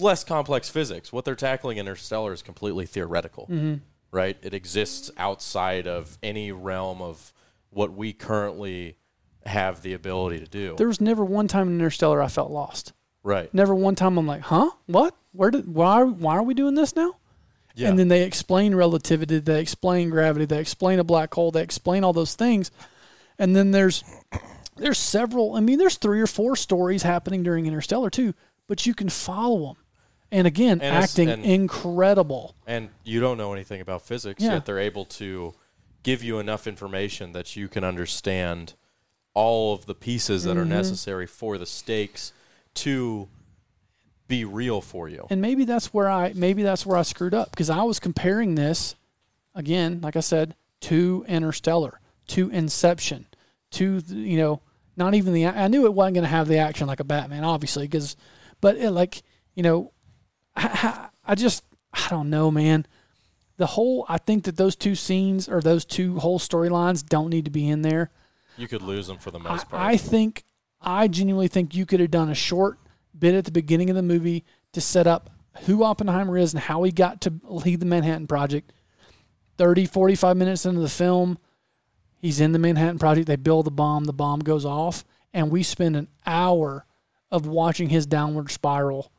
less 0.01 0.25
complex 0.25 0.69
physics. 0.69 1.13
What 1.13 1.25
they're 1.25 1.35
tackling 1.35 1.79
in 1.79 1.87
Interstellar 1.87 2.33
is 2.33 2.43
completely 2.43 2.87
theoretical, 2.87 3.45
mm-hmm. 3.45 3.77
right? 4.11 4.37
It 4.43 4.55
exists 4.55 5.11
outside 5.17 5.87
of 5.87 6.19
any 6.23 6.53
realm 6.53 7.01
of 7.01 7.33
what 7.71 7.93
we 7.93 8.13
currently 8.13 8.97
have 9.47 9.83
the 9.83 9.93
ability 9.93 10.41
to 10.41 10.47
do. 10.47 10.75
there 10.79 10.89
was 10.89 11.01
never 11.01 11.25
one 11.25 11.47
time 11.49 11.69
in 11.69 11.75
Interstellar 11.75 12.23
I 12.23 12.29
felt 12.29 12.51
lost. 12.51 12.93
Right. 13.25 13.53
Never 13.53 13.75
one 13.75 13.97
time 13.97 14.17
I'm 14.19 14.27
like, 14.27 14.43
huh? 14.43 14.71
What? 14.87 15.17
Where 15.33 15.51
did? 15.51 15.67
Why? 15.75 16.03
Why 16.05 16.37
are 16.37 16.43
we 16.45 16.55
doing 16.55 16.77
this 16.77 16.95
now? 16.95 17.17
Yeah. 17.75 17.89
And 17.89 17.99
then 17.99 18.07
they 18.07 18.23
explain 18.23 18.73
relativity, 18.77 19.41
they 19.41 19.61
explain 19.61 20.09
gravity, 20.11 20.45
they 20.45 20.61
explain 20.61 21.01
a 21.01 21.05
black 21.05 21.35
hole, 21.35 21.51
they 21.51 21.63
explain 21.63 22.05
all 22.05 22.13
those 22.13 22.37
things. 22.37 22.71
And 23.37 23.57
then 23.57 23.73
there's 23.73 24.05
there's 24.77 24.99
several. 24.99 25.55
I 25.57 25.61
mean, 25.61 25.79
there's 25.81 25.97
three 25.97 26.21
or 26.21 26.29
four 26.29 26.55
stories 26.55 27.03
happening 27.03 27.43
during 27.43 27.67
Interstellar 27.67 28.11
too, 28.11 28.35
but 28.69 28.87
you 28.87 28.95
can 28.95 29.09
follow 29.09 29.67
them. 29.67 29.77
And 30.31 30.47
again, 30.47 30.81
And 30.81 30.97
acting 30.97 31.29
and- 31.29 31.45
incredible. 31.45 32.55
and 32.67 32.91
you 33.05 33.21
don't 33.21 33.39
know 33.39 33.53
anything 33.53 33.81
about 33.81 34.03
physics, 34.03 34.43
Yeah. 34.43 34.55
yet 34.55 34.67
they're 34.67 34.79
able 34.81 35.05
to 35.07 35.55
give 36.05 36.23
you 36.23 36.39
enough 36.39 36.67
information 36.67 37.33
that 37.33 37.57
you 37.57 37.67
can 37.69 37.83
understand 37.85 38.75
all 39.33 39.75
of 39.75 39.87
the 39.87 39.95
pieces 39.95 40.45
that 40.45 40.57
are 40.57 40.61
Mm-hmm. 40.63 40.71
necessary 40.71 41.27
for 41.27 41.57
the 41.59 41.67
stakes 41.67 42.33
to 42.75 43.29
be 44.27 44.45
real 44.45 44.81
for 44.81 45.09
you. 45.09 45.27
And 45.31 45.41
maybe 45.41 45.65
that's 45.65 45.93
where 45.93 46.09
I 46.09 46.33
maybe 46.35 46.63
that's 46.63 46.87
where 46.87 46.97
I 46.97 47.03
screwed 47.03 47.35
up 47.35 47.51
because 47.51 47.71
I 47.71 47.83
was 47.83 47.99
comparing 48.01 48.55
this 48.55 48.95
again, 49.55 50.01
like 50.03 50.17
I 50.17 50.21
said, 50.21 50.55
to 50.83 51.25
Interstellar, 51.29 52.01
to 52.29 52.51
Inception, 52.51 53.27
to 53.73 54.03
you 54.09 54.37
know, 54.39 54.61
not 54.97 55.15
even 55.15 55.33
the 55.33 55.47
I 55.47 55.69
knew 55.69 55.85
it 55.85 55.95
wasn't 55.95 56.15
going 56.15 56.25
to 56.25 56.31
have 56.31 56.49
the 56.49 56.59
action 56.59 56.87
like 56.87 57.01
a 57.01 57.05
Batman, 57.05 57.45
obviously, 57.45 57.87
because, 57.87 58.17
but 58.61 58.77
it, 58.77 58.91
like 58.91 59.23
you 59.55 59.63
know, 59.63 59.93
I, 60.57 61.09
I 61.25 61.35
just 61.35 61.65
I 61.93 62.09
don't 62.09 62.31
know, 62.31 62.51
man. 62.51 62.87
The 63.57 63.67
whole 63.67 64.05
I 64.09 64.19
think 64.19 64.45
that 64.45 64.57
those 64.57 64.75
two 64.75 64.95
scenes 64.95 65.49
or 65.49 65.61
those 65.61 65.85
two 65.85 66.19
whole 66.19 66.39
storylines 66.39 67.05
don't 67.05 67.31
need 67.31 67.45
to 67.45 67.51
be 67.51 67.69
in 67.69 67.83
there. 67.83 68.11
You 68.57 68.69
could 68.69 68.83
lose 68.83 69.07
them 69.07 69.19
for 69.19 69.31
the 69.31 69.39
I, 69.39 69.43
most 69.43 69.69
part. 69.69 69.83
I 69.83 69.97
think 69.97 70.45
I 70.85 71.09
genuinely 71.09 71.49
think 71.49 71.75
you 71.75 71.87
could 71.87 72.01
have 72.01 72.11
done 72.11 72.31
a 72.31 72.35
short 72.35 72.79
bit 73.19 73.35
at 73.35 73.45
the 73.45 73.51
beginning 73.51 73.91
of 73.91 73.97
the 73.97 74.03
movie 74.03 74.45
to 74.73 74.81
set 74.81 75.07
up 75.07 75.31
who 75.67 75.85
Oppenheimer 75.85 76.37
is 76.37 76.53
and 76.53 76.63
how 76.63 76.83
he 76.83 76.93
got 76.93 77.21
to 77.23 77.33
lead 77.45 77.81
the 77.81 77.87
Manhattan 77.87 78.27
Project. 78.27 78.73
30, 79.57 79.87
45 79.87 80.37
minutes 80.37 80.67
into 80.67 80.81
the 80.81 80.89
film, 80.89 81.39
he's 82.21 82.41
in 82.41 82.53
the 82.53 82.59
Manhattan 82.59 82.99
Project. 82.99 83.29
They 83.29 83.37
build 83.37 83.67
the 83.67 83.71
bomb, 83.71 84.05
the 84.05 84.13
bomb 84.13 84.41
goes 84.41 84.65
off, 84.65 85.05
and 85.33 85.51
we 85.51 85.63
spend 85.63 85.97
an 85.97 86.09
hour 86.27 86.85
of 87.31 87.47
watching 87.47 87.89
his 87.89 88.07
downward 88.07 88.51
spiral 88.51 89.13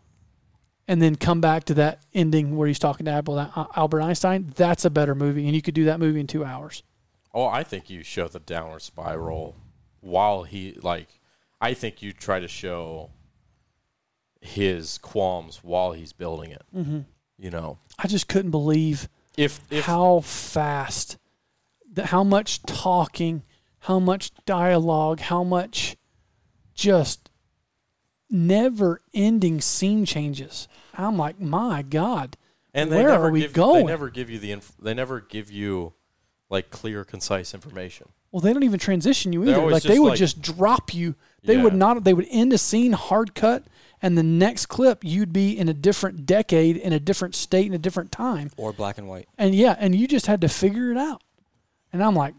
and 0.88 1.02
then 1.02 1.16
come 1.16 1.42
back 1.42 1.64
to 1.66 1.74
that 1.76 2.04
ending 2.14 2.56
where 2.56 2.68
he's 2.68 2.80
talking 2.80 3.06
to 3.06 3.12
Albert 3.12 3.52
uh, 3.56 3.66
Albert 3.76 4.02
Einstein. 4.02 4.52
That's 4.56 4.86
a 4.86 4.90
better 4.90 5.16
movie, 5.16 5.46
and 5.46 5.56
you 5.56 5.62
could 5.62 5.74
do 5.74 5.86
that 5.86 6.00
movie 6.00 6.20
in 6.20 6.28
two 6.28 6.46
hours. 6.46 6.84
Oh, 7.34 7.46
I 7.46 7.64
think 7.64 7.90
you 7.90 8.04
show 8.04 8.28
the 8.28 8.40
downward 8.40 8.82
spiral 8.82 9.56
while 10.02 10.44
he 10.44 10.78
like. 10.82 11.08
I 11.62 11.74
think 11.74 12.02
you 12.02 12.12
try 12.14 12.40
to 12.40 12.48
show 12.48 13.12
his 14.42 14.98
qualms 15.00 15.60
while 15.64 15.94
he's 15.94 16.14
building 16.14 16.52
it. 16.52 16.64
Mm-hmm. 16.76 17.00
You 17.38 17.50
know, 17.52 17.80
I 18.00 18.08
just 18.08 18.28
couldn't 18.28 18.52
believe 18.52 19.10
if 19.38 19.60
if 19.70 19.86
how 19.86 20.22
fast, 20.22 21.18
the, 21.92 22.08
how 22.08 22.24
much 22.24 22.64
talking, 22.64 23.44
how 23.80 24.00
much 24.00 24.32
dialogue, 24.46 25.20
how 25.20 25.44
much 25.44 25.98
just 26.74 27.30
never 28.30 29.02
ending 29.14 29.62
scene 29.62 30.06
changes. 30.06 30.68
I'm 30.94 31.18
like, 31.18 31.40
my 31.40 31.82
God. 31.82 32.38
and 32.74 32.92
they 32.92 32.98
where 32.98 33.10
never 33.10 33.28
are 33.28 33.32
we 33.32 33.42
give, 33.42 33.54
going? 33.54 33.86
They 33.86 33.92
never 33.92 34.10
give 34.10 34.30
you 34.30 34.40
the 34.40 34.52
inf- 34.52 34.76
they 34.82 34.94
never 34.94 35.20
give 35.20 35.52
you 35.52 35.94
like 36.50 36.70
clear, 36.70 37.04
concise 37.04 37.54
information. 37.54 38.08
Well, 38.32 38.42
they 38.42 38.54
don't 38.54 38.64
even 38.64 38.80
transition 38.80 39.34
you 39.34 39.44
either. 39.44 39.70
Like 39.70 39.84
they 39.84 40.00
would 40.00 40.10
like- 40.10 40.20
just 40.20 40.42
drop 40.42 40.94
you. 40.94 41.16
They 41.46 41.58
would 41.58 41.74
not. 41.74 42.04
They 42.04 42.14
would 42.14 42.28
end 42.30 42.54
a 42.54 42.58
scene 42.58 42.94
hard 42.94 43.36
cut, 43.36 43.64
and 44.02 44.18
the 44.18 44.24
next 44.24 44.68
clip 44.68 45.04
you'd 45.04 45.34
be 45.34 45.58
in 45.58 45.70
a 45.70 45.74
different 45.74 46.26
decade, 46.26 46.78
in 46.78 46.94
a 46.94 47.00
different 47.00 47.36
state, 47.36 47.68
in 47.68 47.74
a 47.74 47.78
different 47.78 48.12
time. 48.12 48.52
or 48.58 48.74
black 48.74 48.98
and 48.98 49.08
white. 49.08 49.28
And 49.38 49.56
yeah, 49.56 49.76
and 49.80 49.96
you 49.96 50.08
just 50.08 50.28
had 50.28 50.42
to 50.42 50.50
figure 50.50 50.92
it 50.92 50.98
out. 50.98 51.22
And 51.94 52.04
I'm 52.04 52.16
like, 52.16 52.36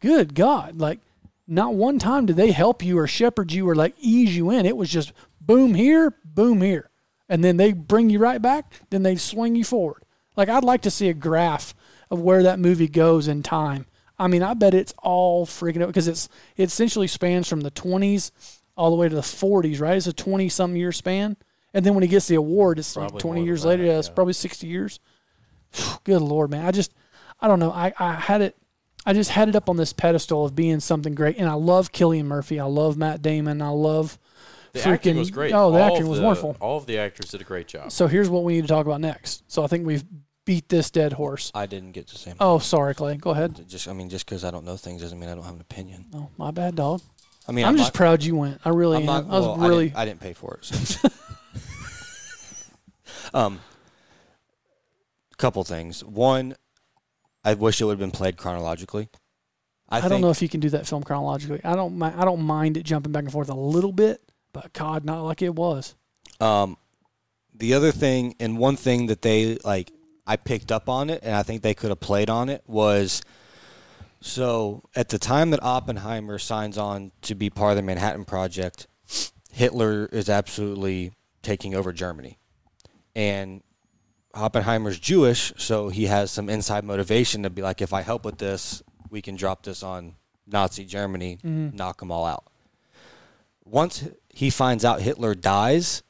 good 0.00 0.34
God. 0.34 0.78
Like, 0.78 1.00
not 1.46 1.74
one 1.74 1.98
time 1.98 2.26
did 2.26 2.36
they 2.36 2.52
help 2.52 2.82
you 2.82 2.98
or 2.98 3.06
shepherd 3.06 3.52
you 3.52 3.68
or 3.68 3.74
like 3.74 3.94
ease 3.98 4.36
you 4.36 4.50
in. 4.50 4.66
It 4.66 4.76
was 4.76 4.88
just 4.88 5.12
boom 5.40 5.74
here, 5.74 6.14
boom 6.24 6.62
here. 6.62 6.90
And 7.28 7.42
then 7.42 7.56
they 7.56 7.72
bring 7.72 8.10
you 8.10 8.18
right 8.18 8.40
back, 8.40 8.72
then 8.90 9.02
they 9.02 9.16
swing 9.16 9.56
you 9.56 9.64
forward. 9.64 10.02
Like, 10.36 10.48
I'd 10.48 10.64
like 10.64 10.82
to 10.82 10.90
see 10.90 11.08
a 11.08 11.14
graph 11.14 11.74
of 12.10 12.20
where 12.20 12.42
that 12.42 12.58
movie 12.58 12.88
goes 12.88 13.28
in 13.28 13.42
time. 13.42 13.86
I 14.20 14.26
mean, 14.28 14.42
I 14.42 14.54
bet 14.54 14.74
it's 14.74 14.92
all 15.02 15.46
freaking 15.46 15.82
out 15.82 15.86
because 15.88 16.06
it's 16.06 16.28
it 16.56 16.64
essentially 16.64 17.06
spans 17.06 17.48
from 17.48 17.62
the 17.62 17.70
20s 17.70 18.30
all 18.76 18.90
the 18.90 18.96
way 18.96 19.08
to 19.08 19.14
the 19.14 19.20
40s, 19.20 19.80
right? 19.80 19.96
It's 19.96 20.06
a 20.06 20.12
20 20.12 20.48
something 20.48 20.78
year 20.78 20.92
span. 20.92 21.36
And 21.74 21.84
then 21.86 21.94
when 21.94 22.02
he 22.02 22.08
gets 22.08 22.28
the 22.28 22.34
award, 22.34 22.78
it's 22.78 22.96
like 22.96 23.16
20 23.18 23.44
years 23.44 23.62
than 23.62 23.70
later. 23.70 23.82
that, 23.84 23.88
Yeah, 23.92 23.98
it's 23.98 24.08
probably 24.08 24.32
60 24.34 24.66
years. 24.66 25.00
Good 26.04 26.20
lord, 26.22 26.50
man! 26.50 26.66
I 26.66 26.70
just, 26.70 26.92
I 27.40 27.48
don't 27.48 27.60
know. 27.60 27.70
I, 27.72 27.92
I 27.98 28.14
had 28.14 28.40
it, 28.42 28.56
I 29.06 29.12
just 29.12 29.30
had 29.30 29.48
it 29.48 29.56
up 29.56 29.68
on 29.68 29.76
this 29.76 29.92
pedestal 29.92 30.44
of 30.44 30.54
being 30.54 30.80
something 30.80 31.14
great, 31.14 31.36
and 31.38 31.48
I 31.48 31.54
love 31.54 31.92
Cillian 31.92 32.24
Murphy. 32.24 32.58
I 32.60 32.64
love 32.64 32.96
Matt 32.96 33.22
Damon. 33.22 33.62
I 33.62 33.68
love 33.68 34.18
The 34.72 34.80
freaking. 34.80 34.92
acting 34.94 35.16
was 35.18 35.30
great. 35.30 35.52
Oh, 35.54 35.70
the 35.70 35.78
All 35.78 35.92
acting 35.92 36.08
was 36.08 36.18
the- 36.18 36.24
wonderful. 36.24 36.56
All 36.60 36.76
of 36.76 36.86
the 36.86 36.98
actors 36.98 37.30
did 37.30 37.40
a 37.40 37.44
great 37.44 37.68
job. 37.68 37.92
So 37.92 38.06
here's 38.08 38.28
what 38.28 38.42
we 38.44 38.54
need 38.54 38.62
to 38.62 38.68
talk 38.68 38.84
about 38.84 39.00
next. 39.00 39.44
So 39.50 39.62
I 39.62 39.68
think 39.68 39.86
we've 39.86 40.04
beat 40.44 40.68
this 40.68 40.90
dead 40.90 41.12
horse. 41.12 41.50
I 41.54 41.66
didn't 41.66 41.92
get 41.92 42.08
to 42.08 42.18
say. 42.18 42.34
Oh, 42.40 42.58
sorry, 42.58 42.94
Clay. 42.94 43.16
Go 43.16 43.30
ahead. 43.30 43.68
Just 43.68 43.88
I 43.88 43.92
mean, 43.92 44.08
just 44.08 44.26
because 44.26 44.44
I 44.44 44.50
don't 44.50 44.64
know 44.64 44.76
things 44.76 45.02
doesn't 45.02 45.18
mean 45.18 45.28
I 45.28 45.34
don't 45.34 45.44
have 45.44 45.54
an 45.54 45.60
opinion. 45.60 46.06
Oh, 46.14 46.28
my 46.36 46.50
bad, 46.50 46.76
dog. 46.76 47.02
I 47.48 47.52
mean, 47.52 47.64
I'm, 47.64 47.70
I'm, 47.70 47.76
just 47.76 47.88
not, 47.88 47.94
proud 47.94 48.22
you 48.22 48.36
went. 48.36 48.60
I 48.64 48.68
really 48.68 48.96
I'm 48.98 49.02
am. 49.02 49.06
not. 49.06 49.24
I 49.24 49.38
was 49.38 49.46
well, 49.46 49.60
I 49.60 49.68
really. 49.68 49.84
didn't, 49.86 49.98
I 49.98 50.04
didn't 50.04 50.20
pay 50.20 50.32
for 50.32 50.54
it. 50.54 50.64
So. 50.64 51.08
um, 53.34 53.60
couple 55.40 55.64
things. 55.64 56.04
One, 56.04 56.54
I 57.44 57.54
wish 57.54 57.80
it 57.80 57.84
would 57.84 57.92
have 57.92 57.98
been 57.98 58.10
played 58.12 58.36
chronologically. 58.36 59.08
I, 59.88 60.02
I, 60.02 60.08
don't 60.08 60.20
know 60.20 60.30
if 60.30 60.40
you 60.40 60.48
can 60.48 60.60
do 60.60 60.68
that 60.70 60.86
film 60.86 61.02
chronologically. 61.02 61.60
I 61.64 61.74
don't. 61.74 62.00
I 62.00 62.24
don't 62.24 62.42
mind 62.42 62.76
it 62.76 62.84
jumping 62.84 63.10
back 63.10 63.24
and 63.24 63.32
forth 63.32 63.48
a 63.48 63.54
little 63.54 63.90
bit, 63.92 64.22
but 64.52 64.72
God, 64.72 65.04
not 65.04 65.22
like 65.22 65.42
it 65.42 65.54
was. 65.54 65.96
Um, 66.38 66.76
the 67.52 67.74
other 67.74 67.90
thing, 67.90 68.36
and 68.38 68.56
one 68.56 68.76
thing 68.76 69.06
that 69.06 69.22
they 69.22 69.56
like, 69.64 69.90
I 70.30 70.36
picked 70.36 70.70
up 70.70 70.88
on 70.88 71.10
it, 71.10 71.20
and 71.22 71.34
I 71.34 71.42
think 71.42 71.62
they 71.62 71.74
could 71.74 71.90
have 71.90 72.00
played 72.00 72.30
on 72.30 72.48
it 72.48 72.62
was. 72.66 73.22
So 74.20 74.84
at 74.94 75.08
the 75.08 75.18
time 75.18 75.50
that 75.50 75.62
Oppenheimer 75.62 76.38
signs 76.38 76.76
on 76.78 77.12
to 77.22 77.34
be 77.34 77.50
part 77.50 77.72
of 77.72 77.76
the 77.76 77.82
Manhattan 77.82 78.24
Project, 78.24 78.86
Hitler 79.50 80.06
is 80.12 80.28
absolutely 80.28 81.12
taking 81.42 81.74
over 81.74 81.92
Germany, 81.92 82.38
and 83.14 83.62
Oppenheimer's 84.34 84.98
Jewish, 84.98 85.52
so 85.56 85.88
he 85.88 86.06
has 86.06 86.30
some 86.30 86.48
inside 86.48 86.84
motivation 86.84 87.42
to 87.42 87.50
be 87.50 87.62
like, 87.62 87.80
if 87.80 87.92
I 87.92 88.02
help 88.02 88.24
with 88.24 88.38
this, 88.38 88.82
we 89.10 89.22
can 89.22 89.36
drop 89.36 89.64
this 89.64 89.82
on 89.82 90.14
Nazi 90.46 90.84
Germany, 90.84 91.38
mm-hmm. 91.42 91.76
knock 91.76 91.98
them 91.98 92.12
all 92.12 92.26
out 92.26 92.50
once 93.70 94.08
he 94.28 94.50
finds 94.50 94.84
out 94.84 95.00
Hitler 95.00 95.34
dies, 95.34 96.02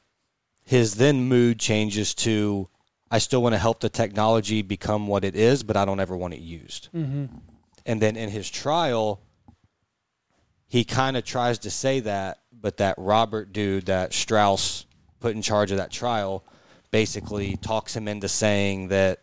his 0.63 0.95
then 0.95 1.27
mood 1.27 1.59
changes 1.59 2.13
to 2.15 2.67
I 3.11 3.17
still 3.17 3.43
want 3.43 3.53
to 3.53 3.59
help 3.59 3.81
the 3.81 3.89
technology 3.89 4.61
become 4.61 5.05
what 5.05 5.25
it 5.25 5.35
is, 5.35 5.63
but 5.63 5.75
I 5.75 5.83
don't 5.83 5.99
ever 5.99 6.15
want 6.15 6.33
it 6.33 6.39
used. 6.39 6.87
Mm-hmm. 6.95 7.25
And 7.85 8.01
then 8.01 8.15
in 8.15 8.29
his 8.29 8.49
trial, 8.49 9.21
he 10.67 10.85
kind 10.85 11.17
of 11.17 11.25
tries 11.25 11.59
to 11.59 11.69
say 11.69 11.99
that, 11.99 12.39
but 12.53 12.77
that 12.77 12.95
Robert 12.97 13.51
dude, 13.51 13.87
that 13.87 14.13
Strauss 14.13 14.85
put 15.19 15.35
in 15.35 15.41
charge 15.41 15.71
of 15.71 15.77
that 15.77 15.91
trial, 15.91 16.45
basically 16.89 17.57
talks 17.57 17.95
him 17.95 18.07
into 18.07 18.29
saying 18.29 18.87
that 18.87 19.19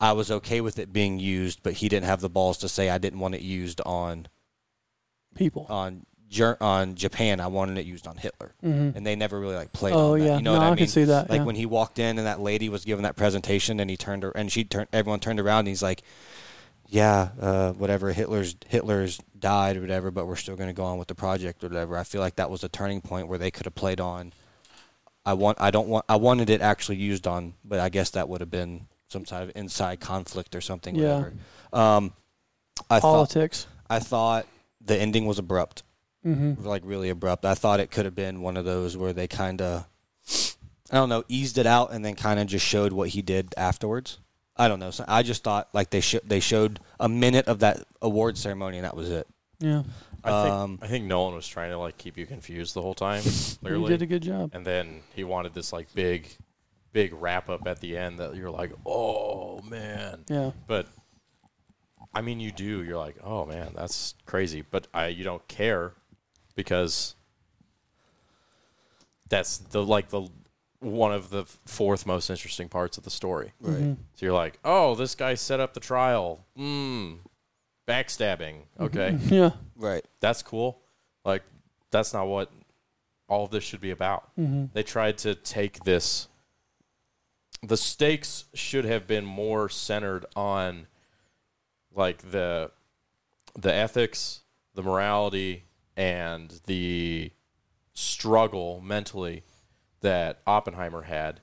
I 0.00 0.12
was 0.12 0.30
okay 0.30 0.62
with 0.62 0.78
it 0.78 0.92
being 0.92 1.18
used, 1.18 1.62
but 1.62 1.74
he 1.74 1.90
didn't 1.90 2.06
have 2.06 2.22
the 2.22 2.30
balls 2.30 2.58
to 2.58 2.68
say 2.68 2.88
I 2.88 2.98
didn't 2.98 3.20
want 3.20 3.34
it 3.34 3.42
used 3.42 3.82
on 3.82 4.26
People. 5.34 5.66
on 5.68 6.06
Ger- 6.32 6.56
on 6.62 6.94
Japan. 6.94 7.40
I 7.40 7.46
wanted 7.48 7.76
it 7.78 7.84
used 7.84 8.06
on 8.06 8.16
Hitler, 8.16 8.54
Mhm. 8.64 8.96
and 8.96 9.06
they 9.06 9.14
never 9.14 9.38
really 9.38 9.54
like 9.54 9.72
played. 9.72 9.92
Oh, 9.94 10.14
on 10.14 10.18
that. 10.20 10.24
yeah. 10.26 10.36
you 10.38 10.42
know 10.42 10.52
No, 10.54 10.58
what 10.58 10.62
I, 10.64 10.66
I 10.66 10.70
mean? 10.70 10.76
can 10.78 10.86
see 10.88 11.04
that, 11.04 11.28
Like 11.28 11.40
yeah. 11.40 11.44
when 11.44 11.56
he 11.56 11.66
walked 11.66 11.98
in 11.98 12.16
and 12.18 12.26
that 12.26 12.40
lady 12.40 12.68
was 12.70 12.84
giving 12.86 13.02
that 13.02 13.16
presentation, 13.16 13.78
and 13.80 13.90
he 13.90 13.96
turned 13.98 14.22
her 14.22 14.30
and 14.30 14.50
she 14.50 14.64
turned. 14.64 14.88
Everyone 14.92 15.20
turned 15.20 15.38
around, 15.40 15.60
and 15.60 15.68
he's 15.68 15.82
like, 15.82 16.02
"Yeah, 16.88 17.28
uh, 17.40 17.72
whatever. 17.72 18.12
Hitler's 18.12 18.56
Hitler's 18.66 19.18
died 19.38 19.76
or 19.76 19.80
whatever, 19.82 20.10
but 20.10 20.26
we're 20.26 20.36
still 20.36 20.56
going 20.56 20.68
to 20.70 20.74
go 20.74 20.84
on 20.84 20.98
with 20.98 21.08
the 21.08 21.14
project 21.14 21.62
or 21.62 21.68
whatever." 21.68 21.96
I 21.98 22.04
feel 22.04 22.20
like 22.22 22.36
that 22.36 22.48
was 22.50 22.64
a 22.64 22.68
turning 22.68 23.00
point 23.02 23.28
where 23.28 23.38
they 23.38 23.50
could 23.50 23.66
have 23.66 23.74
played 23.74 24.00
on. 24.00 24.32
I 25.26 25.34
want. 25.34 25.60
I 25.60 25.70
don't 25.70 25.88
want. 25.88 26.04
I 26.08 26.16
wanted 26.16 26.48
it 26.50 26.60
actually 26.62 26.96
used 26.96 27.26
on, 27.26 27.54
but 27.64 27.78
I 27.78 27.90
guess 27.90 28.10
that 28.10 28.28
would 28.28 28.40
have 28.40 28.50
been 28.50 28.86
some 29.10 29.24
type 29.24 29.50
of 29.50 29.52
inside 29.56 30.00
conflict 30.00 30.54
or 30.56 30.60
something. 30.62 30.94
Yeah. 30.94 31.16
Whatever. 31.18 31.32
Um, 31.74 32.12
I 32.90 33.00
thought. 33.00 33.12
Politics. 33.12 33.66
I 33.90 33.98
thought 33.98 34.46
the 34.80 34.96
ending 34.96 35.26
was 35.26 35.38
abrupt 35.38 35.82
Mm-hmm. 36.24 36.64
like 36.66 36.82
really 36.84 37.08
abrupt. 37.08 37.44
I 37.44 37.54
thought 37.54 37.80
it 37.80 37.90
could 37.90 38.04
have 38.04 38.14
been 38.14 38.42
one 38.42 38.56
of 38.56 38.64
those 38.64 38.96
where 38.96 39.12
they 39.12 39.26
kind 39.26 39.60
of, 39.60 39.86
I 40.90 40.94
don't 40.96 41.08
know, 41.08 41.24
eased 41.28 41.58
it 41.58 41.66
out 41.66 41.92
and 41.92 42.04
then 42.04 42.14
kind 42.14 42.38
of 42.38 42.46
just 42.46 42.64
showed 42.64 42.92
what 42.92 43.08
he 43.08 43.22
did 43.22 43.52
afterwards. 43.56 44.18
I 44.56 44.68
don't 44.68 44.78
know. 44.78 44.90
So 44.92 45.04
I 45.08 45.22
just 45.24 45.42
thought 45.42 45.68
like 45.72 45.90
they 45.90 46.00
sh- 46.00 46.16
they 46.24 46.38
showed 46.40 46.78
a 47.00 47.08
minute 47.08 47.46
of 47.48 47.58
that 47.60 47.82
award 48.00 48.38
ceremony 48.38 48.76
and 48.78 48.84
that 48.84 48.94
was 48.96 49.10
it. 49.10 49.26
Yeah. 49.58 49.82
I 50.24 50.42
think 50.44 50.54
Um, 50.54 50.78
I 50.82 50.86
think 50.86 51.06
Nolan 51.06 51.34
was 51.34 51.48
trying 51.48 51.70
to 51.70 51.78
like 51.78 51.98
keep 51.98 52.16
you 52.16 52.26
confused 52.26 52.74
the 52.74 52.82
whole 52.82 52.94
time. 52.94 53.22
You 53.24 53.56
Clearly, 53.60 53.88
did 53.90 54.02
a 54.02 54.06
good 54.06 54.22
job. 54.22 54.50
and 54.54 54.64
then 54.64 55.00
he 55.14 55.24
wanted 55.24 55.54
this 55.54 55.72
like 55.72 55.92
big, 55.94 56.28
big 56.92 57.12
wrap 57.14 57.48
up 57.48 57.66
at 57.66 57.80
the 57.80 57.96
end 57.96 58.18
that 58.20 58.36
you're 58.36 58.50
like, 58.50 58.70
oh 58.86 59.60
man. 59.62 60.24
Yeah. 60.28 60.52
But 60.68 60.86
I 62.14 62.20
mean, 62.20 62.38
you 62.38 62.52
do. 62.52 62.82
You're 62.84 62.98
like, 62.98 63.16
oh 63.24 63.46
man, 63.46 63.72
that's 63.74 64.14
crazy. 64.26 64.62
But 64.70 64.86
I, 64.94 65.08
you 65.08 65.24
don't 65.24 65.46
care 65.48 65.94
because 66.54 67.14
that's 69.28 69.58
the 69.58 69.82
like 69.84 70.08
the 70.10 70.28
one 70.80 71.12
of 71.12 71.30
the 71.30 71.44
fourth 71.66 72.06
most 72.06 72.28
interesting 72.28 72.68
parts 72.68 72.98
of 72.98 73.04
the 73.04 73.10
story. 73.10 73.52
Right. 73.60 73.78
Mhm. 73.80 73.96
So 74.14 74.26
you're 74.26 74.34
like, 74.34 74.58
oh, 74.64 74.94
this 74.94 75.14
guy 75.14 75.34
set 75.34 75.60
up 75.60 75.74
the 75.74 75.80
trial. 75.80 76.44
Hmm. 76.56 77.14
Backstabbing. 77.86 78.62
Okay, 78.80 79.18
Yeah. 79.28 79.50
Right. 79.76 80.04
that's 80.20 80.42
cool. 80.42 80.80
Like, 81.24 81.42
that's 81.90 82.12
not 82.12 82.26
what 82.26 82.50
all 83.28 83.44
of 83.44 83.50
this 83.50 83.64
should 83.64 83.80
be 83.80 83.90
about. 83.90 84.24
Mm-hmm. 84.38 84.66
They 84.72 84.82
tried 84.82 85.18
to 85.18 85.34
take 85.34 85.84
this. 85.84 86.28
The 87.62 87.76
stakes 87.76 88.44
should 88.54 88.84
have 88.84 89.06
been 89.06 89.24
more 89.24 89.68
centered 89.68 90.26
on, 90.34 90.86
like 91.94 92.30
the, 92.30 92.70
the 93.56 93.72
ethics, 93.72 94.40
the 94.74 94.82
morality, 94.82 95.64
and 95.96 96.60
the 96.66 97.32
struggle 97.92 98.80
mentally 98.80 99.42
that 100.00 100.40
Oppenheimer 100.46 101.02
had, 101.02 101.40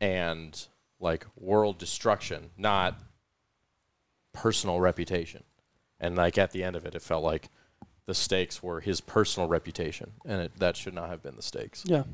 and 0.00 0.66
like 1.00 1.26
world 1.36 1.78
destruction, 1.78 2.50
not 2.56 2.98
personal 4.32 4.80
reputation. 4.80 5.42
And 5.98 6.16
like 6.16 6.36
at 6.36 6.52
the 6.52 6.62
end 6.62 6.76
of 6.76 6.84
it, 6.84 6.94
it 6.94 7.02
felt 7.02 7.24
like 7.24 7.48
the 8.06 8.14
stakes 8.14 8.62
were 8.62 8.80
his 8.80 9.00
personal 9.00 9.48
reputation, 9.48 10.12
and 10.24 10.42
it, 10.42 10.52
that 10.58 10.76
should 10.76 10.94
not 10.94 11.08
have 11.08 11.22
been 11.22 11.36
the 11.36 11.42
stakes. 11.42 11.82
Yeah. 11.86 12.04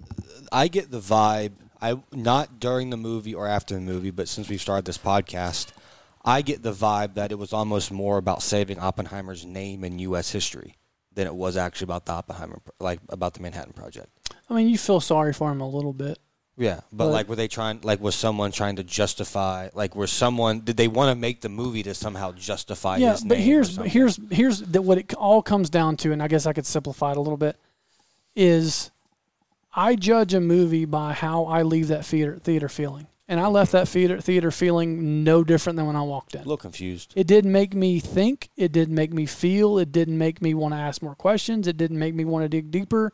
I 0.51 0.69
get 0.69 0.91
the 0.91 1.01
vibe. 1.01 1.53
I 1.81 2.01
not 2.13 2.61
during 2.61 2.91
the 2.91 2.97
movie 2.97 3.35
or 3.35 3.47
after 3.49 3.75
the 3.75 3.81
movie, 3.81 4.11
but 4.11 4.29
since 4.29 4.49
we've 4.49 4.61
started 4.61 4.85
this 4.85 4.99
podcast, 4.99 5.73
I 6.25 6.43
get 6.43 6.63
the 6.63 6.73
vibe 6.73 7.15
that 7.15 7.33
it 7.33 7.39
was 7.39 7.53
almost 7.53 7.91
more 7.91 8.19
about 8.19 8.43
saving 8.43 8.79
Oppenheimer's 8.79 9.45
name 9.45 9.83
in 9.83 9.99
U.S. 9.99 10.31
history 10.31 10.77
than 11.15 11.27
it 11.27 11.35
was 11.35 11.57
actually 11.57 11.85
about 11.87 12.07
the 12.07 12.13
Oppenheimer, 12.13 12.61
like 12.81 13.01
about 13.09 13.35
the 13.35 13.41
Manhattan 13.41 13.73
Project. 13.73 14.09
I 14.49 14.55
mean, 14.55 14.69
you 14.69 14.79
feel 14.79 15.01
sorry 15.01 15.33
for 15.33 15.51
him 15.51 15.61
a 15.61 15.69
little 15.69 15.93
bit. 15.93 16.19
Yeah, 16.57 16.81
but, 16.93 17.07
But- 17.07 17.13
like, 17.13 17.29
were 17.29 17.37
they 17.37 17.49
trying? 17.49 17.81
Like, 17.83 18.01
was 18.01 18.15
someone 18.15 18.53
trying 18.53 18.77
to 18.77 18.85
justify? 18.85 19.71
Like, 19.75 19.97
was 19.97 20.13
someone? 20.13 20.61
Did 20.61 20.77
they 20.77 20.87
want 20.89 21.11
to 21.11 21.15
make 21.15 21.41
the 21.41 21.49
movie 21.49 21.83
to 21.85 21.95
somehow 21.95 22.33
justify? 22.33 22.99
yeah, 22.99 23.13
his 23.13 23.25
but 23.25 23.39
here's 23.39 23.77
here's 23.77 24.19
here's 24.31 24.61
the, 24.61 24.83
what 24.83 24.99
it 24.99 25.15
all 25.15 25.41
comes 25.43 25.71
down 25.71 25.97
to, 25.99 26.13
and 26.13 26.23
I 26.23 26.29
guess 26.29 26.45
I 26.47 26.53
could 26.53 26.67
simplify 26.67 27.13
it 27.13 27.17
a 27.17 27.21
little 27.21 27.39
bit. 27.39 27.57
Is 28.37 28.91
I 29.75 29.95
judge 29.97 30.35
a 30.35 30.41
movie 30.41 30.85
by 30.85 31.15
how 31.15 31.45
I 31.47 31.63
leave 31.63 31.89
that 31.89 32.05
theater 32.05 32.39
theater 32.39 32.69
feeling, 32.69 33.07
and 33.33 33.41
I 33.41 33.47
left 33.49 33.73
that 33.73 33.89
theater 33.89 34.21
theater 34.21 34.51
feeling 34.51 35.25
no 35.25 35.43
different 35.43 35.77
than 35.79 35.87
when 35.87 35.97
I 35.97 36.03
walked 36.03 36.35
a 36.35 36.39
in. 36.39 36.45
little 36.45 36.57
confused. 36.59 37.13
It 37.17 37.27
didn't 37.27 37.51
make 37.51 37.75
me 37.75 37.99
think. 37.99 38.51
It 38.57 38.71
didn't 38.73 38.95
make 38.95 39.13
me 39.13 39.27
feel. 39.27 39.79
It 39.79 39.91
didn't 39.91 40.19
make 40.19 40.43
me 40.43 40.55
want 40.55 40.75
to 40.75 40.79
ask 40.79 41.01
more 41.03 41.15
questions. 41.15 41.67
It 41.67 41.77
didn't 41.77 41.99
make 41.99 42.15
me 42.15 42.25
want 42.25 42.45
to 42.45 42.49
dig 42.49 42.71
deeper. 42.71 43.13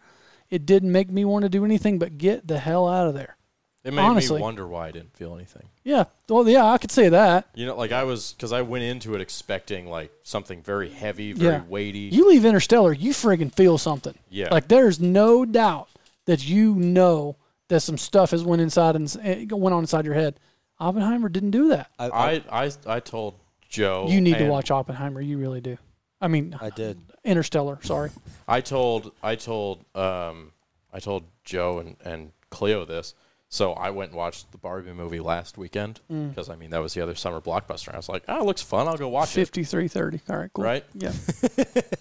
It 0.50 0.66
didn't 0.66 0.90
make 0.92 1.10
me 1.10 1.24
want 1.24 1.44
to 1.44 1.48
do 1.48 1.64
anything 1.64 1.98
but 1.98 2.18
get 2.18 2.46
the 2.48 2.58
hell 2.58 2.88
out 2.88 3.06
of 3.06 3.14
there. 3.14 3.36
It 3.84 3.92
made 3.94 4.02
Honestly. 4.02 4.36
me 4.38 4.42
wonder 4.42 4.66
why 4.66 4.88
I 4.88 4.90
didn't 4.90 5.14
feel 5.16 5.34
anything. 5.36 5.68
Yeah. 5.84 6.04
Well, 6.28 6.46
yeah, 6.48 6.64
I 6.66 6.78
could 6.78 6.90
say 6.90 7.08
that. 7.10 7.46
You 7.54 7.64
know, 7.66 7.76
like 7.76 7.92
I 7.92 8.02
was 8.04 8.32
because 8.32 8.52
I 8.52 8.62
went 8.62 8.84
into 8.84 9.14
it 9.14 9.20
expecting 9.20 9.86
like 9.86 10.10
something 10.24 10.62
very 10.62 10.90
heavy, 10.90 11.32
very 11.32 11.54
Yeah. 11.56 11.62
weighty. 11.68 12.00
You 12.12 12.28
leave 12.28 12.44
Interstellar, 12.44 12.92
you 12.92 13.12
friggin' 13.12 13.54
feel 13.54 13.78
something. 13.78 14.14
yeah, 14.28 14.48
Like 14.50 14.68
there's 14.68 14.98
no 15.00 15.44
doubt 15.44 15.88
that 16.26 16.46
you 16.46 16.74
know 16.74 17.36
that 17.68 17.80
some 17.80 17.98
stuff 17.98 18.30
has 18.32 18.44
went 18.44 18.62
inside 18.62 18.96
and 18.96 19.16
eh, 19.22 19.44
went 19.50 19.74
on 19.74 19.82
inside 19.82 20.04
your 20.04 20.14
head. 20.14 20.40
Oppenheimer 20.80 21.28
didn't 21.28 21.50
do 21.50 21.68
that. 21.68 21.90
I, 21.98 22.08
I, 22.08 22.30
I, 22.30 22.64
I 22.64 22.70
I 22.86 23.00
told 23.00 23.34
Joe 23.68 24.06
you 24.08 24.20
need 24.20 24.38
to 24.38 24.48
watch 24.48 24.70
Oppenheimer. 24.70 25.20
You 25.20 25.38
really 25.38 25.60
do. 25.60 25.76
I 26.20 26.28
mean, 26.28 26.56
I 26.60 26.70
did. 26.70 26.98
Interstellar. 27.24 27.78
Sorry. 27.82 28.10
I 28.48 28.60
told 28.60 29.12
I 29.22 29.34
told 29.36 29.84
um 29.96 30.52
I 30.92 31.00
told 31.00 31.24
Joe 31.44 31.78
and 31.80 31.96
and 32.04 32.32
Cleo 32.50 32.84
this. 32.84 33.14
So 33.50 33.72
I 33.72 33.90
went 33.90 34.10
and 34.10 34.18
watched 34.18 34.52
the 34.52 34.58
Barbie 34.58 34.92
movie 34.92 35.20
last 35.20 35.56
weekend 35.56 36.00
Mm. 36.12 36.28
because 36.30 36.48
I 36.50 36.56
mean 36.56 36.70
that 36.70 36.82
was 36.82 36.92
the 36.94 37.00
other 37.00 37.14
summer 37.14 37.40
blockbuster. 37.40 37.92
I 37.92 37.96
was 37.96 38.08
like, 38.08 38.22
oh, 38.28 38.40
it 38.40 38.44
looks 38.44 38.60
fun. 38.62 38.86
I'll 38.88 38.96
go 38.98 39.08
watch 39.08 39.30
it. 39.30 39.40
Fifty-three 39.40 39.88
thirty. 39.88 40.20
All 40.28 40.36
right. 40.36 40.50
Cool. 40.52 40.64
Right? 40.64 40.84
Yeah. 40.94 41.12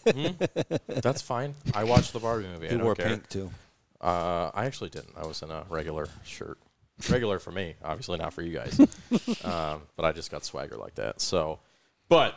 That's 0.88 1.22
fine. 1.22 1.56
I 1.74 1.84
watched 1.84 2.14
the 2.14 2.20
Barbie 2.20 2.48
movie. 2.48 2.68
I 2.68 2.72
Who 2.72 2.78
don't 2.78 2.86
wore 2.86 2.96
care. 2.96 3.08
pink 3.08 3.30
too? 3.30 3.50
Uh, 4.00 4.52
I 4.54 4.66
actually 4.66 4.90
didn't. 4.90 5.14
I 5.18 5.26
was 5.26 5.42
in 5.42 5.50
a 5.52 5.66
regular 5.70 6.08
shirt. 6.24 6.58
Regular 7.10 7.38
for 7.40 7.52
me, 7.52 7.76
obviously 7.84 8.18
not 8.18 8.34
for 8.34 8.42
you 8.42 8.54
guys. 8.54 8.80
um, 9.44 9.82
but 9.96 10.06
I 10.06 10.12
just 10.12 10.32
got 10.32 10.44
swagger 10.44 10.78
like 10.78 10.96
that. 10.96 11.22
So, 11.22 11.60
but 12.10 12.36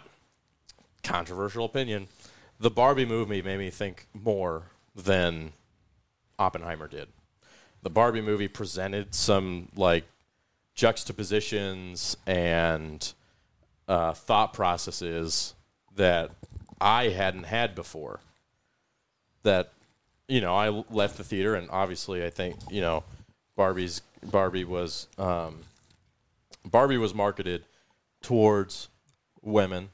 controversial 1.03 1.65
opinion. 1.65 2.09
The 2.59 2.71
Barbie 2.71 3.07
movie 3.07 3.41
made 3.41 3.59
me 3.59 3.71
think 3.71 4.07
more 4.13 4.65
than 4.95 5.53
Oppenheimer 6.39 6.89
did. 6.89 7.09
The 7.83 7.91
Barbie 7.91 8.21
movie 8.21 8.49
presented 8.49 9.15
some 9.15 9.69
like 9.75 10.05
juxtapositions 10.75 12.17
and 12.27 13.13
uh, 13.89 14.13
thought 14.13 14.53
processes 14.53 15.55
that 15.97 16.31
I 16.81 17.09
hadn't 17.09 17.45
had 17.45 17.75
before. 17.75 18.21
That 19.43 19.73
you 20.31 20.41
know, 20.41 20.55
I 20.55 20.69
left 20.91 21.17
the 21.19 21.25
theater, 21.25 21.55
and 21.55 21.69
obviously, 21.71 22.25
I 22.25 22.31
think 22.31 22.57
you 22.71 22.81
know, 22.81 23.05
Barbie's 23.57 24.01
Barbie 24.23 24.65
was 24.65 25.09
um, 25.19 25.61
Barbie 26.65 26.99
was 26.99 27.15
marketed 27.15 27.65
towards 28.23 28.89
women 29.43 29.91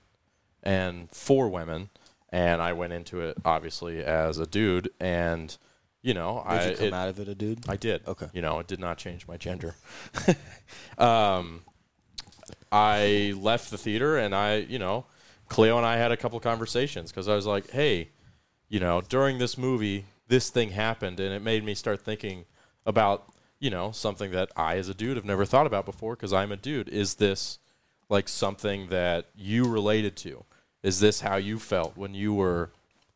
and 0.62 1.10
for 1.10 1.48
women, 1.48 1.88
and 2.30 2.60
I 2.60 2.72
went 2.72 2.92
into 2.92 3.20
it 3.20 3.36
obviously 3.44 4.04
as 4.04 4.38
a 4.38 4.46
dude, 4.46 4.90
and 5.00 5.56
you 6.02 6.14
know, 6.14 6.44
Did 6.48 6.58
I 6.58 6.70
you 6.70 6.76
come 6.76 6.86
it- 6.86 6.92
out 6.94 7.08
of 7.08 7.18
it 7.20 7.28
a 7.28 7.34
dude? 7.34 7.68
I 7.68 7.76
did. 7.76 8.06
Okay. 8.06 8.28
You 8.32 8.42
know, 8.42 8.58
it 8.60 8.66
did 8.68 8.78
not 8.78 8.98
change 8.98 9.26
my 9.26 9.36
gender. 9.36 9.74
um, 10.98 11.62
I 12.70 13.34
left 13.36 13.70
the 13.70 13.78
theater 13.78 14.16
and 14.16 14.34
I, 14.34 14.56
you 14.56 14.78
know, 14.78 15.06
Cleo 15.48 15.76
and 15.76 15.86
I 15.86 15.96
had 15.96 16.12
a 16.12 16.16
couple 16.16 16.38
conversations 16.40 17.10
because 17.10 17.26
I 17.26 17.34
was 17.34 17.46
like, 17.46 17.70
hey, 17.70 18.10
you 18.68 18.78
know, 18.78 19.00
during 19.00 19.38
this 19.38 19.56
movie, 19.58 20.04
this 20.28 20.50
thing 20.50 20.70
happened 20.70 21.20
and 21.20 21.32
it 21.32 21.42
made 21.42 21.64
me 21.64 21.74
start 21.74 22.00
thinking 22.00 22.44
about, 22.84 23.32
you 23.58 23.70
know, 23.70 23.90
something 23.90 24.30
that 24.32 24.50
I, 24.56 24.76
as 24.76 24.88
a 24.88 24.94
dude, 24.94 25.16
have 25.16 25.24
never 25.24 25.44
thought 25.44 25.66
about 25.66 25.86
before 25.86 26.16
because 26.16 26.32
I'm 26.32 26.52
a 26.52 26.56
dude. 26.56 26.88
Is 26.88 27.14
this 27.14 27.58
like 28.08 28.28
something 28.28 28.88
that 28.88 29.26
you 29.34 29.68
related 29.68 30.16
to? 30.18 30.44
Is 30.82 31.00
this 31.00 31.20
how 31.20 31.36
you 31.36 31.58
felt 31.58 31.96
when 31.96 32.14
you 32.14 32.34
were 32.34 32.70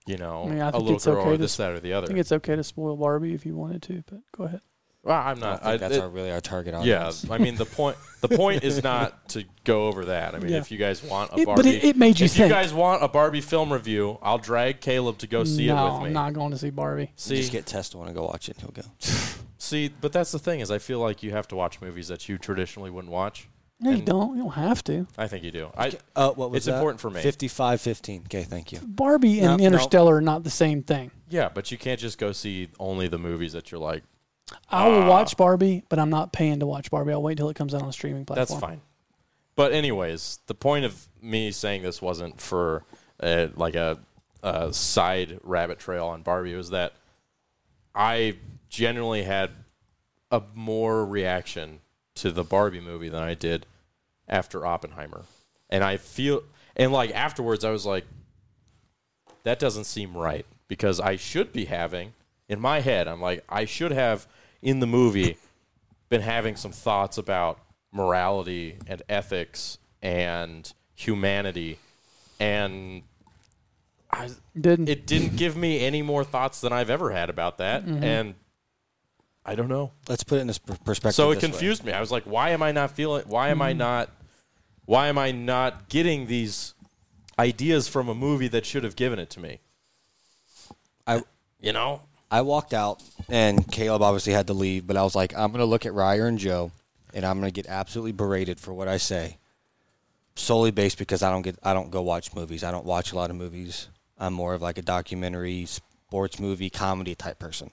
you 0.06 0.16
know, 0.16 0.44
I 0.44 0.48
mean, 0.48 0.60
I 0.60 0.70
a 0.70 0.78
little 0.78 0.98
girl 0.98 1.22
okay 1.22 1.30
or 1.30 1.36
this, 1.36 1.56
that, 1.58 1.70
or 1.70 1.78
the 1.78 1.92
other? 1.92 2.06
I 2.06 2.08
think 2.08 2.18
it's 2.18 2.32
okay 2.32 2.56
to 2.56 2.64
spoil 2.64 2.96
Barbie 2.96 3.34
if 3.34 3.46
you 3.46 3.54
wanted 3.54 3.82
to, 3.82 4.02
but 4.10 4.20
go 4.36 4.44
ahead. 4.44 4.60
Well, 5.02 5.18
I'm 5.20 5.38
I 5.38 5.40
not. 5.40 5.62
think 5.62 5.66
I, 5.66 5.76
that's 5.78 5.96
it- 5.96 6.02
our, 6.02 6.08
really 6.08 6.30
our 6.30 6.40
target 6.40 6.74
audience. 6.74 7.24
yeah. 7.24 7.32
I 7.34 7.38
mean 7.38 7.56
the 7.56 7.64
point. 7.64 7.96
The 8.20 8.28
point 8.36 8.64
is 8.64 8.82
not 8.82 9.28
to 9.30 9.44
go 9.64 9.86
over 9.88 10.04
that. 10.06 10.34
I 10.34 10.38
mean, 10.38 10.50
Yeah. 10.52 10.58
if 10.58 10.70
you 10.70 10.76
guys 10.78 11.02
want 11.02 11.32
a 11.32 11.38
It- 11.40 11.46
Barbie, 11.46 11.62
but 11.62 11.66
it, 11.66 11.84
it 11.84 11.96
made 11.96 12.20
you 12.20 12.26
if 12.26 12.32
think. 12.32 12.48
you 12.48 12.54
guys 12.54 12.74
want 12.74 13.02
a 13.02 13.08
Barbie 13.08 13.40
film 13.40 13.72
review, 13.72 14.18
I'll 14.22 14.36
drag 14.38 14.80
Caleb 14.80 15.18
to 15.18 15.26
go 15.26 15.44
see 15.44 15.68
no, 15.68 15.86
it 15.86 15.92
with 15.92 16.00
me. 16.02 16.06
I'm 16.08 16.12
not 16.12 16.32
going 16.34 16.50
to 16.50 16.58
see 16.58 16.70
Barbie. 16.70 17.12
See, 17.16 17.36
Just 17.36 17.50
get 17.52 17.64
Test 17.66 17.92
to 17.92 17.98
want 17.98 18.08
to 18.08 18.14
go 18.14 18.24
watch 18.26 18.48
it. 18.50 18.58
and 18.62 18.74
He'll 18.74 18.82
go. 18.84 18.88
see, 19.58 19.88
but 20.00 20.12
that's 20.12 20.32
the 20.32 20.38
thing 20.38 20.60
is, 20.60 20.70
I 20.70 20.78
feel 20.78 20.98
like 21.00 21.22
you 21.22 21.30
have 21.30 21.48
to 21.48 21.56
watch 21.56 21.80
movies 21.80 22.08
that 22.08 22.28
you 22.28 22.36
traditionally 22.38 22.90
wouldn't 22.90 23.12
watch. 23.12 23.48
No, 23.82 23.92
you 23.92 24.02
don't. 24.02 24.36
You 24.36 24.42
don't 24.42 24.52
have 24.52 24.84
to. 24.84 25.06
I 25.16 25.26
think 25.26 25.42
you 25.42 25.50
do. 25.50 25.70
I 25.74 25.92
Uh, 26.14 26.32
what 26.32 26.50
was 26.50 26.58
It's 26.58 26.66
that? 26.66 26.74
important 26.74 27.00
for 27.00 27.08
me. 27.08 27.22
55 27.22 27.80
15. 27.80 28.22
Okay, 28.26 28.42
thank 28.42 28.72
you. 28.72 28.80
Barbie 28.82 29.40
and 29.40 29.58
no. 29.58 29.64
Interstellar 29.66 30.16
are 30.16 30.20
not 30.20 30.44
the 30.44 30.50
same 30.50 30.82
thing. 30.82 31.10
yeah, 31.30 31.48
but 31.48 31.72
you 31.72 31.78
can't 31.78 31.98
just 31.98 32.18
go 32.18 32.32
see 32.32 32.68
only 32.78 33.08
the 33.08 33.16
movies 33.18 33.54
that 33.54 33.70
you're 33.72 33.80
like. 33.80 34.02
I 34.68 34.88
will 34.88 35.02
Ah. 35.02 35.08
watch 35.08 35.36
Barbie, 35.36 35.84
but 35.88 35.98
I'm 35.98 36.10
not 36.10 36.32
paying 36.32 36.60
to 36.60 36.66
watch 36.66 36.90
Barbie. 36.90 37.12
I'll 37.12 37.22
wait 37.22 37.36
till 37.36 37.48
it 37.50 37.54
comes 37.56 37.74
out 37.74 37.82
on 37.82 37.88
a 37.88 37.92
streaming 37.92 38.24
platform. 38.24 38.46
That's 38.48 38.60
fine. 38.60 38.80
But 39.56 39.72
anyways, 39.72 40.38
the 40.46 40.54
point 40.54 40.84
of 40.84 41.08
me 41.20 41.50
saying 41.50 41.82
this 41.82 42.00
wasn't 42.00 42.40
for 42.40 42.84
uh, 43.20 43.48
like 43.56 43.74
a, 43.74 43.98
a 44.42 44.72
side 44.72 45.38
rabbit 45.42 45.78
trail 45.78 46.06
on 46.06 46.22
Barbie. 46.22 46.54
It 46.54 46.56
was 46.56 46.70
that 46.70 46.94
I 47.94 48.36
genuinely 48.68 49.24
had 49.24 49.50
a 50.30 50.42
more 50.54 51.04
reaction 51.04 51.80
to 52.14 52.30
the 52.30 52.44
Barbie 52.44 52.80
movie 52.80 53.08
than 53.08 53.22
I 53.22 53.34
did 53.34 53.66
after 54.28 54.64
Oppenheimer, 54.64 55.24
and 55.68 55.82
I 55.84 55.96
feel 55.96 56.42
and 56.76 56.92
like 56.92 57.10
afterwards 57.10 57.64
I 57.64 57.70
was 57.70 57.84
like, 57.84 58.06
that 59.42 59.58
doesn't 59.58 59.84
seem 59.84 60.16
right 60.16 60.46
because 60.68 61.00
I 61.00 61.16
should 61.16 61.52
be 61.52 61.64
having 61.66 62.12
in 62.48 62.60
my 62.60 62.80
head. 62.80 63.08
I'm 63.08 63.20
like 63.20 63.44
I 63.48 63.64
should 63.64 63.90
have 63.92 64.26
in 64.62 64.80
the 64.80 64.86
movie 64.86 65.36
been 66.08 66.20
having 66.20 66.56
some 66.56 66.72
thoughts 66.72 67.18
about 67.18 67.58
morality 67.92 68.76
and 68.86 69.02
ethics 69.08 69.78
and 70.02 70.72
humanity 70.94 71.78
and 72.38 73.02
I, 74.12 74.28
Didn't. 74.60 74.88
it 74.88 75.06
didn't 75.06 75.36
give 75.36 75.56
me 75.56 75.80
any 75.84 76.02
more 76.02 76.24
thoughts 76.24 76.60
than 76.60 76.72
I've 76.72 76.90
ever 76.90 77.10
had 77.10 77.30
about 77.30 77.58
that 77.58 77.84
Mm-hmm. 77.86 78.02
and 78.04 78.34
I 79.46 79.54
don't 79.54 79.68
know. 79.68 79.92
Let's 80.08 80.22
put 80.22 80.36
it 80.38 80.42
in 80.42 80.46
this 80.48 80.58
perspective. 80.58 81.14
So 81.14 81.30
it 81.30 81.36
this 81.36 81.44
way. 81.44 81.48
confused 81.50 81.84
me. 81.84 81.92
I 81.92 82.00
was 82.00 82.10
like, 82.12 82.24
why 82.24 82.50
am 82.50 82.62
I 82.62 82.72
not 82.72 82.90
feeling 82.90 83.24
why 83.26 83.48
am 83.48 83.56
Mm-hmm. 83.58 83.62
I 83.62 83.72
not 83.72 84.10
why 84.84 85.06
am 85.08 85.16
I 85.18 85.30
not 85.32 85.88
getting 85.88 86.26
these 86.26 86.74
ideas 87.38 87.88
from 87.88 88.08
a 88.08 88.14
movie 88.14 88.48
that 88.48 88.66
should 88.66 88.84
have 88.84 88.96
given 88.96 89.18
it 89.18 89.30
to 89.30 89.40
me? 89.40 89.60
I 91.06 91.22
You 91.60 91.72
know? 91.72 92.02
I 92.30 92.42
walked 92.42 92.72
out, 92.72 93.02
and 93.28 93.70
Caleb 93.72 94.02
obviously 94.02 94.32
had 94.32 94.46
to 94.46 94.52
leave, 94.52 94.86
but 94.86 94.96
I 94.96 95.02
was 95.02 95.16
like, 95.16 95.34
I'm 95.34 95.50
going 95.50 95.60
to 95.60 95.64
look 95.64 95.84
at 95.84 95.94
Ryer 95.94 96.26
and 96.26 96.38
Joe, 96.38 96.70
and 97.12 97.24
I'm 97.24 97.40
going 97.40 97.52
to 97.52 97.62
get 97.62 97.68
absolutely 97.68 98.12
berated 98.12 98.60
for 98.60 98.72
what 98.72 98.86
I 98.86 98.98
say, 98.98 99.38
solely 100.36 100.70
based 100.70 100.98
because 100.98 101.22
I 101.22 101.30
don't 101.30 101.42
get 101.42 101.58
I 101.62 101.74
don't 101.74 101.90
go 101.90 102.02
watch 102.02 102.34
movies. 102.34 102.62
I 102.62 102.70
don't 102.70 102.86
watch 102.86 103.12
a 103.12 103.16
lot 103.16 103.30
of 103.30 103.36
movies. 103.36 103.88
I'm 104.16 104.32
more 104.32 104.54
of 104.54 104.62
like 104.62 104.78
a 104.78 104.82
documentary, 104.82 105.66
sports 105.66 106.38
movie, 106.38 106.70
comedy 106.70 107.14
type 107.14 107.38
person. 107.38 107.70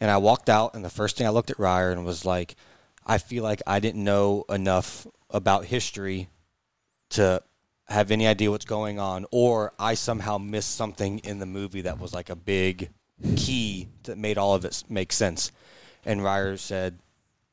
And 0.00 0.10
I 0.10 0.18
walked 0.18 0.50
out, 0.50 0.74
and 0.74 0.84
the 0.84 0.90
first 0.90 1.16
thing 1.16 1.26
I 1.26 1.30
looked 1.30 1.50
at 1.50 1.58
Ryer 1.58 1.92
and 1.92 2.04
was 2.04 2.26
like, 2.26 2.56
I 3.06 3.18
feel 3.18 3.42
like 3.42 3.62
I 3.66 3.80
didn't 3.80 4.04
know 4.04 4.44
enough 4.50 5.06
about 5.30 5.64
history 5.64 6.28
to 7.10 7.42
have 7.88 8.10
any 8.10 8.26
idea 8.26 8.50
what's 8.50 8.64
going 8.64 8.98
on, 8.98 9.24
or 9.30 9.72
I 9.78 9.94
somehow 9.94 10.38
missed 10.38 10.74
something 10.74 11.20
in 11.20 11.38
the 11.38 11.46
movie 11.46 11.82
that 11.82 11.98
was 11.98 12.12
like 12.12 12.28
a 12.28 12.36
big 12.36 12.90
key 13.36 13.88
that 14.04 14.18
made 14.18 14.38
all 14.38 14.54
of 14.54 14.64
it 14.64 14.84
make 14.88 15.12
sense. 15.12 15.52
And 16.04 16.22
Ryer 16.22 16.56
said, 16.56 16.98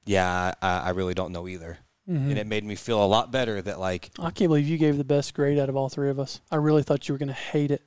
"Yeah, 0.05 0.53
I, 0.61 0.79
I 0.79 0.89
really 0.91 1.13
don't 1.13 1.31
know 1.31 1.47
either." 1.47 1.79
Mm-hmm. 2.09 2.29
And 2.31 2.39
it 2.39 2.47
made 2.47 2.63
me 2.63 2.75
feel 2.75 3.03
a 3.03 3.05
lot 3.05 3.31
better 3.31 3.61
that 3.61 3.79
like, 3.79 4.09
I 4.17 4.31
can't 4.31 4.49
believe 4.49 4.67
you 4.67 4.79
gave 4.79 4.97
the 4.97 5.03
best 5.03 5.35
grade 5.35 5.59
out 5.59 5.69
of 5.69 5.75
all 5.75 5.89
three 5.89 6.09
of 6.09 6.19
us. 6.19 6.41
I 6.51 6.55
really 6.55 6.81
thought 6.81 7.07
you 7.07 7.13
were 7.13 7.19
going 7.19 7.27
to 7.27 7.33
hate 7.35 7.69
it. 7.69 7.83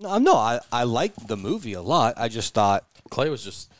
no, 0.00 0.16
no, 0.16 0.34
I 0.34 0.60
I 0.72 0.84
liked 0.84 1.28
the 1.28 1.36
movie 1.36 1.74
a 1.74 1.82
lot. 1.82 2.14
I 2.16 2.28
just 2.28 2.54
thought, 2.54 2.86
Clay 3.10 3.28
was 3.28 3.44
just 3.44 3.70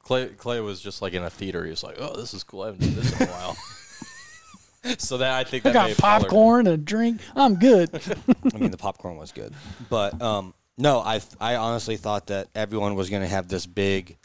Clay 0.00 0.26
Clay 0.28 0.60
was 0.60 0.80
just 0.80 1.02
like 1.02 1.12
in 1.12 1.22
a 1.22 1.30
theater. 1.30 1.64
He 1.64 1.70
was 1.70 1.84
like, 1.84 1.96
"Oh, 2.00 2.16
this 2.16 2.34
is 2.34 2.42
cool. 2.42 2.62
I 2.62 2.66
haven't 2.66 2.80
done 2.80 2.94
this 2.96 3.20
in 3.20 3.28
a 3.28 3.30
while." 3.30 3.56
so 4.98 5.18
that 5.18 5.32
I 5.32 5.44
think 5.44 5.66
I 5.66 5.68
that 5.68 5.74
got 5.74 5.82
may 5.84 5.88
have 5.90 5.98
colored 5.98 6.16
it. 6.16 6.22
popcorn 6.22 6.66
and 6.66 6.74
a 6.74 6.76
drink. 6.78 7.20
I'm 7.36 7.56
good. 7.56 7.90
I 8.54 8.58
mean, 8.58 8.70
the 8.70 8.76
popcorn 8.78 9.16
was 9.16 9.32
good, 9.32 9.52
but 9.90 10.20
um, 10.22 10.54
no, 10.78 11.00
I 11.00 11.20
I 11.40 11.56
honestly 11.56 11.96
thought 11.96 12.28
that 12.28 12.48
everyone 12.54 12.94
was 12.94 13.10
going 13.10 13.22
to 13.22 13.28
have 13.28 13.48
this 13.48 13.66
big, 13.66 14.16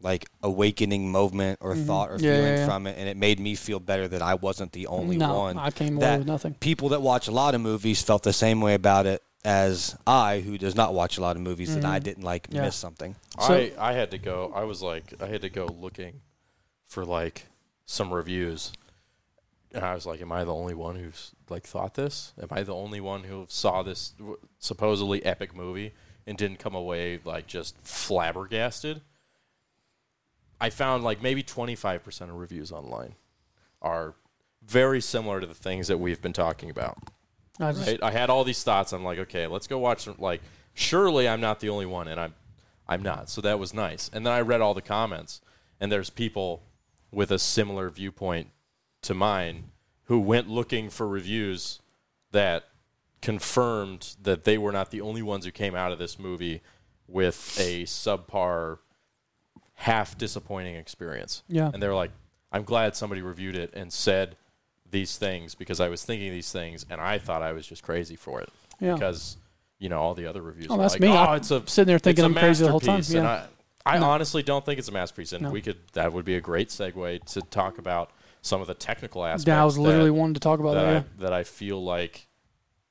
like 0.00 0.26
awakening 0.42 1.10
moment 1.10 1.58
or 1.62 1.74
thought 1.74 2.10
or 2.10 2.16
Mm-hmm. 2.16 2.24
Yeah, 2.24 2.36
feeling 2.36 2.52
yeah, 2.52 2.58
yeah. 2.60 2.66
from 2.66 2.86
it, 2.86 2.96
and 2.98 3.08
it 3.08 3.16
made 3.16 3.40
me 3.40 3.54
feel 3.54 3.80
better 3.80 4.06
that 4.08 4.22
I 4.22 4.34
wasn't 4.34 4.72
the 4.72 4.86
only 4.86 5.16
no, 5.16 5.34
one. 5.38 5.58
I 5.58 5.70
came 5.70 5.96
away 5.96 6.06
that 6.06 6.18
with 6.18 6.26
nothing. 6.28 6.54
People 6.54 6.90
that 6.90 7.02
watch 7.02 7.26
a 7.28 7.32
lot 7.32 7.54
of 7.54 7.60
movies 7.60 8.02
felt 8.02 8.22
the 8.22 8.32
same 8.32 8.60
way 8.60 8.74
about 8.74 9.06
it 9.06 9.22
as 9.44 9.96
I, 10.06 10.40
who 10.40 10.56
does 10.56 10.74
not 10.74 10.94
watch 10.94 11.18
a 11.18 11.20
lot 11.20 11.36
of 11.36 11.42
movies, 11.42 11.74
that 11.74 11.84
I 11.84 11.98
didn't 11.98 12.22
like 12.22 12.44
Mm-hmm. 12.48 12.56
Yeah. 12.56 12.62
miss 12.62 12.76
something. 12.76 13.14
So- 13.40 13.54
I 13.54 13.72
I 13.78 13.92
had 13.92 14.10
to 14.12 14.18
go. 14.18 14.52
I 14.54 14.64
was 14.64 14.82
like, 14.82 15.14
I 15.20 15.26
had 15.26 15.42
to 15.42 15.50
go 15.50 15.66
looking 15.66 16.20
for 16.86 17.04
like 17.04 17.46
some 17.86 18.12
reviews, 18.12 18.72
and 19.74 19.84
I 19.84 19.94
was 19.94 20.06
like, 20.06 20.20
"Am 20.20 20.32
I 20.32 20.44
the 20.44 20.54
only 20.54 20.74
one 20.74 20.96
who's 20.96 21.32
like 21.48 21.64
thought 21.64 21.94
this? 21.94 22.32
Am 22.40 22.48
I 22.50 22.62
the 22.62 22.74
only 22.74 23.00
one 23.00 23.24
who 23.24 23.46
saw 23.48 23.82
this 23.82 24.10
w- 24.10 24.38
supposedly 24.58 25.24
epic 25.24 25.54
movie 25.54 25.92
and 26.26 26.38
didn't 26.38 26.58
come 26.58 26.74
away 26.74 27.20
like 27.24 27.46
just 27.46 27.76
flabbergasted?" 27.82 29.02
I 30.60 30.70
found 30.70 31.04
like 31.04 31.22
maybe 31.22 31.42
twenty 31.42 31.74
five 31.74 32.04
percent 32.04 32.30
of 32.30 32.36
reviews 32.38 32.72
online 32.72 33.14
are 33.82 34.14
very 34.66 35.00
similar 35.00 35.40
to 35.40 35.46
the 35.46 35.54
things 35.54 35.88
that 35.88 35.98
we've 35.98 36.22
been 36.22 36.32
talking 36.32 36.70
about. 36.70 36.98
I 37.60 37.72
Right? 37.72 38.02
I 38.02 38.10
had 38.10 38.30
all 38.30 38.44
these 38.44 38.62
thoughts. 38.62 38.92
I'm 38.92 39.04
like, 39.04 39.18
okay, 39.18 39.46
let's 39.46 39.66
go 39.66 39.78
watch. 39.78 40.04
Some, 40.04 40.16
like, 40.18 40.40
surely 40.72 41.28
I'm 41.28 41.40
not 41.40 41.60
the 41.60 41.68
only 41.68 41.86
one, 41.86 42.08
and 42.08 42.18
I'm, 42.18 42.34
I'm 42.88 43.02
not. 43.02 43.28
So 43.28 43.40
that 43.42 43.58
was 43.58 43.74
nice. 43.74 44.10
And 44.12 44.24
then 44.26 44.32
I 44.32 44.40
read 44.40 44.60
all 44.60 44.74
the 44.74 44.82
comments, 44.82 45.40
and 45.80 45.92
there's 45.92 46.10
people 46.10 46.62
with 47.12 47.30
a 47.30 47.38
similar 47.38 47.90
viewpoint 47.90 48.48
to 49.04 49.14
mine 49.14 49.64
who 50.04 50.18
went 50.18 50.48
looking 50.48 50.90
for 50.90 51.06
reviews 51.08 51.80
that 52.32 52.64
confirmed 53.22 54.16
that 54.22 54.44
they 54.44 54.58
were 54.58 54.72
not 54.72 54.90
the 54.90 55.00
only 55.00 55.22
ones 55.22 55.44
who 55.44 55.50
came 55.50 55.74
out 55.74 55.92
of 55.92 55.98
this 55.98 56.18
movie 56.18 56.60
with 57.08 57.56
a 57.58 57.84
subpar, 57.84 58.78
half 59.74 60.16
disappointing 60.18 60.74
experience. 60.76 61.42
Yeah. 61.48 61.70
And 61.72 61.82
they 61.82 61.88
were 61.88 61.94
like, 61.94 62.10
I'm 62.52 62.64
glad 62.64 62.94
somebody 62.94 63.22
reviewed 63.22 63.56
it 63.56 63.72
and 63.74 63.92
said 63.92 64.36
these 64.90 65.16
things 65.16 65.54
because 65.54 65.80
I 65.80 65.88
was 65.88 66.04
thinking 66.04 66.30
these 66.30 66.52
things 66.52 66.84
and 66.90 67.00
I 67.00 67.18
thought 67.18 67.42
I 67.42 67.52
was 67.52 67.66
just 67.66 67.82
crazy 67.82 68.14
for 68.16 68.40
it. 68.42 68.50
Yeah. 68.80 68.94
Because, 68.94 69.38
you 69.78 69.88
know, 69.88 69.98
all 70.00 70.14
the 70.14 70.26
other 70.26 70.42
reviews 70.42 70.66
Oh, 70.70 70.76
that's 70.76 70.94
like, 70.94 71.00
me. 71.00 71.08
oh, 71.08 71.16
I'm 71.16 71.36
it's 71.38 71.50
a 71.50 71.62
sitting 71.66 71.86
there 71.88 71.98
thinking 71.98 72.24
I'm 72.24 72.34
crazy 72.34 72.64
the 72.64 72.70
whole 72.70 72.80
time. 72.80 72.96
masterpiece." 72.96 73.14
And 73.16 73.24
Yeah. 73.24 73.46
I, 73.86 73.96
I 73.96 73.98
No. 73.98 74.06
honestly 74.10 74.42
don't 74.42 74.64
think 74.64 74.78
it's 74.78 74.88
a 74.88 74.92
masterpiece, 74.92 75.32
and 75.32 75.42
No. 75.44 75.50
we 75.50 75.60
could 75.62 75.78
that 75.94 76.12
would 76.12 76.24
be 76.24 76.36
a 76.36 76.40
great 76.40 76.68
segue 76.68 77.24
to 77.32 77.40
talk 77.42 77.78
about 77.78 78.12
some 78.44 78.60
of 78.60 78.66
the 78.66 78.74
technical 78.74 79.24
aspects. 79.24 79.46
Yeah, 79.46 79.60
I 79.60 79.64
was 79.64 79.78
literally 79.78 80.10
that, 80.10 80.14
wanting 80.14 80.34
to 80.34 80.40
talk 80.40 80.60
about 80.60 80.74
that, 80.74 80.84
that. 80.84 80.96
I, 80.96 81.22
that 81.22 81.32
I 81.32 81.44
feel 81.44 81.82
like 81.82 82.28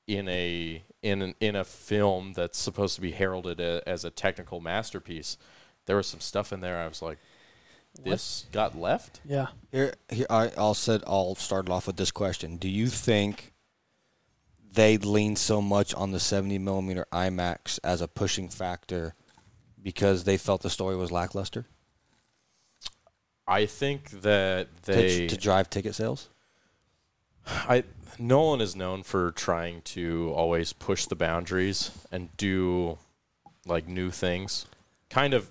in 0.06 0.28
a 0.28 0.82
in 1.02 1.22
an, 1.22 1.34
in 1.40 1.54
a 1.54 1.64
film 1.64 2.32
that's 2.34 2.58
supposed 2.58 2.96
to 2.96 3.00
be 3.00 3.12
heralded 3.12 3.60
a, 3.60 3.82
as 3.86 4.04
a 4.04 4.10
technical 4.10 4.60
masterpiece, 4.60 5.38
there 5.86 5.96
was 5.96 6.06
some 6.06 6.20
stuff 6.20 6.52
in 6.52 6.60
there. 6.60 6.78
I 6.78 6.88
was 6.88 7.02
like, 7.02 7.18
this 8.02 8.46
got 8.52 8.76
left. 8.76 9.20
Yeah. 9.24 9.48
Here, 9.70 9.94
here 10.08 10.26
I, 10.28 10.50
I'll 10.58 10.74
said 10.74 11.04
I'll 11.06 11.36
start 11.36 11.70
off 11.70 11.86
with 11.86 11.96
this 11.96 12.10
question: 12.10 12.56
Do 12.56 12.68
you 12.68 12.88
think 12.88 13.52
they 14.72 14.98
lean 14.98 15.36
so 15.36 15.62
much 15.62 15.94
on 15.94 16.10
the 16.10 16.18
70 16.18 16.58
millimeter 16.58 17.06
IMAX 17.12 17.78
as 17.84 18.00
a 18.00 18.08
pushing 18.08 18.48
factor 18.48 19.14
because 19.80 20.24
they 20.24 20.36
felt 20.36 20.62
the 20.62 20.70
story 20.70 20.96
was 20.96 21.12
lackluster 21.12 21.66
I 23.46 23.66
think 23.66 24.10
that 24.22 24.68
to, 24.84 24.92
they 24.92 25.26
to 25.26 25.36
drive 25.36 25.70
ticket 25.70 25.94
sales? 25.94 26.28
I 27.46 27.84
Nolan 28.18 28.60
is 28.60 28.74
known 28.74 29.02
for 29.02 29.32
trying 29.32 29.82
to 29.82 30.32
always 30.34 30.72
push 30.72 31.06
the 31.06 31.16
boundaries 31.16 31.90
and 32.10 32.34
do 32.36 32.98
like 33.66 33.88
new 33.88 34.10
things, 34.10 34.66
kind 35.10 35.34
of 35.34 35.50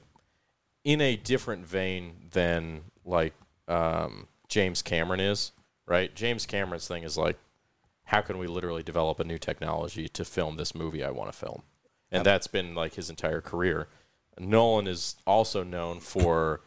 in 0.84 1.02
a 1.02 1.16
different 1.16 1.66
vein 1.66 2.30
than 2.32 2.82
like 3.06 3.34
um, 3.68 4.28
James 4.48 4.82
Cameron 4.82 5.20
is. 5.20 5.52
Right? 5.86 6.16
James 6.16 6.46
Cameron's 6.46 6.88
thing 6.88 7.04
is 7.04 7.18
like, 7.18 7.38
how 8.06 8.22
can 8.22 8.38
we 8.38 8.48
literally 8.48 8.84
develop 8.84 9.20
a 9.20 9.26
new 9.26 9.38
technology 9.38 10.08
to 10.08 10.24
film 10.24 10.56
this 10.56 10.74
movie 10.74 11.04
I 11.04 11.12
want 11.12 11.30
to 11.30 11.38
film? 11.38 11.64
And 12.10 12.20
Yep. 12.20 12.24
that's 12.24 12.48
been 12.48 12.74
like 12.74 12.94
his 12.94 13.10
entire 13.10 13.42
career. 13.42 13.90
Nolan 14.40 14.88
is 14.88 15.18
also 15.28 15.62
known 15.62 16.00
for 16.00 16.62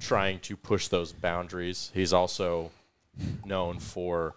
trying 0.00 0.40
to 0.40 0.56
push 0.56 0.88
those 0.88 1.12
boundaries. 1.12 1.90
He's 1.94 2.12
also 2.12 2.70
known 3.44 3.78
for 3.78 4.34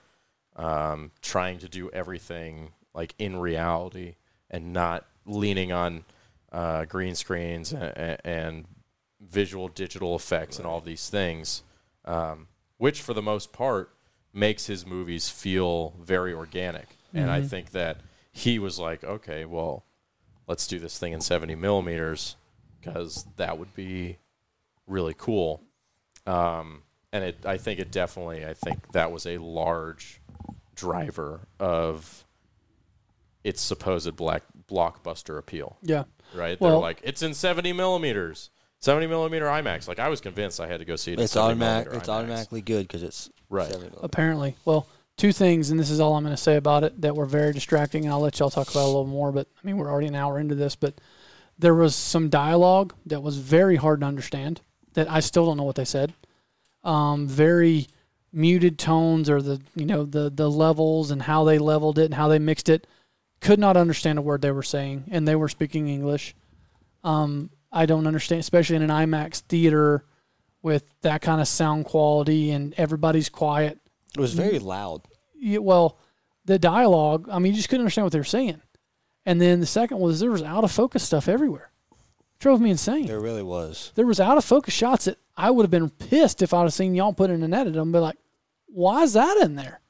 um, 0.55 1.12
trying 1.22 1.60
to 1.60 1.70
do 1.70 1.89
everything 1.91 2.72
like 2.93 3.14
in 3.20 3.38
reality 3.38 4.16
and 4.49 4.74
not 4.74 5.05
leaning 5.26 5.72
on 5.72 6.03
uh, 6.51 6.86
green 6.86 7.16
screens 7.16 7.74
and, 7.74 8.18
and 8.24 8.66
visual 9.22 9.68
digital 9.68 10.16
effects 10.16 10.57
and 10.57 10.66
all 10.66 10.82
these 10.82 11.10
things, 11.10 11.64
um, 12.05 12.47
which 12.78 13.01
for 13.01 13.14
the 13.14 13.22
most 13.22 13.51
part 13.51 13.91
makes 14.34 14.68
his 14.68 14.86
movies 14.86 15.30
feel 15.30 15.93
very 16.01 16.34
organic. 16.34 16.97
And 17.14 17.32
I 17.32 17.41
think 17.41 17.72
that 17.72 18.01
he 18.32 18.60
was 18.60 18.78
like, 18.78 19.03
okay, 19.03 19.43
well, 19.45 19.84
let's 20.47 20.68
do 20.68 20.78
this 20.80 20.99
thing 20.99 21.14
in 21.14 21.22
70 21.22 21.55
millimeters 21.55 22.36
because 22.80 23.26
that 23.38 23.57
would 23.57 23.74
be 23.74 24.18
really 24.89 25.15
cool. 25.17 25.61
Um, 26.25 26.83
and 27.13 27.23
it, 27.23 27.45
I 27.45 27.57
think 27.57 27.79
it 27.79 27.91
definitely, 27.91 28.45
I 28.45 28.53
think 28.53 28.91
that 28.91 29.11
was 29.11 29.25
a 29.25 29.37
large 29.37 30.21
driver 30.75 31.41
of 31.59 32.25
its 33.43 33.61
supposed 33.61 34.15
black 34.15 34.43
blockbuster 34.69 35.37
appeal, 35.37 35.77
Yeah. 35.81 36.03
right? 36.35 36.59
They're 36.59 36.71
like, 36.73 36.99
it's 37.03 37.21
in 37.23 37.33
70 37.33 37.73
millimeters, 37.73 38.49
70 38.79 39.07
millimeter 39.07 39.45
IMAX. 39.45 39.87
Like 39.87 39.99
I 39.99 40.09
was 40.09 40.21
convinced 40.21 40.59
I 40.59 40.67
had 40.67 40.79
to 40.79 40.85
go 40.85 40.95
see 40.95 41.13
it. 41.13 41.19
It's 41.19 41.33
70 41.33 41.47
automatic. 41.51 41.93
It's 41.93 42.07
IMAX. 42.07 42.11
automatically 42.13 42.61
good 42.61 42.87
because 42.87 43.03
it's 43.03 43.29
Right. 43.49 43.65
70 43.65 43.79
millimeter. 43.89 44.05
Apparently. 44.05 44.55
Well, 44.65 44.85
two 45.17 45.31
things, 45.33 45.71
and 45.71 45.79
this 45.79 45.89
is 45.89 45.99
all 45.99 46.15
I'm 46.15 46.23
going 46.23 46.35
to 46.35 46.41
say 46.41 46.55
about 46.55 46.83
it 46.83 47.01
that 47.01 47.15
were 47.15 47.25
very 47.25 47.51
distracting, 47.53 48.05
and 48.05 48.13
I'll 48.13 48.19
let 48.19 48.37
y'all 48.39 48.51
talk 48.51 48.69
about 48.69 48.81
it 48.81 48.83
a 48.83 48.87
little 48.87 49.07
more. 49.07 49.31
But 49.31 49.47
I 49.61 49.65
mean, 49.65 49.77
we're 49.77 49.89
already 49.89 50.07
an 50.07 50.15
hour 50.15 50.37
into 50.39 50.53
this, 50.53 50.75
but 50.75 51.01
there 51.57 51.73
was 51.73 51.95
some 51.95 52.29
dialogue 52.29 52.93
that 53.07 53.23
was 53.23 53.37
very 53.37 53.77
hard 53.77 54.01
to 54.01 54.05
understand 54.05 54.61
that 54.93 55.09
I 55.09 55.19
still 55.19 55.45
don't 55.45 55.57
know 55.57 55.63
what 55.63 55.75
they 55.75 55.85
said. 55.85 56.13
Um, 56.83 57.27
very 57.27 57.87
muted 58.31 58.77
tones, 58.79 59.29
or 59.29 59.41
the 59.41 59.61
you 59.75 59.85
know 59.85 60.05
the 60.05 60.29
the 60.29 60.49
levels 60.49 61.11
and 61.11 61.21
how 61.21 61.43
they 61.43 61.57
leveled 61.59 61.99
it 61.99 62.05
and 62.05 62.13
how 62.13 62.27
they 62.27 62.39
mixed 62.39 62.69
it. 62.69 62.87
Could 63.41 63.59
not 63.59 63.77
understand 63.77 64.19
a 64.19 64.21
word 64.21 64.41
they 64.41 64.51
were 64.51 64.63
saying, 64.63 65.05
and 65.11 65.27
they 65.27 65.35
were 65.35 65.49
speaking 65.49 65.87
English. 65.87 66.35
Um, 67.03 67.51
I 67.71 67.85
don't 67.85 68.07
understand, 68.07 68.39
especially 68.39 68.75
in 68.75 68.81
an 68.81 68.89
IMAX 68.89 69.39
theater 69.41 70.03
with 70.61 70.83
that 71.01 71.21
kind 71.21 71.39
of 71.39 71.47
sound 71.47 71.85
quality 71.85 72.51
and 72.51 72.73
everybody's 72.77 73.29
quiet 73.29 73.79
It 74.13 74.19
was 74.19 74.33
very 74.33 74.59
loud. 74.59 75.03
yeah, 75.39 75.59
well, 75.59 75.97
the 76.43 76.59
dialogue, 76.59 77.29
I 77.31 77.39
mean, 77.39 77.53
you 77.53 77.57
just 77.57 77.69
couldn't 77.69 77.83
understand 77.83 78.05
what 78.05 78.11
they 78.11 78.19
were 78.19 78.25
saying. 78.25 78.61
And 79.25 79.39
then 79.39 79.61
the 79.61 79.65
second 79.65 79.99
was 79.99 80.19
there 80.19 80.31
was 80.31 80.43
out 80.43 80.65
of 80.65 80.71
focus 80.71 81.03
stuff 81.03 81.29
everywhere. 81.29 81.68
Drove 82.39 82.61
me 82.61 82.69
insane. 82.71 83.05
There 83.05 83.19
really 83.19 83.43
was. 83.43 83.91
There 83.95 84.05
was 84.05 84.19
out 84.19 84.37
of 84.37 84.45
focus 84.45 84.73
shots 84.73 85.05
that 85.05 85.17
I 85.35 85.51
would 85.51 85.63
have 85.63 85.71
been 85.71 85.89
pissed 85.89 86.41
if 86.41 86.53
I'd 86.53 86.61
have 86.63 86.73
seen 86.73 86.95
y'all 86.95 87.13
put 87.13 87.29
in 87.29 87.43
an 87.43 87.53
edit 87.53 87.75
and 87.75 87.91
be 87.91 87.99
like, 87.99 88.17
why 88.67 89.03
is 89.03 89.13
that 89.13 89.37
in 89.37 89.55
there? 89.55 89.81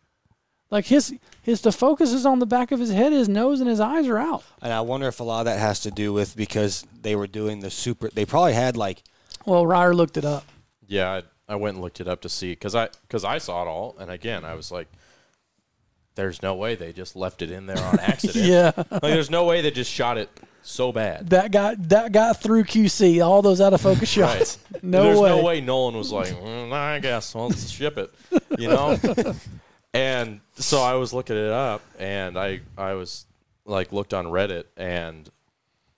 Like 0.72 0.86
his 0.86 1.16
his 1.42 1.62
the 1.62 1.72
focus 1.72 2.12
is 2.14 2.26
on 2.26 2.40
the 2.40 2.46
back 2.46 2.72
of 2.72 2.80
his 2.80 2.92
head, 2.92 3.12
his 3.12 3.28
nose 3.28 3.60
and 3.60 3.70
his 3.70 3.80
eyes 3.80 4.08
are 4.08 4.18
out. 4.20 4.44
And 4.62 4.72
I 4.72 4.82
wonder 4.82 5.08
if 5.08 5.20
a 5.20 5.24
lot 5.24 5.40
of 5.40 5.46
that 5.46 5.60
has 5.60 5.80
to 5.82 5.92
do 5.92 6.14
with 6.14 6.36
because 6.36 6.86
they 7.02 7.16
were 7.16 7.28
doing 7.28 7.60
the 7.60 7.72
super. 7.72 8.10
They 8.10 8.26
probably 8.26 8.54
had 8.54 8.78
like 8.78 9.02
Well, 9.46 9.66
Ryer 9.66 9.96
looked 9.96 10.18
it 10.18 10.26
up. 10.26 10.46
Yeah, 10.88 11.22
I, 11.48 11.54
I 11.54 11.56
went 11.56 11.76
and 11.76 11.84
looked 11.84 12.02
it 12.02 12.08
up 12.08 12.22
to 12.22 12.30
see 12.30 12.52
because 12.52 12.76
I 12.76 12.90
because 13.02 13.24
I 13.26 13.40
saw 13.40 13.64
it 13.64 13.68
all, 13.68 13.96
and 14.00 14.12
again, 14.12 14.46
I 14.46 14.54
was 14.54 14.72
like, 14.72 14.88
"There's 16.16 16.42
no 16.44 16.54
way 16.54 16.76
they 16.76 16.94
just 16.94 17.16
left 17.16 17.42
it 17.42 17.50
in 17.52 17.66
there 17.66 17.84
on 17.84 18.00
accident. 18.00 18.46
Yeah. 18.46 18.72
like 18.92 19.02
there's 19.02 19.32
no 19.32 19.46
way 19.46 19.62
they 19.62 19.72
just 19.72 19.92
shot 19.92 20.18
it 20.20 20.30
so 20.62 20.92
bad. 20.92 21.30
That 21.30 21.52
got 21.52 21.90
that 21.90 22.12
got 22.12 22.42
through 22.42 22.66
QC, 22.66 23.26
all 23.26 23.42
those 23.42 23.62
out 23.62 23.74
of 23.74 23.82
focus 23.82 24.10
shots. 24.10 24.60
No 24.82 25.04
There's 25.04 25.20
way. 25.20 25.30
no 25.30 25.44
way 25.44 25.62
Nolan 25.62 25.96
was 25.96 26.12
like, 26.12 26.30
mm, 26.30 26.72
I 26.72 27.00
guess 27.00 27.34
let's 27.36 27.70
ship 27.70 27.98
it, 27.98 28.14
you 28.58 28.68
know. 28.68 28.98
and 29.94 30.42
so 30.56 30.82
I 30.82 30.94
was 30.94 31.14
looking 31.14 31.38
it 31.38 31.52
up, 31.52 31.82
and 31.98 32.38
I 32.38 32.62
I 32.78 32.94
was 32.94 33.26
like 33.66 33.92
looked 33.92 34.14
on 34.14 34.26
Reddit, 34.28 34.66
and 34.78 35.30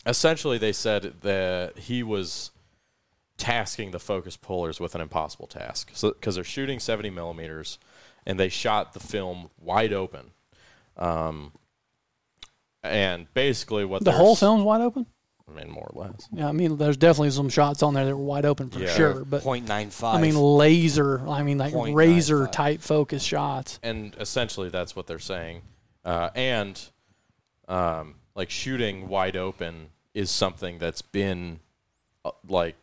essentially 0.06 0.58
they 0.58 0.74
said 0.74 1.14
that 1.22 1.78
he 1.78 2.04
was 2.04 2.52
tasking 3.38 3.92
the 3.92 4.00
focus 4.00 4.38
pullers 4.38 4.80
with 4.80 4.94
an 4.96 5.02
impossible 5.02 5.48
task. 5.48 5.92
So 5.94 6.12
because 6.12 6.36
they're 6.36 6.44
shooting 6.44 6.80
70 6.80 7.10
millimeters, 7.10 7.80
and 8.26 8.40
they 8.40 8.50
shot 8.50 8.94
the 8.94 9.00
film 9.00 9.50
wide 9.60 9.94
open. 9.94 10.32
Um, 10.98 11.54
and 12.84 13.32
basically 13.34 13.86
what 13.86 14.04
The 14.04 14.12
whole 14.12 14.36
film's 14.36 14.64
wide 14.64 14.82
open? 14.82 15.06
I 15.50 15.54
mean, 15.54 15.70
more 15.70 15.92
or 15.94 16.04
less. 16.06 16.28
Yeah, 16.32 16.48
I 16.48 16.52
mean 16.54 16.78
there's 16.78 16.96
definitely 16.98 17.32
some 17.32 17.50
shots 17.50 17.84
on 17.84 17.94
there 17.94 18.06
that 18.06 18.16
were 18.16 18.24
wide 18.24 18.46
open 18.46 18.70
for 18.70 18.80
Yeah. 18.80 18.94
sure. 18.96 19.26
But 19.26 19.44
.95. 19.44 20.14
I 20.16 20.22
mean, 20.22 20.36
laser. 20.36 21.28
I 21.28 21.44
mean, 21.44 21.58
like 21.58 21.74
Point 21.74 21.94
razor 21.96 22.38
nine 22.38 22.46
five. 22.46 22.52
type 22.54 22.82
focus 22.82 23.22
shots. 23.24 23.78
and 23.84 24.16
essentially 24.20 24.70
that's 24.70 24.96
what 24.96 25.08
they're 25.08 25.20
saying. 25.20 25.62
Uh, 26.06 26.30
and 26.36 26.82
um, 27.68 28.16
like 28.34 28.50
shooting 28.50 29.08
wide 29.10 29.36
open 29.36 29.90
is 30.14 30.32
something 30.32 30.78
that's 30.78 31.02
been 31.02 31.60
uh, 32.24 32.32
like 32.48 32.76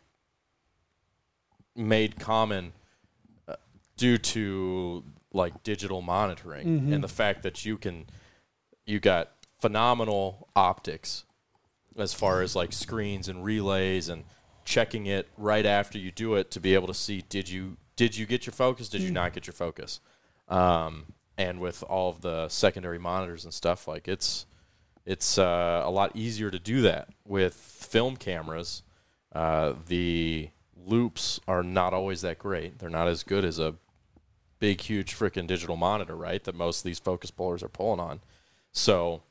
made 1.75 2.19
common 2.19 2.73
uh, 3.47 3.55
due 3.97 4.17
to 4.17 5.03
like 5.33 5.63
digital 5.63 6.01
monitoring 6.01 6.67
and 6.91 7.03
the 7.03 7.07
fact 7.07 7.43
that 7.43 7.63
you 7.65 7.77
can 7.77 8.05
you 8.85 8.99
got 8.99 9.29
phenomenal 9.59 10.47
optics 10.55 11.25
as 11.97 12.13
far 12.13 12.41
as 12.41 12.55
like 12.55 12.71
screens 12.71 13.27
and 13.27 13.43
relays 13.43 14.09
and 14.09 14.23
checking 14.63 15.05
it 15.05 15.27
right 15.37 15.65
after 15.65 15.97
you 15.97 16.11
do 16.11 16.35
it 16.35 16.51
to 16.51 16.59
be 16.59 16.73
able 16.73 16.87
to 16.87 16.93
see 16.93 17.23
did 17.29 17.49
you 17.49 17.77
did 17.95 18.15
you 18.15 18.25
get 18.25 18.45
your 18.45 18.53
focus 18.53 18.87
did 18.87 19.01
you 19.01 19.11
not 19.11 19.33
get 19.33 19.47
your 19.47 19.53
focus? 19.53 19.99
Um, 20.47 21.13
and 21.37 21.59
with 21.59 21.83
all 21.83 22.09
of 22.09 22.21
the 22.21 22.49
secondary 22.49 22.99
monitors 22.99 23.43
and 23.43 23.53
stuff 23.53 23.87
like 23.87 24.07
it's 24.07 24.45
it's 25.05 25.37
uh, 25.37 25.81
a 25.83 25.89
lot 25.89 26.15
easier 26.15 26.51
to 26.51 26.59
do 26.59 26.81
that 26.81 27.09
with 27.25 27.53
film 27.55 28.15
cameras. 28.15 28.83
Uh, 29.33 29.73
the 29.87 30.49
loupes 30.75 31.39
are 31.47 31.63
not 31.63 31.93
always 31.93 32.21
that 32.21 32.37
great. 32.37 32.79
They're 32.79 32.89
not 32.89 33.07
as 33.07 33.23
good 33.23 33.43
as 33.43 33.59
a 33.59 33.75
big 34.59 34.81
huge 34.81 35.15
freaking 35.15 35.47
digital 35.47 35.77
monitor 35.77 36.15
right 36.15 36.43
that 36.43 36.53
most 36.53 36.79
of 36.79 36.83
these 36.83 36.99
focus 36.99 37.31
pullers 37.31 37.63
are 37.63 37.69
pulling 37.69 37.99
on. 37.99 38.19
So 38.71 39.23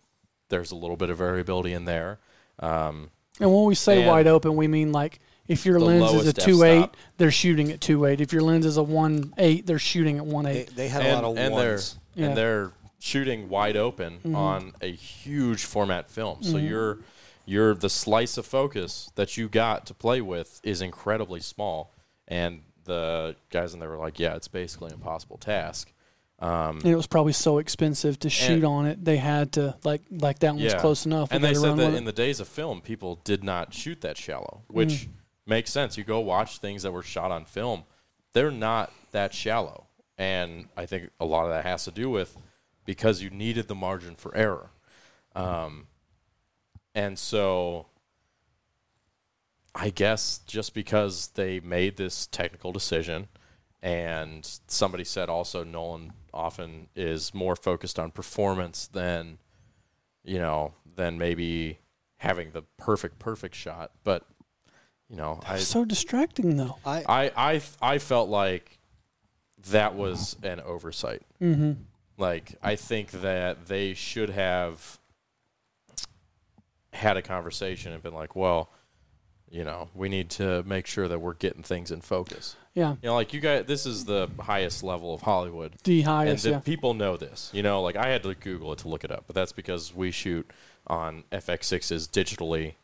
there's 0.48 0.70
a 0.70 0.76
little 0.76 0.96
bit 0.96 1.10
of 1.10 1.18
variability 1.18 1.72
in 1.72 1.84
there 1.84 2.18
um, 2.60 3.10
And 3.40 3.52
when 3.54 3.64
we 3.64 3.74
say 3.74 4.06
wide 4.06 4.26
open, 4.26 4.56
we 4.56 4.66
mean 4.66 4.92
like 4.92 5.20
if 5.46 5.64
your 5.64 5.80
lens 5.80 6.04
is 6.04 6.10
a 6.10 6.18
lowest 6.18 6.40
two 6.40 6.62
eight, 6.64 6.90
they're 7.16 7.30
shooting 7.30 7.70
at 7.70 7.80
two 7.80 8.04
eight. 8.04 8.20
If 8.20 8.32
your 8.32 8.42
lens 8.42 8.66
is 8.66 8.76
a 8.76 8.82
one 8.82 9.32
eight, 9.38 9.66
they're 9.66 9.78
shooting 9.78 10.18
at 10.18 10.26
one 10.26 10.44
they, 10.44 10.60
eight. 10.60 10.76
they 10.76 10.88
had 10.88 11.02
and, 11.02 11.24
a 11.24 11.28
lot 11.28 11.32
of 11.32 11.38
and 11.38 11.54
ones. 11.54 11.98
they're 12.14 12.22
Yeah. 12.22 12.28
and 12.28 12.36
they're 12.36 12.72
shooting 13.00 13.48
wide 13.48 13.76
open 13.76 14.34
on 14.34 14.72
a 14.82 14.90
huge 14.90 15.64
format 15.64 16.10
film. 16.10 16.42
So 16.42 16.56
you're 16.56 16.98
you're 17.46 17.74
the 17.74 17.88
slice 17.88 18.36
of 18.36 18.44
focus 18.44 19.10
that 19.14 19.36
you 19.38 19.48
got 19.48 19.86
to 19.86 19.94
play 19.94 20.20
with 20.20 20.60
is 20.62 20.82
incredibly 20.82 21.40
small, 21.40 21.94
and 22.26 22.60
the 22.84 23.36
guys 23.50 23.72
in 23.72 23.80
there 23.80 23.88
were 23.88 23.96
like, 23.96 24.18
"Yeah, 24.18 24.34
it's 24.34 24.48
basically 24.48 24.88
an 24.88 24.94
impossible 24.94 25.38
task." 25.38 25.92
Um, 26.40 26.78
And 26.78 26.86
it 26.86 26.94
was 26.94 27.08
probably 27.08 27.32
so 27.32 27.58
expensive 27.58 28.18
to 28.20 28.30
shoot 28.30 28.62
on 28.62 28.86
it. 28.86 29.04
They 29.04 29.16
had 29.16 29.52
to 29.52 29.76
like 29.82 30.02
like 30.10 30.38
that 30.40 30.54
one 30.54 30.62
was 30.62 30.72
yeah, 30.72 30.80
close 30.80 31.04
enough. 31.04 31.32
And 31.32 31.42
they 31.42 31.54
said 31.54 31.76
that 31.76 31.94
in 31.94 32.04
the 32.04 32.12
days 32.12 32.38
of 32.38 32.46
film, 32.46 32.80
people 32.80 33.16
did 33.24 33.42
not 33.42 33.74
shoot 33.74 34.00
that 34.02 34.16
shallow, 34.16 34.62
which 34.68 34.88
Mm. 34.88 35.08
makes 35.46 35.72
sense. 35.72 35.98
You 35.98 36.04
go 36.04 36.20
watch 36.20 36.58
things 36.58 36.82
that 36.84 36.92
were 36.92 37.02
shot 37.02 37.32
on 37.32 37.44
film; 37.44 37.82
they're 38.34 38.52
not 38.52 38.92
that 39.10 39.34
shallow, 39.34 39.86
and 40.16 40.68
I 40.76 40.86
think 40.86 41.10
a 41.18 41.24
lot 41.24 41.44
of 41.44 41.50
that 41.50 41.64
has 41.64 41.84
to 41.86 41.90
do 41.90 42.08
with 42.08 42.36
because 42.84 43.20
you 43.20 43.30
needed 43.30 43.66
the 43.66 43.74
margin 43.74 44.14
for 44.14 44.32
error. 44.36 44.70
Um, 45.34 45.88
and 46.94 47.18
so 47.18 47.86
I 49.74 49.90
guess 49.90 50.38
just 50.46 50.72
because 50.74 51.28
they 51.34 51.60
made 51.60 51.96
this 51.96 52.26
technical 52.28 52.72
decision, 52.72 53.28
and 53.82 54.44
somebody 54.66 55.04
said 55.04 55.28
also 55.28 55.62
Nolan 55.64 56.12
often 56.38 56.88
is 56.94 57.34
more 57.34 57.56
focused 57.56 57.98
on 57.98 58.10
performance 58.12 58.86
than, 58.86 59.38
you 60.24 60.38
know, 60.38 60.74
than 60.96 61.18
maybe 61.18 61.80
having 62.18 62.52
the 62.52 62.62
perfect 62.76 63.18
perfect 63.18 63.54
shot. 63.54 63.90
But 64.04 64.24
you 65.08 65.16
know, 65.16 65.40
I 65.46 65.58
so 65.58 65.84
distracting 65.84 66.56
though. 66.56 66.76
I, 66.86 67.04
I 67.08 67.32
I 67.36 67.62
I 67.82 67.98
felt 67.98 68.28
like 68.28 68.78
that 69.70 69.94
was 69.94 70.36
an 70.42 70.60
oversight. 70.60 71.22
Mm-hmm. 71.42 71.72
Like 72.16 72.54
I 72.62 72.76
think 72.76 73.10
that 73.10 73.66
they 73.66 73.94
should 73.94 74.30
have 74.30 74.98
had 76.92 77.16
a 77.16 77.22
conversation 77.22 77.92
and 77.92 78.02
been 78.02 78.14
like, 78.14 78.36
well, 78.36 78.70
you 79.50 79.64
know, 79.64 79.88
we 79.94 80.08
need 80.08 80.30
to 80.30 80.62
make 80.64 80.86
sure 80.86 81.08
that 81.08 81.20
we're 81.20 81.34
getting 81.34 81.62
things 81.62 81.90
in 81.90 82.00
focus. 82.00 82.56
Yeah, 82.74 82.92
You 83.02 83.08
know, 83.08 83.14
like 83.14 83.32
you 83.32 83.40
guys, 83.40 83.64
this 83.66 83.86
is 83.86 84.04
the 84.04 84.28
highest 84.38 84.82
level 84.84 85.12
of 85.12 85.22
Hollywood, 85.22 85.72
the 85.84 86.00
and 86.00 86.06
highest. 86.08 86.44
the 86.44 86.50
Yeah, 86.50 86.58
people 86.60 86.94
know 86.94 87.16
this. 87.16 87.50
You 87.52 87.62
know, 87.62 87.82
like 87.82 87.96
I 87.96 88.08
had 88.08 88.22
to 88.22 88.34
Google 88.34 88.72
it 88.72 88.78
to 88.80 88.88
look 88.88 89.04
it 89.04 89.10
up, 89.10 89.24
but 89.26 89.34
that's 89.34 89.52
because 89.52 89.94
we 89.94 90.10
shoot 90.10 90.48
on 90.86 91.24
FX6s 91.32 92.08
digitally, 92.08 92.74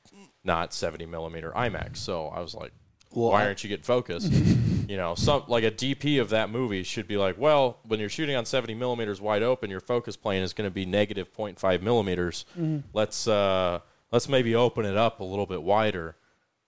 not 0.42 0.72
70 0.74 1.06
millimeter 1.06 1.52
IMAX. 1.52 1.98
So 1.98 2.26
I 2.28 2.40
was 2.40 2.54
like, 2.54 2.72
Well, 3.12 3.30
why 3.30 3.42
I- 3.42 3.46
aren't 3.46 3.62
you 3.62 3.68
getting 3.68 3.84
focus? 3.84 4.24
you 4.88 4.96
know, 4.96 5.14
some 5.14 5.44
like 5.46 5.64
a 5.64 5.70
DP 5.70 6.20
of 6.20 6.30
that 6.30 6.50
movie 6.50 6.82
should 6.82 7.06
be 7.06 7.16
like, 7.16 7.38
well, 7.38 7.78
when 7.86 8.00
you're 8.00 8.08
shooting 8.08 8.34
on 8.36 8.44
70 8.44 8.74
millimeters 8.74 9.20
wide 9.20 9.42
open, 9.42 9.70
your 9.70 9.80
focus 9.80 10.16
plane 10.16 10.42
is 10.42 10.52
going 10.52 10.68
to 10.68 10.74
be 10.74 10.84
negative 10.86 11.32
0.5 11.32 11.82
millimeters. 11.82 12.44
Mm-hmm. 12.58 12.78
Let's 12.92 13.28
uh, 13.28 13.78
let's 14.10 14.28
maybe 14.28 14.54
open 14.56 14.84
it 14.84 14.96
up 14.96 15.20
a 15.20 15.24
little 15.24 15.46
bit 15.46 15.62
wider. 15.62 16.16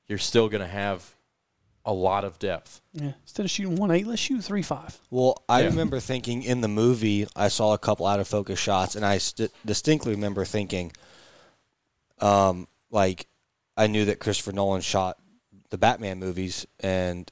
You're 0.09 0.19
still 0.19 0.49
going 0.49 0.61
to 0.63 0.69
have 0.69 1.15
a 1.85 1.93
lot 1.93 2.25
of 2.25 2.39
depth. 2.39 2.81
Yeah. 2.93 3.13
Instead 3.23 3.45
of 3.45 3.51
shooting 3.51 3.77
one 3.77 3.91
eight, 3.93 4.07
let's 4.07 4.21
shoot 4.21 4.43
three 4.43 4.63
five. 4.63 4.99
Well, 5.11 5.43
I 5.49 5.61
Yeah. 5.63 5.67
remember 5.69 6.01
thinking 6.01 6.43
in 6.43 6.61
the 6.61 6.69
movie, 6.69 7.27
I 7.37 7.49
saw 7.49 7.75
a 7.75 7.79
couple 7.79 8.07
out 8.07 8.19
of 8.19 8.27
focus 8.27 8.59
shots, 8.59 8.97
and 8.97 9.05
I 9.07 9.19
st- 9.19 9.53
distinctly 9.65 10.13
remember 10.13 10.45
thinking, 10.45 10.93
um, 12.21 12.67
like, 12.91 13.27
I 13.77 13.87
knew 13.87 14.05
that 14.07 14.21
Christopher 14.21 14.53
Nolan 14.53 14.81
shot 14.81 15.19
the 15.71 15.79
Batman 15.79 16.19
movies 16.19 16.67
and 16.81 17.31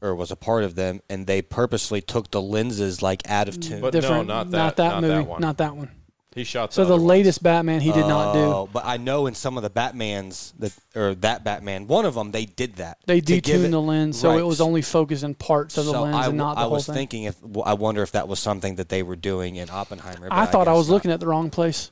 or 0.00 0.16
was 0.16 0.32
a 0.32 0.36
part 0.36 0.64
of 0.64 0.74
them, 0.74 1.00
and 1.08 1.28
they 1.28 1.40
purposely 1.42 2.00
took 2.00 2.28
the 2.32 2.42
lenses 2.42 3.02
like 3.02 3.28
out 3.30 3.48
of 3.48 3.60
tune. 3.60 3.80
But 3.80 3.94
no, 3.94 4.22
not 4.24 4.50
that- 4.50 4.56
Not 4.56 4.76
that 4.76 4.88
not 4.88 5.00
that 5.02 5.08
movie. 5.16 5.28
one. 5.28 5.40
Not 5.40 5.58
that 5.58 5.76
one. 5.76 5.90
He 6.34 6.44
shot 6.44 6.72
So 6.72 6.82
the 6.82 6.86
other 6.86 6.94
ones. 6.94 7.04
latest 7.08 7.42
Batman 7.42 7.80
he 7.80 7.92
did 7.92 8.06
not 8.06 8.32
do. 8.32 8.38
Oh, 8.40 8.68
But 8.72 8.84
I 8.86 8.96
know 8.96 9.26
in 9.26 9.34
some 9.34 9.56
of 9.56 9.62
the 9.62 9.70
Batmans 9.70 10.52
that 10.58 10.72
or 10.96 11.14
that 11.16 11.44
Batman, 11.44 11.86
one 11.86 12.04
of 12.04 12.14
them 12.14 12.30
they 12.30 12.46
did 12.46 12.76
that. 12.76 12.98
They 13.06 13.20
to 13.20 13.40
detuned 13.40 13.64
it- 13.66 13.70
the 13.70 13.80
lens, 13.80 14.18
so 14.18 14.36
it 14.38 14.42
was 14.46 14.60
only 14.60 14.82
focused 14.82 15.24
in 15.24 15.34
parts 15.34 15.76
of 15.76 15.84
the 15.86 15.92
so 15.92 16.02
lens 16.02 16.16
I, 16.16 16.26
and 16.28 16.36
not 16.38 16.54
the 16.54 16.60
I 16.60 16.62
whole 16.64 16.70
thing. 16.70 16.74
I 16.74 16.76
was 16.76 16.86
thinking 16.86 17.22
if 17.24 17.36
I 17.64 17.74
wonder 17.74 18.02
if 18.02 18.12
that 18.12 18.28
was 18.28 18.40
something 18.40 18.76
that 18.76 18.88
they 18.88 19.02
were 19.02 19.16
doing 19.16 19.56
in 19.56 19.68
Oppenheimer. 19.70 20.28
I 20.30 20.46
thought 20.46 20.68
I 20.68 20.72
guess 20.72 20.78
was 20.78 20.88
not. 20.88 20.94
looking 20.94 21.10
at 21.10 21.20
the 21.20 21.26
wrong 21.26 21.50
place. 21.50 21.90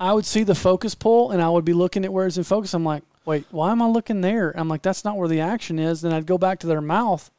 I 0.00 0.12
would 0.12 0.26
see 0.26 0.44
the 0.44 0.54
focus 0.54 0.94
pull 0.94 1.30
and 1.30 1.42
I 1.42 1.48
would 1.48 1.64
be 1.64 1.72
looking 1.72 2.04
at 2.04 2.12
where 2.12 2.26
it's 2.26 2.36
in 2.36 2.44
focus. 2.44 2.72
I'm 2.74 2.84
like, 2.84 3.02
wait, 3.24 3.46
why 3.50 3.72
am 3.72 3.82
I 3.82 3.86
looking 3.88 4.20
there? 4.20 4.52
I'm 4.56 4.68
like, 4.68 4.82
that's 4.82 5.04
not 5.04 5.16
where 5.16 5.28
the 5.28 5.40
action 5.40 5.78
is. 5.78 6.02
Then 6.02 6.12
I'd 6.12 6.24
go 6.26 6.38
back 6.38 6.60
to 6.60 6.66
their 6.68 6.80
mouth, 6.80 7.30
and 7.30 7.37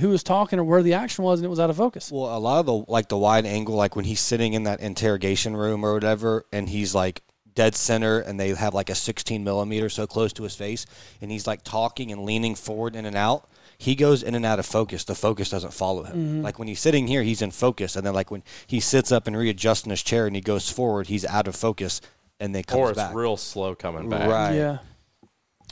who 0.00 0.08
was 0.08 0.22
talking 0.22 0.58
or 0.58 0.64
where 0.64 0.82
the 0.82 0.94
action 0.94 1.24
was, 1.24 1.40
and 1.40 1.46
it 1.46 1.48
was 1.50 1.60
out 1.60 1.70
of 1.70 1.76
focus. 1.76 2.10
Well, 2.10 2.36
a 2.36 2.38
lot 2.38 2.60
of 2.60 2.66
the 2.66 2.84
like 2.90 3.08
the 3.08 3.18
wide 3.18 3.46
angle, 3.46 3.74
like 3.74 3.96
when 3.96 4.04
he's 4.04 4.20
sitting 4.20 4.54
in 4.54 4.64
that 4.64 4.80
interrogation 4.80 5.56
room 5.56 5.84
or 5.84 5.92
whatever, 5.92 6.46
and 6.52 6.68
he's 6.68 6.94
like 6.94 7.22
dead 7.54 7.74
center, 7.74 8.20
and 8.20 8.40
they 8.40 8.54
have 8.54 8.74
like 8.74 8.90
a 8.90 8.94
16 8.94 9.44
millimeter 9.44 9.88
so 9.88 10.06
close 10.06 10.32
to 10.34 10.42
his 10.42 10.54
face, 10.54 10.86
and 11.20 11.30
he's 11.30 11.46
like 11.46 11.62
talking 11.62 12.10
and 12.10 12.24
leaning 12.24 12.54
forward 12.54 12.96
in 12.96 13.04
and 13.04 13.16
out. 13.16 13.48
He 13.76 13.94
goes 13.94 14.22
in 14.22 14.34
and 14.34 14.46
out 14.46 14.58
of 14.58 14.66
focus. 14.66 15.04
The 15.04 15.14
focus 15.14 15.50
doesn't 15.50 15.74
follow 15.74 16.04
him. 16.04 16.16
Mm-hmm. 16.16 16.42
Like 16.42 16.58
when 16.58 16.68
he's 16.68 16.80
sitting 16.80 17.08
here, 17.08 17.22
he's 17.22 17.42
in 17.42 17.50
focus, 17.50 17.96
and 17.96 18.06
then 18.06 18.14
like 18.14 18.30
when 18.30 18.42
he 18.66 18.80
sits 18.80 19.12
up 19.12 19.26
and 19.26 19.36
readjusts 19.36 19.84
in 19.84 19.90
his 19.90 20.02
chair 20.02 20.26
and 20.26 20.34
he 20.36 20.40
goes 20.40 20.70
forward, 20.70 21.08
he's 21.08 21.24
out 21.24 21.48
of 21.48 21.56
focus, 21.56 22.00
and 22.40 22.54
they 22.54 22.62
comes 22.62 22.78
or 22.78 22.90
it's 22.90 22.96
back. 22.96 23.14
real 23.14 23.36
slow 23.36 23.74
coming 23.74 24.08
back. 24.08 24.28
Right. 24.28 24.54
Yeah. 24.54 24.78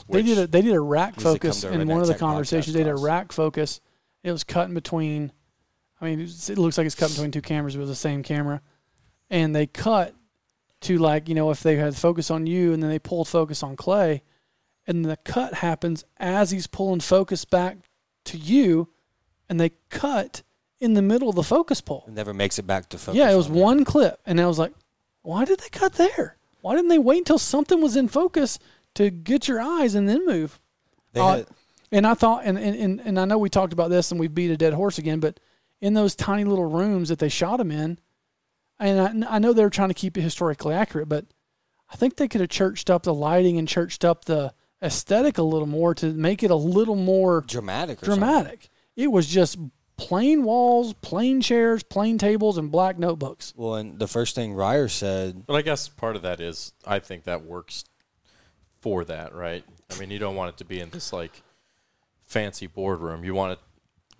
Which, 0.07 0.25
they 0.25 0.35
did 0.35 0.43
a 0.43 0.47
they 0.47 0.61
did 0.61 0.73
a 0.73 0.79
rack 0.79 1.17
Needs 1.17 1.17
to 1.17 1.23
come 1.23 1.33
focus 1.35 1.63
in 1.63 1.87
one 1.87 2.01
of 2.01 2.07
the 2.07 2.15
conversations. 2.15 2.73
They 2.73 2.83
did 2.83 2.89
a 2.89 2.95
rack 2.95 3.31
focus. 3.31 3.81
It 4.23 4.31
was 4.31 4.43
cut 4.43 4.67
in 4.67 4.73
between. 4.73 5.31
I 5.99 6.05
mean, 6.05 6.19
it, 6.21 6.57
looks 6.57 6.77
like 6.77 6.85
it's 6.85 6.95
cut 6.95 7.09
between 7.11 7.31
two 7.31 7.41
cameras. 7.41 7.75
but 7.75 7.79
It 7.79 7.81
was 7.81 7.89
the 7.89 7.95
same 7.95 8.23
camera, 8.23 8.61
and 9.29 9.55
they 9.55 9.67
cut 9.67 10.15
to 10.81 10.97
like 10.97 11.29
you 11.29 11.35
know 11.35 11.51
if 11.51 11.61
they 11.61 11.75
had 11.75 11.95
focus 11.95 12.31
on 12.31 12.47
you, 12.47 12.73
and 12.73 12.81
then 12.81 12.89
they 12.89 12.99
pulled 12.99 13.27
focus 13.27 13.61
on 13.63 13.75
Clay, 13.75 14.23
and 14.87 15.05
the 15.05 15.17
cut 15.17 15.55
happens 15.55 16.03
as 16.17 16.51
he's 16.51 16.67
pulling 16.67 16.99
focus 17.01 17.45
back 17.45 17.77
to 18.25 18.37
you, 18.37 18.89
and 19.49 19.59
they 19.59 19.71
cut 19.89 20.41
in 20.79 20.93
the 20.95 21.01
middle 21.03 21.29
of 21.29 21.35
the 21.35 21.43
focus 21.43 21.81
pull. 21.81 22.05
It 22.07 22.13
never 22.13 22.33
makes 22.33 22.57
it 22.57 22.65
back 22.65 22.89
to 22.89 22.97
focus. 22.97 23.17
Yeah, 23.17 23.31
it 23.31 23.35
was 23.35 23.47
on 23.47 23.53
one 23.53 23.85
clip, 23.85 24.19
and 24.25 24.41
I 24.41 24.47
was 24.47 24.57
like, 24.57 24.73
why 25.21 25.45
did 25.45 25.59
they 25.59 25.69
cut 25.69 25.93
there? 25.93 26.37
Why 26.61 26.75
didn't 26.75 26.89
they 26.89 26.97
wait 26.99 27.19
until 27.19 27.37
something 27.39 27.79
was 27.81 27.95
in 27.95 28.07
focus 28.07 28.57
to 28.95 29.09
get 29.11 29.47
your 29.47 29.61
eyes 29.61 29.93
and 29.93 30.09
then 30.09 30.25
move? 30.25 30.59
They 31.13 31.21
Uh, 31.21 31.37
had- 31.37 31.47
And 31.91 32.07
I 32.07 32.13
thought, 32.13 32.43
and, 32.45 32.57
and, 32.57 32.75
and, 32.75 33.01
and 33.01 33.19
I 33.19 33.25
know 33.25 33.37
we 33.37 33.49
talked 33.49 33.73
about 33.73 33.89
this 33.89 34.11
and 34.11 34.19
we 34.19 34.27
beat 34.27 34.51
a 34.51 34.57
dead 34.57 34.73
horse 34.73 34.97
again, 34.97 35.19
but 35.19 35.39
in 35.81 35.93
those 35.93 36.15
tiny 36.15 36.43
little 36.43 36.65
rooms 36.65 37.09
that 37.09 37.19
they 37.19 37.29
shot 37.29 37.59
him 37.59 37.71
in, 37.71 37.99
and 38.79 39.25
I, 39.25 39.35
I 39.35 39.39
know 39.39 39.53
they 39.53 39.63
were 39.63 39.69
trying 39.69 39.89
to 39.89 39.95
keep 39.95 40.17
it 40.17 40.21
historically 40.21 40.73
accurate, 40.73 41.09
but 41.09 41.25
I 41.91 41.95
think 41.95 42.15
they 42.15 42.27
could 42.27 42.41
have 42.41 42.49
churched 42.49 42.89
up 42.89 43.03
the 43.03 43.13
lighting 43.13 43.57
and 43.57 43.67
churched 43.67 44.05
up 44.05 44.25
the 44.25 44.53
aesthetic 44.81 45.37
a 45.37 45.43
little 45.43 45.67
more 45.67 45.93
to 45.95 46.07
make 46.13 46.43
it 46.43 46.51
a 46.51 46.55
little 46.55 46.95
more 46.95 47.43
dramatic. 47.47 48.01
Or 48.01 48.05
something. 48.05 48.19
dramatic. 48.19 48.69
It 48.95 49.11
was 49.11 49.27
just 49.27 49.57
plain 49.97 50.43
walls, 50.43 50.93
plain 50.93 51.41
chairs, 51.41 51.83
plain 51.83 52.17
tables, 52.17 52.57
and 52.57 52.71
black 52.71 52.97
notebooks. 52.97 53.53
Well, 53.55 53.75
and 53.75 53.99
the 53.99 54.07
first 54.07 54.33
thing 54.35 54.53
Ryer 54.53 54.87
said 54.87 55.45
But 55.45 55.55
I 55.55 55.61
guess 55.61 55.87
part 55.87 56.15
of 56.15 56.23
that 56.23 56.39
is 56.39 56.73
I 56.85 56.99
think 56.99 57.25
that 57.25 57.45
works 57.45 57.83
for 58.79 59.03
that, 59.05 59.35
right? 59.35 59.63
I 59.91 59.99
mean, 59.99 60.09
you 60.09 60.19
don't 60.19 60.35
want 60.35 60.55
it 60.55 60.57
to 60.57 60.65
be 60.65 60.79
in 60.79 60.89
this 60.89 61.13
like 61.13 61.43
fancy 62.31 62.67
boardroom. 62.67 63.23
You 63.23 63.33
want 63.33 63.53
it 63.53 63.59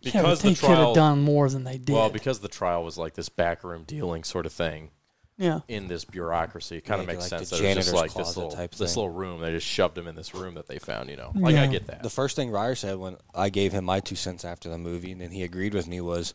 yeah, 0.02 0.12
but 0.14 0.22
because 0.22 0.42
they 0.42 0.50
the 0.54 0.60
could 0.60 0.70
have 0.70 0.78
trial. 0.78 0.94
done 0.94 1.22
more 1.22 1.50
than 1.50 1.64
they 1.64 1.78
did. 1.78 1.94
Well, 1.94 2.10
because 2.10 2.40
the 2.40 2.48
trial 2.48 2.84
was 2.84 2.98
like 2.98 3.14
this 3.14 3.30
backroom 3.30 3.84
dealing 3.86 4.24
sort 4.24 4.46
of 4.46 4.52
thing 4.54 4.90
yeah, 5.38 5.60
in 5.68 5.88
this 5.88 6.06
bureaucracy, 6.06 6.78
it 6.78 6.82
kind 6.86 7.02
of 7.02 7.08
Maybe 7.08 7.18
makes 7.18 7.32
like 7.32 7.40
sense. 7.40 7.50
that 7.52 7.62
it 7.62 7.76
was 7.78 7.86
just 7.86 7.94
like 7.96 8.14
this 8.14 8.36
little 8.36 8.52
type 8.52 8.72
this 8.76 8.94
thing. 8.94 9.02
little 9.04 9.16
room. 9.18 9.42
They 9.42 9.52
just 9.52 9.66
shoved 9.68 9.98
him 9.98 10.08
in 10.08 10.16
this 10.16 10.34
room 10.36 10.56
that 10.56 10.68
they 10.68 10.78
found. 10.80 11.10
You 11.10 11.18
know, 11.18 11.32
like 11.36 11.56
I 11.56 11.68
get 11.68 11.88
that. 11.88 12.04
the 12.04 12.10
first 12.10 12.36
thing 12.36 12.52
Ryer 12.52 12.76
said 12.76 12.98
when 12.98 13.16
I 13.34 13.50
gave 13.50 13.72
him 13.72 13.86
my 13.86 14.00
two 14.02 14.16
cents 14.16 14.44
after 14.46 14.70
the 14.70 14.78
movie, 14.78 15.12
and 15.14 15.22
then 15.22 15.32
he 15.32 15.44
agreed 15.44 15.74
with 15.74 15.88
me 15.88 16.02
was, 16.02 16.34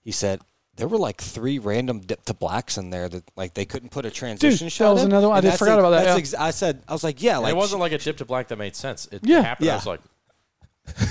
he 0.00 0.10
said 0.12 0.40
there 0.76 0.88
were 0.88 0.98
like 0.98 1.20
three 1.20 1.58
random 1.58 1.98
dip 2.00 2.24
to 2.26 2.34
blacks 2.34 2.78
in 2.78 2.90
there 2.90 3.08
that 3.08 3.24
like 3.36 3.54
they 3.54 3.64
couldn't 3.64 3.90
put 3.90 4.06
a 4.06 4.10
transition 4.12 4.66
that 4.66 4.70
shot. 4.70 4.92
was 4.94 5.02
in. 5.04 5.10
another 5.10 5.28
one. 5.28 5.34
I 5.34 5.38
And 5.38 5.42
did- 5.44 5.48
that's 5.50 5.58
forgot 5.58 5.72
ex- 5.74 5.80
about 5.80 5.90
that, 5.90 6.04
that's 6.04 6.32
yeah. 6.32 6.38
ex- 6.38 6.46
I 6.46 6.50
said 6.52 6.82
I 6.88 6.92
was 6.92 7.02
like, 7.04 7.20
yeah, 7.22 7.34
And 7.34 7.42
like 7.42 7.52
it 7.52 7.56
wasn't 7.56 7.80
like 7.80 7.92
a 7.92 7.98
dip 7.98 8.16
to 8.18 8.24
black 8.24 8.46
that 8.48 8.56
made 8.58 8.74
sense. 8.76 9.06
It 9.12 9.20
Yeah. 9.24 9.42
happened. 9.42 9.66
Yeah. 9.66 9.72
I 9.72 9.76
was 9.76 9.86
like, 9.86 10.00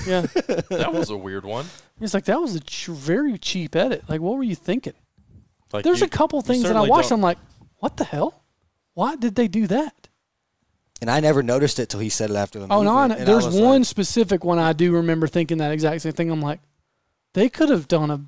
yeah. 0.06 0.20
that 0.70 0.90
was 0.92 1.10
a 1.10 1.16
weird 1.16 1.44
one. 1.44 1.66
It's 2.00 2.14
like 2.14 2.24
that 2.26 2.40
was 2.40 2.54
a 2.54 2.60
ch- 2.60 2.86
very 2.86 3.38
cheap 3.38 3.74
edit. 3.76 4.04
Like, 4.08 4.20
what 4.20 4.36
were 4.36 4.42
you 4.44 4.54
thinking? 4.54 4.94
Like 5.72 5.84
There's 5.84 6.00
you- 6.00 6.06
a 6.06 6.10
couple 6.10 6.40
things 6.42 6.62
that 6.64 6.76
I 6.76 6.82
watched. 6.82 7.10
don't- 7.10 7.18
I'm 7.18 7.22
like, 7.22 7.38
what 7.78 7.96
the 7.96 8.04
hell? 8.04 8.42
Why 8.94 9.16
did 9.16 9.34
they 9.34 9.48
do 9.48 9.66
that? 9.68 9.94
and 11.00 11.08
I 11.08 11.20
never 11.20 11.44
noticed 11.44 11.78
it 11.78 11.88
till 11.90 12.00
he 12.00 12.08
said 12.08 12.28
it 12.30 12.34
after 12.34 12.58
the 12.58 12.66
movie. 12.66 12.74
Oh 12.74 12.82
no, 12.82 12.96
I 12.96 13.06
know. 13.06 13.14
and 13.14 13.22
I 13.22 13.24
there's 13.24 13.46
one 13.46 13.80
like, 13.82 13.84
specific 13.86 14.44
one 14.44 14.58
I 14.58 14.72
do 14.72 14.94
remember 14.94 15.28
thinking 15.28 15.58
that 15.58 15.70
exact 15.70 16.02
same 16.02 16.10
thing. 16.12 16.28
I'm 16.28 16.42
like, 16.42 16.58
they 17.34 17.48
could 17.48 17.68
have 17.68 17.86
done 17.86 18.10
a 18.10 18.24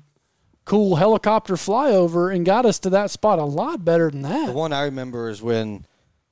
cool 0.63 0.95
helicopter 0.95 1.55
flyover 1.55 2.33
and 2.33 2.45
got 2.45 2.65
us 2.65 2.79
to 2.79 2.91
that 2.91 3.11
spot 3.11 3.39
a 3.39 3.43
lot 3.43 3.83
better 3.83 4.09
than 4.09 4.21
that. 4.21 4.45
the 4.45 4.53
one 4.53 4.71
I 4.71 4.83
remember 4.83 5.27
is 5.27 5.41
when 5.41 5.85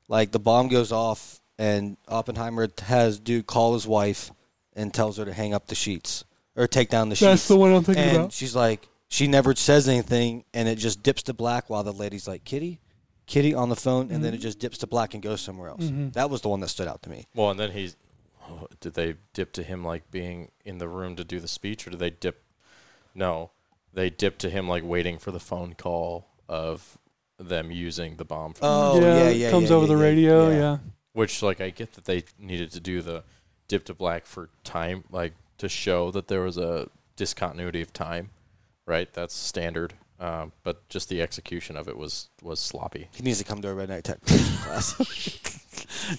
like 0.08 0.32
the 0.32 0.40
bomb 0.40 0.70
goes 0.70 0.94
off 0.94 1.42
and 1.58 1.98
Oppenheimer 2.08 2.70
has 2.84 3.20
dude 3.20 3.46
call 3.46 3.74
his 3.74 3.86
wife 3.86 4.32
and 4.80 4.94
tells 4.94 5.18
her 5.18 5.26
to 5.26 5.34
hang 5.34 5.54
up 5.54 5.68
the 5.68 5.76
sheets 5.76 6.24
or 6.56 6.68
take 6.68 6.90
down 6.90 7.10
the 7.10 7.16
sheets. 7.16 7.26
That's 7.30 7.48
the 7.48 7.58
one 7.58 7.74
I'm 7.74 7.84
thinking 7.84 8.04
and 8.04 8.18
about. 8.18 8.32
she's 8.34 8.56
like, 8.56 8.88
she 9.08 9.28
never 9.28 9.54
says 9.56 9.88
anything, 9.90 10.44
and 10.54 10.68
it 10.70 10.76
just 10.78 11.04
dips 11.04 11.24
to 11.24 11.34
black 11.34 11.70
while 11.70 11.84
the 11.84 11.92
lady's 11.94 12.28
like, 12.28 12.44
"Kitty, 12.44 12.80
Kitty" 13.26 13.54
on 13.54 13.70
the 13.70 13.76
phone, 13.76 14.12
and 14.12 14.24
then 14.24 14.34
it 14.34 14.38
Mm-hmm. 14.38 14.42
just 14.44 14.60
dips 14.60 14.78
to 14.80 14.88
black 14.88 15.14
and 15.14 15.22
goes 15.24 15.42
somewhere 15.42 15.70
else. 15.70 15.90
That 16.14 16.30
was 16.30 16.42
the 16.42 16.50
one 16.50 16.60
that 16.62 16.68
stood 16.70 16.88
out 16.88 17.02
to 17.04 17.10
me. 17.10 17.26
Well, 17.36 17.50
and 17.52 17.60
then 17.60 17.72
he's. 17.72 17.96
oh, 18.50 18.68
did 18.80 18.94
they 18.94 19.16
dip 19.34 19.52
to 19.54 19.64
him 19.64 19.84
like 19.84 20.10
being 20.12 20.52
in 20.66 20.78
the 20.78 20.88
room 20.88 21.16
to 21.16 21.24
do 21.24 21.40
the 21.40 21.48
speech, 21.48 21.86
or 21.88 21.90
did 21.92 22.00
they 22.00 22.10
dip? 22.12 22.44
No, 23.16 23.52
they 23.94 24.10
dip 24.10 24.38
to 24.40 24.50
him 24.50 24.68
like 24.70 24.84
waiting 24.84 25.18
for 25.18 25.32
the 25.32 25.40
phone 25.40 25.74
call 25.74 26.28
of 26.48 26.98
them 27.40 27.72
using 27.72 28.16
the 28.18 28.26
bomb. 28.26 28.54
From 28.54 28.68
Oh 28.68 29.00
yeah, 29.02 29.30
yeah, 29.30 29.50
comes 29.52 29.70
yeah, 29.70 29.76
over 29.76 29.86
yeah, 29.86 29.94
the 29.96 29.98
radio. 29.98 30.50
yeah. 30.50 30.58
Yeah. 30.58 30.78
Which, 31.14 31.42
like, 31.42 31.60
I 31.60 31.72
get 31.72 31.94
that 31.94 32.06
they 32.06 32.24
needed 32.38 32.72
to 32.72 32.80
do 32.80 33.02
the 33.02 33.24
dip 33.70 33.86
to 33.86 33.94
black 33.94 34.26
for 34.26 34.50
time, 34.66 35.06
like 35.10 35.32
to 35.60 35.70
show 35.70 36.12
that 36.12 36.28
there 36.28 36.42
was 36.42 36.58
a 36.58 36.90
discontinuity 37.16 37.82
of 37.82 37.94
time, 37.94 38.32
right? 38.86 39.12
That's 39.14 39.34
standard. 39.34 39.94
Um, 40.20 40.52
but 40.64 40.88
just 40.90 41.08
the 41.08 41.22
execution 41.22 41.78
of 41.78 41.88
it 41.88 41.96
was 41.98 42.28
was 42.42 42.60
sloppy. 42.60 43.08
He 43.14 43.24
needs 43.24 43.38
to 43.38 43.46
come 43.46 43.62
to 43.62 43.70
a 43.70 43.74
redneck 43.74 44.04
tech 44.04 44.20
class. 44.26 45.56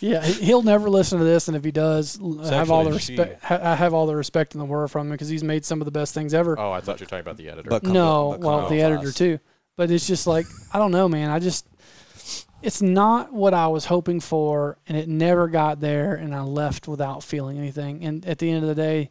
Yeah, 0.01 0.25
he- 0.25 0.45
he'll 0.47 0.63
never 0.63 0.89
listen 0.89 1.19
to 1.19 1.25
this, 1.25 1.49
and 1.49 1.57
if 1.57 1.65
he 1.65 1.71
does, 1.71 2.19
l- 2.21 2.39
have 2.39 2.71
all 2.71 2.85
the 2.85 2.93
respect. 2.93 3.43
Ha- 3.45 3.61
I 3.63 3.75
have 3.75 3.93
all 3.93 4.07
the 4.07 4.17
respect 4.17 4.55
in 4.55 4.59
the 4.59 4.65
world 4.65 4.91
from 4.91 5.07
him 5.09 5.13
because 5.13 5.29
he's 5.29 5.45
made 5.45 5.65
some 5.65 5.81
of 5.81 5.85
the 5.85 5.91
best 5.91 6.15
things 6.15 6.33
ever. 6.33 6.59
Oh, 6.59 6.73
I 6.73 6.81
thought 6.81 6.99
you 7.01 7.05
were 7.05 7.11
talking 7.11 7.21
about 7.21 7.37
the 7.37 7.49
editor. 7.51 7.69
But- 7.69 7.83
no, 7.85 8.33
to- 8.33 8.39
but 8.39 8.47
well, 8.47 8.61
the 8.69 8.79
class. 8.79 8.93
editor 8.93 9.13
too. 9.13 9.39
But 9.77 9.91
it's 9.91 10.07
just 10.07 10.27
like 10.27 10.47
I 10.73 10.79
don't 10.79 10.91
know, 10.93 11.09
man. 11.09 11.31
I 11.31 11.39
just 11.41 11.67
it's 12.63 12.83
not 12.83 13.33
what 13.33 13.55
I 13.55 13.69
was 13.69 13.87
hoping 13.87 14.21
for, 14.21 14.79
and 14.87 14.97
it 14.97 15.09
never 15.09 15.49
got 15.49 15.81
there, 15.81 16.15
and 16.15 16.35
I 16.35 16.43
left 16.43 16.89
without 16.89 17.23
feeling 17.23 17.59
anything. 17.59 18.05
And 18.05 18.25
at 18.27 18.39
the 18.39 18.51
end 18.51 18.63
of 18.63 18.69
the 18.69 18.75
day, 18.75 19.11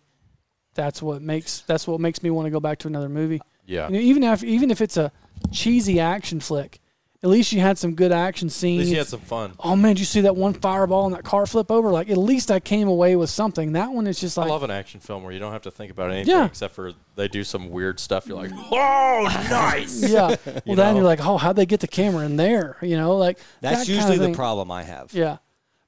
that's 0.75 1.01
what 1.01 1.21
makes 1.21 1.61
that's 1.61 1.87
what 1.87 1.99
makes 1.99 2.21
me 2.23 2.29
want 2.29 2.45
to 2.45 2.51
go 2.51 2.59
back 2.59 2.79
to 2.79 2.87
another 2.87 3.09
movie. 3.09 3.41
yeah, 3.65 3.87
You 3.87 3.93
know, 3.95 3.99
even 3.99 4.23
if 4.23 4.43
even 4.43 4.71
if 4.71 4.81
it's 4.81 4.97
a 4.97 5.11
cheesy 5.51 5.99
action 5.99 6.39
flick, 6.39 6.79
at 7.21 7.29
least 7.29 7.51
you 7.51 7.59
had 7.59 7.77
some 7.77 7.95
good 7.95 8.11
action 8.13 8.49
scenes. 8.49 8.79
at 8.79 8.83
least 8.83 8.91
he 8.91 8.97
had 8.97 9.07
some 9.07 9.19
fun. 9.19 9.51
oh 9.59 9.75
man, 9.75 9.89
did 9.95 9.99
you 9.99 10.05
see 10.05 10.21
that 10.21 10.35
one 10.37 10.53
fireball 10.53 11.05
and 11.05 11.13
that 11.15 11.23
car 11.23 11.45
flip 11.45 11.69
over? 11.69 11.89
Like 11.89 12.09
at 12.09 12.17
least 12.17 12.49
I 12.49 12.59
came 12.61 12.87
away 12.87 13.15
with 13.17 13.29
something. 13.29 13.73
That 13.73 13.91
one 13.91 14.07
is 14.07 14.19
just 14.19 14.37
like 14.37 14.47
I 14.47 14.49
love 14.49 14.63
an 14.63 14.71
action 14.71 14.99
film 15.01 15.23
where 15.23 15.33
you 15.33 15.39
don't 15.39 15.51
have 15.51 15.63
to 15.63 15.71
think 15.71 15.91
about 15.91 16.11
anything 16.11 16.33
Yeah. 16.33 16.45
except 16.45 16.73
for 16.75 16.93
they 17.15 17.27
do 17.27 17.43
some 17.43 17.69
weird 17.71 17.99
stuff. 17.99 18.25
You're 18.25 18.37
like, 18.37 18.51
oh, 18.55 19.23
nice. 19.49 20.09
yeah. 20.09 20.35
Well, 20.65 20.75
then 20.75 20.93
know? 20.93 20.99
you're 21.01 21.03
like, 21.03 21.25
oh, 21.25 21.37
how'd 21.37 21.55
they 21.57 21.65
get 21.65 21.81
the 21.81 21.87
camera 21.87 22.25
in 22.25 22.37
there? 22.37 22.77
You 22.81 22.95
know, 22.97 23.17
like 23.17 23.37
That's 23.61 23.79
that 23.79 23.85
kinda 23.87 24.01
usually 24.11 24.27
the 24.31 24.35
problem 24.35 24.71
I 24.71 24.83
have. 24.83 25.13
Yeah, 25.13 25.37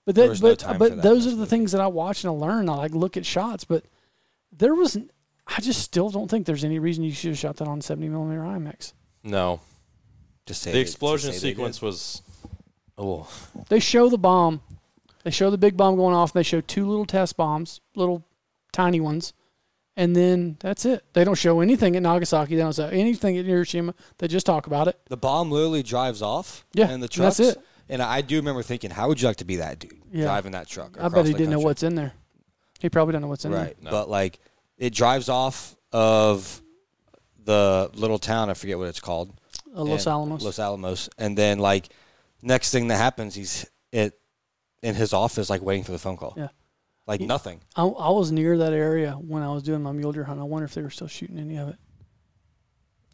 but 0.05 0.15
that, 0.15 0.27
was 0.29 0.41
no 0.41 0.49
but 0.49 0.59
time 0.59 0.77
but 0.77 0.95
that 0.97 1.01
those 1.01 1.27
are 1.27 1.31
the 1.31 1.35
movie. 1.37 1.49
things 1.49 1.71
that 1.71 1.79
I 1.81 1.87
watch 1.87 2.23
and 2.23 2.31
I 2.31 2.33
learn. 2.35 2.67
I 2.67 2.75
like 2.75 2.91
look 2.91 3.15
at 3.15 3.25
shots, 3.25 3.63
but 3.63 3.85
there 4.51 4.75
was. 4.75 4.97
I 5.47 5.59
just 5.61 5.81
still 5.81 6.09
don't 6.09 6.29
think 6.29 6.45
there's 6.45 6.63
any 6.63 6.79
reason 6.79 7.03
you 7.03 7.11
should 7.11 7.29
have 7.31 7.37
shot 7.37 7.57
that 7.57 7.67
on 7.67 7.81
70 7.81 8.07
millimeter 8.09 8.41
IMAX. 8.41 8.93
No, 9.23 9.59
To 10.47 10.53
say 10.53 10.72
the 10.72 10.76
they- 10.77 10.81
explosion 10.81 11.31
say 11.34 11.39
sequence 11.39 11.77
did. 11.80 11.85
was. 11.85 12.22
Oh, 12.97 13.27
They 13.69 13.80
show 13.80 14.09
the 14.09 14.18
bomb, 14.18 14.61
They 15.23 15.31
show 15.31 15.49
the 15.49 15.57
big 15.57 15.76
bomb 15.77 15.95
going 15.95 16.13
off. 16.15 16.34
And 16.35 16.39
they 16.39 16.43
show 16.43 16.61
two 16.61 16.88
little 16.88 17.05
test 17.05 17.38
bombs, 17.38 17.80
little 17.95 18.23
tiny 18.73 18.99
ones, 18.99 19.34
and 19.95 20.15
then 20.15 20.57
that's 20.59 20.85
it. 20.85 21.03
They 21.13 21.23
don't 21.23 21.35
show 21.35 21.61
anything 21.61 21.95
at 21.95 22.03
Nagasaki. 22.03 22.55
They 22.55 22.61
don't 22.61 22.76
show 22.76 22.88
anything 22.88 23.38
at 23.38 23.45
Hiroshima. 23.45 23.93
They 24.19 24.27
just 24.27 24.45
talk 24.45 24.68
about 24.68 24.88
it. 24.88 24.99
The 25.09 25.18
bomb 25.18 25.51
literally 25.51 25.84
drives 25.84 26.22
off. 26.22 26.65
Yeah, 26.73 26.85
and 26.89 27.01
the 27.03 27.09
and 27.13 27.23
that's 27.23 27.38
trucks. 27.38 27.39
it. 27.39 27.57
And 27.89 28.01
I 28.01 28.22
do 28.22 28.35
remember 28.38 28.61
thinking, 28.63 28.89
how 28.91 29.07
would 29.09 29.19
you 29.22 29.27
like 29.27 29.38
to 29.38 29.45
be 29.45 29.57
that 29.57 29.80
dude 29.80 29.93
Yeah. 30.11 30.26
driving 30.26 30.51
that 30.53 30.68
truck? 30.68 30.97
I 30.99 31.09
bet 31.09 31.26
he 31.26 31.31
the 31.34 31.38
didn't 31.39 31.51
know 31.51 31.59
what's 31.59 31.84
in 31.84 31.95
there. 31.95 32.13
He 32.80 32.89
probably 32.89 33.11
doesn't 33.13 33.23
know 33.23 33.27
what's 33.30 33.45
in 33.45 33.51
there. 33.51 33.65
right. 33.65 33.81
No. 33.84 33.91
But 33.91 34.09
like, 34.09 34.39
it 34.77 34.93
drives 34.93 35.27
off 35.30 35.76
of 35.91 36.61
the 37.43 37.89
little 37.95 38.18
town. 38.19 38.49
I 38.49 38.53
forget 38.53 38.77
what 38.77 38.88
it's 38.88 38.99
called. 38.99 39.34
There. 39.73 39.81
Uh, 39.81 39.85
Los 39.85 40.07
Alamos. 40.07 40.43
Los 40.43 40.60
Alamos, 40.60 41.10
and 41.18 41.38
then 41.38 41.60
like, 41.60 41.89
next 42.41 42.72
thing 42.72 42.88
that 42.89 42.98
happens, 42.98 43.35
he's 43.35 43.65
it 43.91 44.19
in 44.81 44.95
his 44.95 45.14
office, 45.14 45.49
like 45.49 45.61
waiting 45.61 45.84
for 45.84 45.91
the 45.91 45.99
phone 45.99 46.18
call. 46.18 46.34
Yeah. 46.38 46.49
Like 47.07 47.22
nothing. 47.22 47.61
I, 47.76 47.84
I 47.84 48.10
was 48.11 48.31
near 48.31 48.57
that 48.60 48.73
area 48.73 49.14
when 49.14 49.43
I 49.43 49.49
was 49.52 49.64
doing 49.64 49.81
my 49.81 49.91
mule 49.91 50.11
deer 50.11 50.23
hunt. 50.23 50.39
I 50.39 50.43
wonder 50.43 50.65
if 50.65 50.73
they 50.73 50.81
were 50.81 50.89
still 50.89 51.07
shooting 51.07 51.38
any 51.39 51.57
of 51.57 51.68
it. 51.69 51.76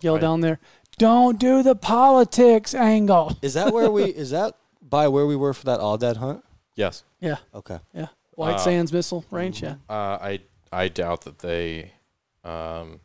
Yell 0.01 0.13
Right. 0.15 0.21
down 0.21 0.41
there, 0.41 0.59
don't 0.99 1.39
do 1.39 1.63
the 1.63 1.75
politics 1.75 2.75
angle. 2.75 3.35
Is 3.41 3.55
that 3.55 3.73
where 3.73 3.89
we? 3.89 4.03
Is 4.03 4.29
that 4.31 4.55
by 4.81 5.07
where 5.07 5.25
we 5.25 5.35
were 5.35 5.53
for 5.53 5.65
that 5.65 5.79
all 5.79 5.97
dead 5.97 6.17
hunt? 6.17 6.43
Yes. 6.75 7.03
Yeah, 7.19 7.37
Okay. 7.55 7.79
yeah. 7.93 8.07
White 8.35 8.55
Uh, 8.55 8.59
Sands 8.59 8.93
missile 8.93 9.25
range. 9.31 9.63
Yeah, 9.63 9.75
Uh, 9.89 10.17
I 10.21 10.39
I 10.71 10.89
doubt 10.89 11.21
that 11.21 11.39
they, 11.39 11.93
um, 12.43 12.99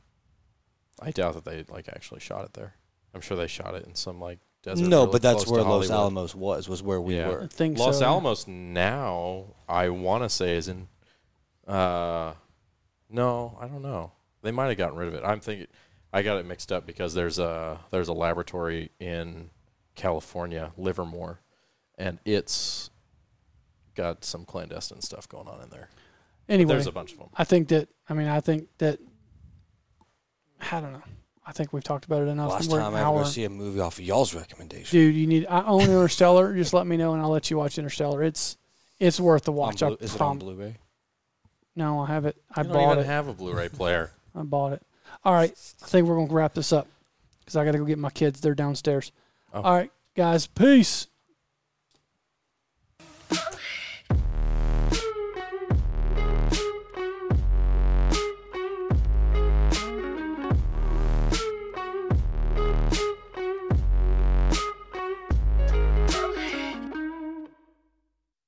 I 1.01 1.11
doubt 1.13 1.35
that 1.35 1.45
they 1.47 1.65
like 1.71 1.89
actually 1.89 2.21
shot 2.21 2.45
it 2.45 2.53
there. 2.53 2.75
I'm 3.15 3.21
sure 3.21 3.37
they 3.37 3.47
shot 3.47 3.75
it 3.75 3.85
in 3.87 3.95
some 3.95 4.21
like 4.21 4.39
desert. 4.63 4.87
no, 4.89 5.01
really 5.01 5.13
but 5.13 5.23
that's 5.23 5.47
where 5.47 5.63
Los 5.63 5.91
Alamos 5.91 6.35
was. 6.35 6.69
Was 6.69 6.83
where 6.83 7.01
we 7.01 7.17
Yeah. 7.17 7.29
were. 7.29 7.43
I 7.43 7.47
think 7.47 7.79
Los 7.79 7.99
so. 7.99 8.07
Alamos 8.07 8.47
now, 8.49 9.55
I 9.69 9.89
want 9.91 10.23
to 10.25 10.29
say 10.29 10.57
is 10.57 10.69
in. 10.69 10.89
Uh, 11.67 12.35
no, 13.09 13.57
I 13.61 13.67
don't 13.69 13.83
know. 13.83 14.13
They 14.43 14.51
might 14.51 14.69
have 14.69 14.79
gotten 14.79 14.97
rid 14.99 15.09
of 15.09 15.15
it. 15.15 15.23
I'm 15.25 15.41
thinking 15.41 15.67
I 16.13 16.23
got 16.23 16.39
it 16.39 16.47
mixed 16.47 16.73
up 16.73 16.87
because 16.87 17.15
there's 17.15 17.39
a 17.39 17.79
there's 17.91 18.09
a 18.09 18.13
laboratory 18.13 18.91
in 18.99 19.51
California, 19.95 20.73
Livermore, 20.77 21.41
and 21.99 22.19
it's 22.25 22.91
got 23.95 24.25
some 24.25 24.45
clandestine 24.45 25.03
stuff 25.03 25.29
going 25.29 25.47
on 25.47 25.63
in 25.63 25.69
there. 25.71 25.89
Anyway, 26.49 26.73
There's 26.75 26.87
a 26.87 26.93
bunch 26.93 27.13
of 27.13 27.19
them. 27.19 27.29
I 27.37 27.45
think 27.45 27.69
that. 27.69 27.89
I 28.09 28.15
mean, 28.15 28.27
I 28.27 28.41
think 28.41 28.69
that. 28.79 28.99
I 30.71 30.81
don't 30.81 30.93
know. 30.93 31.03
I 31.45 31.53
think 31.53 31.73
we've 31.73 31.83
talked 31.83 32.05
about 32.05 32.23
it 32.23 32.29
enough. 32.29 32.51
Last 32.53 32.71
We're 32.71 32.79
an 32.79 32.85
time 32.85 32.95
I 32.95 33.01
ever 33.01 33.09
hour. 33.09 33.23
go 33.25 33.29
see 33.29 33.45
a 33.45 33.51
movie 33.51 33.81
off 33.81 33.99
of 33.99 34.05
y'all's 34.05 34.33
recommendation. 34.35 34.97
Dude, 34.97 35.15
you 35.15 35.27
need. 35.27 35.47
I 35.47 35.65
own 35.65 35.83
Interstellar. 35.83 36.55
Just 36.55 36.73
let 36.73 36.87
me 36.87 36.97
know, 36.97 37.15
and 37.15 37.23
I'll 37.23 37.31
let 37.31 37.51
you 37.51 37.57
watch 37.59 37.79
Interstellar. 37.79 38.23
It's 38.23 38.57
it's 39.01 39.19
worth 39.19 39.43
the 39.45 39.53
watch. 39.53 39.81
Blu- 39.81 39.97
is 40.01 40.15
it 40.15 40.21
on 40.21 40.39
prom- 40.39 40.39
Blu-ray? 40.39 40.77
No, 41.75 42.01
I 42.01 42.07
have 42.07 42.27
it. 42.27 42.37
I 42.55 42.61
I 42.61 42.63
don't 42.63 42.73
bought 42.73 42.93
even 42.93 42.99
it. 43.05 43.07
have 43.07 43.27
a 43.29 43.33
Blu-ray 43.35 43.71
player. 43.71 44.13
I 44.37 44.43
bought 44.43 44.73
it. 44.75 44.83
All 45.25 45.33
right, 45.35 45.51
I 45.51 45.87
think 45.87 46.07
we're 46.07 46.17
gonna 46.17 46.33
wrap 46.33 46.55
this 46.55 46.73
up 46.73 46.87
because 47.41 47.57
I 47.57 47.65
got 47.65 47.73
to 47.73 47.79
go 47.79 47.85
get 47.85 47.99
my 47.99 48.11
kids. 48.11 48.41
They're 48.41 48.55
downstairs. 48.55 49.11
Oh. 49.53 49.63
All 49.63 49.75
right, 49.75 49.91
guys. 50.17 50.47
Peace. 50.47 51.09